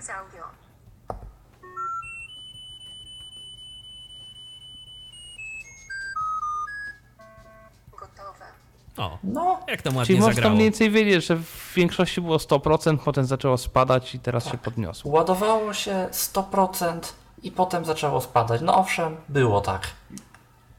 O, 8.98 9.18
No, 9.24 9.60
jak 9.68 9.82
tam 9.82 9.96
ładnie 9.96 10.08
Czyli 10.08 10.20
można 10.20 10.34
zagrało. 10.34 10.56
mniej 10.56 10.66
więcej 10.66 10.92
wiedzieć, 10.92 11.26
że 11.26 11.36
w 11.36 11.74
większości 11.76 12.22
było 12.22 12.38
100%, 12.38 12.98
potem 12.98 13.26
zaczęło 13.26 13.58
spadać 13.58 14.16
i 14.16 14.20
teraz 14.20 14.52
się 14.52 14.58
podniosło. 14.58 15.12
ładowało 15.12 15.74
się 15.74 16.08
100% 16.12 17.00
i 17.44 17.52
potem 17.52 17.86
zaczęło 17.86 18.22
spadać. 18.22 18.62
No 18.62 18.76
owszem, 18.78 19.16
było 19.30 19.62
tak. 19.62 19.88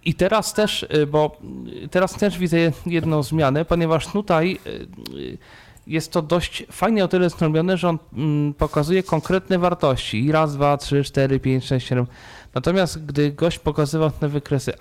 I 0.04 0.14
teraz 0.14 0.54
też, 0.54 0.82
y, 0.82 1.06
bo 1.06 1.36
y, 1.84 1.88
teraz 1.88 2.14
też 2.14 2.38
widzę 2.38 2.56
jedną 2.86 3.22
zmianę, 3.22 3.64
ponieważ 3.64 4.06
tutaj 4.06 4.58
y, 4.66 5.38
jest 5.86 6.12
to 6.12 6.22
dość 6.22 6.64
fajnie 6.70 7.04
o 7.04 7.08
tyle 7.08 7.30
zrobione, 7.30 7.76
że 7.76 7.88
on 7.88 7.98
mm, 8.16 8.54
pokazuje 8.54 9.02
konkretne 9.02 9.58
wartości. 9.58 10.32
Raz, 10.32 10.54
dwa, 10.54 10.76
trzy, 10.76 11.04
cztery, 11.04 11.40
pięć, 11.40 11.64
sześć, 11.64 11.86
siedem. 11.86 12.06
Natomiast 12.54 13.06
gdy 13.06 13.32
gość 13.32 13.58
pokazywał 13.58 14.10
te 14.10 14.28
wykresy 14.28 14.72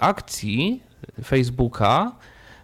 akcji 0.00 0.82
Facebooka, 1.24 2.12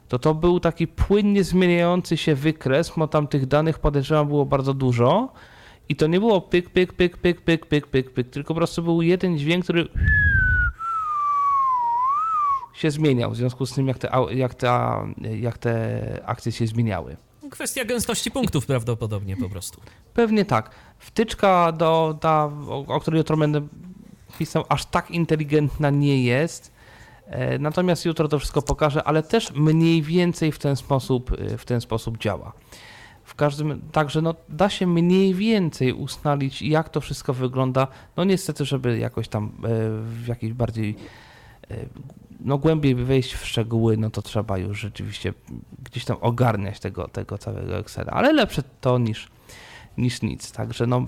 to 0.08 0.18
to 0.18 0.34
był 0.34 0.60
taki 0.60 0.86
płynnie 0.86 1.44
zmieniający 1.44 2.16
się 2.16 2.34
wykres, 2.34 2.92
bo 2.96 3.08
tam 3.08 3.28
tych 3.28 3.46
danych 3.46 3.78
podejrzewam 3.78 4.28
było 4.28 4.46
bardzo 4.46 4.74
dużo. 4.74 5.32
I 5.88 5.96
to 5.96 6.06
nie 6.06 6.20
było 6.20 6.40
pyk, 6.40 6.70
pyk, 6.70 6.92
pyk, 6.92 7.16
pyk, 7.16 7.40
pyk, 7.40 7.66
pyk, 7.66 7.86
pyk, 7.86 8.10
pyk, 8.10 8.30
tylko 8.30 8.54
po 8.54 8.58
prostu 8.58 8.82
był 8.82 9.02
jeden 9.02 9.38
dźwięk, 9.38 9.64
który 9.64 9.88
się 12.80 12.90
zmieniał 12.90 13.30
w 13.30 13.36
związku 13.36 13.66
z 13.66 13.72
tym, 13.74 13.88
jak 13.88 13.98
te, 13.98 14.10
jak, 14.30 14.54
ta, 14.54 15.06
jak 15.40 15.58
te 15.58 16.02
akcje 16.26 16.52
się 16.52 16.66
zmieniały. 16.66 17.16
Kwestia 17.50 17.84
gęstości 17.84 18.30
punktów 18.30 18.66
prawdopodobnie 18.66 19.36
po 19.36 19.48
prostu. 19.48 19.80
Pewnie 20.14 20.44
tak. 20.44 20.70
Wtyczka, 20.98 21.72
do, 21.72 22.18
ta, 22.20 22.50
o, 22.68 22.84
o 22.88 23.00
której 23.00 23.18
jutro 23.18 23.36
będę 23.36 23.66
pisał, 24.38 24.64
aż 24.68 24.84
tak 24.84 25.10
inteligentna 25.10 25.90
nie 25.90 26.24
jest. 26.24 26.72
E, 27.26 27.58
Natomiast 27.58 28.04
jutro 28.04 28.28
to 28.28 28.38
wszystko 28.38 28.62
pokażę, 28.62 29.04
ale 29.04 29.22
też 29.22 29.52
mniej 29.52 30.02
więcej 30.02 30.52
w 30.52 30.58
ten 30.58 30.76
sposób, 30.76 31.32
e, 31.32 31.58
w 31.58 31.64
ten 31.64 31.80
sposób 31.80 32.18
działa. 32.18 32.52
W 33.24 33.34
każdym, 33.34 33.80
także 33.92 34.22
no, 34.22 34.34
da 34.48 34.68
się 34.68 34.86
mniej 34.86 35.34
więcej 35.34 35.92
ustalić, 35.92 36.62
jak 36.62 36.88
to 36.88 37.00
wszystko 37.00 37.34
wygląda. 37.34 37.86
No 38.16 38.24
niestety, 38.24 38.64
żeby 38.64 38.98
jakoś 38.98 39.28
tam 39.28 39.44
e, 39.44 39.68
w 40.00 40.24
jakiejś 40.28 40.52
bardziej 40.52 40.96
no 42.44 42.58
głębiej 42.58 42.94
wejść 42.94 43.34
w 43.34 43.46
szczegóły, 43.46 43.96
no 43.96 44.10
to 44.10 44.22
trzeba 44.22 44.58
już 44.58 44.80
rzeczywiście 44.80 45.34
gdzieś 45.82 46.04
tam 46.04 46.16
ogarniać 46.20 46.80
tego, 46.80 47.08
tego 47.08 47.38
całego 47.38 47.78
Excela, 47.78 48.12
ale 48.12 48.32
lepsze 48.32 48.62
to 48.80 48.98
niż, 48.98 49.28
niż 49.98 50.22
nic. 50.22 50.52
Także 50.52 50.86
no 50.86 51.06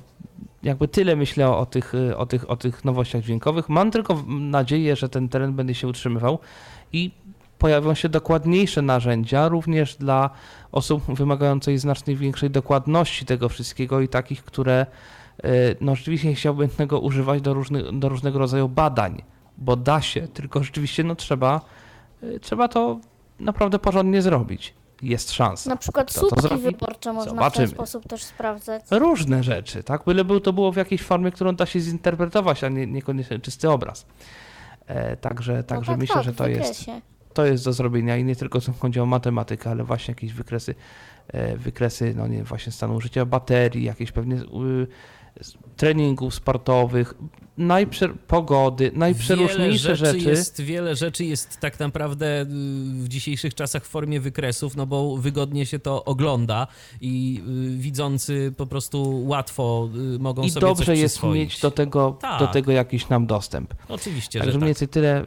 jakby 0.63 0.89
tyle 0.89 1.17
myślę 1.17 1.51
o 1.51 1.67
tych, 1.67 1.93
o, 2.17 2.27
tych, 2.27 2.51
o 2.51 2.57
tych 2.57 2.85
nowościach 2.85 3.23
dźwiękowych. 3.23 3.69
Mam 3.69 3.91
tylko 3.91 4.25
nadzieję, 4.29 4.97
że 4.97 5.09
ten 5.09 5.29
teren 5.29 5.53
będzie 5.53 5.75
się 5.75 5.89
utrzymywał 5.89 6.39
i 6.93 7.11
pojawią 7.59 7.95
się 7.95 8.09
dokładniejsze 8.09 8.83
narzędzia 8.83 9.49
również 9.49 9.97
dla 9.97 10.31
osób 10.73 11.05
wymagających 11.15 11.81
znacznie 11.81 12.17
większej 12.17 12.51
dokładności 12.51 13.27
tego 13.27 13.49
wszystkiego 13.49 14.01
i 14.01 14.09
takich, 14.09 14.45
które 14.45 14.87
y, 15.45 15.49
no 15.81 15.95
rzeczywiście 15.95 16.35
chciałbym 16.35 16.69
tego 16.69 17.01
używać 17.01 17.43
do, 17.43 17.55
różnych, 17.55 17.99
do 17.99 18.09
różnego 18.09 18.39
rodzaju 18.39 18.69
badań, 18.69 19.23
bo 19.59 19.77
da 19.77 20.01
się, 20.01 20.29
tylko 20.29 20.65
rzeczywiście 20.65 21.05
no 21.05 21.15
trzeba, 21.15 21.61
y, 22.23 22.41
trzeba 22.41 22.69
to 22.69 23.01
naprawdę 23.41 23.79
porządnie 23.79 24.23
zrobić. 24.23 24.75
Jest 25.03 25.33
szansa. 25.33 25.71
Na 25.71 25.77
przykład 25.77 26.13
słupki 26.13 26.57
wyborcze 26.57 27.13
można 27.13 27.33
w 27.33 27.35
Zobaczymy. 27.35 27.67
ten 27.67 27.75
sposób 27.75 28.09
też 28.09 28.25
sprawdzać. 28.25 28.83
Różne 28.91 29.43
rzeczy, 29.43 29.83
tak? 29.83 30.05
Byle 30.05 30.25
był 30.25 30.41
to 30.41 30.53
było 30.53 30.73
w 30.73 30.77
jakiejś 30.77 31.03
formie, 31.03 31.31
którą 31.31 31.55
da 31.55 31.67
się 31.67 31.81
zinterpretować, 31.81 32.65
a 32.65 32.69
nie, 32.69 32.87
niekoniecznie 32.87 33.39
czysty 33.39 33.71
obraz. 33.71 34.07
E, 34.87 35.17
także 35.17 35.65
także 35.65 35.93
no 35.93 35.97
tak, 35.97 36.01
myślę, 36.01 36.15
tak, 36.15 36.25
że 36.25 36.33
w 36.33 36.37
to 36.37 36.49
jest, 36.49 36.85
to 37.35 37.47
jest 37.47 37.65
do 37.65 37.73
zrobienia 37.73 38.17
i 38.17 38.25
nie 38.25 38.37
tylko 38.37 38.61
co 38.61 38.73
chodzi 38.73 39.01
o 39.01 39.07
matematykę, 39.07 39.71
ale 39.71 39.85
właśnie 39.85 40.13
jakieś 40.13 40.33
wykresy, 40.33 40.75
e, 41.29 41.57
wykresy 41.57 42.15
no 42.17 42.27
nie, 42.27 42.45
właśnie 42.45 42.73
stanu 42.73 42.95
użycia 42.95 43.25
baterii, 43.25 43.85
jakieś 43.85 44.13
pewnie 44.13 44.37
y, 44.37 44.87
treningów 45.77 46.35
sportowych, 46.35 47.15
najprze- 47.59 48.15
pogody, 48.27 48.85
Wiele 48.85 48.99
najprzeróżniejsze 48.99 49.97
rzeczy, 49.97 50.19
rzeczy. 50.19 50.31
Jest, 50.31 50.61
wiele 50.61 50.97
rzeczy 50.97 51.25
jest 51.25 51.61
tak 51.61 51.81
naprawdę 51.81 52.43
y, 52.43 52.45
w 53.03 53.09
dzisiejszych 53.09 53.55
czasach 53.55 53.85
w 53.85 53.89
formie 53.89 54.21
wykresów, 54.21 54.77
no 54.77 54.87
bo 54.87 55.17
wygodnie 55.17 55.67
się 55.67 55.79
to 55.79 56.05
ogląda 56.05 56.67
i 57.01 57.43
y, 57.75 57.79
widzący 57.79 58.53
po 58.57 58.67
prostu 58.67 59.27
łatwo 59.27 59.89
y, 60.15 60.19
mogą 60.19 60.43
I 60.43 60.51
sobie 60.51 60.67
dobrze 60.67 60.85
coś 60.87 60.99
jest 60.99 61.23
mieć 61.23 61.61
do 61.61 61.71
tego, 61.71 62.17
Tak. 62.21 62.41
do 62.41 62.47
tego 62.47 62.73
jakiś 62.73 63.09
nam 63.09 63.27
dostęp. 63.27 63.75
Oczywiście, 63.89 64.39
Także 64.39 64.53
że 64.53 64.59
mniej 64.59 64.75
tak. 64.75 64.79
więcej 64.81 64.89
tyle, 64.89 65.25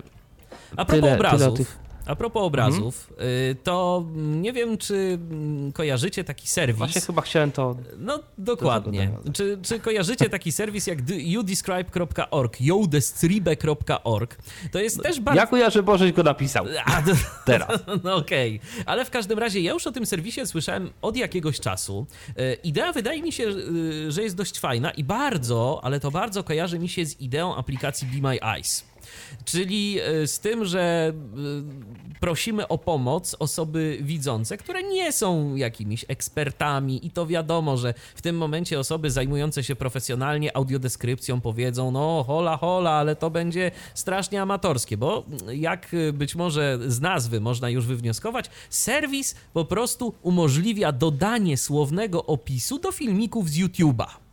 A 0.72 0.86
propos 0.86 0.88
tyle, 0.88 1.02
tyle 1.02 1.16
obrazów, 1.16 1.58
tych. 1.58 1.80
A 2.06 2.15
propos 2.15 2.44
obrazów, 2.44 3.14
y, 3.52 3.56
to 3.64 4.06
nie 4.15 4.53
wiem, 4.53 4.77
czy 4.77 4.95
mm, 5.32 5.72
kojarzycie 5.72 6.23
taki 6.23 6.48
serwis. 6.48 6.77
Właśnie 6.77 7.02
chyba 7.02 7.22
chciałem 7.22 7.52
to 7.52 7.76
No 7.98 8.19
dokładnie. 8.38 8.99
Nawiązać. 9.06 9.36
Czy, 9.36 9.57
czy 9.61 9.80
kojarzycie 9.80 10.30
taki 10.30 10.52
serwis 10.52 10.88
jak 10.88 10.99
youdescribe.org, 11.10 12.61
youdescribe.org? 12.61 14.38
To 14.72 14.80
jest 14.80 15.03
też 15.03 15.19
bardzo... 15.19 15.41
Ja 15.41 15.48
kojarzę, 15.48 15.84
bo 15.84 15.98
żeś 15.98 16.11
go 16.11 16.23
napisał. 16.23 16.65
A, 16.86 17.02
to- 17.02 17.11
Teraz. 17.45 17.80
No 18.03 18.15
okej, 18.15 18.60
ale 18.86 19.06
w 19.06 19.10
każdym 19.10 19.40
razie 19.40 19.60
ja 19.61 19.73
już 19.73 19.88
o 19.88 19.91
tym 19.91 20.06
serwisie 20.06 20.41
słyszałem 20.45 20.90
od 21.02 21.18
jakiegoś 21.18 21.60
czasu. 21.60 22.06
E, 22.38 22.53
Idea 22.53 22.91
wydaje 22.94 23.22
mi 23.22 23.32
się, 23.32 23.44
y, 23.48 24.11
że 24.11 24.23
jest 24.23 24.36
dość 24.36 24.60
fajna 24.60 24.91
i 24.91 25.03
bardzo, 25.03 25.80
ale 25.84 25.99
to 25.99 26.11
bardzo 26.11 26.44
kojarzy 26.44 26.80
mi 26.80 26.90
się 26.90 27.06
z 27.06 27.22
ideą 27.22 27.56
aplikacji 27.56 28.07
Be 28.07 28.30
My 28.30 28.40
Eyes. 28.41 28.84
Czyli 29.45 29.99
e, 29.99 30.27
z 30.27 30.40
tym, 30.40 30.65
że 30.65 31.14
e, 31.14 32.19
prosimy 32.19 32.68
o 32.68 32.77
pomoc 32.77 33.36
osoby 33.40 33.98
widzące, 34.02 34.57
które 34.57 34.84
nie 34.84 35.11
są 35.11 35.56
jakimiś 35.56 36.06
ekspertami 36.07 37.06
i 37.07 37.11
to 37.11 37.26
wiadomo, 37.26 37.77
że 37.77 37.94
w 38.15 38.22
tym 38.22 38.38
momencie 38.38 38.80
osoby 38.80 39.11
zajmujące 39.11 39.64
się 39.64 39.76
profesjonalnie 39.76 40.57
audiodeskrypcją 40.57 41.41
powiedzą, 41.41 41.91
no 41.91 42.23
hola 42.27 42.57
hola, 42.57 42.91
ale 42.91 43.15
to 43.15 43.30
będzie 43.30 43.72
strasznie 43.94 44.41
amatorskie, 44.41 44.98
bo 44.98 45.26
jak 45.53 45.91
być 46.14 46.36
może 46.36 46.80
z 46.88 47.02
nazwy 47.02 47.41
można 47.41 47.69
już 47.69 47.86
wywnioskować, 47.86 48.49
serwis 48.69 49.36
po 49.53 49.65
prostu 49.65 50.14
umożliwia 50.22 50.91
dodanie 50.91 51.57
słownego 51.57 52.26
opisu 52.26 52.80
do 52.80 52.91
filmików 52.91 53.49
z 53.49 53.57
YouTube'a. 53.57 54.25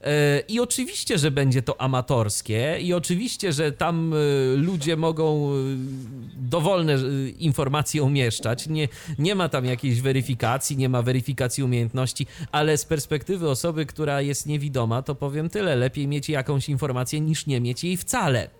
E, 0.00 0.40
I 0.48 0.60
oczywiście, 0.60 1.18
że 1.18 1.30
będzie 1.30 1.62
to 1.62 1.80
amatorskie, 1.80 2.78
i 2.80 2.92
oczywiście, 2.92 3.52
że 3.52 3.72
tam 3.72 4.14
e, 4.14 4.16
ludzie 4.56 4.96
mogą 4.96 5.50
e, 5.50 5.54
dowolne 6.36 6.96
informacje 7.38 8.02
umieszczać. 8.02 8.66
Nie, 8.66 8.88
nie 9.18 9.34
ma 9.34 9.48
tam 9.48 9.64
jakiejś 9.64 10.00
weryfikacji, 10.00 10.76
nie 10.76 10.88
ma 10.88 11.02
weryfikacji 11.02 11.64
umiejętności, 11.64 12.26
ale 12.52 12.78
z 12.78 12.84
perspektywy 12.84 13.50
osoby, 13.50 13.86
która 13.86 14.20
jest 14.20 14.46
niewidoma, 14.46 15.02
to 15.02 15.14
powiem 15.14 15.48
tyle: 15.48 15.76
lepiej 15.76 16.08
mieć 16.08 16.28
jakąś 16.28 16.68
informację 16.68 17.20
niż 17.20 17.46
nie 17.46 17.60
mieć 17.60 17.84
jej 17.84 17.96
wcale. 17.96 18.50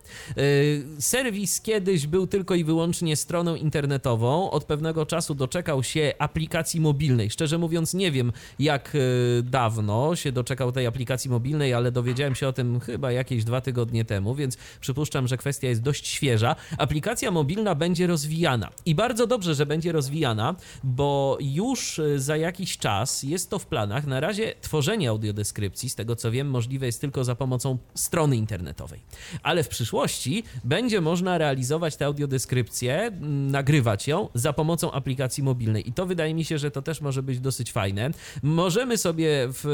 Serwis 0.99 1.61
kiedyś 1.61 2.07
był 2.07 2.27
tylko 2.27 2.55
i 2.55 2.65
wyłącznie 2.65 3.17
stroną 3.17 3.55
internetową. 3.55 4.51
Od 4.51 4.65
pewnego 4.65 5.07
czasu 5.07 5.35
doczekał 5.35 5.83
się 5.83 6.13
aplikacji 6.19 6.81
mobilnej. 6.81 7.31
Szczerze 7.31 7.59
mówiąc, 7.59 7.95
nie 7.95 8.13
wiem, 8.13 8.33
jak 8.59 8.97
dawno 9.43 10.17
się 10.17 10.33
doczekał 10.33 10.73
tej 10.73 10.87
aplikacji 10.87 11.16
mobilnej, 11.27 11.75
ale 11.75 11.93
dowiedziałem 11.93 12.35
się 12.35 12.49
o 12.49 12.53
tym 12.53 12.81
chyba 12.81 13.13
jakieś 13.13 13.45
dwa 13.45 13.61
tygodnie 13.61 14.05
temu, 14.05 14.35
więc 14.35 14.57
przypuszczam, 14.81 15.29
że 15.29 15.37
kwestia 15.37 15.69
jest 15.69 15.83
dość 15.83 16.07
świeża. 16.09 16.57
Aplikacja 16.79 17.31
mobilna 17.31 17.75
będzie 17.75 18.07
rozwijana 18.07 18.71
i 18.87 18.95
bardzo 18.95 19.27
dobrze, 19.27 19.55
że 19.55 19.67
będzie 19.67 19.93
rozwijana, 19.93 20.55
bo 20.85 21.39
już 21.41 21.99
e, 21.99 22.19
za 22.19 22.37
jakiś 22.37 22.79
czas 22.79 23.23
jest 23.23 23.51
to 23.51 23.59
w 23.59 23.67
planach. 23.67 24.07
Na 24.07 24.21
razie 24.21 24.55
tworzenie 24.61 25.09
audiodeskrypcji, 25.09 25.91
z 25.91 25.95
tego 25.95 26.17
co 26.17 26.31
wiem, 26.31 26.51
możliwe 26.51 26.87
jest 26.87 27.01
tylko 27.01 27.25
za 27.25 27.35
pomocą 27.35 27.79
strony 27.95 28.37
internetowej. 28.37 29.01
Ale 29.43 29.65
w 29.65 29.69
przyszłości 29.69 30.45
będzie 30.65 31.01
można 31.01 31.39
realizować 31.39 31.97
tę 31.97 32.07
audiodeskrypcję, 32.07 33.11
nagrywać 33.51 34.09
ją 34.09 34.29
za 34.35 34.53
pomocą 34.53 34.93
aplikacji 34.93 35.43
mobilnej. 35.43 35.89
I 35.89 35.93
to 35.93 36.07
wydaje 36.07 36.35
mi 36.35 36.45
się, 36.45 36.59
że 36.59 36.71
to 36.71 36.83
też 36.83 37.01
może 37.01 37.23
być 37.23 37.41
dosyć 37.41 37.73
fajne. 37.73 38.11
Możemy 38.43 38.99
sobie 38.99 39.49
w 39.49 39.67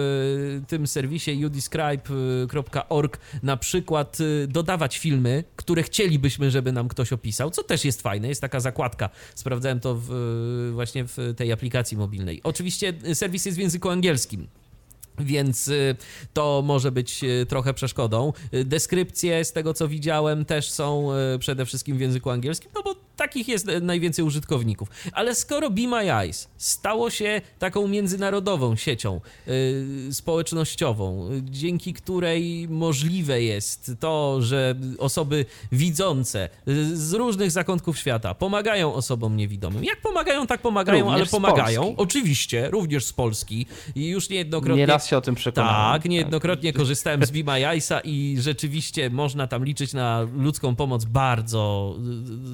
e, 0.63 0.67
tym 0.67 0.87
serwisie 0.87 1.32
youdescribe.org 1.35 3.19
na 3.43 3.57
przykład 3.57 4.21
y, 4.21 4.47
dodawać 4.49 4.99
filmy, 4.99 5.45
które 5.57 5.83
chcielibyśmy, 5.83 6.51
żeby 6.51 6.73
nam 6.73 6.89
ktoś 6.89 7.13
opisał, 7.13 7.51
co 7.51 7.63
też 7.63 7.85
jest 7.85 8.03
fajne, 8.03 8.29
jest 8.29 8.41
taka 8.41 8.61
zakładka. 8.61 9.11
Sprawdzałem 9.35 9.81
to 9.81 9.95
w, 9.99 10.71
właśnie 10.75 11.05
w 11.05 11.35
tej 11.37 11.53
aplikacji 11.53 11.97
mobilnej. 11.97 12.41
Oczywiście 12.45 12.93
serwis 13.15 13.47
jest 13.47 13.59
w 13.59 13.61
języku 13.61 13.91
angielskim, 13.91 14.49
więc 15.19 15.69
y, 15.69 15.97
to 16.33 16.63
może 16.65 16.93
być 16.93 17.25
y, 17.25 17.47
trochę 17.47 17.75
przeszkodą. 17.75 18.33
Deskrypcje 18.65 19.45
z 19.45 19.53
tego 19.53 19.75
co 19.75 19.89
widziałem 19.89 20.45
też 20.45 20.71
są 20.71 21.09
przede 21.39 21.67
wszystkim 21.67 21.97
w 21.97 22.01
języku 22.01 22.31
angielskim, 22.31 22.71
no 22.75 22.83
bo 22.83 22.95
takich 23.17 23.49
jest 23.49 23.67
najwięcej 23.83 24.25
użytkowników. 24.25 24.89
Ale 25.13 25.35
skoro 25.35 25.71
Be 25.71 25.89
My 25.89 26.13
Eyes 26.13 26.49
stało 26.57 27.11
się 27.11 27.41
taką 27.59 27.89
międzynarodową 27.89 28.77
siecią 28.77 29.21
yy, 29.47 30.13
społecznościową, 30.13 31.31
dzięki 31.43 31.93
której 31.93 32.69
możliwe 32.69 33.43
jest 33.43 33.93
to, 34.01 34.43
że 34.43 34.75
osoby 34.99 35.45
widzące 35.73 36.49
z 36.93 37.13
różnych 37.13 37.51
zakątków 37.51 37.99
świata 37.99 38.35
pomagają 38.35 38.95
osobom 38.95 39.37
niewidomym. 39.37 39.85
Jak 39.85 40.01
pomagają, 40.01 40.47
tak 40.47 40.61
pomagają, 40.61 41.05
również 41.05 41.21
ale 41.21 41.27
pomagają. 41.27 41.95
Oczywiście, 41.97 42.71
również 42.71 43.05
z 43.05 43.13
Polski. 43.13 43.67
I 43.95 44.09
już 44.09 44.29
niejednokrotnie... 44.29 44.83
Nieraz 44.83 45.07
się 45.07 45.17
o 45.17 45.21
tym 45.21 45.35
przekonałem. 45.35 46.01
Tak, 46.01 46.11
niejednokrotnie 46.11 46.73
tak. 46.73 46.79
korzystałem 46.79 47.27
z 47.27 47.31
Be 47.31 47.45
My 47.45 47.67
Eyesa 47.67 48.01
i 48.01 48.37
rzeczywiście 48.41 49.11
można 49.11 49.47
tam 49.47 49.65
liczyć 49.65 49.93
na 49.93 50.27
ludzką 50.37 50.77
pomoc 50.77 51.05
bardzo, 51.05 51.95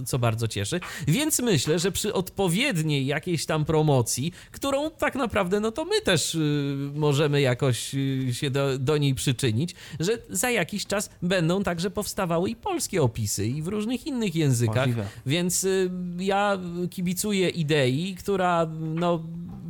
co 0.07 0.19
bardzo 0.19 0.48
cieszy. 0.49 0.81
Więc 1.09 1.39
myślę, 1.39 1.79
że 1.79 1.93
przy 1.93 2.13
odpowiedniej 2.13 3.07
jakiejś 3.07 3.47
tam 3.47 3.65
promocji, 3.65 4.33
którą 4.51 4.91
tak 4.91 5.15
naprawdę, 5.15 5.61
no 5.61 5.73
to 5.73 5.85
my 5.85 6.01
też 6.01 6.35
y, 6.35 6.91
możemy 6.95 7.41
jakoś 7.41 7.95
y, 7.95 8.35
się 8.35 8.51
do, 8.51 8.79
do 8.79 8.97
niej 8.97 9.15
przyczynić, 9.15 9.75
że 10.01 10.19
za 10.31 10.51
jakiś 10.51 10.87
czas 10.87 11.11
będą 11.23 11.63
także 11.63 11.91
powstawały 11.91 12.51
i 12.51 12.57
polskie 12.57 13.03
opisy 13.03 13.47
i 13.47 13.63
w 13.63 13.69
różnych 13.69 14.07
innych 14.07 14.37
językach. 14.37 14.77
Możliwe. 14.77 15.07
Więc 15.27 15.65
y, 15.65 15.91
ja 16.19 16.59
kibicuję 16.91 17.49
idei, 17.49 18.17
która 18.19 18.67
no 18.79 19.23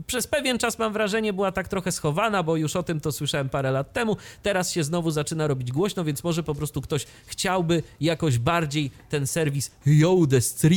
przez 0.08 0.26
pewien 0.26 0.58
czas 0.58 0.78
mam 0.78 0.92
wrażenie 0.92 1.32
była 1.32 1.52
tak 1.52 1.68
trochę 1.68 1.92
schowana, 1.92 2.42
bo 2.42 2.56
już 2.56 2.76
o 2.76 2.82
tym 2.82 3.00
to 3.00 3.12
słyszałem 3.12 3.48
parę 3.48 3.70
lat 3.70 3.92
temu. 3.92 4.16
Teraz 4.42 4.72
się 4.72 4.84
znowu 4.84 5.10
zaczyna 5.10 5.46
robić 5.46 5.72
głośno, 5.72 6.04
więc 6.04 6.24
może 6.24 6.42
po 6.42 6.54
prostu 6.54 6.80
ktoś 6.80 7.06
chciałby 7.26 7.82
jakoś 8.00 8.38
bardziej 8.38 8.90
ten 9.08 9.26
serwis 9.26 9.70
jodestribek.org 9.86 10.67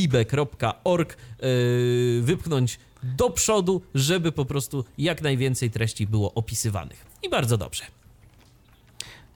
yy, 1.42 2.22
wypchnąć 2.22 2.78
do 3.02 3.30
przodu, 3.30 3.82
żeby 3.94 4.32
po 4.32 4.44
prostu 4.44 4.84
jak 4.98 5.22
najwięcej 5.22 5.70
treści 5.70 6.06
było 6.06 6.34
opisywanych. 6.34 7.06
I 7.22 7.28
bardzo 7.28 7.58
dobrze. 7.58 7.84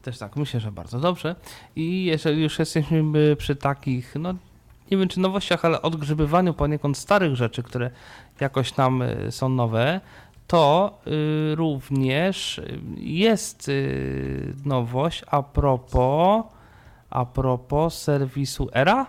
Też 0.02 0.18
tak, 0.18 0.36
myślę, 0.36 0.60
że 0.60 0.72
bardzo 0.72 1.00
dobrze. 1.00 1.34
I 1.76 2.04
jeżeli 2.04 2.42
już 2.42 2.58
jesteśmy 2.58 3.36
przy 3.36 3.56
takich, 3.56 4.14
no 4.18 4.34
nie 4.90 4.96
wiem 4.96 5.08
czy 5.08 5.20
nowościach, 5.20 5.64
ale 5.64 5.82
odgrzebywaniu 5.82 6.54
poniekąd 6.54 6.98
starych 6.98 7.36
rzeczy, 7.36 7.62
które 7.62 7.90
jakoś 8.40 8.72
tam 8.72 9.02
y, 9.02 9.32
są 9.32 9.48
nowe, 9.48 10.00
to 10.46 10.98
y, 11.06 11.54
również 11.54 12.60
jest 12.96 13.68
y, 13.68 14.54
nowość 14.64 15.22
a 15.26 15.42
propos, 15.42 16.44
a 17.10 17.24
propos 17.24 18.02
serwisu 18.02 18.68
ERA? 18.72 19.06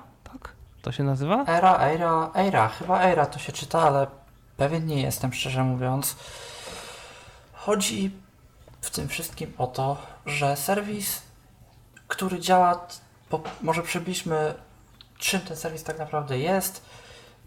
To 0.88 0.92
się 0.92 1.04
nazywa? 1.04 1.46
ERA, 1.48 1.78
ERA, 1.78 2.32
ERA, 2.34 2.68
chyba 2.68 3.02
ERA 3.02 3.26
to 3.26 3.40
się 3.40 3.52
czyta, 3.52 3.82
ale 3.82 4.08
pewien 4.58 4.86
nie 4.86 5.02
jestem, 5.02 5.34
szczerze 5.34 5.64
mówiąc. 5.64 6.16
Chodzi 7.54 8.12
w 8.82 8.90
tym 8.90 9.08
wszystkim 9.08 9.54
o 9.58 9.68
to, 9.68 9.98
że 10.26 10.56
serwis, 10.56 11.22
który 12.08 12.40
działa, 12.40 12.88
może 13.62 13.84
przybliżmy 13.84 14.54
czym 15.18 15.42
ten 15.42 15.58
serwis 15.58 15.84
tak 15.84 16.00
naprawdę 16.00 16.40
jest. 16.40 16.86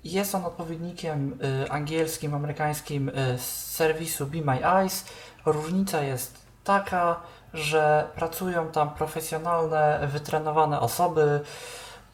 Jest 0.05 0.35
on 0.35 0.45
odpowiednikiem 0.45 1.39
y, 1.65 1.71
angielskim, 1.71 2.35
amerykańskim 2.35 3.09
y, 3.09 3.39
serwisu 3.39 4.27
Be 4.27 4.41
My 4.43 4.67
Eyes. 4.67 5.05
Różnica 5.47 6.03
jest 6.03 6.39
taka, 6.65 7.21
że 7.55 8.09
pracują 8.15 8.69
tam 8.69 8.91
profesjonalne, 8.91 10.09
wytrenowane 10.12 10.81
osoby. 10.81 11.41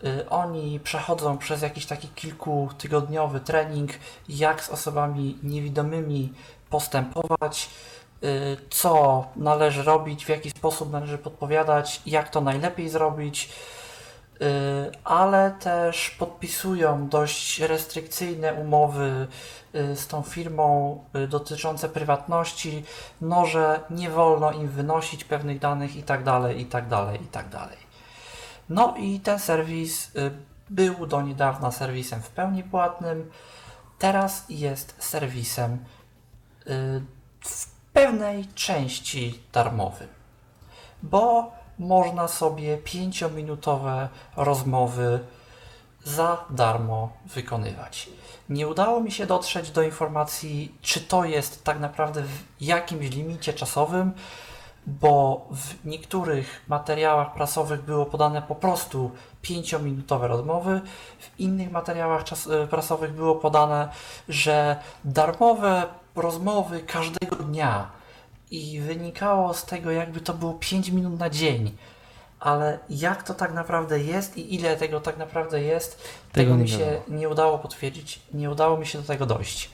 Y, 0.04 0.28
oni 0.28 0.80
przechodzą 0.80 1.38
przez 1.38 1.62
jakiś 1.62 1.86
taki 1.86 2.08
kilkutygodniowy 2.08 3.40
trening, 3.40 3.90
jak 4.28 4.64
z 4.64 4.70
osobami 4.70 5.38
niewidomymi 5.42 6.32
postępować, 6.70 7.70
co 8.70 9.24
należy 9.36 9.82
robić, 9.82 10.24
w 10.24 10.28
jaki 10.28 10.50
sposób 10.50 10.92
należy 10.92 11.18
podpowiadać, 11.18 12.02
jak 12.06 12.28
to 12.28 12.40
najlepiej 12.40 12.88
zrobić 12.88 13.48
Y, 14.42 14.92
ale 15.04 15.50
też 15.50 16.10
podpisują 16.10 17.08
dość 17.08 17.60
restrykcyjne 17.60 18.54
umowy 18.54 19.26
y, 19.74 19.96
z 19.96 20.06
tą 20.06 20.22
firmą 20.22 20.98
y, 21.16 21.28
dotyczące 21.28 21.88
prywatności, 21.88 22.84
no 23.20 23.46
że 23.46 23.80
nie 23.90 24.10
wolno 24.10 24.52
im 24.52 24.68
wynosić 24.68 25.24
pewnych 25.24 25.58
danych 25.58 25.96
i 25.96 26.02
tak 26.02 26.24
dalej, 26.24 27.85
No 28.68 28.94
i 28.96 29.20
ten 29.20 29.38
serwis 29.38 30.12
był 30.70 31.06
do 31.06 31.22
niedawna 31.22 31.72
serwisem 31.72 32.22
w 32.22 32.30
pełni 32.30 32.62
płatnym, 32.62 33.30
teraz 33.98 34.44
jest 34.48 34.94
serwisem 34.98 35.84
w 37.40 37.66
pewnej 37.92 38.46
części 38.46 39.42
darmowym, 39.52 40.08
bo 41.02 41.52
można 41.78 42.28
sobie 42.28 42.78
5-minutowe 42.78 44.08
rozmowy 44.36 45.20
za 46.04 46.44
darmo 46.50 47.12
wykonywać. 47.26 48.10
Nie 48.48 48.68
udało 48.68 49.00
mi 49.00 49.12
się 49.12 49.26
dotrzeć 49.26 49.70
do 49.70 49.82
informacji, 49.82 50.78
czy 50.82 51.00
to 51.00 51.24
jest 51.24 51.64
tak 51.64 51.80
naprawdę 51.80 52.22
w 52.22 52.44
jakimś 52.60 53.10
limicie 53.10 53.52
czasowym, 53.52 54.12
bo 54.86 55.46
w 55.50 55.84
niektórych 55.86 56.62
materiałach 56.68 57.34
prasowych 57.34 57.82
było 57.82 58.06
podane 58.06 58.42
po 58.42 58.54
prostu 58.54 59.10
5-minutowe 59.44 60.26
rozmowy, 60.28 60.80
w 61.18 61.40
innych 61.40 61.70
materiałach 61.70 62.24
czas, 62.24 62.46
e, 62.46 62.66
prasowych 62.66 63.12
było 63.12 63.34
podane, 63.34 63.88
że 64.28 64.76
darmowe 65.04 65.86
rozmowy 66.16 66.80
każdego 66.80 67.36
dnia 67.36 67.90
i 68.50 68.80
wynikało 68.80 69.54
z 69.54 69.64
tego, 69.64 69.90
jakby 69.90 70.20
to 70.20 70.34
było 70.34 70.54
5 70.54 70.88
minut 70.88 71.18
na 71.18 71.30
dzień. 71.30 71.76
ale 72.40 72.78
jak 72.90 73.22
to 73.22 73.34
tak 73.34 73.54
naprawdę 73.54 74.00
jest 74.00 74.36
i 74.36 74.54
ile 74.54 74.76
tego 74.76 75.00
tak 75.00 75.16
naprawdę 75.16 75.62
jest, 75.62 75.96
Tego 76.32 76.50
tego, 76.50 76.54
mi 76.62 76.68
się 76.68 76.78
wiadomo. 76.78 77.02
nie 77.08 77.28
udało 77.28 77.58
potwierdzić, 77.58 78.20
nie 78.34 78.50
udało 78.50 78.76
mi 78.76 78.86
się 78.86 78.98
do 79.00 79.04
tego 79.06 79.26
dojść. 79.26 79.70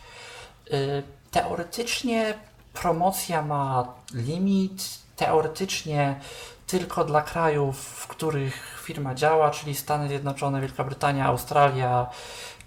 Y, 0.72 1.02
Teoretycznie 1.30 2.34
promocja 2.72 3.42
ma 3.42 3.88
limit, 4.14 5.01
teoretycznie 5.26 6.20
tylko 6.66 7.04
dla 7.04 7.22
krajów, 7.22 7.80
w 7.80 8.06
których 8.06 8.80
firma 8.84 9.14
działa, 9.14 9.50
czyli 9.50 9.74
Stany 9.74 10.08
Zjednoczone, 10.08 10.60
Wielka 10.60 10.84
Brytania, 10.84 11.26
Australia, 11.26 12.06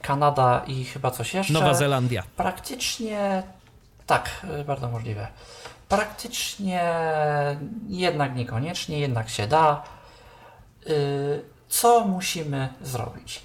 Kanada 0.02 0.64
i 0.68 0.86
chyba 0.86 1.12
coś 1.12 1.34
jeszcze. 1.34 1.54
Nowa 1.54 1.74
Zelandia. 1.74 2.24
Praktycznie 2.38 3.44
tak, 4.08 4.30
y, 4.62 4.64
bardzo 4.64 4.88
możliwe. 4.90 5.28
Praktycznie 5.90 6.84
jednak 7.88 8.36
niekoniecznie, 8.36 9.00
jednak 9.00 9.30
się 9.30 9.48
da. 9.48 9.84
Y, 10.88 11.56
Co 11.70 12.06
musimy 12.06 12.70
zrobić? 12.82 13.42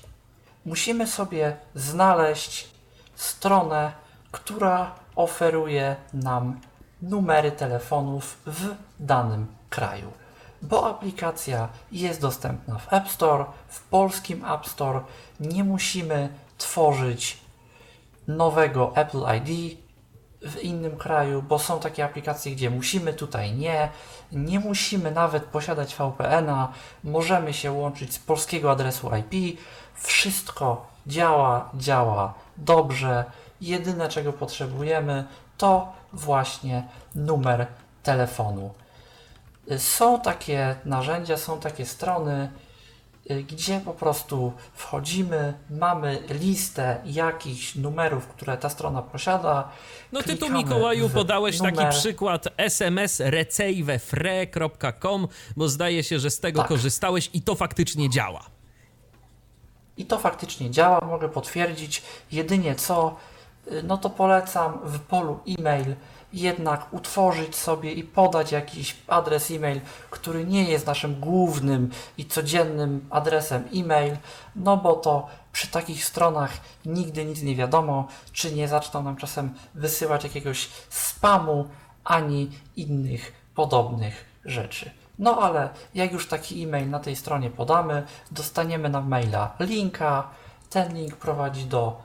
Musimy 0.64 1.06
sobie 1.06 1.56
znaleźć 1.74 2.68
stronę, 3.14 3.92
która 4.30 4.94
oferuje 5.16 5.96
nam 6.14 6.60
numery 7.02 7.52
telefonów 7.52 8.38
w 8.46 8.74
danym 9.00 9.46
kraju. 9.70 10.12
Bo 10.62 10.90
aplikacja 10.90 11.68
jest 11.92 12.20
dostępna 12.20 12.78
w 12.78 12.92
App 12.92 13.08
Store, 13.08 13.44
w 13.68 13.82
polskim 13.82 14.44
App 14.44 14.66
Store. 14.66 15.00
Nie 15.40 15.64
musimy 15.64 16.28
tworzyć 16.58 17.38
nowego 18.28 18.92
Apple 18.96 19.22
ID 19.36 19.78
w 20.42 20.62
innym 20.62 20.96
kraju, 20.96 21.42
bo 21.42 21.58
są 21.58 21.80
takie 21.80 22.04
aplikacje, 22.04 22.52
gdzie 22.52 22.70
musimy, 22.70 23.12
tutaj 23.12 23.52
nie. 23.52 23.88
Nie 24.32 24.60
musimy 24.60 25.10
nawet 25.10 25.44
posiadać 25.44 25.94
VPN-a, 25.94 26.72
możemy 27.04 27.52
się 27.52 27.72
łączyć 27.72 28.14
z 28.14 28.18
polskiego 28.18 28.70
adresu 28.70 29.10
IP. 29.16 29.60
Wszystko 29.94 30.86
działa, 31.06 31.70
działa 31.74 32.34
dobrze. 32.56 33.24
Jedyne 33.60 34.08
czego 34.08 34.32
potrzebujemy 34.32 35.24
to 35.58 35.92
właśnie 36.12 36.82
numer 37.14 37.66
telefonu. 38.02 38.74
Są 39.78 40.20
takie 40.20 40.76
narzędzia, 40.84 41.36
są 41.36 41.60
takie 41.60 41.86
strony, 41.86 42.50
y, 43.30 43.42
gdzie 43.42 43.80
po 43.84 43.92
prostu 43.94 44.52
wchodzimy, 44.74 45.54
mamy 45.70 46.22
listę 46.28 46.96
jakichś 47.04 47.74
numerów, 47.74 48.26
które 48.26 48.56
ta 48.56 48.68
strona 48.68 49.02
posiada. 49.02 49.68
No 50.12 50.22
ty 50.22 50.36
tu, 50.36 50.50
Mikołaju, 50.52 51.10
podałeś 51.10 51.58
taki 51.58 51.76
numer. 51.78 51.92
przykład 51.94 52.48
smsreceive.fre.com, 52.56 55.28
bo 55.56 55.68
zdaje 55.68 56.04
się, 56.04 56.18
że 56.18 56.30
z 56.30 56.40
tego 56.40 56.60
Tak. 56.60 56.68
korzystałeś 56.68 57.30
i 57.32 57.42
to 57.42 57.54
faktycznie 57.54 58.10
działa. 58.10 58.40
I 59.96 60.06
to 60.06 60.18
faktycznie 60.18 60.70
działa, 60.70 61.00
mogę 61.00 61.28
potwierdzić. 61.28 62.02
Jedynie 62.32 62.74
co, 62.74 63.16
no 63.82 63.98
to 63.98 64.10
polecam 64.10 64.78
w 64.84 64.98
polu 65.00 65.40
e-mail 65.58 65.94
jednak 66.32 66.86
utworzyć 66.92 67.56
sobie 67.56 67.92
i 67.92 68.04
podać 68.04 68.52
jakiś 68.52 68.96
adres 69.08 69.50
e-mail, 69.50 69.80
który 70.10 70.44
nie 70.44 70.64
jest 70.64 70.86
naszym 70.86 71.20
głównym 71.20 71.90
i 72.18 72.24
codziennym 72.24 73.06
adresem 73.10 73.64
e-mail, 73.74 74.16
no 74.56 74.76
bo 74.76 74.94
to 74.94 75.26
przy 75.52 75.68
takich 75.68 76.04
stronach 76.04 76.50
nigdy 76.86 77.24
nic 77.24 77.42
nie 77.42 77.56
wiadomo, 77.56 78.08
czy 78.32 78.54
nie 78.54 78.68
zaczną 78.68 79.02
nam 79.02 79.16
czasem 79.16 79.54
wysyłać 79.74 80.24
jakiegoś 80.24 80.68
spamu, 80.88 81.68
ani 82.04 82.50
innych 82.76 83.32
podobnych 83.54 84.24
rzeczy. 84.44 84.90
No 85.18 85.38
ale 85.38 85.68
jak 85.94 86.12
już 86.12 86.28
taki 86.28 86.62
e-mail 86.62 86.90
na 86.90 86.98
tej 86.98 87.16
stronie 87.16 87.50
podamy, 87.50 88.02
dostaniemy 88.30 88.88
na 88.88 89.00
maila 89.00 89.54
linka. 89.60 90.28
Ten 90.70 90.94
link 90.94 91.16
prowadzi 91.16 91.64
do 91.64 92.02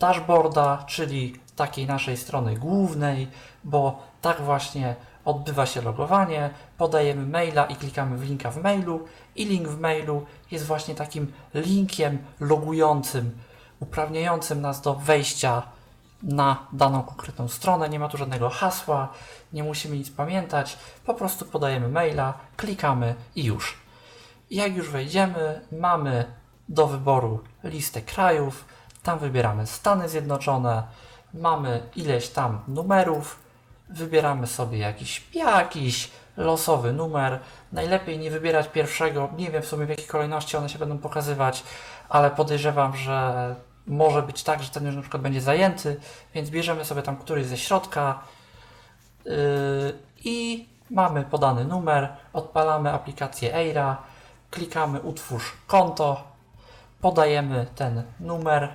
dashboarda, 0.00 0.84
czyli 0.86 1.40
takiej 1.56 1.86
naszej 1.86 2.16
strony 2.16 2.56
głównej, 2.56 3.28
bo 3.64 4.02
tak 4.20 4.40
właśnie 4.40 4.96
odbywa 5.24 5.66
się 5.66 5.82
logowanie. 5.82 6.50
Podajemy 6.78 7.26
maila 7.26 7.66
i 7.66 7.76
klikamy 7.76 8.16
w 8.16 8.24
linka 8.24 8.50
w 8.50 8.62
mailu 8.62 9.08
i 9.36 9.44
link 9.44 9.68
w 9.68 9.80
mailu 9.80 10.26
jest 10.50 10.66
właśnie 10.66 10.94
takim 10.94 11.32
linkiem 11.54 12.18
logującym, 12.40 13.38
uprawniającym 13.80 14.60
nas 14.60 14.80
do 14.80 14.94
wejścia 14.94 15.62
na 16.22 16.66
daną 16.72 17.02
konkretną 17.02 17.48
stronę. 17.48 17.88
Nie 17.88 17.98
ma 17.98 18.08
tu 18.08 18.16
żadnego 18.16 18.50
hasła, 18.50 19.08
nie 19.52 19.64
musimy 19.64 19.96
nic 19.96 20.10
pamiętać. 20.10 20.78
Po 21.04 21.14
prostu 21.14 21.44
podajemy 21.44 21.88
maila, 21.88 22.34
klikamy 22.56 23.14
i 23.36 23.44
już. 23.44 23.78
Jak 24.50 24.76
już 24.76 24.90
wejdziemy, 24.90 25.60
mamy 25.72 26.24
do 26.68 26.86
wyboru 26.86 27.40
listę 27.64 28.02
krajów. 28.02 28.64
Tam 29.10 29.18
wybieramy 29.18 29.66
Stany 29.66 30.08
Zjednoczone, 30.08 30.82
mamy 31.34 31.82
ileś 31.96 32.28
tam 32.28 32.60
numerów, 32.68 33.38
wybieramy 33.88 34.46
sobie 34.46 34.78
jakiś, 34.78 35.34
jakiś 35.34 36.10
losowy 36.36 36.92
numer. 36.92 37.38
Najlepiej 37.72 38.18
nie 38.18 38.30
wybierać 38.30 38.68
pierwszego, 38.68 39.28
nie 39.36 39.50
wiem 39.50 39.62
w 39.62 39.66
sumie 39.66 39.86
w 39.86 39.88
jakiej 39.88 40.06
kolejności 40.06 40.56
one 40.56 40.68
się 40.68 40.78
będą 40.78 40.98
pokazywać, 40.98 41.62
ale 42.08 42.30
podejrzewam, 42.30 42.96
że 42.96 43.54
może 43.86 44.22
być 44.22 44.42
tak, 44.42 44.62
że 44.62 44.70
ten 44.70 44.86
już 44.86 44.94
na 44.94 45.00
przykład 45.00 45.22
będzie 45.22 45.40
zajęty, 45.40 46.00
więc 46.34 46.50
bierzemy 46.50 46.84
sobie 46.84 47.02
tam 47.02 47.16
któryś 47.16 47.46
ze 47.46 47.58
środka 47.58 48.18
yy, 49.24 49.32
i 50.24 50.68
mamy 50.90 51.24
podany 51.24 51.64
numer, 51.64 52.08
odpalamy 52.32 52.92
aplikację 52.92 53.54
Eira, 53.54 53.96
klikamy 54.50 55.00
utwórz 55.00 55.52
konto, 55.66 56.24
podajemy 57.00 57.66
ten 57.74 58.02
numer, 58.20 58.68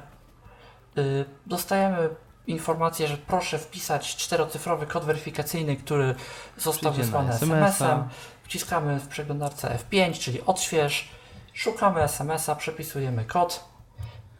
dostajemy 1.45 2.09
informację, 2.47 3.07
że 3.07 3.17
proszę 3.17 3.59
wpisać 3.59 4.15
czterocyfrowy 4.15 4.87
kod 4.87 5.05
weryfikacyjny, 5.05 5.75
który 5.75 6.15
został 6.57 6.91
Przyjdzie 6.91 7.05
wysłany. 7.05 7.33
SMS-em. 7.33 8.09
Wciskamy 8.43 8.99
w 8.99 9.07
przeglądarce 9.07 9.77
F5, 9.77 10.19
czyli 10.19 10.41
odśwież, 10.45 11.09
szukamy 11.53 12.01
SMS-a, 12.01 12.55
przepisujemy 12.55 13.25
kod. 13.25 13.65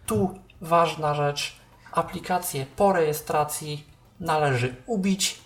Tu 0.06 0.40
ważna 0.62 1.14
rzecz, 1.14 1.56
aplikację 1.92 2.66
po 2.76 2.94
rejestracji 2.94 3.86
należy 4.20 4.76
ubić 4.86 5.42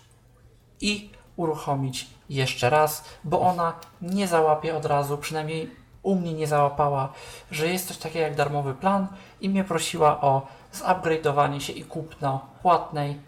i 0.80 1.10
uruchomić 1.36 2.06
jeszcze 2.28 2.70
raz, 2.70 3.04
bo 3.24 3.40
ona 3.40 3.72
nie 4.02 4.28
załapie 4.28 4.76
od 4.76 4.84
razu, 4.84 5.18
przynajmniej 5.18 5.70
u 6.02 6.14
mnie 6.14 6.32
nie 6.34 6.46
załapała, 6.46 7.12
że 7.50 7.68
jest 7.68 7.88
coś 7.88 7.96
takiego 7.96 8.24
jak 8.24 8.34
darmowy 8.34 8.74
plan 8.74 9.06
i 9.40 9.48
mnie 9.48 9.64
prosiła 9.64 10.20
o 10.20 10.46
zupgrade'owanie 10.74 11.60
się 11.60 11.72
i 11.72 11.84
kupno 11.84 12.40
płatnej 12.62 13.20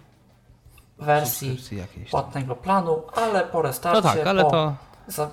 wersji 0.99 1.59
płatnego 2.11 2.57
planu, 2.57 3.03
ale 3.15 3.41
po 3.47 3.63
restarcie, 3.63 4.09
No 4.09 4.15
tak, 4.15 4.27
ale 4.27 4.45
po 4.45 4.51
to 4.51 4.75
za, 5.07 5.31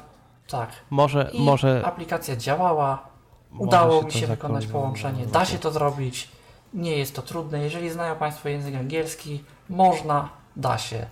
tak, 0.47 0.69
może, 0.89 1.29
i 1.33 1.41
może 1.41 1.81
aplikacja 1.85 2.35
działała, 2.35 3.07
udało 3.59 3.99
się 3.99 4.05
mi 4.05 4.11
się 4.11 4.27
wykonać 4.27 4.67
połączenie, 4.67 5.25
da 5.25 5.45
się 5.45 5.59
to 5.59 5.71
zrobić, 5.71 6.29
nie 6.73 6.97
jest 6.97 7.15
to 7.15 7.21
trudne, 7.21 7.59
jeżeli 7.59 7.89
znają 7.89 8.15
Państwo 8.15 8.49
język 8.49 8.75
angielski, 8.75 9.43
można, 9.69 10.29
da 10.55 10.77
się. 10.77 11.05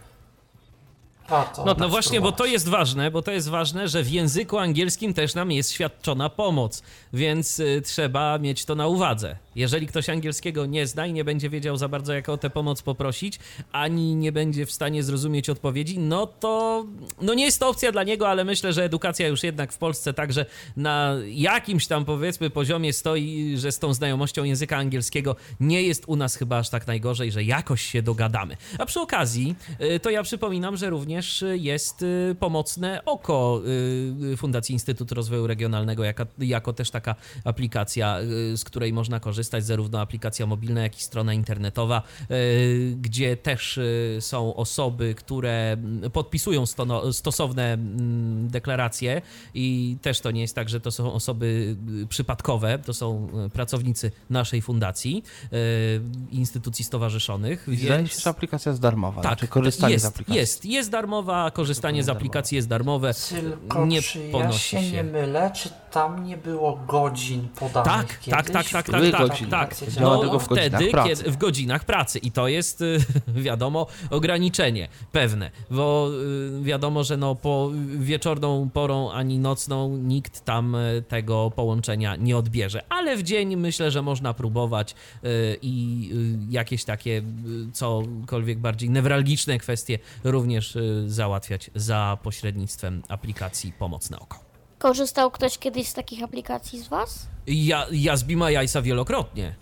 Warto 1.29 1.65
No, 1.65 1.75
no 1.77 1.89
właśnie, 1.89 2.21
bo 2.21 2.31
to 2.31 2.45
jest 2.45 2.69
ważne, 2.69 3.11
bo 3.11 3.21
to 3.21 3.31
jest 3.31 3.49
ważne, 3.49 3.87
że 3.87 4.03
w 4.03 4.09
języku 4.09 4.57
angielskim 4.57 5.13
też 5.13 5.35
nam 5.35 5.51
jest 5.51 5.71
świadczona 5.71 6.29
pomoc, 6.29 6.83
więc 7.13 7.59
y, 7.59 7.81
trzeba 7.85 8.37
mieć 8.37 8.65
to 8.65 8.75
na 8.75 8.87
uwadze. 8.87 9.37
Jeżeli 9.57 9.87
ktoś 9.87 10.09
angielskiego 10.09 10.65
nie 10.65 10.87
zna 10.87 11.07
i 11.07 11.13
nie 11.13 11.23
będzie 11.23 11.49
wiedział 11.49 11.77
za 11.77 11.87
bardzo, 11.87 12.13
jak 12.13 12.29
o 12.29 12.37
tę 12.37 12.49
pomoc 12.49 12.81
poprosić, 12.81 13.39
ani 13.71 14.15
nie 14.15 14.31
będzie 14.31 14.65
w 14.65 14.71
stanie 14.71 15.03
zrozumieć 15.03 15.49
odpowiedzi, 15.49 15.99
no 15.99 16.27
to 16.27 16.85
no 17.21 17.33
nie 17.33 17.45
jest 17.45 17.59
to 17.59 17.69
opcja 17.69 17.91
dla 17.91 18.03
niego, 18.03 18.29
ale 18.29 18.45
myślę, 18.45 18.73
że 18.73 18.83
edukacja 18.83 19.27
już 19.27 19.43
jednak 19.43 19.73
w 19.73 19.77
Polsce 19.77 20.13
także 20.13 20.45
na 20.75 21.15
jakimś 21.27 21.87
tam 21.87 22.05
powiedzmy 22.05 22.49
poziomie 22.49 22.93
stoi, 22.93 23.53
że 23.57 23.71
z 23.71 23.79
tą 23.79 23.93
znajomością 23.93 24.43
języka 24.43 24.77
angielskiego 24.77 25.35
nie 25.59 25.81
jest 25.83 26.03
u 26.07 26.15
nas 26.15 26.35
chyba 26.35 26.57
aż 26.57 26.69
tak 26.69 26.87
najgorzej, 26.87 27.31
że 27.31 27.43
jakoś 27.43 27.81
się 27.81 28.01
dogadamy. 28.01 28.57
A 28.79 28.85
przy 28.85 28.99
okazji, 28.99 29.55
y, 29.95 29.99
to 29.99 30.09
ja 30.09 30.23
przypominam, 30.23 30.77
że 30.77 30.89
również 30.89 31.45
jest 31.53 32.01
y, 32.01 32.35
pomocne 32.39 33.05
oko 33.05 33.61
y, 34.33 34.37
Fundacji 34.37 34.73
Instytut 34.73 35.11
Rozwoju 35.11 35.47
Regionalnego, 35.47 36.03
jako, 36.03 36.25
jako 36.39 36.73
też 36.73 36.91
taka 36.91 37.15
aplikacja, 37.43 38.17
z 38.55 38.63
której 38.63 38.93
można 38.93 39.19
korzystać 39.19 39.46
korzystać 39.47 39.65
zarówno 39.65 40.01
aplikacja 40.01 40.45
mobilna, 40.45 40.81
jak 40.81 40.97
i 40.97 41.01
strona 41.01 41.33
internetowa, 41.33 42.01
gdzie 43.01 43.37
też 43.37 43.79
są 44.19 44.55
osoby, 44.55 45.15
które 45.15 45.71
mm, 45.71 46.11
podpisują 46.11 46.65
stosowne 47.11 47.73
mm, 47.73 48.47
deklaracje 48.47 49.21
i 49.53 49.97
też 50.01 50.21
to 50.21 50.31
nie 50.31 50.41
jest 50.41 50.55
tak, 50.55 50.69
że 50.69 50.79
to 50.79 50.91
są 50.91 51.13
osoby 51.13 51.75
przypadkowe, 52.09 52.79
to 52.79 52.93
są 52.93 53.27
pracownicy 53.53 54.11
naszej 54.29 54.61
fundacji, 54.61 55.23
instytucji 56.31 56.85
stowarzyszonych. 56.85 57.63
Wydaje 57.67 57.97
więc... 57.97 58.11
się, 58.11 58.19
że 58.19 58.29
aplikacja 58.29 58.69
jest 58.69 58.81
darmowa. 58.81 59.21
Tak, 59.21 59.31
znaczy 59.31 59.47
korzystanie 59.47 59.93
jest, 59.93 60.05
z 60.05 60.07
aplikacji. 60.07 60.39
Jest, 60.39 60.65
jest 60.65 60.89
darmowa, 60.89 61.51
korzystanie 61.51 62.03
z 62.03 62.09
aplikacji 62.09 62.55
jest 62.55 62.67
darmowe. 62.67 63.13
Tylko 63.29 63.85
nie 63.85 64.01
czy 64.01 64.27
ja 64.27 64.51
się, 64.51 64.81
się 64.81 64.91
nie 64.91 65.03
mylę, 65.03 65.51
czy 65.55 65.69
tam 65.91 66.23
nie 66.23 66.37
było 66.37 66.79
godzin 66.87 67.47
podanych 67.59 68.07
tak, 68.07 68.19
kiedyś? 68.19 68.31
Tak, 68.31 68.49
tak, 68.49 68.69
tak, 68.69 68.89
tak, 68.89 69.11
tak, 69.11 69.36
godzin. 69.45 69.49
tak. 69.49 69.75
No, 70.01 70.23
no 70.23 70.39
wtedy, 70.39 70.91
kiedy 71.07 71.31
w 71.31 71.37
godzinach 71.37 71.83
pracy 71.83 72.19
i 72.19 72.31
to 72.31 72.47
jest 72.47 72.83
wiadomo 73.27 73.87
ograniczenie 74.09 74.87
pewne, 75.11 75.51
bo 75.71 76.09
y, 76.59 76.63
wiadomo, 76.63 77.03
że 77.03 77.17
no 77.17 77.35
po 77.35 77.71
wieczorną 77.97 78.69
porą 78.69 79.11
ani 79.11 79.39
nocną 79.39 79.97
nikt 79.97 80.45
tam 80.45 80.75
y, 80.75 81.03
tego 81.07 81.51
połączenia 81.55 82.15
nie 82.15 82.37
odbierze, 82.37 82.83
ale 82.89 83.17
w 83.17 83.23
dzień 83.23 83.55
myślę, 83.55 83.91
że 83.91 84.01
można 84.01 84.33
próbować 84.33 84.91
y, 85.23 85.57
i 85.61 86.09
jakieś 86.49 86.83
takie 86.83 87.21
cokolwiek 87.73 88.59
bardziej 88.59 88.89
newralgiczne 88.89 89.57
kwestie 89.57 89.99
również 90.23 90.77
załatwiać 91.07 91.71
za 91.75 92.17
pośrednictwem 92.23 93.01
aplikacji 93.07 93.73
Pomoc 93.79 94.09
na 94.09 94.19
Oko. 94.19 94.39
Korzystał 94.77 95.31
ktoś 95.31 95.57
kiedyś 95.57 95.87
z 95.87 95.93
takich 95.93 96.23
aplikacji 96.23 96.79
z 96.79 96.87
Was? 96.87 97.27
Ja, 97.47 97.85
ja 97.91 98.17
z 98.17 98.23
Bima 98.23 98.51
Jajsa 98.51 98.81
wielokrotnie. 98.81 99.55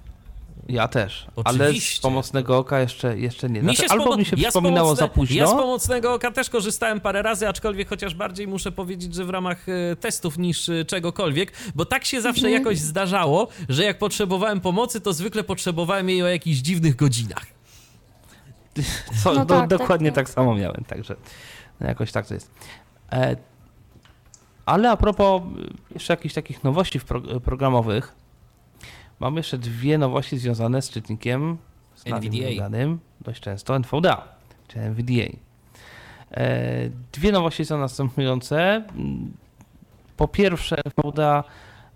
Ja 0.70 0.88
też, 0.88 1.28
Oczywiście. 1.36 1.66
ale 1.66 1.74
z 1.74 2.00
pomocnego 2.00 2.58
oka 2.58 2.80
jeszcze, 2.80 3.20
jeszcze 3.20 3.50
nie. 3.50 3.62
Znaczy, 3.62 3.84
mi 3.84 3.90
albo 3.90 4.18
mi 4.18 4.26
się 4.26 4.36
ja 4.40 4.50
przypominało 4.50 4.88
pomocne, 4.88 5.06
za 5.06 5.08
późno. 5.08 5.36
Ja 5.36 5.48
z 5.48 5.52
pomocnego 5.52 6.14
oka 6.14 6.32
też 6.32 6.50
korzystałem 6.50 7.02
parę 7.02 7.22
razy, 7.22 7.48
aczkolwiek 7.48 7.90
chociaż 7.90 8.16
bardziej 8.16 8.48
muszę 8.48 8.72
powiedzieć, 8.72 9.16
że 9.16 9.26
w 9.26 9.30
ramach 9.30 9.70
e, 9.70 9.96
testów 9.96 10.38
niż 10.38 10.70
e, 10.70 10.86
czegokolwiek, 10.86 11.54
bo 11.76 11.86
tak 11.86 12.06
się 12.06 12.22
zawsze 12.22 12.48
mhm. 12.48 12.64
jakoś 12.64 12.78
zdarzało, 12.78 13.48
że 13.70 13.84
jak 13.84 13.98
potrzebowałem 13.98 14.62
pomocy, 14.62 15.02
to 15.02 15.14
zwykle 15.14 15.44
potrzebowałem 15.44 16.10
jej 16.10 16.24
o 16.24 16.28
jakichś 16.28 16.58
dziwnych 16.58 16.96
godzinach. 16.96 17.46
Co, 19.24 19.34
no 19.34 19.46
do, 19.46 19.60
tak, 19.60 19.70
dokładnie 19.70 20.10
tak, 20.10 20.16
tak. 20.16 20.26
tak, 20.26 20.36
samo 20.36 20.56
miałem, 20.56 20.84
także 20.88 21.16
no 21.80 21.88
jakoś 21.88 22.12
tak 22.12 22.28
to 22.28 22.34
jest. 22.34 22.52
E, 23.12 23.36
ale 24.66 24.90
a 24.92 24.98
propos 24.98 25.42
jeszcze 25.94 26.14
jakichś 26.14 26.36
takich 26.36 26.64
nowości 26.64 27.00
pro, 27.00 27.22
programowych, 27.22 28.16
mam 29.20 29.38
jeszcze 29.38 29.58
dwie 29.58 29.98
nowości 29.98 30.38
związane 30.38 30.82
z 30.82 30.90
czytnikiem 30.90 31.58
NVDA. 32.06 32.70
dość 33.22 33.42
często 33.42 33.76
NVDA, 33.76 34.28
czy 34.68 34.80
NVDA. 34.80 35.38
E, 36.32 36.90
dwie 37.14 37.32
nowości 37.32 37.66
są 37.66 37.78
następujące. 37.78 38.84
Po 40.18 40.28
pierwsze, 40.28 40.76
NVDA, 40.98 41.44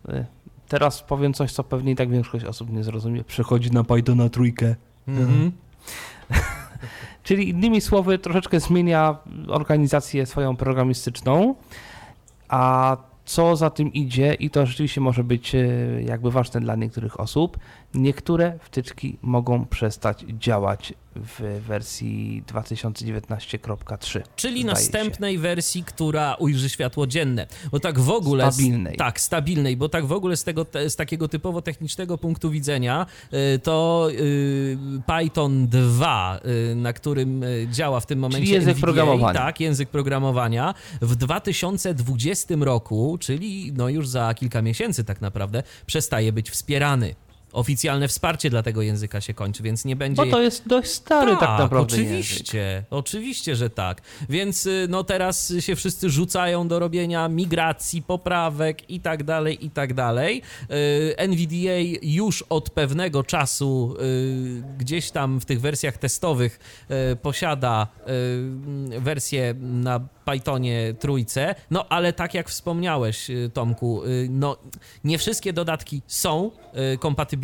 e, 0.09 0.25
teraz 0.67 1.01
powiem 1.01 1.33
coś, 1.33 1.51
co 1.51 1.63
pewnie 1.63 1.91
i 1.91 1.95
tak 1.95 2.09
większość 2.09 2.45
osób 2.45 2.69
nie 2.69 2.83
zrozumie, 2.83 3.23
przechodzi 3.23 3.71
na 3.71 3.83
Pythona 3.83 4.29
trójkę. 4.29 4.75
Mhm. 5.07 5.51
Czyli 7.23 7.49
innymi 7.49 7.81
słowy, 7.81 8.19
troszeczkę 8.19 8.59
zmienia 8.59 9.17
organizację 9.47 10.25
swoją 10.25 10.55
programistyczną, 10.55 11.55
a 12.49 12.97
co 13.26 13.55
za 13.55 13.69
tym 13.69 13.93
idzie, 13.93 14.34
i 14.34 14.49
to 14.49 14.65
rzeczywiście 14.65 15.01
może 15.01 15.23
być 15.23 15.55
e, 15.55 15.67
jakby 16.01 16.31
ważne 16.31 16.61
dla 16.61 16.76
niektórych 16.76 17.19
osób, 17.19 17.57
niektóre 17.94 18.60
wtyczki 18.61 19.18
mogą 19.22 19.66
przestać 19.66 20.26
działać 20.28 20.94
w 21.16 21.61
wersji 21.68 22.44
2019.3. 22.48 24.22
Czyli 24.36 24.66
następnej 24.66 25.36
się. 25.36 25.40
wersji, 25.40 25.84
która 25.84 26.36
ujrzy 26.36 26.70
światło 26.70 27.07
dzienne. 27.07 27.48
Bo 27.72 27.80
tak 27.80 27.99
w 27.99 28.10
ogóle. 28.10 28.52
Stabilnej. 28.52 28.95
Tak, 28.95 29.22
stabilnej, 29.22 29.78
bo 29.78 29.90
tak 29.90 30.06
w 30.06 30.11
ogóle 30.11 30.38
z, 30.38 30.44
tego, 30.44 30.66
z 30.88 30.95
takiego 30.95 31.28
typowo 31.28 31.61
technicznego 31.61 32.18
punktu 32.18 32.49
widzenia, 32.52 33.06
y, 33.56 33.60
to 33.60 34.07
y, 34.11 34.78
Python 35.07 35.68
2, 35.68 36.40
y, 36.72 36.76
na 36.76 36.94
którym 36.94 37.44
działa 37.72 37.99
w 37.99 38.06
tym 38.06 38.20
momencie. 38.20 38.45
Czyli 38.45 38.53
język 38.53 38.70
NVDA, 38.70 38.86
programowania. 38.86 39.40
Tak, 39.40 39.60
język 39.60 39.90
programowania. 39.90 40.74
W 41.02 41.16
2020 41.16 42.56
roku, 42.64 43.18
czyli 43.20 43.74
no 43.76 43.90
już 43.90 44.07
za 44.07 44.34
kilka 44.34 44.61
miesięcy 44.61 45.03
tak 45.03 45.22
naprawdę, 45.22 45.64
przestaje 45.86 46.34
być 46.34 46.52
wspierany 46.52 47.16
oficjalne 47.53 48.07
wsparcie 48.07 48.49
dla 48.49 48.63
tego 48.63 48.81
języka 48.81 49.21
się 49.21 49.34
kończy, 49.34 49.63
więc 49.63 49.85
nie 49.85 49.95
będzie... 49.95 50.26
Bo 50.26 50.31
to 50.31 50.41
jest 50.41 50.67
dość 50.67 50.91
stary 50.91 51.31
tak, 51.31 51.39
tak 51.39 51.59
naprawdę 51.59 51.95
oczywiście, 51.95 52.57
język. 52.57 52.88
oczywiście, 52.89 53.55
że 53.55 53.69
tak. 53.69 54.01
Więc 54.30 54.65
y, 54.65 54.88
no 54.89 55.03
teraz 55.03 55.53
się 55.59 55.76
wszyscy 55.76 56.09
rzucają 56.09 56.67
do 56.67 56.80
robienia 56.80 57.27
migracji, 57.30 58.01
poprawek 58.01 58.89
i 58.89 58.99
tak 58.99 59.23
dalej, 59.23 59.65
i 59.65 59.69
tak 59.69 59.93
dalej. 59.93 60.41
Y, 60.71 61.17
NVDA 61.17 61.99
już 62.01 62.41
od 62.49 62.69
pewnego 62.69 63.23
czasu 63.23 63.95
y, 64.01 64.63
gdzieś 64.77 65.11
tam 65.11 65.39
w 65.39 65.45
tych 65.45 65.61
wersjach 65.61 65.97
testowych 65.97 66.59
posiada 67.21 67.88
wersję 68.99 69.55
na 69.59 69.99
Pythonie 70.26 70.93
trójce, 70.99 71.55
no 71.71 71.89
ale 71.89 72.13
tak 72.13 72.34
jak 72.34 72.49
wspomniałeś, 72.49 73.27
Tomku, 73.53 74.01
no 74.30 74.57
nie 75.03 75.17
wszystkie 75.17 75.53
dodatki 75.53 76.01
są 76.07 76.51
kompatybilne. 76.99 77.39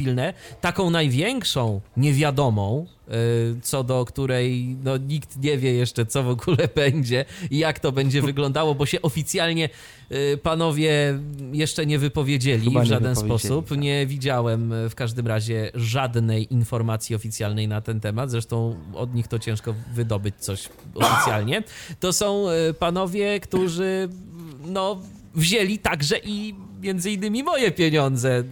Taką 0.62 0.90
największą 0.90 1.82
niewiadomą, 1.98 2.86
e, 3.08 3.12
co 3.62 3.84
do 3.84 4.06
której 4.06 4.76
no, 4.84 4.98
nikt 4.98 5.38
nie 5.38 5.58
wie 5.58 5.74
jeszcze, 5.74 6.06
co 6.06 6.24
w 6.24 6.30
ogóle 6.30 6.58
będzie 6.76 7.26
i 7.52 7.58
jak 7.58 7.80
to 7.80 7.92
będzie 7.92 8.22
wyglądało, 8.22 8.76
bo 8.76 8.86
się 8.86 9.02
oficjalnie 9.02 9.70
e, 10.10 10.38
panowie 10.38 11.20
jeszcze 11.52 11.86
nie 11.86 12.00
wypowiedzieli 12.00 12.68
Chyba 12.68 12.82
w 12.82 12.86
żaden 12.86 13.14
wypowiedzieli, 13.14 13.40
sposób. 13.40 13.70
Tak. 13.70 13.78
Nie 13.78 14.06
widziałem 14.08 14.74
e, 14.74 14.90
w 14.90 14.96
każdym 14.96 15.28
razie 15.28 15.72
żadnej 15.74 16.54
informacji 16.54 17.16
oficjalnej 17.16 17.68
na 17.68 17.82
ten 17.82 18.00
temat. 18.00 18.32
Zresztą 18.32 18.76
od 18.94 19.16
nich 19.16 19.28
to 19.28 19.40
ciężko 19.40 19.76
wydobyć 19.94 20.36
coś 20.36 20.70
oficjalnie. 20.96 21.64
To 22.00 22.14
są 22.14 22.46
panowie, 22.80 23.40
którzy 23.40 24.10
no, 24.66 25.02
wzięli 25.36 25.80
także 25.80 26.20
i 26.24 26.56
między 26.86 27.12
innymi 27.12 27.44
moje 27.44 27.72
pieniądze 27.72 28.44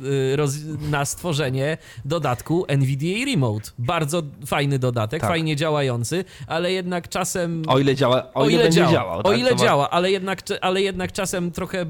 y, 0.83 0.89
na 0.89 1.05
stworzenie 1.05 1.77
dodatku 2.05 2.65
NVDA 2.67 3.25
Remote. 3.25 3.71
Bardzo 3.79 4.23
fajny 4.45 4.79
dodatek, 4.79 5.21
tak. 5.21 5.29
fajnie 5.29 5.55
działający, 5.55 6.25
ale 6.47 6.71
jednak 6.71 7.09
czasem... 7.09 7.63
O 7.67 7.79
ile 7.79 7.95
działa, 7.95 8.33
o, 8.33 8.33
o 8.33 8.49
ile, 8.49 8.61
ile 8.61 8.69
działa, 8.69 8.91
działał, 8.91 9.19
O 9.19 9.23
tak, 9.23 9.39
ile 9.39 9.55
działa, 9.55 9.89
ale 9.89 10.11
jednak, 10.11 10.39
ale 10.61 10.81
jednak 10.81 11.11
czasem 11.11 11.51
trochę 11.51 11.85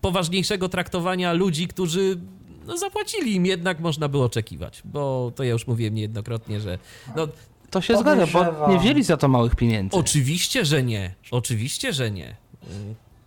poważniejszego 0.00 0.68
traktowania 0.68 1.32
ludzi, 1.32 1.68
którzy 1.68 2.18
no, 2.66 2.78
zapłacili 2.78 3.34
im 3.34 3.46
jednak 3.46 3.80
można 3.80 4.08
było 4.08 4.24
oczekiwać, 4.24 4.82
bo 4.84 5.32
to 5.34 5.44
ja 5.44 5.52
już 5.52 5.66
mówiłem 5.66 5.94
niejednokrotnie, 5.94 6.60
że 6.60 6.78
no, 7.16 7.28
to 7.70 7.80
się 7.80 7.96
zgadza, 7.96 8.26
bo 8.26 8.68
nie 8.68 8.78
wzięli 8.78 9.02
za 9.02 9.16
to 9.16 9.28
małych 9.28 9.56
pieniędzy. 9.56 9.96
Oczywiście, 9.96 10.64
że 10.64 10.82
nie. 10.82 11.14
Oczywiście, 11.30 11.92
że 11.92 12.10
nie. 12.10 12.36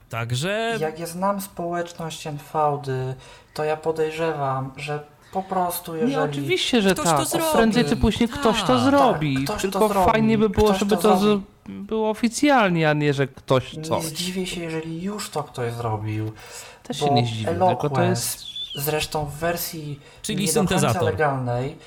Także. 0.10 0.78
Jak 0.80 1.00
ja 1.00 1.06
znam 1.06 1.42
społeczność 1.42 2.28
NVD, 2.28 3.16
to 3.54 3.64
ja 3.64 3.78
podejrzewam, 3.78 4.72
że 4.78 5.04
po 5.32 5.44
prostu 5.44 5.96
jeżeli... 5.96 6.12
Nie, 6.12 6.22
oczywiście, 6.22 6.82
że 6.82 6.94
ktoś 6.94 7.06
tak. 7.06 7.18
To 7.18 7.26
zrobi. 7.26 7.46
Prędzej 7.54 7.86
czy 7.86 7.98
później 7.98 8.30
tak. 8.30 8.40
ktoś 8.40 8.62
to 8.62 8.68
tak, 8.68 8.80
zrobi. 8.80 9.36
Tak, 9.36 9.44
ktoś 9.46 9.62
Tylko 9.62 9.80
to 9.80 9.88
zrobi. 9.88 10.12
fajnie 10.12 10.38
by 10.38 10.50
było, 10.50 10.68
ktoś 10.68 10.80
żeby 10.80 10.98
to, 10.98 11.02
to 11.02 11.40
było 11.68 12.10
oficjalnie, 12.10 12.90
a 12.90 12.94
nie, 12.94 13.14
że 13.14 13.28
ktoś 13.28 13.76
coś. 13.84 14.04
Nie 14.04 14.10
zdziwię 14.10 14.46
się, 14.46 14.62
jeżeli 14.62 15.02
już 15.02 15.30
to 15.30 15.44
ktoś 15.44 15.74
zrobił. 15.74 16.32
Też 16.84 17.00
się 17.00 17.14
nie 17.14 17.26
zdziwię, 17.26 17.56
tylko 17.68 17.90
to 17.90 18.04
jest... 18.04 18.48
Zresztą 18.76 19.26
w 19.26 19.34
wersji 19.34 20.00
Czyli 20.22 20.46
nie 20.46 20.52
syntezator. 20.52 20.94
do 20.94 21.00
końca 21.00 21.12
legalnej 21.12 21.78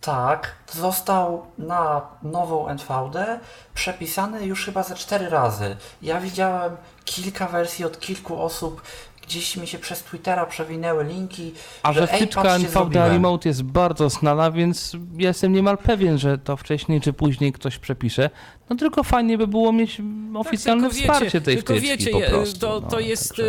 tak, 0.00 0.54
został 0.72 1.46
na 1.58 2.00
nową 2.22 2.68
NVD 2.68 3.40
przepisany 3.74 4.46
już 4.46 4.64
chyba 4.64 4.82
ze 4.82 4.94
cztery 4.94 5.28
razy. 5.28 5.76
Ja 6.02 6.20
widziałem 6.20 6.76
kilka 7.10 7.46
wersji 7.46 7.84
od 7.84 7.98
kilku 7.98 8.42
osób, 8.42 8.82
gdzieś 9.30 9.56
mi 9.56 9.66
się 9.66 9.78
przez 9.78 10.02
Twittera 10.02 10.46
przewinęły 10.46 11.04
linki. 11.04 11.52
A 11.82 11.92
że, 11.92 12.00
że 12.00 12.06
wtyczka 12.06 12.56
NVDA 12.56 13.08
Remote 13.08 13.48
jest 13.48 13.62
bardzo 13.62 14.10
znana, 14.10 14.50
więc 14.50 14.96
jestem 15.18 15.52
niemal 15.52 15.78
pewien, 15.78 16.18
że 16.18 16.38
to 16.38 16.56
wcześniej 16.56 17.00
czy 17.00 17.12
później 17.12 17.52
ktoś 17.52 17.78
przepisze. 17.78 18.30
No 18.70 18.76
tylko 18.76 19.02
fajnie 19.02 19.38
by 19.38 19.46
było 19.46 19.72
mieć 19.72 20.02
oficjalne 20.34 20.88
tak, 20.88 20.98
wsparcie 20.98 21.24
wiecie, 21.24 21.40
tej 21.40 21.56
tylko 21.56 21.74
wtyczki 21.74 21.88
wiecie, 21.88 22.10
po 22.10 22.20
prostu. 22.30 22.60
To, 22.60 22.80
to, 22.80 22.88
no, 22.92 23.00
jest, 23.00 23.28
także... 23.28 23.44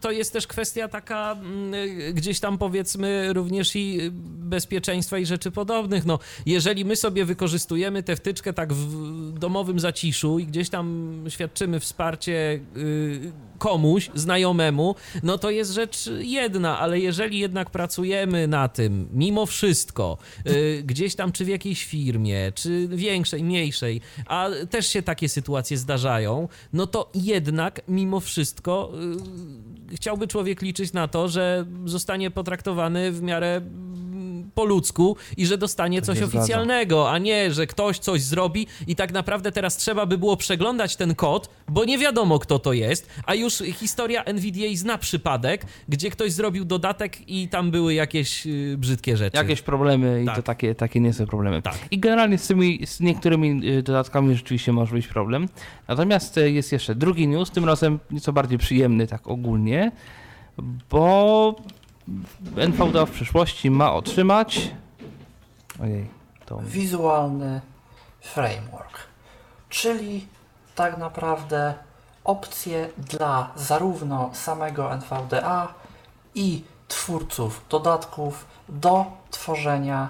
to 0.00 0.10
jest 0.10 0.32
też 0.32 0.46
kwestia 0.46 0.88
taka 0.88 1.32
mm, 1.32 1.74
gdzieś 2.14 2.40
tam 2.40 2.58
powiedzmy 2.58 3.32
również 3.32 3.76
i 3.76 4.10
bezpieczeństwa 4.38 5.18
i 5.18 5.26
rzeczy 5.26 5.50
podobnych. 5.50 6.06
No, 6.06 6.18
jeżeli 6.46 6.84
my 6.84 6.96
sobie 6.96 7.24
wykorzystujemy 7.24 8.02
tę 8.02 8.16
wtyczkę 8.16 8.52
tak 8.52 8.72
w 8.72 9.38
domowym 9.38 9.80
zaciszu 9.80 10.38
i 10.38 10.46
gdzieś 10.46 10.70
tam 10.70 11.08
świadczymy 11.28 11.80
wsparcie 11.80 12.60
y, 12.76 13.32
komuś, 13.58 14.10
znajomemu, 14.14 14.94
no 15.22 15.38
to 15.38 15.50
jest 15.50 15.72
rzecz 15.72 16.10
jedna, 16.18 16.78
ale 16.78 17.00
jeżeli 17.00 17.38
jednak 17.38 17.70
pracujemy 17.70 18.48
na 18.48 18.68
tym, 18.68 19.08
mimo 19.12 19.46
wszystko, 19.46 20.18
y, 20.46 20.82
gdzieś 20.86 21.14
tam, 21.14 21.32
czy 21.32 21.44
w 21.44 21.48
jakiejś 21.48 21.84
firmie, 21.84 22.52
czy 22.54 22.88
większej, 22.88 23.44
mniejszej, 23.44 24.00
a 24.26 24.48
też 24.70 24.86
się 24.86 25.02
takie 25.02 25.28
sytuacje 25.28 25.76
zdarzają, 25.76 26.48
no 26.72 26.86
to 26.86 27.10
jednak 27.14 27.80
mimo 27.88 28.20
wszystko 28.20 28.92
y, 29.92 29.96
chciałby 29.96 30.28
człowiek 30.28 30.62
liczyć 30.62 30.92
na 30.92 31.08
to, 31.08 31.28
że 31.28 31.66
zostanie 31.84 32.30
potraktowany 32.30 33.12
w 33.12 33.22
miarę 33.22 33.60
po 34.54 34.64
ludzku 34.64 35.16
i 35.36 35.46
że 35.46 35.58
dostanie 35.58 36.02
coś 36.02 36.18
się 36.18 36.26
zgadza. 36.26 36.38
oficjalnego, 36.38 37.10
a 37.10 37.18
nie, 37.18 37.50
że 37.52 37.66
ktoś 37.66 37.98
coś 37.98 38.22
zrobi 38.22 38.66
i 38.86 38.96
tak 38.96 39.12
naprawdę 39.12 39.52
teraz 39.52 39.76
trzeba 39.76 40.06
by 40.06 40.18
było 40.18 40.36
przeglądać 40.36 40.96
ten 40.96 41.14
kod, 41.14 41.50
bo 41.68 41.84
nie 41.84 41.98
wiadomo 41.98 42.38
kto 42.38 42.58
to 42.58 42.72
jest, 42.72 43.10
a 43.26 43.34
już 43.34 43.58
historia 43.58 44.24
NVDA 44.24 44.66
zna 44.74 44.98
przypadek, 44.98 45.66
gdzie 45.88 46.10
ktoś 46.10 46.32
zrobił 46.32 46.64
dodatek 46.64 47.28
i 47.30 47.48
tam 47.48 47.70
były 47.70 47.94
jakieś 47.94 48.46
y, 48.46 48.76
brzydkie 48.78 49.16
rzeczy. 49.16 49.36
Jakieś 49.36 49.62
problemy 49.62 50.22
i 50.22 50.26
Tak. 50.26 50.36
to 50.36 50.42
takie, 50.42 50.74
takie 50.74 51.00
niezłe 51.00 51.26
problemy. 51.26 51.62
Tak. 51.62 51.78
I 51.90 51.98
generalnie 51.98 52.38
z 52.38 52.46
tymi, 52.46 52.86
z 52.86 53.00
niektórymi 53.00 53.68
y, 53.78 53.82
dodatkami 53.82 54.34
rzeczywiście 54.34 54.72
może 54.72 54.94
być 54.94 55.06
problem. 55.06 55.48
Natomiast 55.88 56.38
y, 56.38 56.50
jest 56.50 56.72
jeszcze 56.72 56.94
drugi 56.94 57.28
news, 57.28 57.50
tym 57.50 57.64
razem 57.64 57.98
nieco 58.10 58.32
bardziej 58.32 58.58
przyjemny 58.58 59.06
tak 59.06 59.28
ogólnie, 59.28 59.92
bo 60.90 61.54
NVDA 62.56 63.06
w 63.06 63.10
przyszłości 63.10 63.70
ma 63.70 63.92
otrzymać... 63.92 64.70
Ojej, 65.82 66.06
to... 66.46 66.58
wizualny 66.58 67.60
framework, 68.20 68.98
czyli 69.68 70.26
tak 70.74 70.98
naprawdę 70.98 71.74
opcje 72.24 72.88
dla 72.98 73.50
zarówno 73.56 74.30
samego 74.32 74.92
NVDA 74.92 75.74
i 76.34 76.64
twórców 76.88 77.64
dodatków 77.68 78.46
do 78.68 79.06
tworzenia 79.30 80.08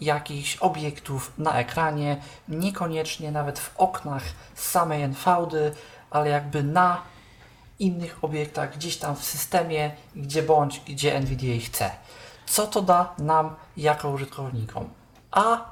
jakichś 0.00 0.56
obiektów 0.56 1.32
na 1.38 1.54
ekranie, 1.54 2.22
niekoniecznie 2.48 3.32
nawet 3.32 3.58
w 3.58 3.76
oknach 3.76 4.22
samej 4.54 5.02
NVD, 5.02 5.72
ale 6.10 6.30
jakby 6.30 6.62
na 6.62 7.02
innych 7.80 8.24
obiektach, 8.24 8.76
gdzieś 8.76 8.96
tam 8.96 9.16
w 9.16 9.24
systemie, 9.24 9.90
gdzie 10.16 10.42
bądź, 10.42 10.80
gdzie 10.80 11.14
NVDA 11.14 11.66
chce. 11.66 11.90
Co 12.46 12.66
to 12.66 12.82
da 12.82 13.14
nam 13.18 13.56
jako 13.76 14.10
użytkownikom? 14.10 14.88
A 15.30 15.70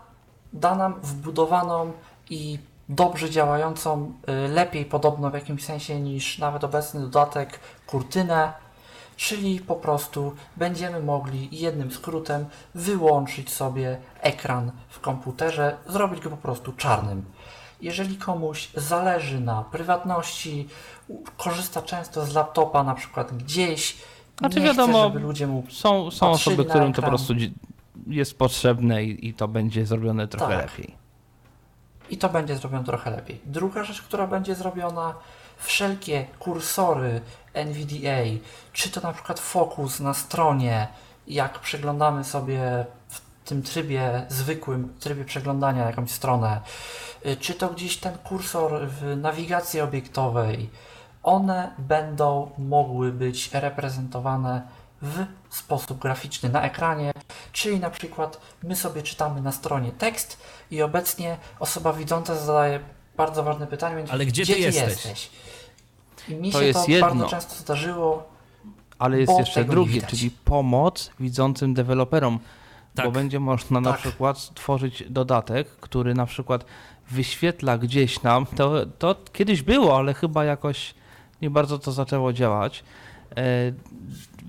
da 0.53 0.75
nam 0.75 1.01
wbudowaną 1.03 1.93
i 2.31 2.59
dobrze 2.89 3.31
działającą, 3.31 4.13
y, 4.47 4.49
lepiej 4.49 4.85
podobno 4.85 5.31
w 5.31 5.35
jakimś 5.35 5.65
sensie 5.65 6.01
niż 6.01 6.39
nawet 6.39 6.65
obecny 6.65 7.01
dodatek 7.01 7.61
kurtynę, 7.87 8.53
czyli 9.17 9.61
po 9.61 9.77
prostu 9.77 10.35
będziemy 10.57 11.01
mogli 11.01 11.49
jednym 11.53 11.93
skrótem 11.93 12.47
wyłączyć 12.75 13.53
sobie 13.53 13.99
ekran 14.21 14.73
w 14.89 15.01
komputerze, 15.01 15.77
zrobić 15.87 16.21
go 16.21 16.31
po 16.31 16.37
prostu 16.37 16.73
czarnym. 16.73 17.25
Jeżeli 17.81 18.17
komuś 18.17 18.69
zależy 18.75 19.41
na 19.41 19.63
prywatności, 19.63 20.69
korzysta 21.37 21.83
często 21.83 22.27
z 22.27 22.35
laptopa 22.35 22.83
na 22.83 22.95
przykład 22.95 23.37
gdzieś, 23.37 23.97
Znaczy 24.39 24.61
nie 24.61 24.67
wiadomo, 24.67 24.99
chce, 24.99 25.09
żeby 25.09 25.21
ludzie 25.21 25.47
mu 25.47 25.65
Są, 25.71 26.11
są 26.11 26.31
osoby, 26.31 26.65
którym 26.65 26.93
to 26.93 27.03
po 27.03 27.09
prostu 27.09 27.35
jest 28.07 28.39
potrzebne 28.39 29.05
i, 29.05 29.29
i 29.29 29.35
to 29.35 29.49
będzie 29.49 29.87
zrobione 29.87 30.29
trochę 30.29 30.57
Tak. 30.57 30.71
lepiej. 30.79 30.95
i 32.11 32.19
to 32.19 32.29
będzie 32.29 32.57
zrobione 32.57 32.85
trochę 32.85 33.11
lepiej. 33.11 33.41
Druga 33.47 33.85
rzecz, 33.85 34.03
która 34.03 34.27
będzie 34.27 34.55
zrobiona, 34.55 35.15
wszelkie 35.59 36.27
kursory 36.39 37.21
NVDA, 37.55 38.23
czy 38.73 38.91
to 38.91 39.01
na 39.01 39.13
przykład 39.13 39.41
fokus 39.41 40.01
na 40.01 40.15
stronie, 40.15 40.89
jak 41.27 41.59
przeglądamy 41.59 42.25
sobie 42.25 42.87
w 43.09 43.21
tym 43.49 43.63
trybie 43.63 44.27
zwykłym, 44.29 44.95
trybie 45.01 45.25
przeglądania 45.25 45.87
jakąś 45.87 46.11
stronę, 46.11 46.61
y, 47.27 47.37
czy 47.37 47.55
to 47.55 47.69
gdzieś 47.69 47.97
ten 47.97 48.19
kursor 48.19 48.89
w 48.89 49.17
nawigacji 49.17 49.81
obiektowej, 49.81 50.71
one 51.23 51.71
będą 51.79 52.51
mogły 52.59 53.13
być 53.13 53.51
reprezentowane 53.53 54.63
w 55.03 55.25
sposób 55.51 55.99
graficzny 55.99 56.49
na 56.49 56.63
ekranie, 56.63 57.13
czyli 57.53 57.81
na 57.81 57.91
przykład 57.91 58.41
my 58.63 58.77
sobie 58.77 59.03
czytamy 59.03 59.41
na 59.43 59.53
stronie 59.53 59.93
tekst 59.93 60.41
i 60.71 60.83
obecnie 60.83 61.37
osoba 61.61 61.93
widząca 61.93 62.35
zadaje 62.37 62.81
bardzo 63.17 63.43
ważne 63.43 63.67
pytanie, 63.67 64.05
Ale 64.11 64.27
gdzie 64.27 64.47
ty 64.47 64.59
jesteś? 64.59 65.31
I 66.29 66.35
mi 66.35 66.53
To 66.53 66.59
się 66.61 66.65
jest 66.65 66.85
to 66.85 66.91
jedno. 66.91 67.09
bardzo 67.09 67.27
często 67.29 67.55
zdarzyło, 67.55 68.29
Ale 68.99 69.21
jest 69.21 69.33
Bo 69.33 69.39
jeszcze 69.39 69.65
drugie, 69.65 70.03
czyli 70.03 70.31
pomoc 70.31 71.11
widzącym 71.21 71.75
deweloperom, 71.75 72.39
bo 72.97 73.03
Tak. 73.03 73.13
będzie 73.13 73.41
można 73.41 73.81
na 73.81 73.91
Tak. 73.93 74.01
przykład 74.01 74.39
stworzyć 74.39 75.05
dodatek, 75.11 75.69
który 75.69 76.15
na 76.15 76.27
przykład 76.27 76.65
wyświetla 77.11 77.79
gdzieś 77.79 78.23
nam, 78.23 78.47
to, 78.47 78.87
to 78.87 79.17
kiedyś 79.33 79.63
było, 79.63 79.97
ale 79.99 80.15
chyba 80.15 80.45
jakoś 80.45 80.95
nie 81.43 81.51
bardzo 81.51 81.79
to 81.79 81.93
zaczęło 81.93 82.33
działać, 82.33 82.85
e, 83.37 83.73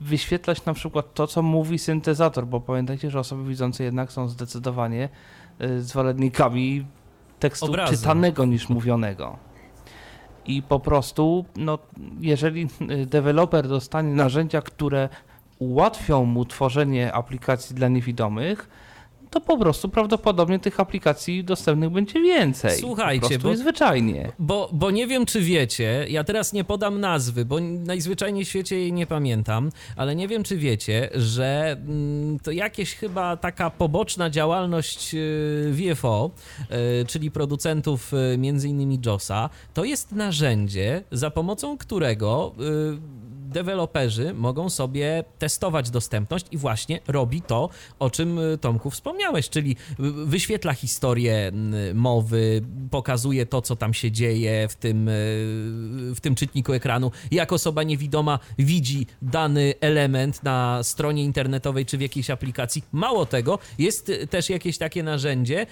wyświetlać 0.02 0.66
na 0.66 0.74
przykład 0.74 1.14
to, 1.14 1.28
co 1.28 1.42
mówi 1.42 1.80
syntezator, 1.80 2.48
bo 2.48 2.62
pamiętajcie, 2.62 3.12
że 3.12 3.20
osoby 3.20 3.44
widzące 3.44 3.84
jednak 3.84 4.12
są 4.12 4.28
zdecydowanie 4.28 5.10
e, 5.60 5.80
zwolennikami 5.80 6.86
tekstu 7.40 7.66
Obrazu. 7.66 7.94
czytanego 7.94 8.46
niż 8.46 8.70
mówionego. 8.70 9.38
I 10.46 10.62
po 10.62 10.80
prostu, 10.80 11.46
no, 11.56 11.80
jeżeli 12.20 12.68
y, 12.92 13.06
deweloper 13.06 13.68
dostanie 13.68 14.14
narzędzia, 14.14 14.62
które 14.62 15.10
ułatwią 15.60 16.26
mu 16.26 16.46
tworzenie 16.46 17.14
aplikacji 17.14 17.76
dla 17.76 17.88
niewidomych, 17.88 18.70
to 19.30 19.42
po 19.42 19.58
prostu 19.58 19.90
prawdopodobnie 19.90 20.60
tych 20.60 20.80
aplikacji 20.80 21.44
dostępnych 21.44 21.90
będzie 21.90 22.22
więcej. 22.22 22.80
Słuchajcie, 22.80 23.40
bo- 23.40 23.56
zwyczajnie. 23.56 24.32
Bo, 24.40 24.70
bo 24.74 24.92
nie 24.92 25.08
wiem, 25.08 25.26
czy 25.26 25.42
wiecie, 25.42 26.06
ja 26.10 26.24
teraz 26.24 26.54
nie 26.54 26.64
podam 26.64 27.00
nazwy, 27.00 27.46
bo 27.46 27.60
najzwyczajniej 27.60 28.46
w 28.46 28.50
świecie 28.50 28.76
jej 28.80 28.94
nie 28.94 29.08
pamiętam, 29.08 29.70
ale 29.96 30.16
nie 30.16 30.28
wiem, 30.28 30.44
czy 30.44 30.58
wiecie, 30.58 31.10
że 31.16 31.78
mm, 31.88 32.40
to 32.40 32.52
jakieś 32.52 32.96
chyba 32.96 33.38
taka 33.38 33.70
poboczna 33.70 34.30
działalność 34.30 35.14
y, 35.14 35.72
VFO, 35.74 36.32
y, 37.02 37.06
czyli 37.06 37.32
producentów 37.32 38.14
y, 38.34 38.38
między 38.38 38.70
innymi 38.70 39.00
JOSa, 39.06 39.50
to 39.74 39.84
jest 39.84 40.12
narzędzie, 40.12 41.04
za 41.12 41.32
pomocą 41.32 41.78
którego 41.78 42.56
deweloperzy 43.50 44.34
mogą 44.34 44.70
sobie 44.70 45.24
testować 45.40 45.90
dostępność 45.90 46.46
i 46.52 46.58
właśnie 46.58 47.00
robi 47.08 47.42
to, 47.42 47.70
o 48.00 48.10
czym 48.10 48.40
y, 48.40 48.58
Tomku 48.58 48.90
wspomniałeś, 48.90 49.50
czyli 49.50 49.76
wyświetla 50.26 50.74
historię 50.74 51.52
y, 51.90 51.94
mowy, 51.94 52.62
pokazuje 52.92 53.46
to, 53.46 53.62
co 53.62 53.76
tam 53.76 53.94
się 53.94 54.12
dzieje 54.12 54.68
w 54.68 54.76
tym, 54.76 55.08
y, 55.08 55.12
w 56.16 56.18
tym 56.22 56.36
czytniku 56.36 56.74
ekranu. 56.74 57.12
Jak 57.32 57.54
osoba 57.54 57.84
niewidoma 57.84 58.40
widzi 58.60 59.08
dany 59.22 59.74
element 59.82 60.44
na 60.44 60.84
stronie 60.84 61.24
internetowej 61.24 61.86
czy 61.86 61.98
w 61.98 62.02
jakiejś 62.02 62.30
aplikacji. 62.30 62.84
Mało 62.92 63.26
tego, 63.26 63.60
jest 63.78 64.12
też 64.30 64.50
jakieś 64.50 64.78
takie 64.78 65.04
narzędzie 65.04 65.66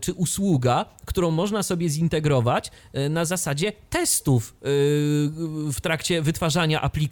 czy 0.00 0.12
usługa, 0.12 0.84
którą 1.04 1.30
można 1.30 1.62
sobie 1.62 1.88
zintegrować 1.88 2.70
na 3.10 3.24
zasadzie 3.24 3.72
testów 3.90 4.56
w 5.72 5.76
trakcie 5.82 6.22
wytwarzania 6.22 6.80
aplikacji, 6.80 7.07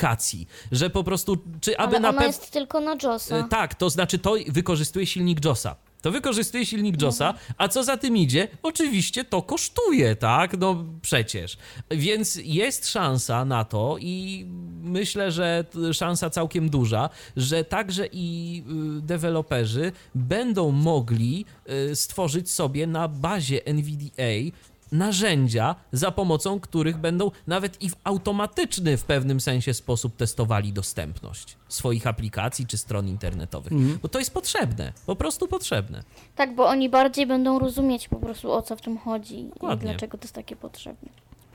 że 0.72 0.90
po 0.90 1.04
prostu, 1.04 1.36
czy 1.60 1.78
aby 1.78 1.96
Ale 1.96 2.00
na 2.00 2.12
pewno... 2.12 2.26
jest 2.26 2.50
tylko 2.50 2.80
na 2.80 2.96
JOSa. 3.02 3.42
Tak, 3.42 3.74
to 3.74 3.90
znaczy 3.90 4.18
to 4.18 4.34
wykorzystuje 4.48 5.06
silnik 5.06 5.44
JOSa. 5.44 5.76
To 6.02 6.10
wykorzystuje 6.10 6.66
silnik 6.66 7.02
JOSa, 7.02 7.34
a 7.58 7.68
co 7.68 7.84
za 7.84 7.96
tym 7.96 8.16
idzie? 8.16 8.48
Oczywiście 8.62 9.24
to 9.24 9.42
kosztuje, 9.42 10.16
tak? 10.16 10.58
No 10.58 10.84
przecież. 11.02 11.56
Więc 11.90 12.38
jest 12.44 12.88
szansa 12.88 13.44
na 13.44 13.64
to 13.64 13.96
i 14.00 14.46
myślę, 14.82 15.32
że 15.32 15.64
szansa 15.92 16.30
całkiem 16.30 16.70
duża, 16.70 17.10
że 17.36 17.64
także 17.64 18.08
i 18.12 18.62
y, 18.98 19.02
deweloperzy 19.02 19.92
będą 20.14 20.70
mogli 20.70 21.44
y, 21.90 21.96
stworzyć 21.96 22.50
sobie 22.50 22.86
na 22.86 23.08
bazie 23.08 23.66
NVDA 23.66 24.56
narzędzia, 24.92 25.74
za 25.92 26.10
pomocą 26.10 26.60
których 26.60 26.98
będą 26.98 27.30
nawet 27.46 27.82
i 27.82 27.90
w 27.90 27.96
automatyczny 28.04 28.96
w 28.96 29.04
pewnym 29.04 29.40
sensie 29.40 29.74
sposób 29.74 30.16
testowali 30.16 30.72
dostępność 30.72 31.56
swoich 31.68 32.06
aplikacji 32.06 32.66
czy 32.66 32.78
stron 32.78 33.08
internetowych. 33.08 33.72
Bo 34.02 34.08
to 34.08 34.18
jest 34.18 34.34
potrzebne, 34.34 34.92
po 35.06 35.16
prostu 35.16 35.48
potrzebne. 35.48 36.02
Tak, 36.36 36.54
bo 36.54 36.66
oni 36.66 36.88
bardziej 36.88 37.26
będą 37.26 37.58
rozumieć 37.58 38.08
po 38.08 38.16
prostu 38.16 38.52
o 38.52 38.62
co 38.62 38.76
w 38.76 38.80
tym 38.80 38.98
chodzi 38.98 39.44
Dokładnie. 39.54 39.84
i 39.84 39.90
dlaczego 39.90 40.18
to 40.18 40.24
jest 40.24 40.34
takie 40.34 40.56
potrzebne. 40.56 41.08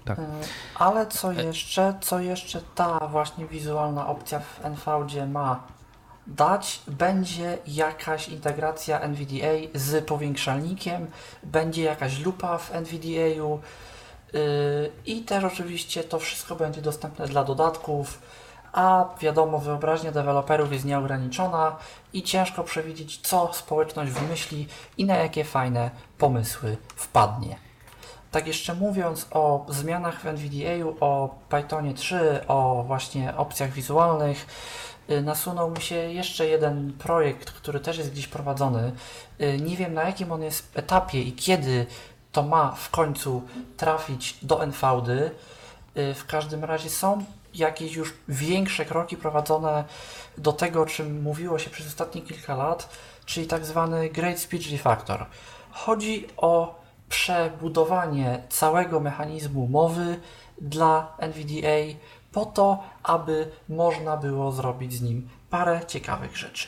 Tak. 0.05 0.19
y, 0.19 0.21
ale 0.75 1.07
co 1.07 1.31
jeszcze, 1.31 1.93
co 2.01 2.19
jeszcze 2.19 2.61
ta 2.75 3.07
właśnie 3.07 3.45
wizualna 3.45 4.07
opcja 4.07 4.39
w 4.39 4.65
NVD 4.65 5.27
ma 5.27 5.67
dać, 6.27 6.81
będzie 6.87 7.57
jakaś 7.67 8.29
integracja 8.29 8.99
NVDA 8.99 9.69
z 9.73 10.05
powiększalnikiem, 10.05 11.07
będzie 11.43 11.83
jakaś 11.83 12.19
lupa 12.19 12.57
w 12.57 12.75
NVDA-u 12.75 13.59
yy, 14.33 14.91
i 15.05 15.21
też 15.21 15.43
oczywiście 15.43 16.03
to 16.03 16.19
wszystko 16.19 16.55
będzie 16.55 16.81
dostępne 16.81 17.27
dla 17.27 17.43
dodatków, 17.43 18.19
a 18.73 19.05
wiadomo, 19.19 19.59
wyobraźnia 19.59 20.11
deweloperów 20.11 20.73
jest 20.73 20.85
nieograniczona 20.85 21.75
i 22.13 22.23
ciężko 22.23 22.63
przewidzieć, 22.63 23.19
co 23.23 23.53
społeczność 23.53 24.11
wymyśli 24.11 24.67
i 24.97 25.05
na 25.05 25.15
jakie 25.15 25.43
fajne 25.43 25.91
pomysły 26.17 26.77
wpadnie. 26.95 27.55
Tak 28.31 28.47
jeszcze 28.47 28.73
mówiąc 28.73 29.27
o 29.31 29.65
zmianach 29.69 30.21
w 30.21 30.25
NVDA, 30.25 30.95
o 30.99 31.35
Pythonie 31.49 31.93
3, 31.93 32.39
o 32.47 32.83
właśnie 32.87 33.37
opcjach 33.37 33.71
wizualnych, 33.71 34.45
nasunął 35.21 35.71
mi 35.71 35.81
się 35.81 35.95
jeszcze 35.95 36.47
jeden 36.47 36.93
projekt, 36.93 37.51
który 37.51 37.79
też 37.79 37.97
jest 37.97 38.11
gdzieś 38.11 38.27
prowadzony. 38.27 38.91
Y, 39.41 39.57
Nie 39.61 39.77
wiem 39.77 39.93
na 39.93 40.03
jakim 40.03 40.31
on 40.31 40.43
jest 40.43 40.77
etapie 40.77 41.21
i 41.21 41.33
kiedy 41.33 41.85
to 42.31 42.43
ma 42.43 42.71
w 42.71 42.89
końcu 42.89 43.41
trafić 43.77 44.37
do 44.41 44.63
NVD. 44.63 45.31
Y, 45.97 46.13
W 46.13 46.25
każdym 46.25 46.63
razie 46.63 46.89
są 46.89 47.25
jakieś 47.53 47.93
już 47.93 48.13
większe 48.27 48.85
kroki 48.85 49.17
prowadzone 49.17 49.83
do 50.37 50.53
tego, 50.53 50.81
o 50.81 50.85
czym 50.85 51.21
mówiło 51.21 51.59
się 51.59 51.69
przez 51.69 51.87
ostatnie 51.87 52.21
kilka 52.21 52.55
lat, 52.55 52.89
czyli 53.25 53.47
tak 53.47 53.65
zwany 53.65 54.09
Great 54.09 54.39
Speech 54.39 54.71
Refactor. 54.71 55.25
Chodzi 55.71 56.27
o 56.37 56.81
przebudowanie 57.09 58.43
całego 58.49 58.99
mechanizmu 58.99 59.67
mowy 59.67 60.19
dla 60.61 61.13
NVDA 61.17 61.97
po 62.31 62.45
to, 62.45 62.83
aby 63.03 63.51
można 63.69 64.17
było 64.17 64.51
zrobić 64.51 64.93
z 64.93 65.01
nim 65.01 65.29
parę 65.49 65.81
ciekawych 65.87 66.37
rzeczy. 66.37 66.67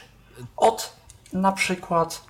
Od 0.57 0.93
na 1.33 1.51
przykład, 1.51 2.21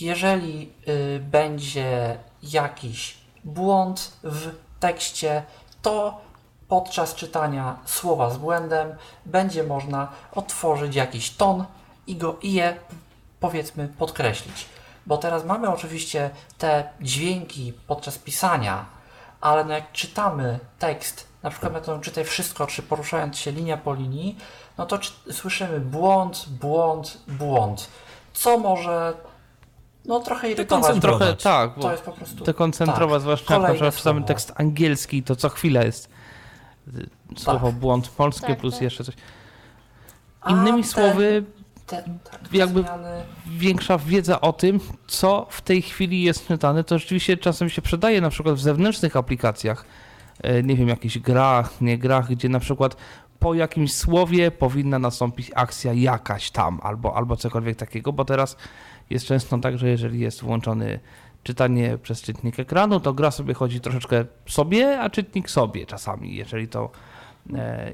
jeżeli 0.00 0.72
y, 0.88 1.20
będzie 1.20 2.18
jakiś 2.42 3.18
błąd 3.44 4.12
w 4.22 4.54
tekście, 4.80 5.42
to 5.82 6.20
podczas 6.68 7.14
czytania 7.14 7.78
słowa 7.84 8.30
z 8.30 8.36
błędem 8.36 8.94
będzie 9.26 9.62
można 9.62 10.08
otworzyć 10.32 10.94
jakiś 10.94 11.30
ton 11.30 11.64
i 12.06 12.16
go 12.16 12.36
i 12.42 12.52
je 12.52 12.76
powiedzmy 13.40 13.88
podkreślić. 13.88 14.66
Bo 15.06 15.16
teraz 15.16 15.44
mamy 15.44 15.68
oczywiście 15.68 16.30
te 16.58 16.88
dźwięki 17.00 17.72
podczas 17.86 18.18
pisania, 18.18 18.86
ale 19.40 19.64
no 19.64 19.74
jak 19.74 19.92
czytamy 19.92 20.58
tekst, 20.78 21.27
na 21.42 21.50
przykład 21.50 21.72
metodą 21.72 22.00
czytaj 22.00 22.24
wszystko, 22.24 22.66
czy 22.66 22.82
poruszając 22.82 23.38
się 23.38 23.52
linia 23.52 23.76
po 23.76 23.94
linii, 23.94 24.36
no 24.78 24.86
to 24.86 24.98
czy, 24.98 25.12
słyszymy 25.32 25.80
błąd, 25.80 26.46
błąd, 26.60 27.18
błąd. 27.28 27.88
Co 28.32 28.58
może 28.58 29.14
no 30.04 30.20
trochę 30.20 30.50
irytować. 30.50 31.00
Trochę 31.00 31.36
tak, 31.36 31.74
bo 31.76 31.82
To 31.82 31.92
jest 31.92 32.02
po 32.02 32.12
prostu 32.12 32.44
dekoncentrować, 32.44 33.14
tak, 33.14 33.22
zwłaszcza 33.22 33.54
jak 33.54 33.62
na 33.62 33.68
przykład 33.68 33.96
czytamy 33.96 34.22
tekst 34.22 34.52
angielski, 34.56 35.22
to 35.22 35.36
co 35.36 35.48
chwilę 35.48 35.86
jest 35.86 36.08
y, 36.88 37.06
słowo 37.36 37.72
błąd 37.72 38.08
polskie 38.08 38.46
Tak, 38.46 38.58
plus 38.58 38.74
tak. 38.74 38.82
jeszcze 38.82 39.04
coś. 39.04 39.14
Innymi 40.48 40.82
te- 40.82 40.88
słowy, 40.88 41.44
te, 41.86 42.02
tak, 42.30 42.52
jakby- 42.52 42.84
te 42.84 42.88
zmiany, 42.88 43.22
większa 43.46 43.98
wiedza 43.98 44.40
o 44.40 44.52
tym, 44.52 44.80
co 45.06 45.46
w 45.50 45.60
tej 45.60 45.82
chwili 45.82 46.22
jest 46.22 46.46
czytane, 46.46 46.84
to 46.84 46.98
rzeczywiście 46.98 47.36
czasem 47.36 47.70
się 47.70 47.82
przydaje 47.82 48.20
na 48.20 48.30
przykład 48.30 48.54
w 48.54 48.60
zewnętrznych 48.60 49.16
aplikacjach, 49.16 49.84
nie 50.64 50.76
wiem, 50.76 50.88
jakichś 50.88 51.18
grach, 51.18 51.80
nie 51.80 51.98
grach, 51.98 52.30
gdzie 52.30 52.48
na 52.48 52.60
przykład 52.60 52.96
po 53.38 53.54
jakimś 53.54 53.92
słowie 53.94 54.50
powinna 54.50 54.98
nastąpić 54.98 55.50
akcja 55.54 55.92
jakaś 55.92 56.50
tam, 56.50 56.80
albo, 56.82 57.16
albo 57.16 57.36
cokolwiek 57.36 57.76
takiego, 57.76 58.12
bo 58.12 58.24
teraz 58.24 58.56
jest 59.10 59.26
często 59.26 59.58
tak, 59.58 59.78
że 59.78 59.88
jeżeli 59.88 60.20
jest 60.20 60.42
włączony 60.42 61.00
czytanie 61.42 61.98
przez 62.02 62.22
czytnik 62.22 62.60
ekranu, 62.60 63.00
to 63.00 63.14
gra 63.14 63.30
sobie 63.30 63.54
chodzi 63.54 63.80
troszeczkę 63.80 64.24
sobie, 64.46 65.00
a 65.00 65.10
czytnik 65.10 65.50
sobie 65.50 65.86
czasami, 65.86 66.36
jeżeli 66.36 66.68
to 66.68 66.90
e, 67.54 67.92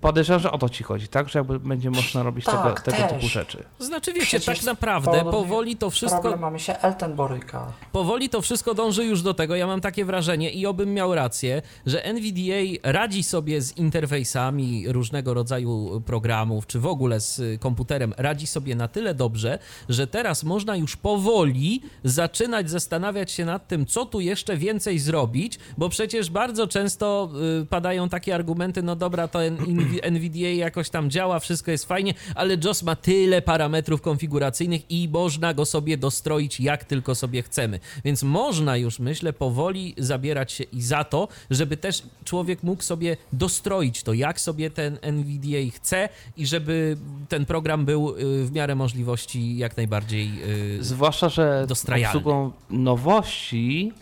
podejrzewam, 0.00 0.42
że 0.42 0.52
o 0.52 0.58
to 0.58 0.68
ci 0.68 0.84
chodzi, 0.84 1.08
tak? 1.08 1.28
Że 1.28 1.38
jakby 1.38 1.60
będzie 1.60 1.90
można 1.90 2.22
robić 2.22 2.44
Tak, 2.44 2.80
tego, 2.80 2.96
tego 2.96 3.14
typu 3.14 3.28
rzeczy. 3.28 3.64
Znaczy 3.78 4.12
wiecie, 4.12 4.26
Przecież 4.26 4.58
tak 4.58 4.66
naprawdę 4.66 5.24
powoli 5.24 5.76
to 5.76 5.90
wszystko 5.90 6.20
problem 6.20 6.40
mamy 6.40 6.60
się 6.60 6.78
Elten 6.78 7.14
boryka. 7.14 7.72
Powoli 7.92 8.28
to 8.28 8.40
wszystko 8.42 8.74
dąży 8.74 9.04
już 9.04 9.22
do 9.22 9.34
tego, 9.34 9.56
ja 9.56 9.66
mam 9.66 9.80
takie 9.80 10.04
wrażenie 10.04 10.50
i 10.50 10.66
obym 10.66 10.94
miał 10.94 11.14
rację, 11.14 11.62
że 11.86 12.04
NVDA 12.04 12.90
radzi 12.92 13.22
sobie 13.22 13.62
z 13.62 13.76
interfejsami 13.76 14.92
różnego 14.92 15.34
rodzaju 15.34 16.02
programów, 16.06 16.66
czy 16.66 16.80
w 16.80 16.86
ogóle 16.86 17.20
z 17.20 17.60
komputerem, 17.60 18.14
radzi 18.16 18.46
sobie 18.46 18.74
na 18.74 18.88
tyle 18.88 19.14
dobrze, 19.14 19.58
że 19.88 20.06
teraz 20.06 20.44
można 20.44 20.76
już 20.76 20.96
powoli 20.96 21.82
zaczynać 22.04 22.70
zastanawiać 22.70 23.30
się 23.32 23.44
nad 23.44 23.68
tym, 23.68 23.86
co 23.86 24.06
tu 24.06 24.20
jeszcze 24.20 24.56
więcej 24.56 24.98
zrobić, 24.98 25.58
bo 25.78 25.88
przecież 25.88 26.30
bardzo 26.30 26.66
często 26.66 27.30
y, 27.62 27.66
padają 27.66 28.08
takie 28.08 28.34
argumenty, 28.34 28.82
no 28.82 28.96
dobra, 28.96 29.28
to 29.28 29.42
N- 29.42 29.58
NVDA 30.02 30.48
jakoś 30.48 30.90
tam 30.90 31.10
działa, 31.10 31.38
wszystko 31.38 31.70
jest 31.70 31.84
fajnie, 31.84 32.14
ale 32.34 32.56
JOS 32.64 32.82
ma 32.82 32.96
tyle 32.96 33.42
parametrów 33.42 34.00
konfiguracyjnych 34.02 34.90
i 34.90 35.08
można 35.08 35.54
go 35.54 35.64
sobie 35.64 35.96
dostroić 35.96 36.60
jak 36.60 36.84
tylko 36.84 37.14
sobie 37.14 37.42
chcemy. 37.42 37.80
Więc 38.04 38.22
można 38.22 38.76
już, 38.76 38.98
myślę, 38.98 39.32
powoli 39.32 39.94
zabierać 39.98 40.52
się 40.52 40.64
i 40.64 40.82
za 40.82 41.04
to, 41.04 41.28
żeby 41.50 41.76
też 41.76 42.02
człowiek 42.24 42.62
mógł 42.62 42.82
sobie 42.82 43.16
dostroić 43.32 44.02
to, 44.02 44.12
jak 44.12 44.40
sobie 44.40 44.70
ten 44.70 44.98
NVDA 45.02 45.70
chce 45.74 46.08
i 46.36 46.46
żeby 46.46 46.96
ten 47.28 47.46
program 47.46 47.84
był 47.84 48.16
y, 48.16 48.44
w 48.44 48.52
miarę 48.52 48.74
możliwości 48.74 49.56
jak 49.56 49.76
najbardziej 49.76 50.30
y, 50.78 50.84
Zwłaszcza, 50.84 51.28
że 51.28 51.66
obsługą 52.04 52.52
nowości 52.70 53.92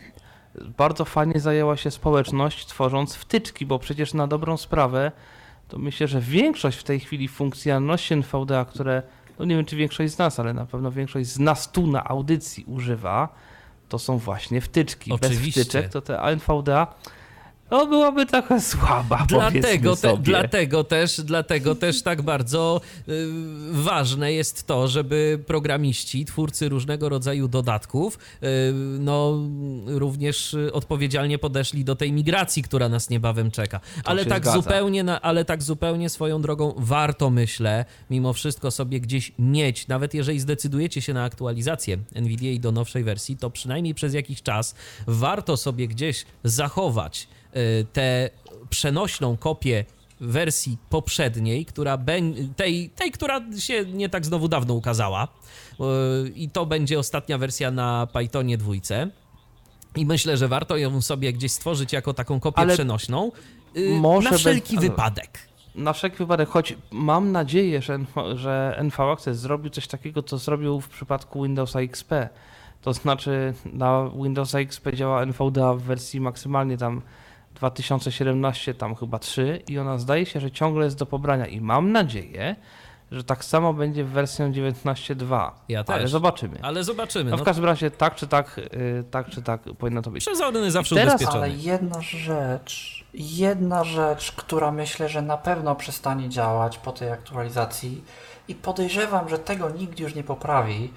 bardzo 0.79 1.05
fajnie 1.05 1.41
zajęła 1.41 1.77
się 1.77 1.91
społeczność, 1.91 2.67
tworząc 2.67 3.15
wtyczki, 3.15 3.67
bo 3.67 3.79
przecież 3.79 4.15
na 4.15 4.27
dobrą 4.27 4.57
sprawę 4.57 5.13
to 5.71 5.79
myślę, 5.79 6.09
że 6.09 6.21
większość 6.21 6.79
w 6.79 6.83
tej 6.83 7.01
chwili 7.01 7.29
funkcjonalności 7.29 8.15
NVDA, 8.15 8.65
które, 8.65 9.03
no 9.39 9.45
nie 9.45 9.57
wiem 9.57 9.65
czy 9.65 9.77
większość 9.77 10.13
z 10.13 10.19
nas, 10.19 10.41
ale 10.41 10.55
na 10.55 10.67
pewno 10.67 10.93
większość 10.93 11.29
z 11.29 11.39
nas 11.39 11.73
tu 11.73 11.87
na 11.87 12.05
audycji 12.05 12.65
używa, 12.65 13.29
to 13.89 13.99
są 13.99 14.19
właśnie 14.19 14.61
wtyczki. 14.61 15.13
Oczywiście. 15.13 15.61
Bez 15.61 15.69
wtyczek 15.69 15.89
to 15.89 16.01
te 16.01 16.23
NVDA 16.23 16.95
no 17.71 17.87
byłaby 17.87 18.27
taka 18.27 18.61
słaba, 18.61 19.27
Dlatego, 19.29 19.97
te, 19.97 20.17
dlatego, 20.17 20.85
też, 20.85 21.21
dlatego 21.21 21.75
też 21.75 22.03
tak 22.03 22.23
bardzo 22.23 22.81
y, 23.09 23.29
ważne 23.71 24.33
jest 24.33 24.67
to, 24.67 24.89
żeby 24.89 25.43
programiści, 25.47 26.25
twórcy 26.25 26.69
różnego 26.69 27.09
rodzaju 27.09 27.49
dodatków, 27.49 28.19
y, 28.43 28.49
no 28.99 29.39
również 29.87 30.57
odpowiedzialnie 30.73 31.39
podeszli 31.39 31.85
do 31.85 31.97
tej 31.97 32.13
migracji, 32.13 32.63
która 32.63 32.89
nas 32.89 33.11
niebawem 33.11 33.51
czeka. 33.51 33.81
Ale 34.05 34.27
tak, 34.27 34.43
zgadza. 34.43 34.57
zupełnie, 34.57 35.05
na, 35.05 35.21
ale 35.21 35.45
tak 35.45 35.63
zupełnie 35.63 36.09
swoją 36.09 36.43
drogą 36.43 36.75
warto, 36.77 37.31
myślę, 37.31 37.85
mimo 38.11 38.33
wszystko 38.33 38.71
sobie 38.71 39.01
gdzieś 39.01 39.33
mieć, 39.39 39.89
nawet 39.89 40.15
jeżeli 40.15 40.41
zdecydujecie 40.41 41.03
się 41.03 41.15
na 41.15 41.25
aktualizację 41.25 41.99
NVIDIA 42.15 42.61
do 42.61 42.73
nowszej 42.73 43.05
wersji, 43.05 43.37
to 43.37 43.51
przynajmniej 43.51 43.95
przez 43.95 44.15
jakiś 44.15 44.43
czas 44.43 44.75
warto 45.07 45.57
sobie 45.57 45.89
gdzieś 45.89 46.25
zachować 46.45 47.29
tę 47.93 48.31
przenośną 48.71 49.37
kopię 49.37 49.85
wersji 50.21 50.77
poprzedniej, 50.91 51.65
która 51.67 51.99
tej, 52.57 52.91
tej, 52.91 53.11
która 53.13 53.41
się 53.59 53.85
nie 53.87 54.09
tak 54.09 54.27
znowu 54.27 54.49
dawno 54.49 54.75
ukazała. 54.75 55.29
Y, 56.27 56.29
I 56.35 56.51
to 56.51 56.67
będzie 56.67 56.99
ostatnia 56.99 57.39
wersja 57.39 57.71
na 57.71 58.07
Pythonie 58.13 58.59
dwójce. 58.59 59.11
I 59.97 60.07
myślę, 60.07 60.37
że 60.37 60.49
warto 60.49 60.77
ją 60.77 61.01
sobie 61.01 61.33
gdzieś 61.33 61.53
stworzyć 61.53 61.93
jako 61.93 62.15
taką 62.15 62.41
kopię 62.41 62.59
Ale 62.59 62.75
przenośną. 62.75 63.33
y, 63.77 64.01
na 64.31 64.39
wszelki 64.39 64.75
bez- 64.77 64.85
wypadek. 64.85 65.39
Na 65.75 65.93
wszelki 65.93 66.17
wypadek, 66.17 66.49
choć 66.49 66.77
mam 66.91 67.33
nadzieję, 67.33 67.83
że, 67.83 67.99
że 68.35 68.77
NV 68.79 69.11
Access 69.13 69.39
zrobił 69.39 69.71
coś 69.71 69.87
takiego, 69.87 70.23
co 70.23 70.39
zrobił 70.39 70.81
w 70.81 70.89
przypadku 70.89 71.43
Windowsa 71.43 71.81
XP. 71.81 72.13
To 72.83 72.93
znaczy 72.93 73.55
na 73.73 74.11
Windowsa 74.23 74.59
XP 74.59 74.87
działa 74.95 75.23
NVDA 75.23 75.75
w 75.75 75.83
wersji 75.83 76.21
maksymalnie 76.21 76.77
tam 76.79 77.03
2017, 77.61 78.75
tam 78.75 78.95
chyba 78.95 79.19
3 79.19 79.63
i 79.69 79.79
ona 79.79 79.99
zdaje 79.99 80.27
się, 80.27 80.41
że 80.41 80.51
ciągle 80.51 80.85
jest 80.85 80.99
do 80.99 81.07
pobrania 81.07 81.47
i 81.47 81.61
mam 81.61 81.93
nadzieję, 81.93 82.57
że 83.13 83.25
tak 83.25 83.45
samo 83.45 83.73
będzie 83.75 84.05
w 84.05 84.09
wersją 84.09 84.53
19.2. 84.53 85.51
Ja 85.69 85.85
Ale 85.87 86.03
też. 86.03 86.11
zobaczymy. 86.11 86.59
Ale 86.63 86.85
zobaczymy. 86.85 87.31
No 87.31 87.37
No, 87.37 87.43
w 87.43 87.47
każdym 87.47 87.65
razie 87.65 87.91
tak 87.91 88.15
czy 88.15 88.27
tak, 88.27 88.59
y, 88.59 89.05
tak 89.11 89.31
czy 89.31 89.43
tak 89.43 89.61
powinno 89.79 90.03
to 90.03 90.11
być. 90.11 90.25
Przezorny 90.25 90.71
zawsze 90.71 90.95
teraz- 90.95 91.15
ubezpieczony. 91.15 91.45
Ale 91.45 91.55
jedna 91.55 92.01
rzecz, 92.03 93.05
jedna 93.15 93.85
rzecz, 93.85 94.33
która 94.33 94.73
myślę, 94.73 95.09
że 95.09 95.23
na 95.23 95.37
pewno 95.37 95.75
przestanie 95.75 96.29
działać 96.29 96.79
po 96.79 96.93
tej 96.93 97.11
aktualizacji 97.13 98.05
i 98.49 98.55
podejrzewam, 98.55 99.29
że 99.29 99.39
tego 99.39 99.71
nikt 99.71 100.01
już 100.01 100.15
nie 100.15 100.25
poprawi, 100.25 100.93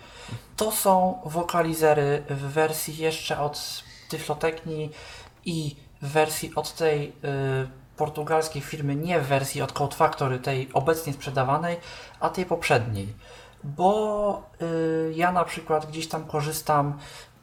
to 0.58 0.72
są 0.72 1.20
wokalizery 1.26 2.24
w 2.30 2.42
wersji 2.42 2.98
jeszcze 2.98 3.40
od 3.40 3.84
Tyflotekni 4.10 4.90
i 5.46 5.76
w 6.04 6.08
wersji 6.08 6.56
od 6.56 6.76
tej 6.76 7.08
y, 7.08 7.14
portugalskiej 7.98 8.62
firmy, 8.62 8.96
nie 8.96 9.20
w 9.20 9.28
wersji 9.28 9.62
od 9.62 9.72
Code 9.72 9.96
Factory, 9.96 10.40
tej 10.40 10.70
obecnie 10.74 11.14
sprzedawanej, 11.14 11.78
a 12.20 12.30
tej 12.30 12.46
poprzedniej. 12.46 13.14
Bo 13.64 14.44
y, 14.62 15.14
ja 15.16 15.32
na 15.32 15.46
przykład 15.46 15.86
gdzieś 15.86 16.08
tam 16.08 16.26
korzystam 16.26 16.98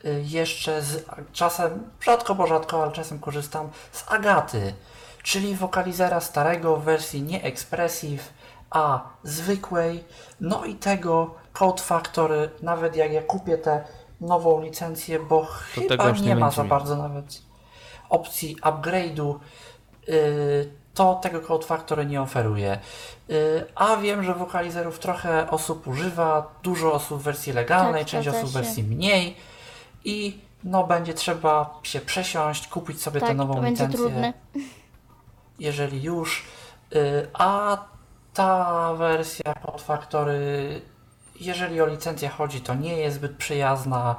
y, 0.05 0.23
jeszcze 0.27 0.83
z 0.83 1.05
czasem, 1.33 1.91
rzadko 2.01 2.35
bo 2.35 2.47
rzadko, 2.47 2.83
ale 2.83 2.93
czasem 2.93 3.19
korzystam 3.19 3.71
z 3.93 4.13
Agaty. 4.13 4.75
czyli 5.23 5.57
wokalizera 5.57 6.21
starego 6.21 6.77
w 6.77 6.85
wersji 6.85 7.23
nie 7.23 7.43
Expressive, 7.43 8.33
a 8.71 9.01
zwykłej, 9.25 10.05
no 10.41 10.65
i 10.65 10.75
tego 10.75 11.35
Code 11.53 11.83
Factory, 11.83 12.51
nawet 12.63 12.97
jak 12.97 13.13
ja 13.13 13.23
kupię 13.23 13.59
tę 13.59 13.85
nową 14.21 14.63
licencję, 14.63 15.19
bo 15.19 15.47
tego 15.89 16.05
chyba 16.05 16.11
nie 16.11 16.37
ma 16.37 16.51
za 16.51 16.65
bardzo 16.65 16.97
nawet 16.97 17.50
opcji 18.11 18.57
upgrade'u, 18.63 19.35
yy, 20.09 20.73
to 20.95 21.15
tego 21.15 21.41
Code 21.41 21.67
Factory 21.67 22.07
nie 22.07 22.23
oferuje. 22.23 22.79
Yy, 23.29 23.67
a 23.75 23.97
wiem, 23.97 24.23
że 24.25 24.35
wokalizerów 24.35 24.99
trochę 24.99 25.51
osób 25.51 25.87
używa, 25.87 26.55
dużo 26.63 26.93
osób 26.93 27.21
w 27.21 27.23
wersji 27.23 27.53
legalnej, 27.53 28.03
Tak, 28.03 28.11
część 28.11 28.29
osób 28.29 28.49
w 28.49 28.53
wersji 28.53 28.85
mniej 28.85 29.37
i 30.05 30.39
no 30.65 30.85
będzie 30.85 31.15
trzeba 31.15 31.79
się 31.83 32.01
przesiąść, 32.01 32.69
kupić 32.69 33.03
sobie 33.03 33.21
tę 33.21 33.27
Tak, 33.27 33.37
nową 33.37 33.55
to 33.55 33.61
będzie 33.61 33.85
licencję 33.85 33.99
trudne. 33.99 34.33
jeżeli 35.59 36.03
już. 36.03 36.45
Y, 36.97 37.29
A 37.33 37.79
ta 38.35 38.95
wersja 38.95 39.55
Code 39.55 39.79
Factory, 39.79 40.81
jeżeli 41.41 41.81
o 41.81 41.87
licencję 41.87 42.29
chodzi, 42.29 42.61
to 42.61 42.75
nie 42.75 42.97
jest 42.97 43.17
zbyt 43.17 43.37
przyjazna, 43.37 44.17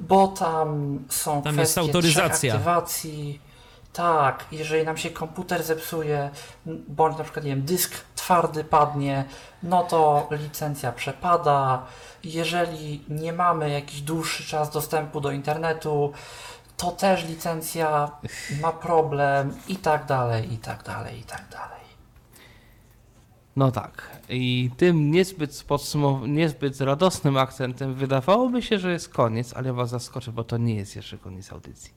bo 0.00 0.28
tam 0.28 0.98
są 1.08 1.42
Tam 1.42 1.52
kwestie 1.54 1.80
autoryzacja. 1.80 2.54
aktywacji. 2.54 3.40
Tak, 3.92 4.44
jeżeli 4.52 4.84
nam 4.84 4.96
się 4.96 5.10
komputer 5.10 5.62
zepsuje, 5.62 6.30
bądź 6.66 7.18
na 7.18 7.24
przykład, 7.24 7.44
nie 7.44 7.50
wiem, 7.50 7.64
dysk 7.64 7.94
twardy 8.14 8.64
padnie, 8.64 9.24
no 9.62 9.82
to 9.82 10.28
licencja 10.30 10.92
przepada. 10.92 11.82
Jeżeli 12.24 13.04
nie 13.08 13.32
mamy 13.32 13.70
jakiś 13.70 14.00
dłuższy 14.00 14.44
czas 14.44 14.70
dostępu 14.70 15.20
do 15.20 15.30
internetu, 15.30 16.12
to 16.76 16.90
też 16.90 17.24
licencja 17.24 18.10
ma 18.60 18.72
problem 18.72 19.56
i 19.68 19.76
tak 19.76 20.06
dalej, 20.06 20.52
i 20.54 20.58
tak 20.58 20.82
dalej, 20.82 21.18
i 21.20 21.22
tak 21.22 21.48
dalej. 21.48 21.71
No 23.56 23.72
tak. 23.72 24.10
I 24.28 24.70
tym 24.76 25.10
niezbyt, 25.10 25.64
niezbyt 26.26 26.80
radosnym 26.80 27.36
akcentem 27.36 27.94
wydawałoby 27.94 28.62
się, 28.62 28.78
że 28.78 28.92
jest 28.92 29.08
koniec, 29.08 29.54
ale 29.54 29.66
ja 29.66 29.72
was 29.72 29.90
zaskoczę, 29.90 30.32
bo 30.32 30.44
to 30.44 30.56
nie 30.58 30.74
jest 30.74 30.96
jeszcze 30.96 31.18
koniec 31.18 31.52
audycji. 31.52 31.90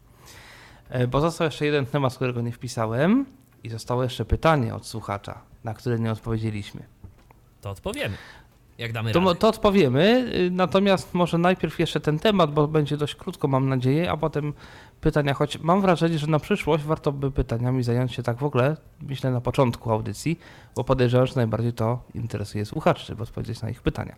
E, 0.90 1.08
Bo 1.08 1.22
został 1.22 1.46
jeszcze 1.46 1.66
jeden 1.66 1.86
temat, 1.86 2.16
którego 2.16 2.42
nie 2.42 2.52
wpisałem 2.52 3.26
i 3.64 3.70
zostało 3.70 4.04
jeszcze 4.04 4.26
pytanie 4.26 4.76
od 4.76 4.86
słuchacza, 4.86 5.42
na 5.64 5.74
które 5.74 6.00
nie 6.00 6.12
odpowiedzieliśmy. 6.12 6.84
To 7.62 7.70
odpowiemy. 7.70 8.18
Jak 8.78 8.94
damy 8.94 9.12
To, 9.12 9.20
radę. 9.20 9.36
to 9.36 9.48
odpowiemy, 9.48 10.32
y, 10.36 10.52
natomiast 10.52 11.14
może 11.14 11.38
najpierw 11.38 11.80
jeszcze 11.80 12.00
ten 12.00 12.20
temat, 12.20 12.52
bo 12.54 12.68
będzie 12.68 12.98
dość 12.98 13.16
krótko, 13.16 13.48
mam 13.48 13.70
nadzieję, 13.70 14.12
a 14.12 14.18
potem 14.18 14.54
pytania, 15.02 15.34
choć 15.34 15.60
mam 15.60 15.82
wrażenie, 15.82 16.18
że 16.20 16.28
na 16.28 16.40
przyszłość 16.40 16.84
warto 16.84 17.12
by 17.12 17.32
pytaniami 17.32 17.84
zająć 17.84 18.14
się 18.14 18.24
tak 18.24 18.38
w 18.38 18.44
ogóle, 18.44 18.78
myślę 19.02 19.32
na 19.32 19.42
początku 19.42 19.92
audycji, 19.92 20.40
bo 20.76 20.84
podejrzewam, 20.84 21.28
że 21.28 21.36
najbardziej 21.36 21.74
to 21.74 22.04
interesuje 22.14 22.66
słuchaczy, 22.66 23.06
żeby 23.06 23.24
odpowiedzieć 23.24 23.62
na 23.62 23.70
ich 23.70 23.82
pytania. 23.82 24.16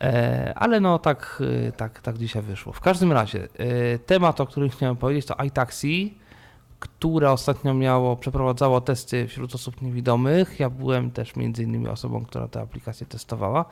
E, 0.00 0.52
ale 0.56 0.80
no 0.80 0.98
tak, 0.98 1.42
y, 1.68 1.72
tak, 1.76 2.00
tak 2.00 2.18
dzisiaj 2.18 2.42
wyszło. 2.42 2.72
W 2.72 2.80
każdym 2.80 3.12
razie, 3.12 3.48
y, 3.94 3.98
temat, 4.06 4.40
o 4.40 4.46
którym 4.46 4.68
chciałem 4.70 4.96
powiedzieć, 4.96 5.26
to 5.26 5.44
iTaxi, 5.44 6.18
które 6.80 7.30
ostatnio 7.30 7.74
miało, 7.74 8.16
przeprowadzało 8.16 8.80
testy 8.80 9.28
wśród 9.28 9.54
osób 9.54 9.82
niewidomych. 9.82 10.60
Ja 10.60 10.70
byłem 10.70 11.10
też 11.10 11.36
między 11.36 11.62
innymi 11.62 11.88
osobą, 11.88 12.24
która 12.24 12.48
tę 12.48 12.60
aplikację 12.60 13.06
testowała. 13.06 13.64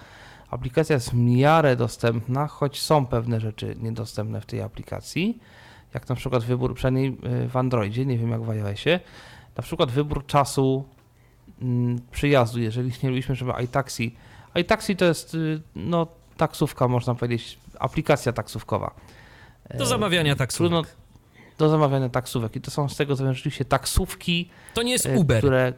Aplikacja 0.51 0.95
jest 0.95 1.11
w 1.11 1.15
miarę 1.15 1.77
dostępna, 1.77 2.47
choć 2.47 2.81
są 2.81 3.07
pewne 3.07 3.41
rzeczy 3.41 3.77
niedostępne 3.81 4.41
w 4.41 4.47
tej 4.47 4.63
aplikacji, 4.63 5.39
jak 5.95 6.09
na 6.09 6.15
przykład 6.15 6.45
wybór, 6.45 6.75
przynajmniej 6.75 7.19
y, 7.45 7.49
w 7.49 7.57
Androidzie, 7.57 8.07
nie 8.07 8.19
wiem 8.19 8.31
jak 8.31 8.43
w 8.43 8.51
iOSie, 8.51 9.01
na 9.57 9.63
przykład 9.63 9.91
wybór 9.91 10.27
czasu 10.27 10.85
mm, 11.63 12.01
przyjazdu, 12.11 12.61
jeżeli 12.61 12.91
chcielibyśmy, 12.91 13.35
żeby 13.35 13.53
iTaxi, 13.65 14.17
iTaxi 14.55 14.97
to 14.97 15.05
jest 15.05 15.35
y, 15.35 15.61
no, 15.77 16.07
taksówka, 16.37 16.89
można 16.89 17.15
powiedzieć, 17.15 17.59
aplikacja 17.79 18.33
taksówkowa. 18.33 18.95
Do 19.75 19.85
E, 19.85 19.87
zamawiania 19.87 20.37
taksówek. 20.37 20.71
Trudno 20.73 21.08
do 21.59 21.69
zamawiania 21.69 22.09
taksówek 22.09 22.57
i 22.57 22.61
to 22.61 22.71
są 22.71 22.89
z 22.89 22.97
tego 22.97 23.17
co 23.17 23.25
wiem 23.25 23.35
rzeczywiście 23.35 23.65
taksówki, 23.65 24.51
To 24.75 24.83
nie 24.83 24.93
jest 24.93 25.07
e, 25.07 25.15
Uber. 25.19 25.39
które 25.39 25.73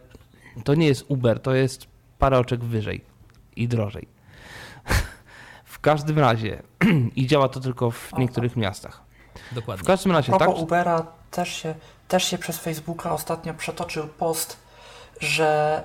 to 0.65 0.75
nie 0.75 0.87
jest 0.87 1.05
Uber, 1.09 1.41
to 1.41 1.55
jest 1.55 1.87
parę 2.19 2.39
oczek 2.39 2.65
wyżej 2.65 3.05
i 3.57 3.69
drożej. 3.69 4.09
w 5.65 5.79
każdym 5.81 6.19
razie 6.19 6.63
i 7.17 7.27
działa 7.27 7.49
to 7.49 7.61
tylko 7.61 7.91
w 7.91 8.13
niektórych 8.19 8.57
miastach. 8.57 9.03
W 9.51 9.55
Dokładnie. 9.55 9.87
każdym 9.87 10.13
razie 10.13 10.35
A 10.35 10.39
tak, 10.39 10.49
Ubera, 10.49 11.07
też 11.31 11.49
się, 11.49 11.75
też 12.09 12.25
się 12.25 12.39
przez 12.39 12.59
Facebooka 12.59 13.13
ostatnio 13.13 13.55
przetoczył 13.55 14.07
post, 14.09 14.57
że 15.21 15.83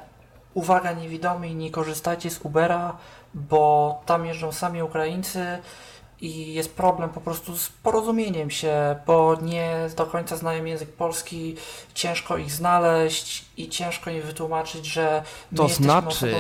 uwaga 0.54 0.94
niewidomi, 0.94 1.56
nie 1.56 1.72
korzystajcie 1.72 2.30
z 2.30 2.40
Ubera, 2.42 2.98
bo 3.34 4.02
tam 4.06 4.26
jeżdżą 4.26 4.52
sami 4.52 4.84
Ukraińcy 4.84 5.46
i 6.22 6.54
jest 6.54 6.76
problem 6.76 7.10
po 7.10 7.22
prostu 7.22 7.58
z 7.58 7.70
porozumieniem 7.70 8.50
się, 8.50 8.96
bo 9.08 9.38
nie 9.42 9.76
do 9.98 10.06
końca 10.06 10.36
znają 10.36 10.66
język 10.66 10.90
polski, 10.90 11.56
ciężko 11.94 12.38
ich 12.38 12.52
znaleźć 12.52 13.46
i 13.58 13.70
ciężko 13.70 14.10
im 14.10 14.22
wytłumaczyć, 14.22 14.86
że 14.86 15.24
my 15.52 15.58
To 15.58 15.68
znaczy- 15.68 16.34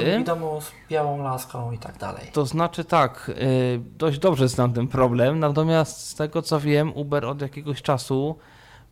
z 0.62 0.90
białą 0.90 1.24
laską 1.24 1.72
i 1.72 1.78
tak 1.78 1.98
dalej. 1.98 2.28
to 2.34 2.46
znaczy 2.46 2.84
tak, 2.86 3.32
y, 3.42 3.82
dość 3.98 4.20
dobrze 4.20 4.48
znam 4.48 4.74
ten 4.74 4.88
problem, 4.88 5.40
natomiast 5.40 6.08
z 6.08 6.16
tego 6.16 6.42
co 6.42 6.60
wiem, 6.60 6.94
Uber 6.96 7.26
od 7.26 7.42
jakiegoś 7.42 7.82
czasu 7.82 8.36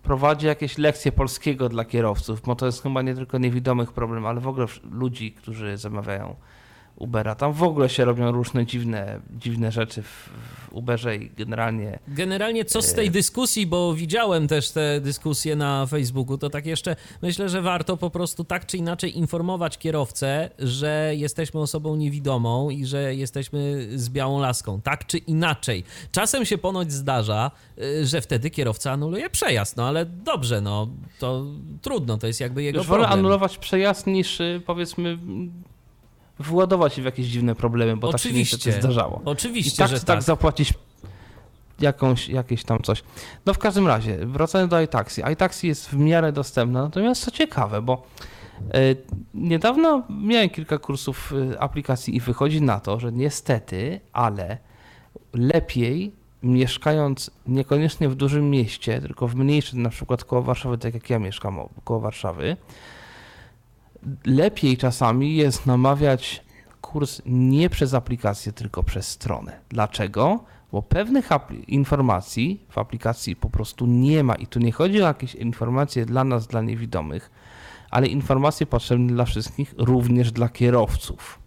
prowadzi 0.03 0.47
jakieś 0.47 0.77
lekcje 0.77 1.11
polskiego 1.11 1.69
dla 1.69 1.85
kierowców, 1.85 2.41
bo 2.41 2.55
to 2.55 2.65
jest 2.65 2.84
chyba 2.84 3.01
nie 3.01 3.15
tylko 3.15 3.38
niewidomych 3.38 3.91
problem, 3.93 4.26
ale 4.26 4.39
w 4.39 4.47
ogóle 4.47 4.65
ludzi, 4.91 5.31
którzy 5.31 5.77
zamawiają 5.77 6.35
Ubera. 7.03 7.35
Tam 7.35 7.53
w 7.53 7.63
ogóle 7.63 7.89
się 7.89 8.05
robią 8.05 8.31
różne 8.31 8.65
dziwne, 8.65 9.19
dziwne 9.39 9.71
rzeczy 9.71 10.01
w, 10.01 10.07
w 10.07 10.73
Uberze 10.73 11.15
i 11.15 11.31
generalnie 11.38 11.99
Generalnie 12.07 12.65
co 12.65 12.81
z 12.81 12.93
tej 12.93 13.11
dyskusji, 13.11 13.67
bo 13.67 13.93
widziałem 13.93 14.47
też 14.47 14.71
te 14.71 15.01
dyskusje 15.01 15.55
na 15.55 15.85
Facebooku, 15.85 16.38
to 16.38 16.49
tak 16.49 16.65
jeszcze 16.65 16.95
myślę, 17.21 17.49
że 17.49 17.61
warto 17.61 17.97
po 17.97 18.09
prostu 18.09 18.43
tak 18.43 18.65
czy 18.65 18.77
inaczej 18.77 19.17
informować 19.17 19.77
kierowcę, 19.77 20.49
że 20.59 21.11
jesteśmy 21.15 21.59
osobą 21.59 21.95
niewidomą 21.95 22.69
i 22.69 22.85
że 22.85 23.15
jesteśmy 23.15 23.88
z 23.95 24.09
białą 24.09 24.39
laską. 24.39 24.81
Tak 24.81 25.07
czy 25.07 25.17
inaczej. 25.17 25.84
Czasem 26.11 26.45
się 26.45 26.57
ponoć 26.57 26.91
zdarza, 26.91 27.51
y, 27.77 28.05
że 28.05 28.21
wtedy 28.21 28.49
kierowca 28.49 28.91
anuluje 28.91 29.30
przejazd, 29.30 29.77
no 29.77 29.88
ale 29.88 30.05
dobrze, 30.05 30.61
no 30.61 30.88
to 31.19 31.45
trudno, 31.81 32.17
to 32.17 32.27
jest 32.27 32.39
jakby 32.39 32.63
jego 32.63 32.77
Już 32.77 32.88
wolę 32.88 33.01
problem. 33.03 33.19
anulować 33.19 33.57
przejazd 33.57 34.07
niż 34.07 34.39
y, 34.39 34.61
powiedzmy 34.65 35.17
władować 36.39 36.93
się 36.93 37.01
w 37.01 37.05
jakieś 37.05 37.26
dziwne 37.26 37.55
problemy, 37.55 37.97
bo 37.97 38.11
tak 38.11 38.22
się 38.22 38.30
Oczywiście. 38.30 38.57
niestety 38.57 38.81
zdarzało. 38.81 39.22
I 39.26 39.30
Oczywiście, 39.30 39.77
tak 39.77 39.89
że 39.89 39.95
tak 39.95 40.05
tak. 40.05 40.23
zapłacić 40.23 40.73
jakąś, 41.80 42.30
jakieś 42.30 42.64
tam 42.64 42.81
coś. 42.81 43.03
No 43.45 43.53
w 43.53 43.57
każdym 43.57 43.88
razie, 43.88 44.26
wracając 44.26 44.72
do 44.72 44.81
iTaxi. 44.81 45.22
iTaxi 45.34 45.68
jest 45.68 45.89
w 45.89 45.97
miarę 45.97 46.31
dostępne, 46.31 46.81
natomiast 46.81 47.26
co 47.26 47.31
ciekawe, 47.31 47.81
bo 47.81 48.07
e, 48.73 48.80
niedawno 49.34 50.03
miałem 50.10 50.49
kilka 50.49 50.77
kursów 50.77 51.34
e, 51.51 51.60
aplikacji 51.60 52.15
i 52.15 52.19
wychodzi 52.19 52.61
na 52.61 52.80
to, 52.80 52.99
że 52.99 53.11
niestety, 53.11 53.99
ale 54.14 54.57
lepiej 55.34 56.11
mieszkając 56.43 57.31
niekoniecznie 57.47 58.10
w 58.10 58.15
dużym 58.15 58.49
mieście, 58.49 59.01
tylko 59.01 59.27
w 59.27 59.35
mniejszym, 59.35 59.81
na 59.81 59.89
przykład 59.89 60.23
koło 60.23 60.41
Warszawy, 60.41 60.77
tak 60.77 60.93
jak 60.93 61.10
ja 61.10 61.19
mieszkam 61.19 61.60
koło 61.84 61.99
Warszawy, 61.99 62.57
lepiej 64.25 64.77
czasami 64.77 65.35
jest 65.35 65.65
namawiać 65.65 66.43
kurs 66.81 67.21
nie 67.25 67.69
przez 67.69 67.93
aplikację, 67.93 68.51
tylko 68.51 68.84
przez 68.84 69.07
stronę. 69.07 69.59
Dlaczego? 69.69 70.43
Bo 70.71 70.81
pewnych 70.81 71.30
informacji 71.67 72.65
w 72.69 72.77
aplikacji 72.77 73.35
po 73.35 73.49
prostu 73.49 73.85
nie 73.85 74.23
ma 74.23 74.35
i 74.35 74.47
tu 74.47 74.59
nie 74.59 74.71
chodzi 74.71 75.03
o 75.03 75.07
jakieś 75.07 75.35
informacje 75.35 76.05
dla 76.05 76.23
nas, 76.23 76.47
dla 76.47 76.61
niewidomych, 76.61 77.31
ale 77.91 78.07
informacje 78.07 78.65
potrzebne 78.65 79.13
dla 79.13 79.25
wszystkich, 79.25 79.73
również 79.77 80.31
dla 80.31 80.49
kierowców. 80.49 81.39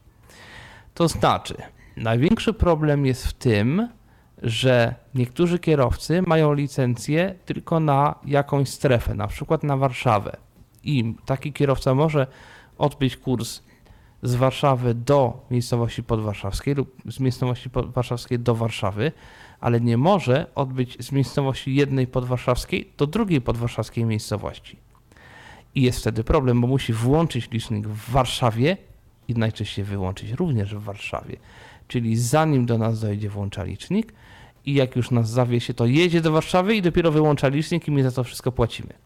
To 0.95 1.09
znaczy, 1.09 1.55
największy 1.97 2.53
problem 2.53 3.07
jest 3.07 3.27
w 3.27 3.33
tym, 3.33 3.89
że 4.43 4.95
niektórzy 5.15 5.59
kierowcy 5.59 6.23
mają 6.27 6.53
licencję 6.53 7.35
tylko 7.45 7.81
na 7.81 8.15
jakąś 8.24 8.69
strefę, 8.69 9.15
na 9.15 9.27
przykład 9.27 9.62
na 9.62 9.77
Warszawę. 9.77 10.45
I 10.87 11.15
taki 11.25 11.53
kierowca 11.53 11.95
może 11.95 12.27
odbyć 12.79 13.17
kurs 13.17 13.63
z 14.23 14.35
Warszawy 14.35 14.95
do 14.95 15.47
miejscowości 15.51 16.03
podwarszawskiej 16.03 16.75
lub 16.75 17.03
z 17.07 17.21
miejscowości 17.21 17.71
podwarszawskiej 17.71 18.39
do 18.39 18.55
Warszawy, 18.55 19.13
ale 19.61 19.81
nie 19.81 19.97
może 19.97 20.47
odbyć 20.55 21.05
z 21.05 21.13
miejscowości 21.13 21.75
jednej 21.75 22.07
podwarszawskiej 22.07 22.91
do 22.99 23.07
drugiej 23.07 23.41
podwarszawskiej 23.41 24.05
miejscowości. 24.05 24.77
I 25.75 25.83
jest 25.83 25.99
wtedy 25.99 26.25
problem, 26.25 26.61
bo 26.61 26.67
musi 26.67 26.93
włączyć 26.93 27.51
licznik 27.51 27.89
w 27.89 28.11
Warszawie 28.11 28.77
i 29.29 29.35
najczęściej 29.35 29.85
wyłączyć 29.85 30.31
również 30.31 30.75
w 30.75 30.83
Warszawie. 30.83 31.37
Czyli 31.89 32.17
zanim 32.17 32.67
do 32.67 32.79
nas 32.79 33.01
dojdzie, 33.01 33.29
włącza 33.29 33.65
licznik 33.65 34.13
i 34.67 34.75
jak 34.75 34.97
już 34.97 35.11
nas 35.11 35.31
zawiesie, 35.31 35.75
to 35.75 35.87
jedzie 35.87 36.21
do 36.21 36.33
Warszawy 36.33 36.75
i 36.75 36.83
dopiero 36.83 37.11
wyłącza 37.11 37.49
licznik 37.49 37.89
i 37.89 37.91
my 37.91 38.03
za 38.03 38.13
to 38.13 38.25
wszystko 38.25 38.53
płacimy. 38.53 39.06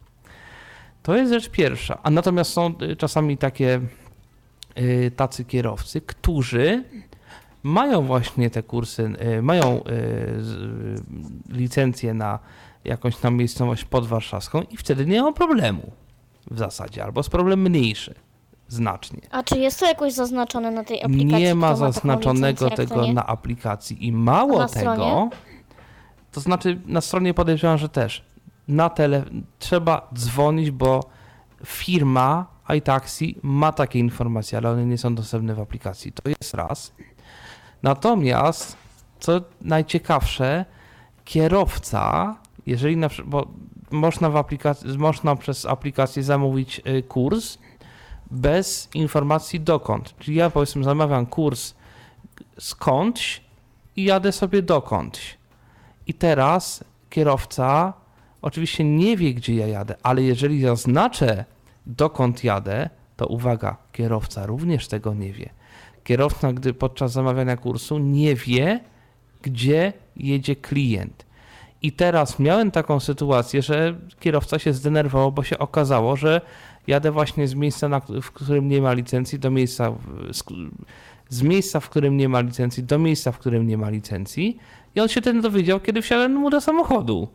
To 1.03 1.15
jest 1.15 1.31
rzecz 1.33 1.49
pierwsza. 1.49 1.97
A 2.03 2.09
natomiast 2.09 2.51
są 2.53 2.73
y, 2.81 2.95
czasami 2.95 3.37
takie 3.37 3.81
y, 4.79 5.11
tacy 5.15 5.45
kierowcy, 5.45 6.01
którzy 6.01 6.83
mają 7.63 8.01
właśnie 8.05 8.49
te 8.49 8.63
kursy, 8.63 9.11
y, 9.37 9.41
mają 9.41 9.83
z- 10.39 11.01
licencję 11.49 12.13
na 12.13 12.39
jakąś 12.85 13.17
tam 13.17 13.35
miejscowość 13.35 13.83
podwarszawską 13.83 14.61
i 14.61 14.77
wtedy 14.77 15.05
nie 15.05 15.21
ma 15.21 15.31
problemu 15.33 15.91
w 16.51 16.57
zasadzie, 16.59 17.03
albo 17.03 17.19
jest 17.19 17.29
problem 17.29 17.61
mniejszy 17.61 18.15
znacznie. 18.67 19.19
A 19.31 19.43
czy 19.43 19.59
jest 19.59 19.79
to 19.79 19.85
jakoś 19.85 20.13
zaznaczone 20.13 20.71
na 20.71 20.83
tej 20.83 21.03
aplikacji? 21.03 21.43
Nie 21.43 21.55
ma 21.55 21.75
zaznaczonego 21.75 22.65
licencję, 22.65 22.87
tego 22.87 23.05
nie? 23.05 23.13
na 23.13 23.27
aplikacji 23.27 24.07
i 24.07 24.11
mało 24.11 24.67
tego, 24.67 24.67
stronie? 24.93 25.29
to 26.31 26.39
znaczy 26.41 26.81
na 26.85 27.01
stronie 27.01 27.33
podejrzewam, 27.33 27.77
że 27.77 27.89
też 27.89 28.25
na 28.71 28.89
tele 28.89 29.23
trzeba 29.59 30.09
dzwonić, 30.13 30.71
bo 30.71 31.03
firma 31.65 32.45
iTaxi 32.77 33.39
ma 33.43 33.71
takie 33.71 33.99
informacje, 33.99 34.57
ale 34.57 34.71
one 34.71 34.85
nie 34.85 34.97
są 34.97 35.15
dostępne 35.15 35.55
w 35.55 35.59
aplikacji. 35.59 36.11
To 36.11 36.29
jest 36.29 36.53
raz. 36.53 36.93
Natomiast, 37.83 38.77
co 39.19 39.41
najciekawsze, 39.61 40.65
kierowca, 41.25 42.35
jeżeli 42.65 42.97
na 42.97 43.09
bo 43.25 43.47
można, 43.91 44.29
w 44.29 44.35
aplikacji, 44.35 44.97
można 44.97 45.35
przez 45.35 45.65
aplikację 45.65 46.23
zamówić 46.23 46.81
y, 46.87 47.03
kurs 47.03 47.57
bez 48.31 48.89
informacji 48.93 49.59
dokąd. 49.59 50.17
Czyli 50.19 50.37
ja 50.37 50.49
powiedzmy 50.49 50.83
zamawiam 50.83 51.25
kurs 51.25 51.73
skądś 52.59 53.41
i 53.95 54.03
jadę 54.03 54.31
sobie 54.31 54.61
dokądś. 54.61 55.37
I 56.07 56.13
teraz 56.13 56.83
kierowca 57.09 57.93
oczywiście 58.41 58.83
nie 58.83 59.17
wie, 59.17 59.33
gdzie 59.33 59.55
ja 59.55 59.67
jadę, 59.67 59.95
ale 60.03 60.23
jeżeli 60.23 60.61
zaznaczę, 60.61 61.45
dokąd 61.85 62.43
jadę, 62.43 62.89
to 63.17 63.27
uwaga, 63.27 63.77
kierowca 63.91 64.45
również 64.45 64.87
tego 64.87 65.13
nie 65.13 65.33
wie. 65.33 65.49
Kierowca, 66.03 66.53
gdy 66.53 66.73
podczas 66.73 67.11
zamawiania 67.11 67.57
kursu 67.57 67.97
nie 67.97 68.35
wie, 68.35 68.79
gdzie 69.41 69.93
jedzie 70.15 70.55
klient. 70.55 71.25
I 71.81 71.91
teraz 71.91 72.39
miałem 72.39 72.71
taką 72.71 72.99
sytuację, 72.99 73.61
że 73.61 73.95
kierowca 74.19 74.59
się 74.59 74.73
zdenerwował, 74.73 75.31
bo 75.31 75.43
się 75.43 75.59
okazało, 75.59 76.15
że 76.15 76.41
jadę 76.87 77.11
właśnie 77.11 77.47
z 77.47 77.55
miejsca, 77.55 77.89
na, 77.89 78.01
w 78.21 78.31
którym 78.31 78.67
nie 78.67 78.81
ma 78.81 78.93
licencji, 78.93 79.39
do 79.39 79.51
miejsca, 79.51 79.93
z, 80.31 80.43
z 81.29 81.41
miejsca, 81.41 81.79
w 81.79 81.89
którym 81.89 82.17
nie 82.17 82.29
ma 82.29 82.41
licencji, 82.41 82.83
do 82.83 82.99
miejsca, 82.99 83.31
w 83.31 83.37
którym 83.37 83.67
nie 83.67 83.77
ma 83.77 83.89
licencji. 83.89 84.57
I 84.95 84.99
on 84.99 85.07
się 85.07 85.21
ten 85.21 85.41
dowiedział, 85.41 85.79
kiedy 85.79 86.01
wsiadłem 86.01 86.35
mu 86.35 86.49
do 86.49 86.61
samochodu. 86.61 87.27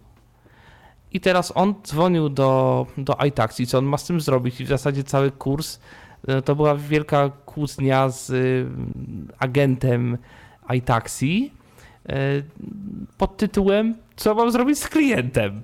I 1.13 1.21
teraz 1.21 1.53
on 1.55 1.75
dzwonił 1.83 2.29
do, 2.29 2.87
do 2.99 3.17
iTaxi, 3.29 3.67
co 3.67 3.79
on 3.79 3.85
ma 3.85 3.99
z 3.99 4.05
tym 4.07 4.21
zrobić? 4.21 4.61
I 4.61 4.65
w 4.65 4.69
zasadzie 4.69 5.05
cały 5.05 5.31
kurs 5.31 5.81
e, 6.29 6.43
to 6.43 6.57
była 6.57 6.75
wielka 6.75 7.31
kłótnia 7.47 8.09
z 8.09 8.31
y, 8.31 8.67
agentem 9.39 10.19
iTaxi 10.75 11.53
e, 12.09 12.17
pod 13.19 13.37
tytułem 13.37 13.95
Co 14.17 14.35
mam 14.35 14.51
zrobić 14.51 14.79
z 14.79 14.89
klientem? 14.89 15.63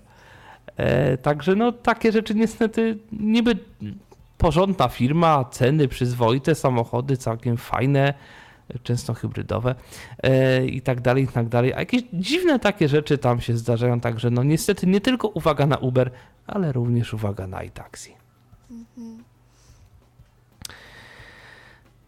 E, 0.77 1.17
Także 1.17 1.55
no 1.55 1.73
takie 1.73 2.13
rzeczy 2.13 2.35
niestety 2.35 2.99
niby 3.13 3.59
porządna 4.39 4.89
firma, 4.89 5.45
ceny 5.51 5.89
przyzwoite, 5.89 6.55
samochody 6.55 7.17
całkiem 7.17 7.57
fajne, 7.57 8.15
często 8.83 9.15
hybrydowe 9.15 9.75
e, 10.23 10.67
i 10.67 10.83
tak 10.83 11.01
dalej, 11.01 11.25
i 11.25 11.29
tak 11.29 11.49
dalej. 11.49 11.75
A 11.75 11.79
jakieś 11.79 12.03
dziwne 12.13 12.59
takie 12.59 12.89
rzeczy 12.89 13.19
tam 13.19 13.41
się 13.41 13.57
zdarzają, 13.57 14.01
także 14.01 14.31
no 14.31 14.43
niestety 14.45 14.87
nie 14.87 15.01
tylko 15.01 15.29
uwaga 15.29 15.67
na 15.67 15.77
Uber, 15.77 16.11
ale 16.47 16.73
również 16.73 17.15
uwaga 17.15 17.47
na 17.47 17.63
iTaxi. 17.63 18.15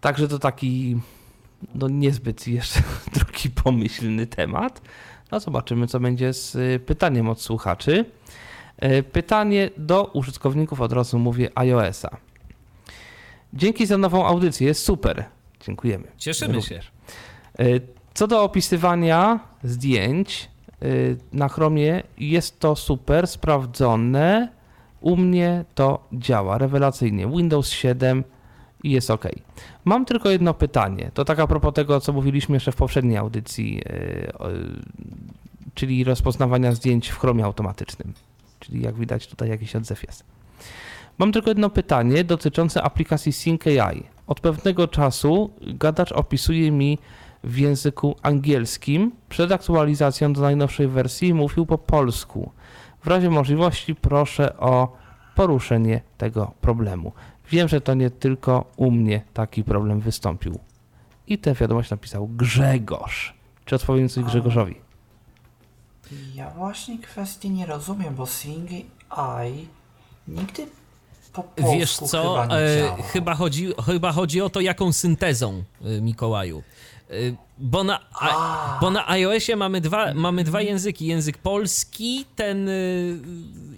Także 0.01 0.29
to 0.29 0.39
taki 0.39 1.01
no 1.75 1.89
niezbyt 1.89 2.49
jeszcze 2.49 2.83
drugi 3.15 3.51
pomyślny 3.51 4.27
temat. 4.27 4.83
No 5.33 5.41
zobaczymy, 5.41 5.87
co 5.87 6.01
będzie 6.01 6.33
z 6.33 6.55
y, 6.55 6.81
pytaniem 6.87 7.29
od 7.29 7.41
słuchaczy. 7.41 8.05
E, 8.77 9.03
Pytanie 9.03 9.71
do 9.77 10.05
użytkowników, 10.05 10.81
od 10.81 10.93
razu 10.93 11.19
mówię 11.19 11.51
iOS-a. 11.55 12.17
Dzięki 13.53 13.87
za 13.87 13.99
nową 13.99 14.27
audycję, 14.27 14.67
jest 14.67 14.83
super. 14.83 15.25
Dziękujemy. 15.67 16.05
Cieszymy 16.17 16.63
się. 16.63 16.75
Również. 16.75 16.91
E, 17.59 17.65
Co 18.15 18.27
do 18.27 18.43
opisywania 18.43 19.41
zdjęć 19.63 20.51
e, 20.83 20.87
na 21.33 21.49
Chromie, 21.49 22.03
jest 22.19 22.61
to 22.61 22.77
super, 22.77 23.27
sprawdzone. 23.27 24.49
U 25.01 25.17
mnie 25.17 25.65
to 25.75 26.09
działa 26.13 26.59
rewelacyjnie. 26.59 27.27
Windows 27.27 27.71
7 27.71 28.25
i 28.83 28.91
jest 28.91 29.11
ok. 29.11 29.25
Mam 29.85 30.05
tylko 30.05 30.31
jedno 30.31 30.55
pytanie. 30.55 31.11
To 31.15 31.25
tak 31.25 31.39
a 31.39 31.47
propos 31.47 31.75
tego, 31.75 32.01
co 32.01 32.13
mówiliśmy 32.13 32.57
jeszcze 32.57 32.73
w 32.73 32.77
poprzedniej 32.77 33.17
audycji, 33.17 33.83
e, 33.87 34.33
czyli 35.75 36.05
rozpoznawania 36.05 36.73
zdjęć 36.73 37.09
w 37.09 37.19
Chromie 37.19 37.45
automatycznym. 37.45 38.13
Czyli 38.61 38.83
jak 38.83 38.95
widać 38.95 39.27
tutaj 39.27 39.49
jakiś 39.49 39.77
odzew 39.77 40.03
jest. 40.07 40.25
Mam 41.19 41.33
tylko 41.33 41.51
jedno 41.51 41.71
pytanie 41.71 42.25
dotyczące 42.25 42.83
aplikacji 42.83 43.33
SyncAI. 43.33 44.14
Od 44.27 44.41
pewnego 44.41 44.89
czasu 44.89 45.51
gadacz 45.61 46.13
opisuje 46.13 46.71
mi 46.71 46.99
w 47.45 47.59
języku 47.59 48.17
angielskim. 48.23 49.13
Przed 49.29 49.53
aktualizacją 49.53 50.33
do 50.33 50.41
najnowszej 50.41 50.89
wersji 50.89 51.35
mówił 51.35 51.67
po 51.67 51.79
polsku. 51.79 52.51
W 53.01 53.07
razie 53.07 53.31
możliwości 53.31 53.95
proszę 53.95 54.59
o 54.59 54.97
poruszenie 55.35 56.01
tego 56.19 56.53
problemu. 56.61 57.13
Wiem, 57.51 57.69
że 57.69 57.81
to 57.81 57.95
nie 57.95 58.11
tylko 58.11 58.65
u 58.77 58.91
mnie 58.91 59.23
taki 59.35 59.65
problem 59.65 60.01
wystąpił. 60.01 60.59
I 61.27 61.39
tę 61.39 61.55
wiadomość 61.55 61.91
napisał 61.91 62.29
Grzegorz. 62.29 63.35
Czy 63.65 63.77
odpowiem 63.77 64.09
coś 64.09 64.25
Grzegorzowi? 64.25 64.75
Ja 66.35 66.51
właśnie 66.51 66.99
kwestii 66.99 67.51
nie 67.51 67.67
rozumiem, 67.67 68.15
bo 68.15 68.27
Sing 68.27 68.71
AI 69.11 69.69
nigdy 70.29 70.67
po 71.35 71.43
polsku 71.43 71.73
Wiesz 71.79 71.97
co, 71.97 72.23
chyba 72.23 72.47
nie 72.47 72.57
e, 72.57 73.03
chyba, 73.13 73.35
chodzi, 73.35 73.73
chyba 73.87 74.13
chodzi 74.13 74.41
o 74.41 74.51
to, 74.51 74.61
jaką 74.61 74.93
syntezą, 74.93 75.63
e, 75.85 76.01
Mikołaju. 76.01 76.63
E, 77.11 77.15
Bo 77.59 77.85
na, 77.85 78.01
a, 78.21 78.79
bo 78.81 78.91
na 78.91 79.09
iOSie 79.09 79.57
mamy 79.57 79.81
dwa, 79.81 80.15
mamy 80.15 80.45
dwa 80.45 80.61
języki. 80.61 81.07
Język 81.07 81.39
polski, 81.39 82.27
ten 82.37 82.71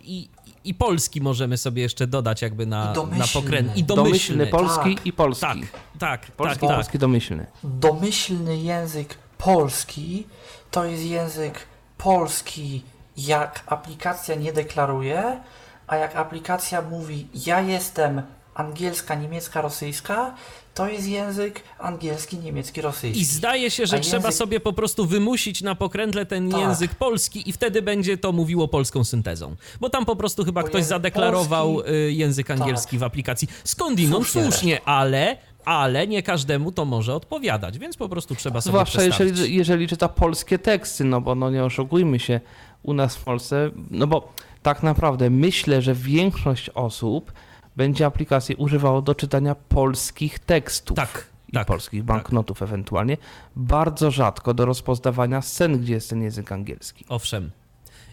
i, 0.02 0.28
i 0.64 0.74
polski 0.74 1.20
możemy 1.20 1.56
sobie 1.56 1.82
jeszcze 1.82 2.06
dodać 2.06 2.42
jakby 2.42 2.66
na, 2.66 2.94
na 3.12 3.26
pokręt. 3.34 3.76
I 3.76 3.84
Domyślny, 3.84 4.46
domyślny. 4.46 4.46
polski 4.46 4.94
tak, 4.96 5.06
i 5.06 5.12
polski. 5.12 5.46
Tak, 5.46 5.58
tak, 5.98 6.26
Polski, 6.30 6.60
tak, 6.60 6.68
tak. 6.68 6.76
polski 6.76 6.98
domyślny. 6.98 7.46
Domyślny 7.64 8.56
język 8.56 9.14
polski 9.38 10.26
to 10.70 10.84
jest 10.84 11.04
język 11.04 11.66
polski, 11.98 12.82
jak 13.16 13.64
aplikacja 13.66 14.34
nie 14.34 14.52
deklaruje, 14.52 15.40
a 15.86 15.96
jak 15.96 16.16
aplikacja 16.16 16.82
mówi 16.82 17.26
ja 17.46 17.60
jestem 17.60 18.22
angielska, 18.54 19.14
niemiecka, 19.14 19.60
rosyjska, 19.60 20.34
to 20.74 20.88
jest 20.88 21.08
język 21.08 21.62
angielski, 21.78 22.38
niemiecki, 22.38 22.80
rosyjski. 22.80 23.20
I 23.20 23.24
zdaje 23.24 23.70
się, 23.70 23.86
że 23.86 23.96
A 23.96 24.00
trzeba 24.00 24.28
język- 24.28 24.32
sobie 24.38 24.60
po 24.60 24.72
prostu 24.72 25.06
wymusić 25.06 25.62
na 25.62 25.74
pokrętle 25.74 26.26
ten 26.26 26.50
Tak. 26.50 26.60
język 26.60 26.94
polski 26.94 27.48
i 27.48 27.52
wtedy 27.52 27.82
będzie 27.82 28.18
to 28.18 28.32
mówiło 28.32 28.68
polską 28.68 29.04
syntezą. 29.04 29.56
Bo 29.80 29.90
tam 29.90 30.04
po 30.04 30.16
prostu 30.16 30.44
chyba 30.44 30.62
Bo 30.62 30.68
ktoś 30.68 30.84
zadeklarował 30.84 31.74
polski- 31.74 31.84
Tak. 31.86 31.94
y, 31.94 32.12
język 32.12 32.50
angielski 32.50 32.98
w 32.98 33.02
aplikacji. 33.02 33.48
Skądinąd 33.64 34.24
Słusznie. 34.26 34.42
słusznie, 34.42 34.80
ale, 34.84 35.36
ale 35.64 36.06
nie 36.06 36.22
każdemu 36.22 36.72
to 36.72 36.84
może 36.84 37.14
odpowiadać, 37.14 37.78
więc 37.78 37.96
po 37.96 38.08
prostu 38.08 38.34
trzeba 38.34 38.60
sobie 38.60 38.70
Zwłaszcza 38.72 39.02
jeżeli, 39.02 39.54
jeżeli 39.56 39.88
czyta 39.88 40.08
polskie 40.08 40.58
teksty, 40.58 41.04
no 41.04 41.20
bo 41.20 41.34
no 41.34 41.50
nie 41.50 41.64
oszukujmy 41.64 42.18
się, 42.18 42.40
u 42.82 42.94
nas 42.94 43.16
w 43.16 43.24
Polsce, 43.24 43.70
no 43.90 44.06
bo 44.06 44.32
tak 44.66 44.82
naprawdę 44.82 45.30
myślę, 45.30 45.82
że 45.82 45.94
większość 45.94 46.70
osób 46.70 47.32
będzie 47.76 48.06
aplikację 48.06 48.56
używało 48.56 49.02
do 49.02 49.14
czytania 49.14 49.54
polskich 49.54 50.38
tekstów. 50.38 50.96
Tak, 50.96 51.26
I 51.48 51.52
tak, 51.52 51.66
polskich 51.66 52.02
banknotów 52.02 52.62
ewentualnie. 52.62 53.16
Bardzo 53.56 54.10
rzadko 54.10 54.54
do 54.54 54.66
rozpoznawania 54.66 55.42
scen, 55.42 55.78
gdzie 55.78 55.94
jest 55.94 56.10
ten 56.10 56.22
język 56.22 56.52
angielski. 56.52 57.04
Owszem. 57.08 57.50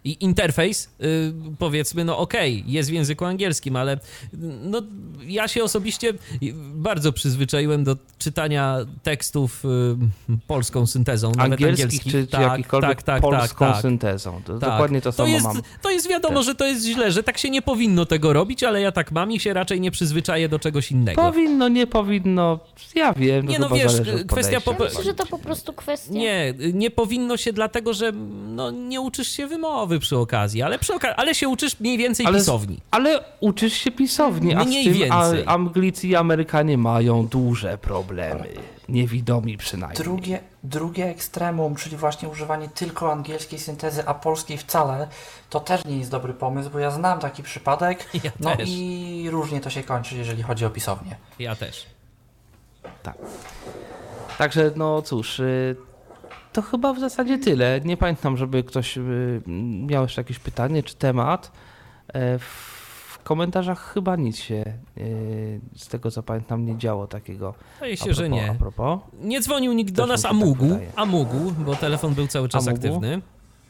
I 0.05 0.17
interfejs, 0.23 0.89
y, 1.03 1.34
powiedzmy, 1.59 2.05
no 2.05 2.17
okej, 2.17 2.63
jest 2.67 2.89
w 2.89 2.93
języku 2.93 3.25
angielskim, 3.25 3.75
ale 3.75 3.99
no, 4.63 4.81
ja 5.27 5.47
się 5.47 5.63
osobiście 5.63 6.13
bardzo 6.73 7.13
przyzwyczaiłem 7.13 7.84
do 7.84 7.97
czytania 8.17 8.77
tekstów 9.03 9.65
y, 9.65 10.38
polską 10.47 10.88
syntezą, 10.88 11.31
nawet 11.38 11.51
Angielskich 11.51 11.85
angielskich. 11.85 12.11
czy, 12.11 12.25
czy 12.25 12.27
Tak, 12.27 12.41
jakikolwiek 12.41 13.03
tak, 13.03 13.05
tak, 13.05 13.21
polską 13.21 13.65
tak, 13.65 13.73
tak. 13.73 13.81
syntezą. 13.81 14.41
To 14.45 14.59
Tak. 14.59 14.69
Dokładnie 14.69 15.01
to 15.01 15.11
samo 15.11 15.30
jest, 15.30 15.45
mam. 15.45 15.61
To 15.81 15.89
jest 15.89 16.09
wiadomo, 16.09 16.38
też. 16.38 16.45
że 16.45 16.55
to 16.55 16.65
jest 16.65 16.85
źle, 16.85 17.11
że 17.11 17.23
tak 17.23 17.38
się 17.38 17.49
nie 17.49 17.61
powinno 17.61 18.05
tego 18.05 18.34
robić, 18.34 18.63
ale 18.63 18.81
ja 18.81 18.91
tak 18.91 19.11
mam 19.11 19.31
i 19.31 19.39
się 19.39 19.53
raczej 19.53 19.81
nie 19.81 19.91
przyzwyczaję 19.91 20.49
do 20.49 20.59
czegoś 20.59 20.91
innego. 20.91 21.21
Powinno, 21.21 21.67
nie 21.67 21.88
powinno, 21.88 22.59
ja 22.95 23.13
wiem. 23.13 23.47
Nie, 23.47 23.59
no 23.59 23.69
wiesz, 23.69 23.93
kwestia 24.27 24.61
podejścia. 24.61 24.93
Ja 24.93 24.99
myślę, 24.99 25.03
że 25.03 25.13
to 25.13 25.25
po 25.25 25.38
prostu 25.39 25.73
kwestia. 25.73 26.13
Nie, 26.13 26.53
nie 26.73 26.91
powinno 26.91 27.38
się 27.38 27.53
dlatego, 27.53 27.93
że 27.93 28.11
no, 28.47 28.71
nie 28.71 29.01
uczysz 29.01 29.27
się 29.27 29.47
wymowy 29.47 29.92
przy 29.99 30.17
okazji, 30.17 30.61
ale, 30.61 30.79
przy 30.79 30.93
oka- 30.93 31.13
ale 31.17 31.35
się 31.35 31.49
uczysz 31.49 31.79
mniej 31.79 31.97
więcej 31.97 32.25
Ale- 32.25 32.39
pisowni. 32.39 32.79
Ale 32.91 33.23
uczysz 33.39 33.73
się 33.73 33.91
pisowni, 33.91 34.53
a 34.55 34.63
Mniej 34.63 34.83
z 34.83 34.85
tym 34.87 34.93
więcej. 34.93 35.43
A, 35.47 35.51
Anglicy 35.51 36.07
i 36.07 36.15
Amerykanie 36.15 36.77
mają 36.77 37.27
duże 37.27 37.77
problemy. 37.77 38.47
Niewidomi 38.89 39.57
przynajmniej. 39.57 39.97
Drugie, 39.97 40.39
drugie 40.63 41.05
ekstremum, 41.05 41.75
czyli 41.75 41.97
właśnie 41.97 42.29
używanie 42.29 42.69
tylko 42.69 43.11
angielskiej 43.11 43.59
syntezy, 43.59 44.07
a 44.07 44.13
polskiej 44.13 44.57
wcale, 44.57 45.07
to 45.49 45.59
też 45.59 45.85
nie 45.85 45.97
jest 45.97 46.11
dobry 46.11 46.33
pomysł, 46.33 46.69
bo 46.69 46.79
ja 46.79 46.91
znam 46.91 47.19
taki 47.19 47.43
przypadek. 47.43 48.09
Ja 48.23 48.31
no 48.39 48.55
też. 48.55 48.69
i 48.71 49.27
różnie 49.31 49.61
to 49.61 49.69
się 49.69 49.83
kończy, 49.83 50.15
jeżeli 50.15 50.43
chodzi 50.43 50.65
o 50.65 50.69
pisownię. 50.69 51.15
Ja 51.39 51.55
też. 51.55 51.85
Także 54.37 54.71
no 54.75 55.01
cóż, 55.01 55.39
y, 55.39 55.75
to 56.53 56.61
chyba 56.61 56.93
w 56.93 56.99
zasadzie 56.99 57.38
tyle. 57.38 57.81
Nie 57.85 57.97
pamiętam, 57.97 58.38
żeby 58.38 58.63
ktoś 58.63 58.97
y, 58.97 59.41
miał 59.88 60.03
jeszcze 60.03 60.21
jakieś 60.21 60.39
pytanie 60.39 60.84
czy 60.84 60.95
temat. 60.95 61.51
E, 62.13 62.39
W 62.39 63.19
komentarzach 63.23 63.93
chyba 63.93 64.15
nic 64.15 64.38
się 64.38 64.63
y, 64.97 65.61
z 65.75 65.88
tego 65.88 66.11
co 66.11 66.23
pamiętam 66.23 66.65
nie 66.65 66.77
działo 66.77 67.07
takiego. 67.07 67.53
Wydaje 67.75 67.97
się, 67.97 68.13
że 68.13 68.30
nie. 68.30 68.47
Nie 69.21 69.41
dzwonił 69.41 69.73
nikt 69.73 69.93
do 69.93 70.05
nas, 70.05 70.25
a 70.25 70.27
tak 70.27 70.38
mógł, 70.38 70.65
wydaje. 70.65 70.91
a 70.95 71.05
mógł, 71.05 71.51
bo 71.65 71.75
telefon 71.75 72.13
był 72.13 72.27
cały 72.27 72.49
czas 72.49 72.67
aktywny. 72.67 73.21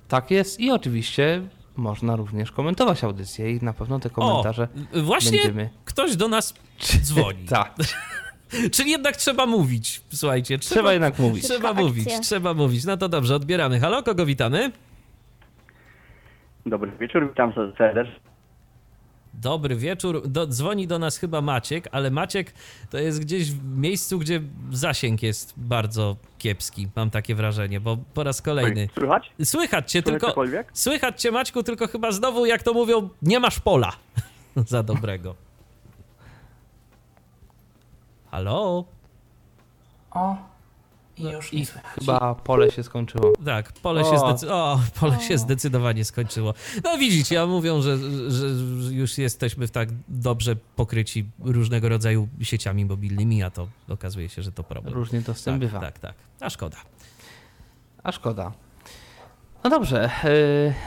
Tak 0.08 0.30
jest 0.30 0.60
i 0.60 0.70
oczywiście 0.70 1.42
można 1.76 2.16
również 2.16 2.52
komentować 2.52 3.04
audycję 3.04 3.50
i 3.56 3.64
na 3.64 3.72
pewno 3.72 4.00
te 4.00 4.10
komentarze 4.10 4.68
O, 4.94 5.00
właśnie 5.02 5.38
będziemy. 5.38 5.70
ktoś 5.84 6.16
do 6.16 6.28
nas 6.28 6.54
dzwoni. 7.04 7.44
Tak, 7.48 7.74
Czyli 8.72 8.90
jednak 8.90 9.16
trzeba 9.16 9.46
mówić, 9.46 10.02
słuchajcie. 10.14 10.58
Trzeba, 10.58 10.74
trzeba 10.74 10.92
jednak 10.92 11.18
mówić. 11.18 11.44
Trzeba 11.44 11.74
mówić, 11.74 12.08
trzeba 12.22 12.54
mówić. 12.54 12.84
No 12.84 12.96
to 12.96 13.08
dobrze, 13.08 13.36
odbieramy. 13.36 13.80
Halo, 13.80 14.02
kogo 14.02 14.26
witamy? 14.26 14.72
Dobry 16.66 16.92
wieczór, 17.00 17.28
witam 17.28 17.52
serdecznie. 17.78 18.20
Dobry 19.34 19.76
wieczór. 19.76 20.28
Do, 20.28 20.46
dzwoni 20.46 20.86
do 20.86 20.98
nas 20.98 21.16
chyba 21.18 21.40
Maciek, 21.40 21.88
ale 21.92 22.10
Maciek 22.10 22.52
to 22.90 22.98
jest 22.98 23.20
gdzieś 23.20 23.52
w 23.52 23.76
miejscu, 23.78 24.18
gdzie 24.18 24.40
zasięg 24.70 25.22
jest 25.22 25.54
bardzo 25.56 26.16
kiepski, 26.38 26.88
mam 26.96 27.10
takie 27.10 27.34
wrażenie, 27.34 27.80
bo 27.80 27.96
po 28.14 28.24
raz 28.24 28.42
kolejny. 28.42 28.88
Słychać? 28.94 29.30
Słychać 29.44 29.92
cię 29.92 30.02
Słychać 30.02 30.20
tylko. 30.20 30.26
cokolwiek? 30.26 30.70
Słychać 30.72 31.22
cię, 31.22 31.30
Maćku, 31.30 31.62
tylko 31.62 31.86
chyba 31.88 32.12
znowu, 32.12 32.46
jak 32.46 32.62
to 32.62 32.72
mówią, 32.74 33.08
nie 33.22 33.40
masz 33.40 33.60
pola 33.60 33.92
za 34.56 34.82
dobrego. 34.82 35.34
Halo? 38.30 38.84
O, 40.10 40.36
i 41.16 41.22
już 41.24 41.52
i 41.52 41.56
nie 41.56 41.66
słychać. 41.66 41.94
Chyba 41.94 42.34
pole 42.34 42.70
się 42.70 42.82
skończyło. 42.82 43.32
Tak, 43.44 43.72
pole 43.72 44.04
się, 44.04 44.10
O. 44.10 44.18
zdecy- 44.36 44.50
o, 44.52 44.80
pole 45.00 45.20
się 45.20 45.38
zdecydowanie 45.38 46.04
skończyło. 46.04 46.54
No 46.84 46.98
widzicie, 46.98 47.34
ja 47.34 47.46
mówią, 47.46 47.82
że, 47.82 47.98
że 48.30 48.46
już 48.90 49.18
jesteśmy 49.18 49.68
tak 49.68 49.88
dobrze 50.08 50.56
pokryci 50.76 51.24
różnego 51.44 51.88
rodzaju 51.88 52.28
sieciami 52.42 52.84
mobilnymi, 52.84 53.42
a 53.42 53.50
to 53.50 53.68
okazuje 53.88 54.28
się, 54.28 54.42
że 54.42 54.52
to 54.52 54.62
problem. 54.64 54.94
Różnie 54.94 55.22
to 55.22 55.34
z 55.34 55.42
tym 55.44 55.52
tak, 55.54 55.60
bywa. 55.60 55.80
tak, 55.80 55.98
tak. 55.98 56.14
A 56.40 56.50
szkoda. 56.50 56.76
A 58.02 58.12
szkoda. 58.12 58.52
No 59.64 59.70
dobrze, 59.70 60.10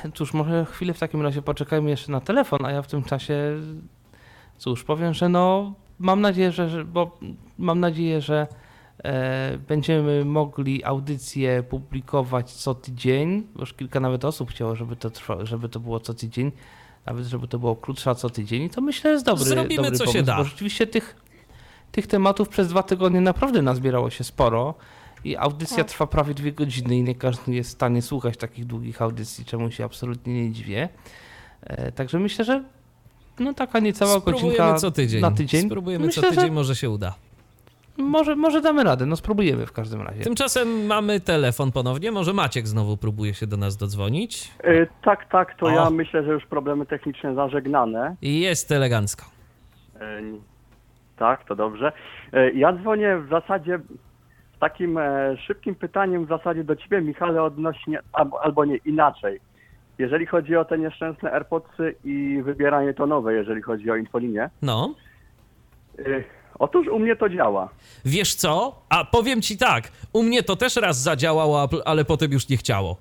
yy, 0.03 0.11
cóż, 0.11 0.33
może 0.33 0.65
chwilę 0.65 0.93
w 0.93 0.99
takim 0.99 1.21
razie 1.21 1.41
poczekajmy 1.41 1.89
jeszcze 1.89 2.11
na 2.11 2.21
telefon, 2.21 2.65
a 2.65 2.71
ja 2.71 2.81
w 2.81 2.87
tym 2.87 3.03
czasie, 3.03 3.35
cóż, 4.57 4.83
powiem, 4.83 5.13
że 5.13 5.29
no, 5.29 5.73
mam 5.99 6.21
nadzieję, 6.21 6.51
że, 6.51 6.69
że 6.69 6.85
bo 6.85 7.17
mam 7.57 7.79
nadzieję, 7.79 8.21
że 8.21 8.41
e, 8.41 8.47
będziemy 9.67 10.25
mogli 10.25 10.83
audycje 10.83 11.63
publikować 11.63 12.51
co 12.51 12.75
tydzień, 12.75 13.43
bo 13.55 13.59
już 13.61 13.73
kilka 13.73 13.99
nawet 13.99 14.25
osób 14.25 14.51
chciało, 14.51 14.75
żeby 14.75 14.95
to, 14.95 15.09
trwa, 15.09 15.45
żeby 15.45 15.69
to 15.69 15.79
było 15.79 15.99
co 15.99 16.13
tydzień, 16.13 16.51
nawet 17.05 17.25
żeby 17.25 17.47
to 17.47 17.59
było 17.59 17.75
krótsza 17.75 18.15
co 18.15 18.29
tydzień 18.29 18.63
i 18.63 18.69
to 18.69 18.81
myślę 18.81 19.11
jest 19.11 19.25
dobry, 19.25 19.45
Zrobimy, 19.45 19.83
dobry 19.83 19.97
co 19.97 20.05
się 20.05 20.11
pomysł, 20.11 20.25
da. 20.25 20.37
bo 20.37 20.43
rzeczywiście 20.43 20.87
tych, 20.87 21.15
tych 21.91 22.07
tematów 22.07 22.49
przez 22.49 22.67
dwa 22.67 22.83
tygodnie 22.83 23.21
naprawdę 23.21 23.61
nazbierało 23.61 24.09
się 24.09 24.23
sporo. 24.23 24.73
I 25.23 25.37
audycja 25.37 25.77
Tak. 25.77 25.87
trwa 25.87 26.07
prawie 26.07 26.33
dwie 26.33 26.51
godziny 26.51 26.97
i 26.97 27.03
nie 27.03 27.15
każdy 27.15 27.53
jest 27.55 27.69
w 27.69 27.73
stanie 27.73 28.01
słuchać 28.01 28.37
takich 28.37 28.65
długich 28.65 29.01
audycji, 29.01 29.45
czemu 29.45 29.71
się 29.71 29.85
absolutnie 29.85 30.33
nie 30.33 30.51
dziwię. 30.51 30.89
E, 31.61 31.91
także 31.91 32.19
myślę, 32.19 32.45
że 32.45 32.63
no 33.39 33.53
taka 33.53 33.79
niecała 33.79 34.19
Spróbujemy 34.19 34.41
godzinka 34.57 34.75
co 34.75 34.91
tydzień. 34.91 35.21
na 35.21 35.31
tydzień. 35.31 35.65
Spróbujemy 35.65 36.05
myślę, 36.05 36.23
co 36.23 36.29
tydzień, 36.29 36.45
że 36.45 36.51
może 36.51 36.75
się 36.75 36.89
uda. 36.89 37.15
Może, 37.97 38.35
może 38.35 38.61
damy 38.61 38.83
radę, 38.83 39.05
no 39.05 39.15
spróbujemy 39.15 39.65
w 39.65 39.71
każdym 39.71 40.01
razie. 40.01 40.23
Tymczasem 40.23 40.85
mamy 40.85 41.19
telefon 41.19 41.71
ponownie. 41.71 42.11
Może 42.11 42.33
Maciek 42.33 42.67
znowu 42.67 42.97
próbuje 42.97 43.33
się 43.33 43.47
do 43.47 43.57
nas 43.57 43.77
dodzwonić. 43.77 44.51
E, 44.63 44.87
tak, 45.03 45.29
tak, 45.29 45.57
to 45.57 45.65
O. 45.65 45.69
ja 45.69 45.89
myślę, 45.89 46.23
że 46.23 46.31
już 46.31 46.45
problemy 46.45 46.85
techniczne 46.85 47.35
zażegnane. 47.35 48.15
I 48.21 48.39
jest 48.39 48.71
elegancko. 48.71 49.25
E, 49.99 50.21
tak, 51.17 51.45
to 51.45 51.55
dobrze. 51.55 51.91
E, 52.33 52.51
ja 52.51 52.73
dzwonię 52.73 53.17
w 53.17 53.29
zasadzie 53.29 53.79
z 54.55 54.59
takim 54.59 54.97
e, 54.97 55.37
szybkim 55.47 55.75
pytaniem 55.75 56.25
w 56.25 56.29
zasadzie 56.29 56.63
do 56.63 56.75
ciebie, 56.75 57.01
Michale, 57.01 57.43
odnośnie, 57.43 57.99
albo, 58.13 58.41
albo 58.43 58.65
nie, 58.65 58.77
inaczej. 58.77 59.39
Jeżeli 59.97 60.25
chodzi 60.25 60.55
o 60.55 60.65
te 60.65 60.77
nieszczęsne 60.77 61.31
AirPodsy 61.31 61.95
i 62.03 62.41
wybieranie 62.43 62.93
tonowe, 62.93 63.33
jeżeli 63.33 63.61
chodzi 63.61 63.91
o 63.91 63.95
infolinię. 63.95 64.49
No. 64.61 64.95
Otóż 66.59 66.87
u 66.87 66.99
mnie 66.99 67.15
to 67.15 67.29
działa. 67.29 67.69
Wiesz 68.05 68.35
co? 68.35 68.81
A 68.89 69.05
powiem 69.05 69.41
ci 69.41 69.57
tak, 69.57 69.91
u 70.13 70.23
mnie 70.23 70.43
to 70.43 70.55
też 70.55 70.75
raz 70.75 71.01
zadziałało, 71.01 71.69
ale 71.85 72.05
potem 72.05 72.31
już 72.31 72.49
nie 72.49 72.57
chciało. 72.57 72.97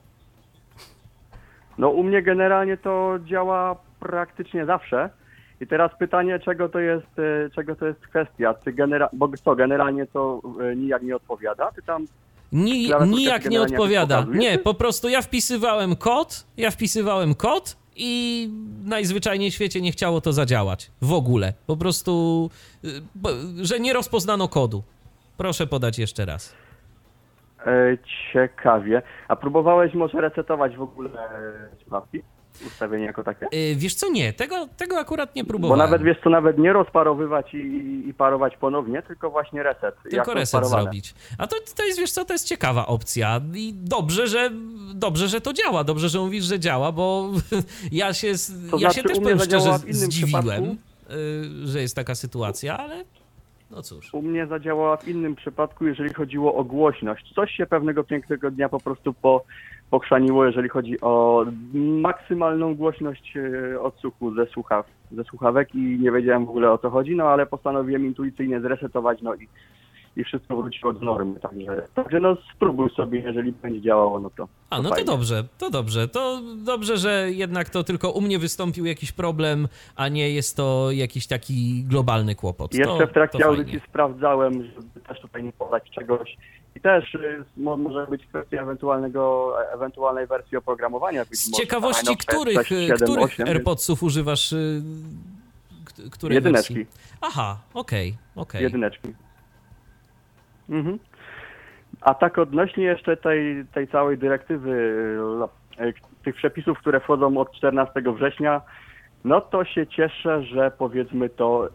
No 1.79 1.89
u 1.89 2.03
mnie 2.03 2.23
generalnie 2.23 2.77
to 2.77 3.19
działa 3.25 3.77
praktycznie 4.01 4.67
zawsze. 4.67 5.11
I 5.61 5.67
teraz 5.67 5.91
pytanie, 5.99 6.39
czego 6.45 6.69
to 6.69 6.79
jest, 6.79 7.07
e, 7.19 7.51
czego 7.51 7.77
to 7.77 7.87
jest 7.87 8.01
kwestia? 8.01 8.55
Czy 8.65 8.73
genera- 8.73 9.09
bo 9.13 9.29
co, 9.45 9.57
generalnie 9.57 10.07
to 10.07 10.41
e, 10.73 10.77
nijak 10.77 11.03
nie 11.03 11.17
odpowiada? 11.17 11.73
Ty 11.73 11.83
tam 11.83 12.07
Ni, 12.53 12.91
nijak 13.07 13.51
nie 13.51 13.63
odpowiada. 13.63 14.27
Nie, 14.31 14.53
czy? 14.59 14.65
po 14.65 14.75
prostu 14.75 15.09
ja 15.09 15.23
wpisywałem 15.23 15.97
kod, 15.97 16.47
ja 16.57 16.71
wpisywałem 16.71 17.35
kod 17.35 17.77
i 17.97 18.49
najzwyczajniej 18.85 19.51
w 19.51 19.55
świecie 19.55 19.81
nie 19.81 19.93
chciało 19.93 20.21
to 20.21 20.33
zadziałać. 20.33 20.91
W 21.03 21.13
ogóle. 21.13 21.53
Po 21.67 21.77
prostu, 21.77 22.51
y, 22.85 23.67
że 23.67 23.81
nie 23.81 23.93
rozpoznano 23.93 24.49
kodu. 24.49 24.83
Proszę 25.37 25.67
podać 25.67 25.99
jeszcze 25.99 26.25
raz. 26.25 26.55
e, 27.67 27.99
ciekawie. 28.33 29.03
A 29.29 29.37
próbowałeś 29.37 29.95
może 29.95 30.21
resetować 30.21 30.77
w 30.77 30.83
ogóle 30.83 31.11
e, 31.11 31.77
słuchawki? 31.83 32.23
Ustawienie 32.67 33.05
jako 33.05 33.25
takie? 33.25 33.47
Y, 33.55 33.75
Wiesz 33.77 33.95
co, 33.95 34.11
nie, 34.11 34.33
tego, 34.33 34.69
tego 34.77 34.99
akurat 34.99 35.37
nie 35.37 35.45
Bo 35.45 35.49
próbowałem. 35.49 35.79
nawet 35.79 36.03
wiesz 36.03 36.17
co, 36.25 36.31
nawet 36.31 36.59
nie 36.59 36.73
rozparowywać 36.73 37.55
i, 37.55 38.03
i 38.09 38.15
parować 38.15 38.57
ponownie, 38.57 39.03
tylko 39.03 39.31
właśnie 39.31 39.63
reset. 39.63 39.95
Tylko 40.11 40.35
reset 40.35 40.67
zrobić. 40.67 41.15
A 41.39 41.47
to, 41.47 41.57
to 41.77 41.85
jest, 41.85 41.99
wiesz 41.99 42.13
co, 42.13 42.25
to 42.25 42.33
jest 42.35 42.49
ciekawa 42.49 42.87
opcja 42.87 43.41
i 43.55 43.75
dobrze, 43.75 44.27
że 44.27 44.51
dobrze, 44.95 45.29
że 45.29 45.41
to 45.41 45.53
działa, 45.53 45.85
dobrze, 45.85 46.09
że 46.09 46.19
mówisz, 46.19 46.45
że 46.45 46.59
działa, 46.61 46.93
bo 46.93 47.31
ja 47.93 48.15
się, 48.15 48.33
To 48.71 48.77
ja 48.77 48.79
znaczy, 48.79 48.95
się 48.97 49.03
też 49.03 49.19
powiem 49.21 49.39
szczerze 49.41 49.71
zdziwiłem, 49.91 50.43
przypadku. 50.45 50.77
y, 51.65 51.67
że 51.67 51.81
jest 51.81 51.97
taka 51.97 52.15
sytuacja, 52.15 52.79
ale 52.79 53.05
no 53.71 53.83
cóż. 53.83 54.15
U 54.15 54.23
mnie 54.23 54.47
zadziałała 54.47 54.97
w 54.97 55.09
innym 55.09 55.37
przypadku, 55.37 55.87
jeżeli 55.87 56.15
chodziło 56.15 56.55
o 56.55 56.65
głośność. 56.65 57.33
Coś 57.35 57.51
się 57.53 57.67
pewnego 57.67 58.05
pięknego 58.05 58.51
dnia 58.51 58.69
po 58.69 58.81
prostu 58.81 59.13
po, 59.15 59.45
pokrzaniło, 59.91 60.47
jeżeli 60.47 60.69
chodzi 60.69 61.01
o 61.01 61.45
maksymalną 61.75 62.75
głośność 62.75 63.37
e, 63.37 63.81
odsłuchu 63.81 64.35
ze, 64.35 64.47
słuchaw, 64.47 64.87
ze 65.13 65.25
słuchawek 65.25 65.75
i 65.75 65.79
nie 65.79 66.13
wiedziałem 66.13 66.47
w 66.47 66.51
ogóle 66.51 66.71
o 66.71 66.79
co 66.79 66.91
chodzi, 66.91 67.17
no 67.17 67.25
ale 67.25 67.47
postanowiłem 67.47 68.07
intuicyjnie 68.07 68.61
zresetować, 68.61 69.23
no 69.23 69.35
i, 69.35 69.49
i 70.17 70.25
wszystko 70.25 70.57
wróciło 70.57 70.93
do 70.93 71.01
normy. 71.01 71.41
Także, 71.41 71.87
także 71.95 72.21
no 72.21 72.37
spróbuj 72.55 72.91
sobie, 72.91 73.21
jeżeli 73.21 73.53
będzie 73.53 73.81
działało, 73.81 74.21
no 74.21 74.31
to. 74.37 74.49
A, 74.71 74.83
no 74.83 74.91
to 74.91 75.05
dobrze, 75.05 75.45
to 75.59 75.71
dobrze. 75.71 76.09
To 76.09 76.41
dobrze, 76.57 76.97
że 76.97 77.29
jednak 77.31 77.71
to 77.71 77.85
tylko 77.85 78.11
u 78.11 78.21
mnie 78.21 78.39
wystąpił 78.39 78.87
jakiś 78.87 79.13
problem, 79.13 79.69
a 79.97 80.09
nie 80.09 80.31
jest 80.31 80.57
to 80.57 80.89
jakiś 80.91 81.27
taki 81.27 81.85
globalny 81.85 82.35
kłopot. 82.35 82.75
Jeszcze 82.75 82.99
to, 82.99 83.07
w 83.07 83.13
trakcie 83.13 83.47
audycji 83.47 83.81
sprawdzałem, 83.89 84.53
żeby 84.53 85.07
też 85.09 85.21
tutaj 85.21 85.45
nie 85.45 85.53
podać 85.53 85.91
czegoś. 85.91 86.37
I 86.77 86.81
też 86.81 87.15
y, 87.15 87.45
mo- 87.57 87.77
może 87.77 88.07
być 88.07 88.27
kwestia 88.27 88.63
ewentualnego, 88.63 89.55
ewentualnej 89.75 90.27
wersji 90.27 90.57
oprogramowania. 90.57 91.25
Z 91.25 91.51
ciekawości, 91.51 92.17
których, 92.17 92.57
6, 92.67 92.69
7, 92.69 92.97
których 92.97 93.25
8, 93.25 93.49
AirPodsów 93.49 94.03
używasz? 94.03 94.53
y, 94.53 94.83
Której 96.13 96.35
Jedyneczki. 96.35 96.75
wersji? 96.75 96.95
Aha, 97.21 97.59
okej, 97.75 98.15
okej. 98.37 98.63
Jedyneczki. 98.63 99.15
Mhm. 100.71 100.99
A 102.01 102.15
tak 102.15 102.39
odnośnie 102.39 102.85
jeszcze 102.85 103.17
tej, 103.17 103.65
tej 103.75 103.89
całej 103.89 104.19
dyrektywy 104.19 104.73
e, 105.79 105.93
tych 106.25 106.35
przepisów, 106.37 106.79
które 106.79 107.01
wchodzą 107.01 107.37
od 107.39 107.53
14 107.53 107.93
września, 108.17 108.61
no 109.25 109.41
to 109.41 109.65
się 109.65 109.87
cieszę, 109.87 110.43
że 110.43 110.71
powiedzmy 110.79 111.29
to, 111.29 111.69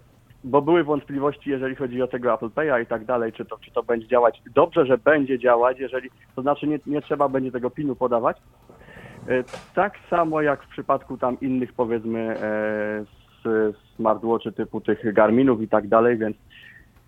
bo 0.44 0.62
były 0.62 0.84
wątpliwości, 0.84 1.50
jeżeli 1.50 1.76
chodzi 1.76 2.02
o 2.02 2.08
tego 2.08 2.34
Apple 2.34 2.46
Pay'a 2.50 2.84
i 2.84 2.86
tak 2.86 3.06
dalej, 3.06 3.34
czy 3.34 3.46
to, 3.46 3.58
czy 3.58 3.72
to 3.72 3.84
będzie 3.84 4.08
działać. 4.08 4.42
Dobrze, 4.56 4.86
że 4.86 4.98
będzie 4.98 5.40
działać, 5.40 5.80
jeżeli, 5.80 6.10
to 6.36 6.42
znaczy 6.42 6.68
nie, 6.68 6.80
nie 6.86 7.02
trzeba 7.02 7.30
będzie 7.30 7.52
tego 7.52 7.70
pinu 7.70 7.96
podawać. 7.96 8.38
E, 9.28 9.44
Tak 9.74 9.94
samo 10.10 10.42
jak 10.42 10.64
w 10.64 10.70
przypadku 10.70 11.18
tam 11.18 11.40
innych 11.42 11.74
powiedzmy 11.74 12.20
e, 12.20 13.06
s- 13.46 13.76
smartwatchy 13.96 14.52
typu 14.52 14.82
tych 14.82 15.14
Garminów 15.14 15.62
i 15.62 15.68
tak 15.68 15.88
dalej, 15.88 16.18
więc 16.18 16.38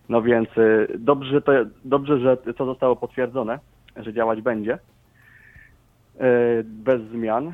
no 0.09 0.21
więc 0.21 0.49
e, 0.57 0.87
dobrze, 0.95 1.31
że 1.31 1.41
to, 1.41 1.51
dobrze, 1.85 2.19
że 2.19 2.37
to 2.37 2.65
zostało 2.65 2.95
potwierdzone, 2.95 3.59
że 3.95 4.13
działać 4.13 4.41
będzie 4.41 4.73
e, 6.19 6.63
bez 6.63 7.01
zmian. 7.01 7.53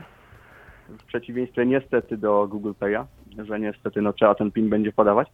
W 0.89 1.03
przeciwieństwie 1.05 1.65
niestety 1.65 2.17
do 2.17 2.47
Google 2.47 2.71
Pay'a, 2.71 3.05
że 3.45 3.59
niestety 3.59 4.01
no, 4.01 4.13
trzeba 4.13 4.35
ten 4.35 4.51
PIN 4.51 4.69
będzie 4.69 4.91
podawać. 4.91 5.27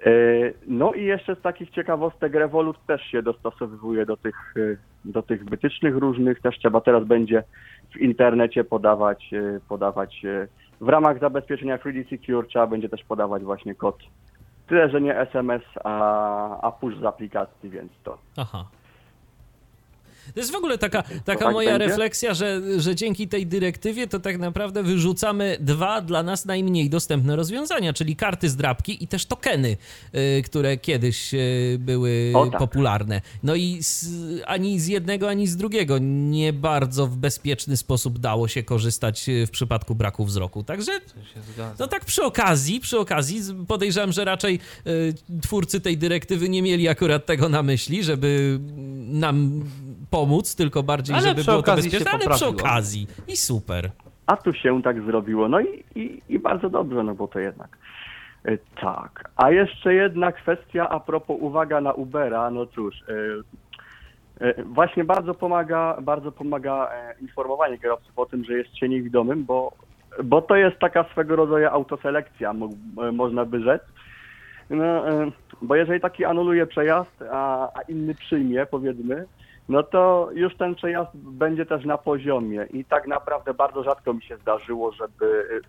E, 0.00 0.10
No 0.66 0.92
i 0.92 1.04
jeszcze 1.04 1.36
z 1.36 1.40
takich 1.40 1.70
ciekawostek 1.70 2.34
Revolut 2.34 2.86
też 2.86 3.02
się 3.02 3.22
dostosowuje 3.22 4.06
do 4.06 4.16
tych, 4.16 4.54
e, 4.56 4.76
do 5.04 5.22
tych 5.22 5.44
wytycznych 5.44 5.96
różnych. 5.96 6.40
Też 6.40 6.58
trzeba 6.58 6.80
teraz 6.80 7.04
będzie 7.04 7.42
w 7.94 7.96
internecie 7.96 8.64
podawać, 8.64 9.30
e, 9.32 9.60
podawać 9.68 10.22
w 10.80 10.88
ramach 10.88 11.18
zabezpieczenia 11.18 11.78
3D 11.78 12.10
Secure 12.10 12.46
trzeba 12.46 12.66
będzie 12.66 12.88
też 12.88 13.04
podawać 13.04 13.42
właśnie 13.42 13.74
kod. 13.74 13.98
Tyle, 14.66 14.90
że 14.90 15.00
nie 15.00 15.18
SMS, 15.18 15.62
a, 15.84 16.60
a 16.60 16.72
push 16.72 16.96
z 16.96 17.04
aplikacji, 17.04 17.70
więc 17.70 17.92
to. 18.04 18.18
Aha. 18.36 18.64
To 20.34 20.40
jest 20.40 20.52
w 20.52 20.54
ogóle 20.54 20.78
taka, 20.78 21.02
taka 21.02 21.44
tak 21.44 21.52
moja 21.52 21.70
będzie? 21.70 21.86
refleksja, 21.86 22.34
że, 22.34 22.60
że 22.80 22.94
dzięki 22.94 23.28
tej 23.28 23.46
dyrektywie 23.46 24.06
to 24.06 24.20
tak 24.20 24.38
naprawdę 24.38 24.82
wyrzucamy 24.82 25.56
dwa 25.60 26.00
dla 26.00 26.22
nas 26.22 26.44
najmniej 26.44 26.90
dostępne 26.90 27.36
rozwiązania, 27.36 27.92
czyli 27.92 28.16
karty 28.16 28.48
zdrabki 28.48 29.04
i 29.04 29.08
też 29.08 29.26
tokeny, 29.26 29.76
y, 30.38 30.42
które 30.42 30.76
kiedyś 30.76 31.34
y, 31.34 31.76
były 31.80 32.32
O, 32.34 32.46
tak. 32.46 32.58
popularne. 32.58 33.20
No 33.42 33.54
i 33.54 33.82
z, 33.82 34.08
ani 34.46 34.80
z 34.80 34.86
jednego, 34.86 35.28
ani 35.28 35.46
z 35.46 35.56
drugiego 35.56 35.98
nie 36.00 36.52
bardzo 36.52 37.06
w 37.06 37.16
bezpieczny 37.16 37.76
sposób 37.76 38.18
dało 38.18 38.48
się 38.48 38.62
korzystać 38.62 39.28
y, 39.28 39.46
w 39.46 39.50
przypadku 39.50 39.94
braku 39.94 40.24
wzroku. 40.24 40.64
Także 40.64 40.92
no 41.78 41.86
tak 41.86 42.04
przy 42.04 42.22
okazji, 42.22 42.80
przy 42.80 42.98
okazji 42.98 43.40
podejrzewam, 43.68 44.12
że 44.12 44.24
raczej 44.24 44.60
twórcy 45.42 45.80
tej 45.80 45.98
dyrektywy 45.98 46.48
nie 46.48 46.62
mieli 46.62 46.88
akurat 46.88 47.26
tego 47.26 47.48
na 47.48 47.62
myśli, 47.62 48.04
żeby 48.04 48.60
nam 48.96 49.64
pomóc, 50.20 50.56
tylko 50.56 50.82
bardziej, 50.82 51.16
Ale 51.16 51.28
żeby 51.28 51.40
przy 51.40 51.50
było 51.50 51.62
to 51.62 51.76
bezpieczne, 51.76 52.10
ale 52.10 52.28
przy 52.36 52.46
okazji 52.46 53.06
i 53.28 53.36
super. 53.36 53.90
A 54.26 54.36
tu 54.36 54.52
się 54.52 54.82
tak 54.82 55.02
zrobiło. 55.02 55.48
No 55.48 55.60
i, 55.60 55.84
i, 55.94 56.22
i 56.28 56.38
bardzo 56.38 56.70
dobrze, 56.70 57.02
no 57.02 57.14
bo 57.14 57.28
to 57.28 57.38
jednak. 57.38 57.78
e, 58.44 58.58
Tak. 58.80 59.30
A 59.36 59.50
jeszcze 59.50 59.94
jedna 59.94 60.32
kwestia 60.32 60.88
a 60.88 61.00
propos 61.00 61.36
uwaga 61.40 61.80
na 61.80 61.92
Ubera. 61.92 62.50
No 62.50 62.66
cóż, 62.66 62.94
e, 63.08 64.46
e, 64.46 64.64
właśnie 64.64 65.04
bardzo 65.04 65.34
pomaga, 65.34 65.96
bardzo 66.02 66.32
pomaga 66.32 66.88
informowanie 67.20 67.78
kierowców 67.78 68.18
o 68.18 68.26
tym, 68.26 68.44
że 68.44 68.52
jest 68.52 68.76
się 68.76 68.88
niewidomym, 68.88 69.44
bo, 69.44 69.72
bo 70.24 70.42
to 70.42 70.56
jest 70.56 70.78
taka 70.78 71.04
swego 71.12 71.36
rodzaju 71.36 71.68
autoselekcja, 71.68 72.52
mo, 72.52 72.68
można 73.12 73.44
by 73.44 73.60
rzec. 73.60 73.82
No, 74.70 75.04
bo 75.62 75.76
jeżeli 75.76 76.00
taki 76.00 76.24
anuluje 76.24 76.66
przejazd, 76.66 77.22
a, 77.32 77.68
a 77.74 77.80
inny 77.88 78.14
przyjmie, 78.14 78.66
powiedzmy, 78.66 79.26
no 79.68 79.82
to 79.82 80.28
już 80.34 80.56
ten 80.56 80.74
przejazd 80.74 81.10
będzie 81.14 81.66
też 81.66 81.84
na 81.84 81.98
poziomie 81.98 82.66
i 82.72 82.84
tak 82.84 83.06
naprawdę 83.06 83.54
bardzo 83.54 83.82
rzadko 83.82 84.14
mi 84.14 84.22
się 84.22 84.36
zdarzyło, 84.36 84.92
żeby 84.92 85.26
y, 85.26 85.60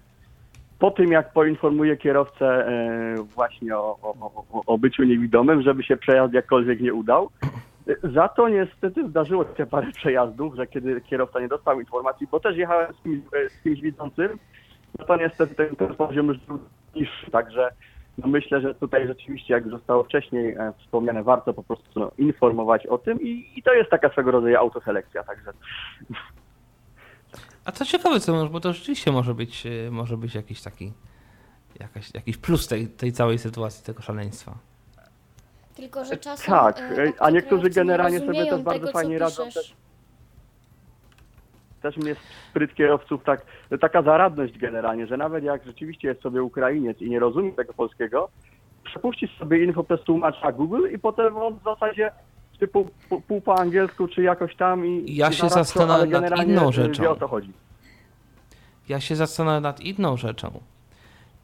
po 0.80 0.92
tym 0.92 1.12
jak 1.12 1.34
poinformuję 1.34 1.98
kierowcę 1.98 2.70
y, 2.70 3.24
właśnie 3.24 3.78
o, 3.78 3.98
o, 4.02 4.64
o, 4.66 4.78
byciu 4.78 5.04
niewidomym, 5.04 5.62
żeby 5.62 5.84
się 5.84 5.98
przejazd 5.98 6.34
jakkolwiek 6.34 6.82
nie 6.82 6.94
udał. 6.94 7.30
Y, 7.88 8.00
Za 8.14 8.28
to 8.28 8.50
niestety 8.50 9.08
zdarzyło 9.10 9.46
się 9.58 9.66
parę 9.66 9.92
przejazdów, 9.92 10.56
że 10.56 10.68
kiedy 10.68 11.02
kierowca 11.02 11.40
nie 11.40 11.48
dostał 11.48 11.80
informacji, 11.80 12.28
bo 12.32 12.40
też 12.40 12.58
jechałem 12.58 12.94
z 12.94 13.04
kimś, 13.04 13.24
z 13.60 13.64
kimś 13.64 13.82
widzącym, 13.82 14.40
no 15.00 15.06
to 15.06 15.16
niestety 15.16 15.56
ten, 15.56 15.96
poziom 15.96 16.28
już 16.28 16.38
niższy, 16.96 17.32
także 17.32 17.70
no 18.18 18.28
myślę, 18.28 18.62
że 18.62 18.76
tutaj 18.76 19.08
rzeczywiście, 19.08 19.54
jak 19.54 19.68
zostało 19.70 20.04
wcześniej 20.04 20.54
e, 20.54 20.74
wspomniane, 20.80 21.24
warto 21.24 21.54
po 21.54 21.64
prostu 21.64 22.00
no, 22.00 22.12
informować 22.18 22.88
o 22.88 22.98
tym 22.98 23.22
i, 23.22 23.54
i 23.56 23.64
to 23.64 23.74
jest 23.74 23.90
taka 23.90 24.10
swego 24.10 24.32
rodzaju 24.32 24.58
autoselekcja, 24.58 25.24
także 25.24 25.54
A 27.66 27.72
to 27.72 27.86
ciekawe, 27.86 28.20
co 28.20 28.34
może, 28.34 28.50
bo 28.50 28.60
to 28.60 28.74
rzeczywiście 28.74 29.12
może 29.12 29.34
być, 29.34 29.66
y, 29.66 29.92
może 29.92 30.18
być 30.18 30.36
jakiś 30.36 30.62
taki, 30.62 30.94
jakaś, 31.80 32.14
jakiś 32.14 32.38
plus 32.38 32.68
tej, 32.68 32.88
tej 32.88 33.12
całej 33.12 33.38
sytuacji, 33.38 33.86
tego 33.86 34.02
szaleństwa. 34.02 34.58
Tylko, 35.76 36.06
że 36.06 36.18
czasem. 36.18 36.54
Tak, 36.54 36.80
e, 36.80 37.04
e, 37.04 37.14
a 37.20 37.30
niektórzy 37.30 37.70
generalnie 37.70 38.20
sobie 38.20 38.46
też 38.46 38.62
bardzo 38.62 38.72
tego, 38.72 38.88
co 38.88 38.94
fajnie 38.94 39.20
radzą 39.20 39.44
też. 39.44 39.76
Też 41.82 41.98
mnie 41.98 42.16
spryt 42.50 42.76
kierowców, 42.76 43.24
tak, 43.24 43.42
taka 43.82 44.02
zaradność 44.02 44.58
generalnie, 44.58 45.08
że 45.08 45.18
nawet 45.18 45.44
jak 45.44 45.66
rzeczywiście 45.66 46.08
jest 46.08 46.22
sobie 46.22 46.44
Ukrainiec 46.44 47.02
i 47.02 47.10
nie 47.10 47.20
rozumie 47.20 47.52
tego 47.52 47.74
polskiego, 47.74 48.30
przepuści 48.84 49.28
sobie 49.40 49.64
info 49.64 49.84
przez 49.84 50.02
tłumacza 50.02 50.52
Google 50.52 50.88
i 50.94 51.00
potem 51.00 51.38
on 51.38 51.60
w 51.60 51.64
zasadzie 51.64 52.12
typu 52.60 52.90
pół, 53.10 53.22
pół 53.22 53.42
po 53.42 53.60
angielsku 53.60 54.08
czy 54.08 54.22
jakoś 54.22 54.56
tam 54.56 54.86
i 54.86 55.16
Ja 55.16 55.30
i 55.30 55.34
się 55.34 55.42
to, 55.42 55.50
zastanawiam 55.50 56.24
nad 56.26 56.48
inną 56.48 56.66
wie, 56.66 56.72
rzeczą. 56.72 57.10
o 57.10 57.16
co 57.16 57.28
chodzi. 57.28 57.54
Ja 58.90 59.00
się 59.00 59.16
zastanawiam 59.16 59.64
nad 59.64 59.80
inną 59.80 60.18
rzeczą. 60.18 60.60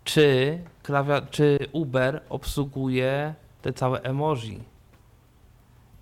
Czy, 0.04 0.60
klawia, 0.84 1.22
czy 1.22 1.58
Uber 1.72 2.22
obsługuje 2.30 3.34
te 3.62 3.74
całe 3.74 4.02
emoji? 4.02 4.64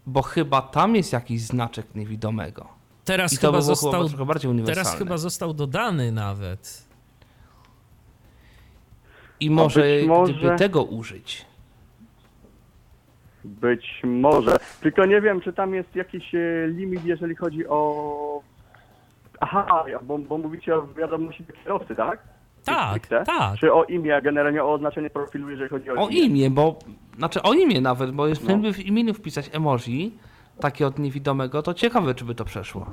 Bo 0.06 0.22
chyba 0.22 0.62
tam 0.62 0.96
jest 0.96 1.14
jakiś 1.14 1.42
znaczek 1.42 1.96
niewidomego. 1.96 2.81
Teraz 3.06 3.34
I 3.34 3.38
chyba 3.38 3.52
by 3.54 3.62
został, 3.62 4.10
chyba 4.10 4.34
teraz 4.66 4.96
chyba 4.98 5.18
został 5.18 5.54
dodany 5.54 6.12
nawet. 6.12 6.88
I 9.40 9.50
może, 9.50 9.86
może- 10.08 10.34
gdyby 10.34 10.56
tego 10.58 10.84
użyć, 10.84 11.46
Być 13.44 14.02
może. 14.04 14.58
Tylko 14.82 15.06
nie 15.06 15.22
wiem, 15.22 15.42
czy 15.42 15.54
tam 15.54 15.74
jest 15.74 15.96
jakiś 15.96 16.36
e, 16.36 16.68
limit, 16.68 17.06
jeżeli 17.06 17.36
chodzi 17.36 17.68
o. 17.68 18.42
Aha, 19.40 19.84
bo, 20.02 20.18
bo 20.18 20.38
mówicie 20.38 20.76
o 20.76 20.88
wiadomości 20.88 21.44
do 21.44 21.54
kierowcy, 21.54 21.96
tak? 21.96 22.20
Tak, 22.66 23.08
tak. 23.08 23.60
Czy 23.60 23.74
o 23.74 23.84
imię, 23.84 24.22
generalnie 24.24 24.64
o 24.64 24.74
oznaczenie 24.74 25.10
profilu, 25.10 25.50
jeżeli 25.50 25.70
chodzi 25.70 25.90
o, 25.90 25.94
o 25.94 26.10
imię, 26.10 26.50
bo, 26.50 26.80
znaczy 27.18 27.42
o 27.42 27.54
imię 27.54 27.82
nawet, 27.82 28.12
bo 28.12 28.28
jeżeli 28.28 28.56
No. 28.56 28.58
by 28.58 28.74
w 28.74 28.80
imieniu 28.80 29.14
wpisać 29.14 29.50
emoji, 29.54 30.18
takie 30.62 30.88
od 30.88 31.00
niewidomego, 31.00 31.62
to 31.62 31.74
ciekawe, 31.74 32.16
czy 32.16 32.26
by 32.26 32.36
to 32.36 32.46
przeszło. 32.46 32.86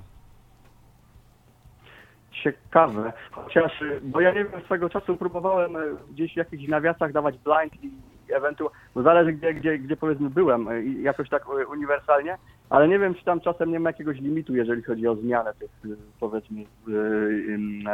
Ciekawe. 2.42 3.12
Chociaż, 3.30 3.72
bo 4.02 4.20
ja 4.20 4.32
nie 4.32 4.44
wiem, 4.44 4.62
swego 4.64 4.88
czasu 4.88 5.16
próbowałem 5.16 5.76
y, 5.76 5.96
gdzieś 6.10 6.32
w 6.34 6.36
jakichś 6.36 6.68
nawiasach 6.68 7.12
dawać 7.12 7.38
blind 7.38 7.84
i 7.84 7.90
ewentualnie, 8.32 8.76
bo 8.94 9.02
zależy 9.02 9.32
gdzie, 9.32 9.54
gdzie, 9.54 9.78
gdzie 9.78 9.96
powiedzmy 9.96 10.30
byłem 10.30 10.84
i 10.84 11.02
jakoś 11.02 11.28
tak 11.28 11.42
y, 11.42 11.66
uniwersalnie, 11.66 12.38
ale 12.70 12.88
nie 12.88 12.98
wiem, 12.98 13.14
czy 13.14 13.24
tam 13.24 13.40
czasem 13.40 13.72
nie 13.72 13.80
ma 13.80 13.90
jakiegoś 13.90 14.20
limitu, 14.20 14.56
jeżeli 14.56 14.82
chodzi 14.82 15.06
o 15.06 15.16
zmianę 15.16 15.52
tych 15.54 15.70
y, 15.84 15.96
powiedzmy 16.20 16.64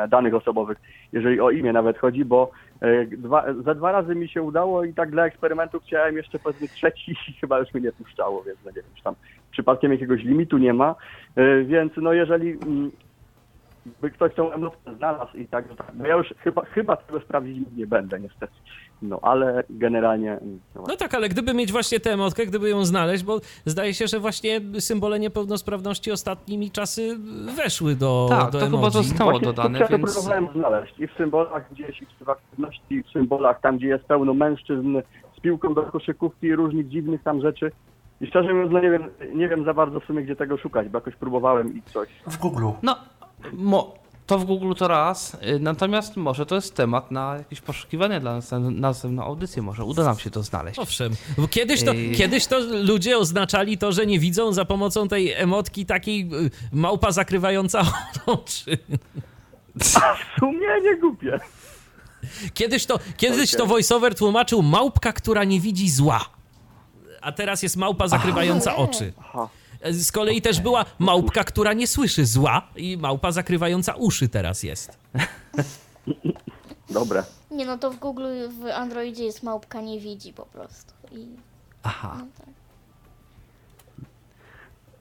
danych 0.08 0.34
osobowych, 0.34 0.78
jeżeli 1.12 1.40
o 1.40 1.50
imię 1.50 1.72
nawet 1.72 1.98
chodzi, 1.98 2.24
bo 2.24 2.50
dwa, 3.18 3.44
ze 3.64 3.74
dwa 3.74 3.92
razy 3.92 4.14
mi 4.14 4.28
się 4.28 4.42
udało 4.42 4.84
i 4.84 4.94
tak 4.94 5.10
dla 5.10 5.26
eksperymentu 5.26 5.80
chciałem 5.80 6.16
jeszcze 6.16 6.38
powiedzmy 6.38 6.68
trzeci 6.68 7.16
i 7.28 7.32
chyba 7.40 7.58
już 7.58 7.74
mnie 7.74 7.82
nie 7.82 7.92
puszczało, 7.92 8.42
więc 8.42 8.58
no 8.64 8.70
nie 8.70 8.82
wiem, 8.82 8.90
czy 8.96 9.02
tam 9.02 9.14
przypadkiem 9.50 9.92
jakiegoś 9.92 10.24
limitu 10.24 10.58
nie 10.58 10.74
ma, 10.74 10.94
więc 11.66 11.92
no 11.96 12.12
jeżeli 12.12 12.50
mm, 12.50 12.90
by 14.04 14.10
ktoś 14.10 14.34
tą 14.34 14.52
emotkę 14.52 14.94
znalazł 14.96 15.36
i 15.36 15.46
tak, 15.46 15.64
no 15.94 16.06
ja 16.06 16.16
już 16.16 16.34
chyba, 16.38 16.64
chyba 16.64 16.96
tego 16.96 17.20
sprawdzić 17.20 17.66
nie 17.76 17.86
będę 17.86 18.20
niestety. 18.20 18.52
No 19.02 19.18
ale 19.22 19.64
generalnie 19.70 20.32
mm, 20.32 20.60
no, 20.74 20.84
No 20.88 20.96
tak, 20.96 21.14
ale 21.14 21.28
gdyby 21.28 21.54
mieć 21.54 21.72
właśnie 21.72 22.00
tę 22.00 22.12
emotkę, 22.12 22.46
gdyby 22.46 22.70
ją 22.70 22.84
znaleźć, 22.84 23.24
bo 23.24 23.40
zdaje 23.64 23.94
się, 23.94 24.06
że 24.06 24.20
właśnie 24.20 24.60
symbole 24.78 25.18
niepełnosprawności 25.18 26.12
ostatnimi 26.12 26.70
czasy 26.70 27.18
weszły 27.56 27.94
do, 27.94 28.26
Tak, 28.30 28.50
do 28.50 28.58
to 28.58 28.64
chyba 28.66 28.78
emoji. 28.78 28.92
zostało 28.92 29.30
Właśnie 29.30 29.46
dodane, 29.46 29.78
ja 29.78 29.86
to 29.86 29.98
więc 29.98 30.12
próbowałem 30.12 30.48
znaleźć 30.54 30.94
i 30.98 31.06
w 31.06 31.12
symbolach 31.12 31.72
gdzieś, 31.72 32.02
i 32.02 32.24
w 32.24 32.28
aktywności, 32.28 32.94
i 32.94 33.02
w 33.02 33.08
symbolach 33.08 33.60
tam, 33.60 33.76
gdzie 33.78 33.88
jest 33.88 34.04
pełno 34.04 34.34
mężczyzn 34.34 35.02
z 35.38 35.40
piłką 35.40 35.74
do 35.74 35.82
koszykówki 35.82 36.46
i 36.46 36.56
różnych 36.56 36.88
dziwnych 36.88 37.22
tam 37.22 37.40
rzeczy. 37.40 37.72
I 38.20 38.26
szczerze 38.26 38.52
mówiąc, 38.54 38.72
no 38.72 38.80
nie 38.80 38.90
wiem, 38.90 39.04
nie 39.34 39.48
wiem 39.48 39.64
za 39.64 39.74
bardzo 39.74 40.00
w 40.00 40.04
sumie, 40.04 40.22
gdzie 40.22 40.36
tego 40.36 40.56
szukać, 40.58 40.88
bo 40.88 40.98
jakoś 40.98 41.16
próbowałem 41.16 41.76
i 41.76 41.82
coś. 41.82 42.08
W 42.26 42.38
Google. 42.38 42.66
no, 42.82 42.96
mo, 43.52 43.94
To 44.26 44.38
w 44.38 44.44
Google 44.44 44.72
to 44.74 44.88
raz, 44.88 45.34
y, 45.34 45.58
natomiast 45.60 46.16
może 46.16 46.46
to 46.46 46.54
jest 46.54 46.74
temat 46.74 47.10
na 47.10 47.34
jakieś 47.36 47.60
poszukiwania 47.60 48.20
dla 48.20 48.34
nas, 48.34 48.50
na 48.50 48.58
następną 48.60 49.22
audycję, 49.24 49.62
może 49.62 49.84
uda 49.84 50.04
nam 50.04 50.18
się 50.18 50.30
to 50.30 50.42
znaleźć. 50.42 50.78
Owszem, 50.78 51.12
bo 51.38 51.48
kiedyś 51.48 51.82
to, 51.84 51.90
Ej. 51.90 52.14
kiedyś 52.16 52.46
to 52.46 52.58
ludzie 52.82 53.18
oznaczali 53.18 53.78
to, 53.78 53.92
że 53.92 54.06
nie 54.06 54.18
widzą 54.18 54.52
za 54.52 54.64
pomocą 54.64 55.08
tej 55.08 55.32
emotki 55.32 55.86
takiej 55.86 56.20
y, 56.34 56.50
małpa 56.72 57.12
zakrywająca 57.12 57.82
oczy. 58.26 58.78
W 59.76 60.38
sumie 60.40 60.68
nie 60.82 60.96
głupie. 60.96 61.40
Kiedyś 62.54 62.86
to, 62.86 62.98
kiedyś 63.16 63.50
to 63.50 63.56
Okej. 63.58 63.68
voiceover 63.68 64.14
tłumaczył 64.14 64.62
małpka, 64.62 65.12
która 65.12 65.44
nie 65.44 65.60
widzi 65.60 65.90
zła. 65.90 66.20
A 67.20 67.32
teraz 67.32 67.62
jest 67.62 67.76
małpa 67.76 68.08
zakrywająca 68.08 68.70
Ale. 68.70 68.78
oczy. 68.80 69.12
Aha. 69.20 69.48
Z 69.90 70.12
kolei 70.12 70.42
też 70.42 70.60
była 70.60 70.84
małpka, 70.98 71.44
która 71.44 71.72
nie 71.72 71.86
słyszy 71.86 72.26
zła 72.26 72.62
i 72.76 72.96
małpa 72.96 73.32
zakrywająca 73.32 73.94
uszy 73.94 74.28
teraz 74.28 74.62
jest. 74.62 74.98
Dobre. 76.90 77.22
Nie 77.50 77.66
no, 77.66 77.78
to 77.78 77.90
w 77.90 77.96
Google, 77.96 78.26
w 78.60 78.66
Androidzie 78.74 79.24
jest 79.24 79.42
małpka 79.42 79.80
nie 79.80 80.00
widzi 80.00 80.32
po 80.32 80.46
prostu. 80.46 80.92
I 81.12 81.26
Aha, 81.82 82.16
no 82.18 82.26
tak. 82.38 82.54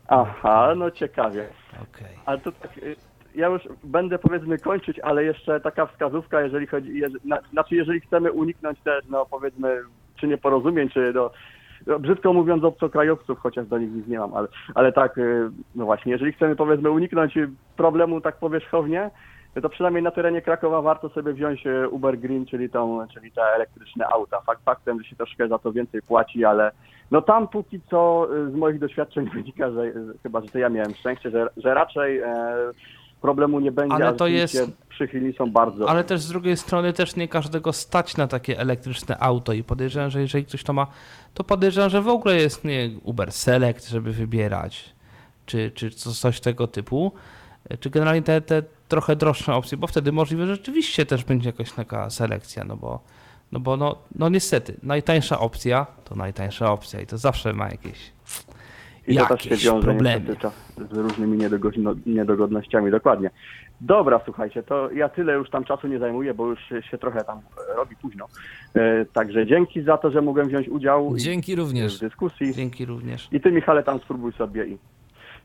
Aha, 0.08 0.74
no 0.78 0.92
ciekawie. 0.92 1.48
okej. 1.84 2.18
Ale 2.26 2.40
to 2.40 2.52
tak, 2.52 2.78
y, 2.78 2.96
ja 3.36 3.48
już 3.48 3.62
będę 3.84 4.20
powiedzmy 4.20 4.58
kończyć, 4.58 5.00
ale 5.00 5.24
jeszcze 5.24 5.60
taka 5.60 5.86
wskazówka, 5.86 6.42
jeżeli 6.42 6.68
chodzi, 6.68 6.90
jeż- 7.02 7.20
na, 7.26 7.40
znaczy 7.52 7.76
jeżeli 7.76 8.00
chcemy 8.02 8.32
uniknąć 8.32 8.80
też, 8.84 9.06
no 9.10 9.26
powiedzmy, 9.26 9.82
czy 10.20 10.28
nieporozumień, 10.28 10.90
czy 10.90 11.12
no, 11.16 11.32
brzydko 12.00 12.34
mówiąc 12.34 12.64
obcokrajowców, 12.64 13.40
chociaż 13.40 13.68
do 13.68 13.78
nich 13.78 13.92
nic 13.92 14.08
nie 14.08 14.20
mam, 14.20 14.34
ale, 14.34 14.48
ale 14.76 14.92
tak, 14.92 15.18
y, 15.18 15.50
no 15.76 15.86
właśnie, 15.86 16.12
jeżeli 16.12 16.34
chcemy 16.34 16.56
powiedzmy 16.56 16.92
uniknąć 16.92 17.38
y, 17.38 17.50
problemu 17.78 18.22
tak 18.22 18.38
powierzchownie, 18.38 19.12
no 19.56 19.62
to 19.62 19.70
przynajmniej 19.70 20.04
na 20.04 20.12
terenie 20.12 20.42
Krakowa 20.42 20.82
warto 20.82 21.10
sobie 21.10 21.34
wziąć 21.34 21.68
y, 21.68 21.90
Uber 21.90 22.20
Green, 22.20 22.46
czyli, 22.46 22.70
tą, 22.70 23.08
czyli 23.14 23.32
te 23.32 23.42
elektryczne 23.42 24.08
auta. 24.08 24.42
Fakt 24.42 24.64
faktem, 24.64 25.02
że 25.04 25.10
się 25.10 25.16
troszkę 25.16 25.48
za 25.48 25.60
to 25.60 25.72
więcej 25.72 26.02
płaci, 26.02 26.46
ale 26.46 26.72
no 27.12 27.22
tam 27.22 27.48
póki 27.48 27.82
co 27.90 28.28
z 28.52 28.56
moich 28.56 28.80
doświadczeń 28.80 29.30
wynika, 29.36 29.72
że 29.72 29.92
chyba, 30.24 30.42
że 30.42 30.48
to 30.48 30.60
ja 30.60 30.70
miałem 30.70 30.94
szczęście, 30.94 31.30
że, 31.30 31.48
że 31.58 31.74
raczej 31.74 32.20
e, 32.20 32.56
problemu 33.22 33.60
nie 33.60 33.72
będzie, 33.72 33.96
Ale 33.96 34.14
to 34.14 34.28
jest- 34.28 34.83
przychylni 34.94 35.34
są 35.34 35.52
bardzo. 35.52 35.90
Ale 35.90 36.04
też 36.04 36.22
z 36.22 36.28
drugiej 36.30 36.58
strony 36.58 36.94
też 36.94 37.16
nie 37.16 37.28
każdego 37.28 37.74
stać 37.74 38.18
na 38.18 38.28
takie 38.28 38.60
elektryczne 38.60 39.18
auto 39.20 39.54
i 39.54 39.64
podejrzewam, 39.64 40.10
że 40.10 40.22
jeżeli 40.22 40.46
ktoś 40.46 40.64
to 40.64 40.74
ma, 40.74 40.88
to 41.34 41.44
podejrzewam, 41.44 41.90
że 41.90 42.02
w 42.02 42.08
ogóle 42.08 42.36
jest 42.36 42.64
nie 42.66 42.90
Uber 43.04 43.32
Select, 43.32 43.90
żeby 43.90 44.12
wybierać, 44.12 44.94
czy, 45.46 45.72
czy 45.72 45.90
co- 45.92 46.12
coś 46.14 46.40
tego 46.40 46.68
typu, 46.68 47.12
czy 47.80 47.90
generalnie 47.90 48.22
te, 48.22 48.42
te 48.42 48.64
trochę 48.88 49.16
droższe 49.16 49.54
opcje, 49.56 49.78
bo 49.78 49.88
wtedy 49.88 50.12
możliwe, 50.12 50.48
że 50.48 50.56
rzeczywiście 50.56 51.06
też 51.06 51.24
będzie 51.24 51.50
jakaś 51.50 51.72
taka 51.72 52.10
selekcja, 52.10 52.64
no 52.64 52.78
bo 52.78 53.00
no 53.52 53.60
bo 53.60 53.78
no, 53.78 53.96
no 54.16 54.30
niestety, 54.30 54.76
najtańsza 54.84 55.40
opcja 55.40 55.86
to 56.06 56.16
najtańsza 56.16 56.72
opcja 56.72 57.02
i 57.02 57.08
to 57.08 57.18
zawsze 57.18 57.54
ma 57.54 57.70
jakieś 57.70 58.12
I 59.08 59.18
to 59.18 59.26
też 59.26 59.42
się 59.42 59.50
jakieś 59.50 59.66
wiąże 59.66 59.84
problemy. 59.88 60.36
z 60.92 60.98
różnymi 60.98 61.38
niedogodno- 61.38 61.96
niedogodnościami, 62.06 62.92
dokładnie. 62.92 63.30
Dobra, 63.82 64.22
słuchajcie, 64.26 64.64
to 64.64 64.92
ja 64.92 65.10
tyle 65.10 65.34
już 65.34 65.50
tam 65.50 65.64
czasu 65.64 65.88
nie 65.88 66.00
zajmuję, 66.00 66.34
bo 66.34 66.48
już 66.48 66.60
się 66.92 66.98
trochę 66.98 67.24
tam 67.24 67.38
e, 67.38 67.76
robi 67.76 67.96
późno. 67.96 68.28
E, 68.76 69.06
także 69.06 69.48
dzięki 69.48 69.84
za 69.84 69.98
to, 69.98 70.12
że 70.12 70.22
mogłem 70.22 70.48
wziąć 70.48 70.70
udział 70.70 71.14
Dzięki 71.18 71.56
również. 71.56 71.98
w 71.98 72.00
dyskusji. 72.00 72.54
Dzięki 72.54 72.86
również. 72.86 73.28
I 73.32 73.42
ty, 73.42 73.52
Michale, 73.52 73.84
tam 73.84 74.00
spróbuj 74.00 74.34
sobie 74.34 74.66
i 74.66 74.78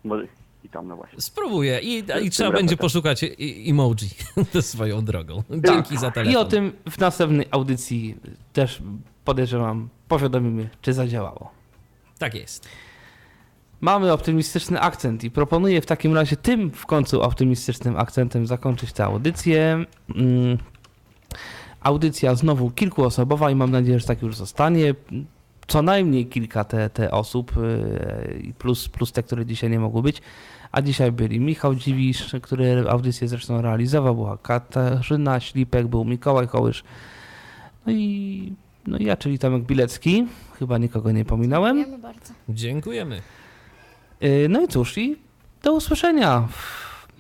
może 0.05 0.27
i 0.65 0.69
tam, 0.69 0.89
no 0.89 0.97
właśnie. 0.97 1.21
Spróbuję 1.21 1.81
i, 1.81 2.05
i 2.23 2.31
trzeba 2.31 2.51
będzie 2.51 2.77
tak. 2.77 2.81
poszukać 2.81 3.25
emoji 3.67 4.09
swoją 4.61 5.05
drogą. 5.05 5.43
Dzięki 5.51 5.99
za 5.99 6.11
telefon. 6.11 6.33
I 6.33 6.37
o 6.37 6.45
tym 6.45 6.73
w 6.91 6.99
następnej 6.99 7.47
audycji 7.51 8.17
też 8.53 8.83
podejrzewam, 9.25 9.89
powiadomimy, 10.09 10.69
czy 10.83 10.93
zadziałało. 10.93 11.51
Tak 12.19 12.35
jest. 12.35 12.69
Mamy 13.81 14.13
optymistyczny 14.13 14.81
akcent 14.81 15.25
i 15.25 15.31
proponuję 15.31 15.81
w 15.81 15.87
takim 15.87 16.15
razie 16.15 16.37
tym 16.37 16.71
w 16.71 16.87
końcu 16.87 17.23
optymistycznym 17.23 17.97
akcentem 17.97 18.47
zakończyć 18.47 18.93
tę 18.93 19.05
audycję. 19.05 19.85
Mm, 20.15 20.59
Audycja 21.81 22.35
znowu 22.35 22.71
kilkuosobowa 22.71 23.51
i 23.51 23.55
mam 23.55 23.71
nadzieję, 23.71 23.99
że 24.01 24.07
tak 24.07 24.23
już 24.23 24.37
zostanie. 24.37 24.95
Co 25.67 25.83
najmniej 25.83 26.27
kilka 26.27 26.65
te, 26.65 26.91
te 26.91 27.11
osób, 27.11 27.53
i 28.43 28.53
plus, 28.53 28.89
plus 28.89 29.13
te, 29.13 29.23
które 29.23 29.47
dzisiaj 29.47 29.71
nie 29.71 29.81
mogły 29.81 30.03
być. 30.03 30.23
A 30.73 30.83
dzisiaj 30.83 31.13
byli 31.13 31.41
Michał 31.41 31.75
Dziwisz, 31.75 32.37
który 32.43 32.85
audycję 32.89 33.29
zresztą 33.29 33.63
realizował, 33.63 34.15
była 34.15 34.39
Katarzyna 34.39 35.41
Ślipek, 35.41 35.87
był 35.87 36.05
Mikołaj 36.05 36.49
Kołysz, 36.49 36.85
no 37.87 37.93
i, 37.93 38.53
no 38.87 38.99
i 38.99 39.05
ja, 39.05 39.17
czyli 39.17 39.39
Tomek 39.39 39.63
Bilecki. 39.63 40.27
Chyba 40.59 40.79
nikogo 40.79 41.13
nie 41.13 41.25
pominąłem. 41.25 41.77
Dziękujemy 41.77 42.03
bardzo. 42.03 42.33
Dziękujemy. 42.49 43.23
Yy, 44.21 44.49
No 44.49 44.63
i 44.63 44.69
cóż, 44.69 44.99
i 44.99 45.17
do 45.63 45.73
usłyszenia. 45.73 46.49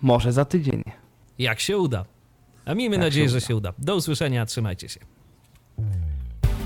Może 0.02 0.32
za 0.32 0.44
tydzień. 0.44 0.84
Jak 1.38 1.60
się 1.60 1.78
uda. 1.78 2.04
A 2.64 2.74
miejmy 2.74 2.96
Jak 2.96 3.04
nadzieję, 3.04 3.26
się 3.26 3.32
że 3.32 3.40
się 3.40 3.56
uda. 3.56 3.72
Do 3.78 3.96
usłyszenia, 3.96 4.46
trzymajcie 4.46 4.88
się. 4.88 5.00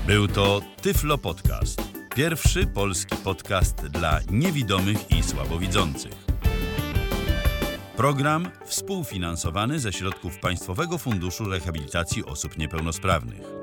Był 0.07 0.27
to 0.27 0.61
Tyflo 0.81 1.17
Podcast. 1.17 1.81
Pierwszy 2.15 2.67
polski 2.67 3.15
podcast 3.15 3.87
dla 3.87 4.19
niewidomych 4.31 5.11
i 5.11 5.23
słabowidzących. 5.23 6.11
Program 7.97 8.49
współfinansowany 8.65 9.79
ze 9.79 9.93
środków 9.93 10.39
Państwowego 10.39 10.97
Funduszu 10.97 11.45
Rehabilitacji 11.45 12.25
Osób 12.25 12.57
Niepełnosprawnych. 12.57 13.62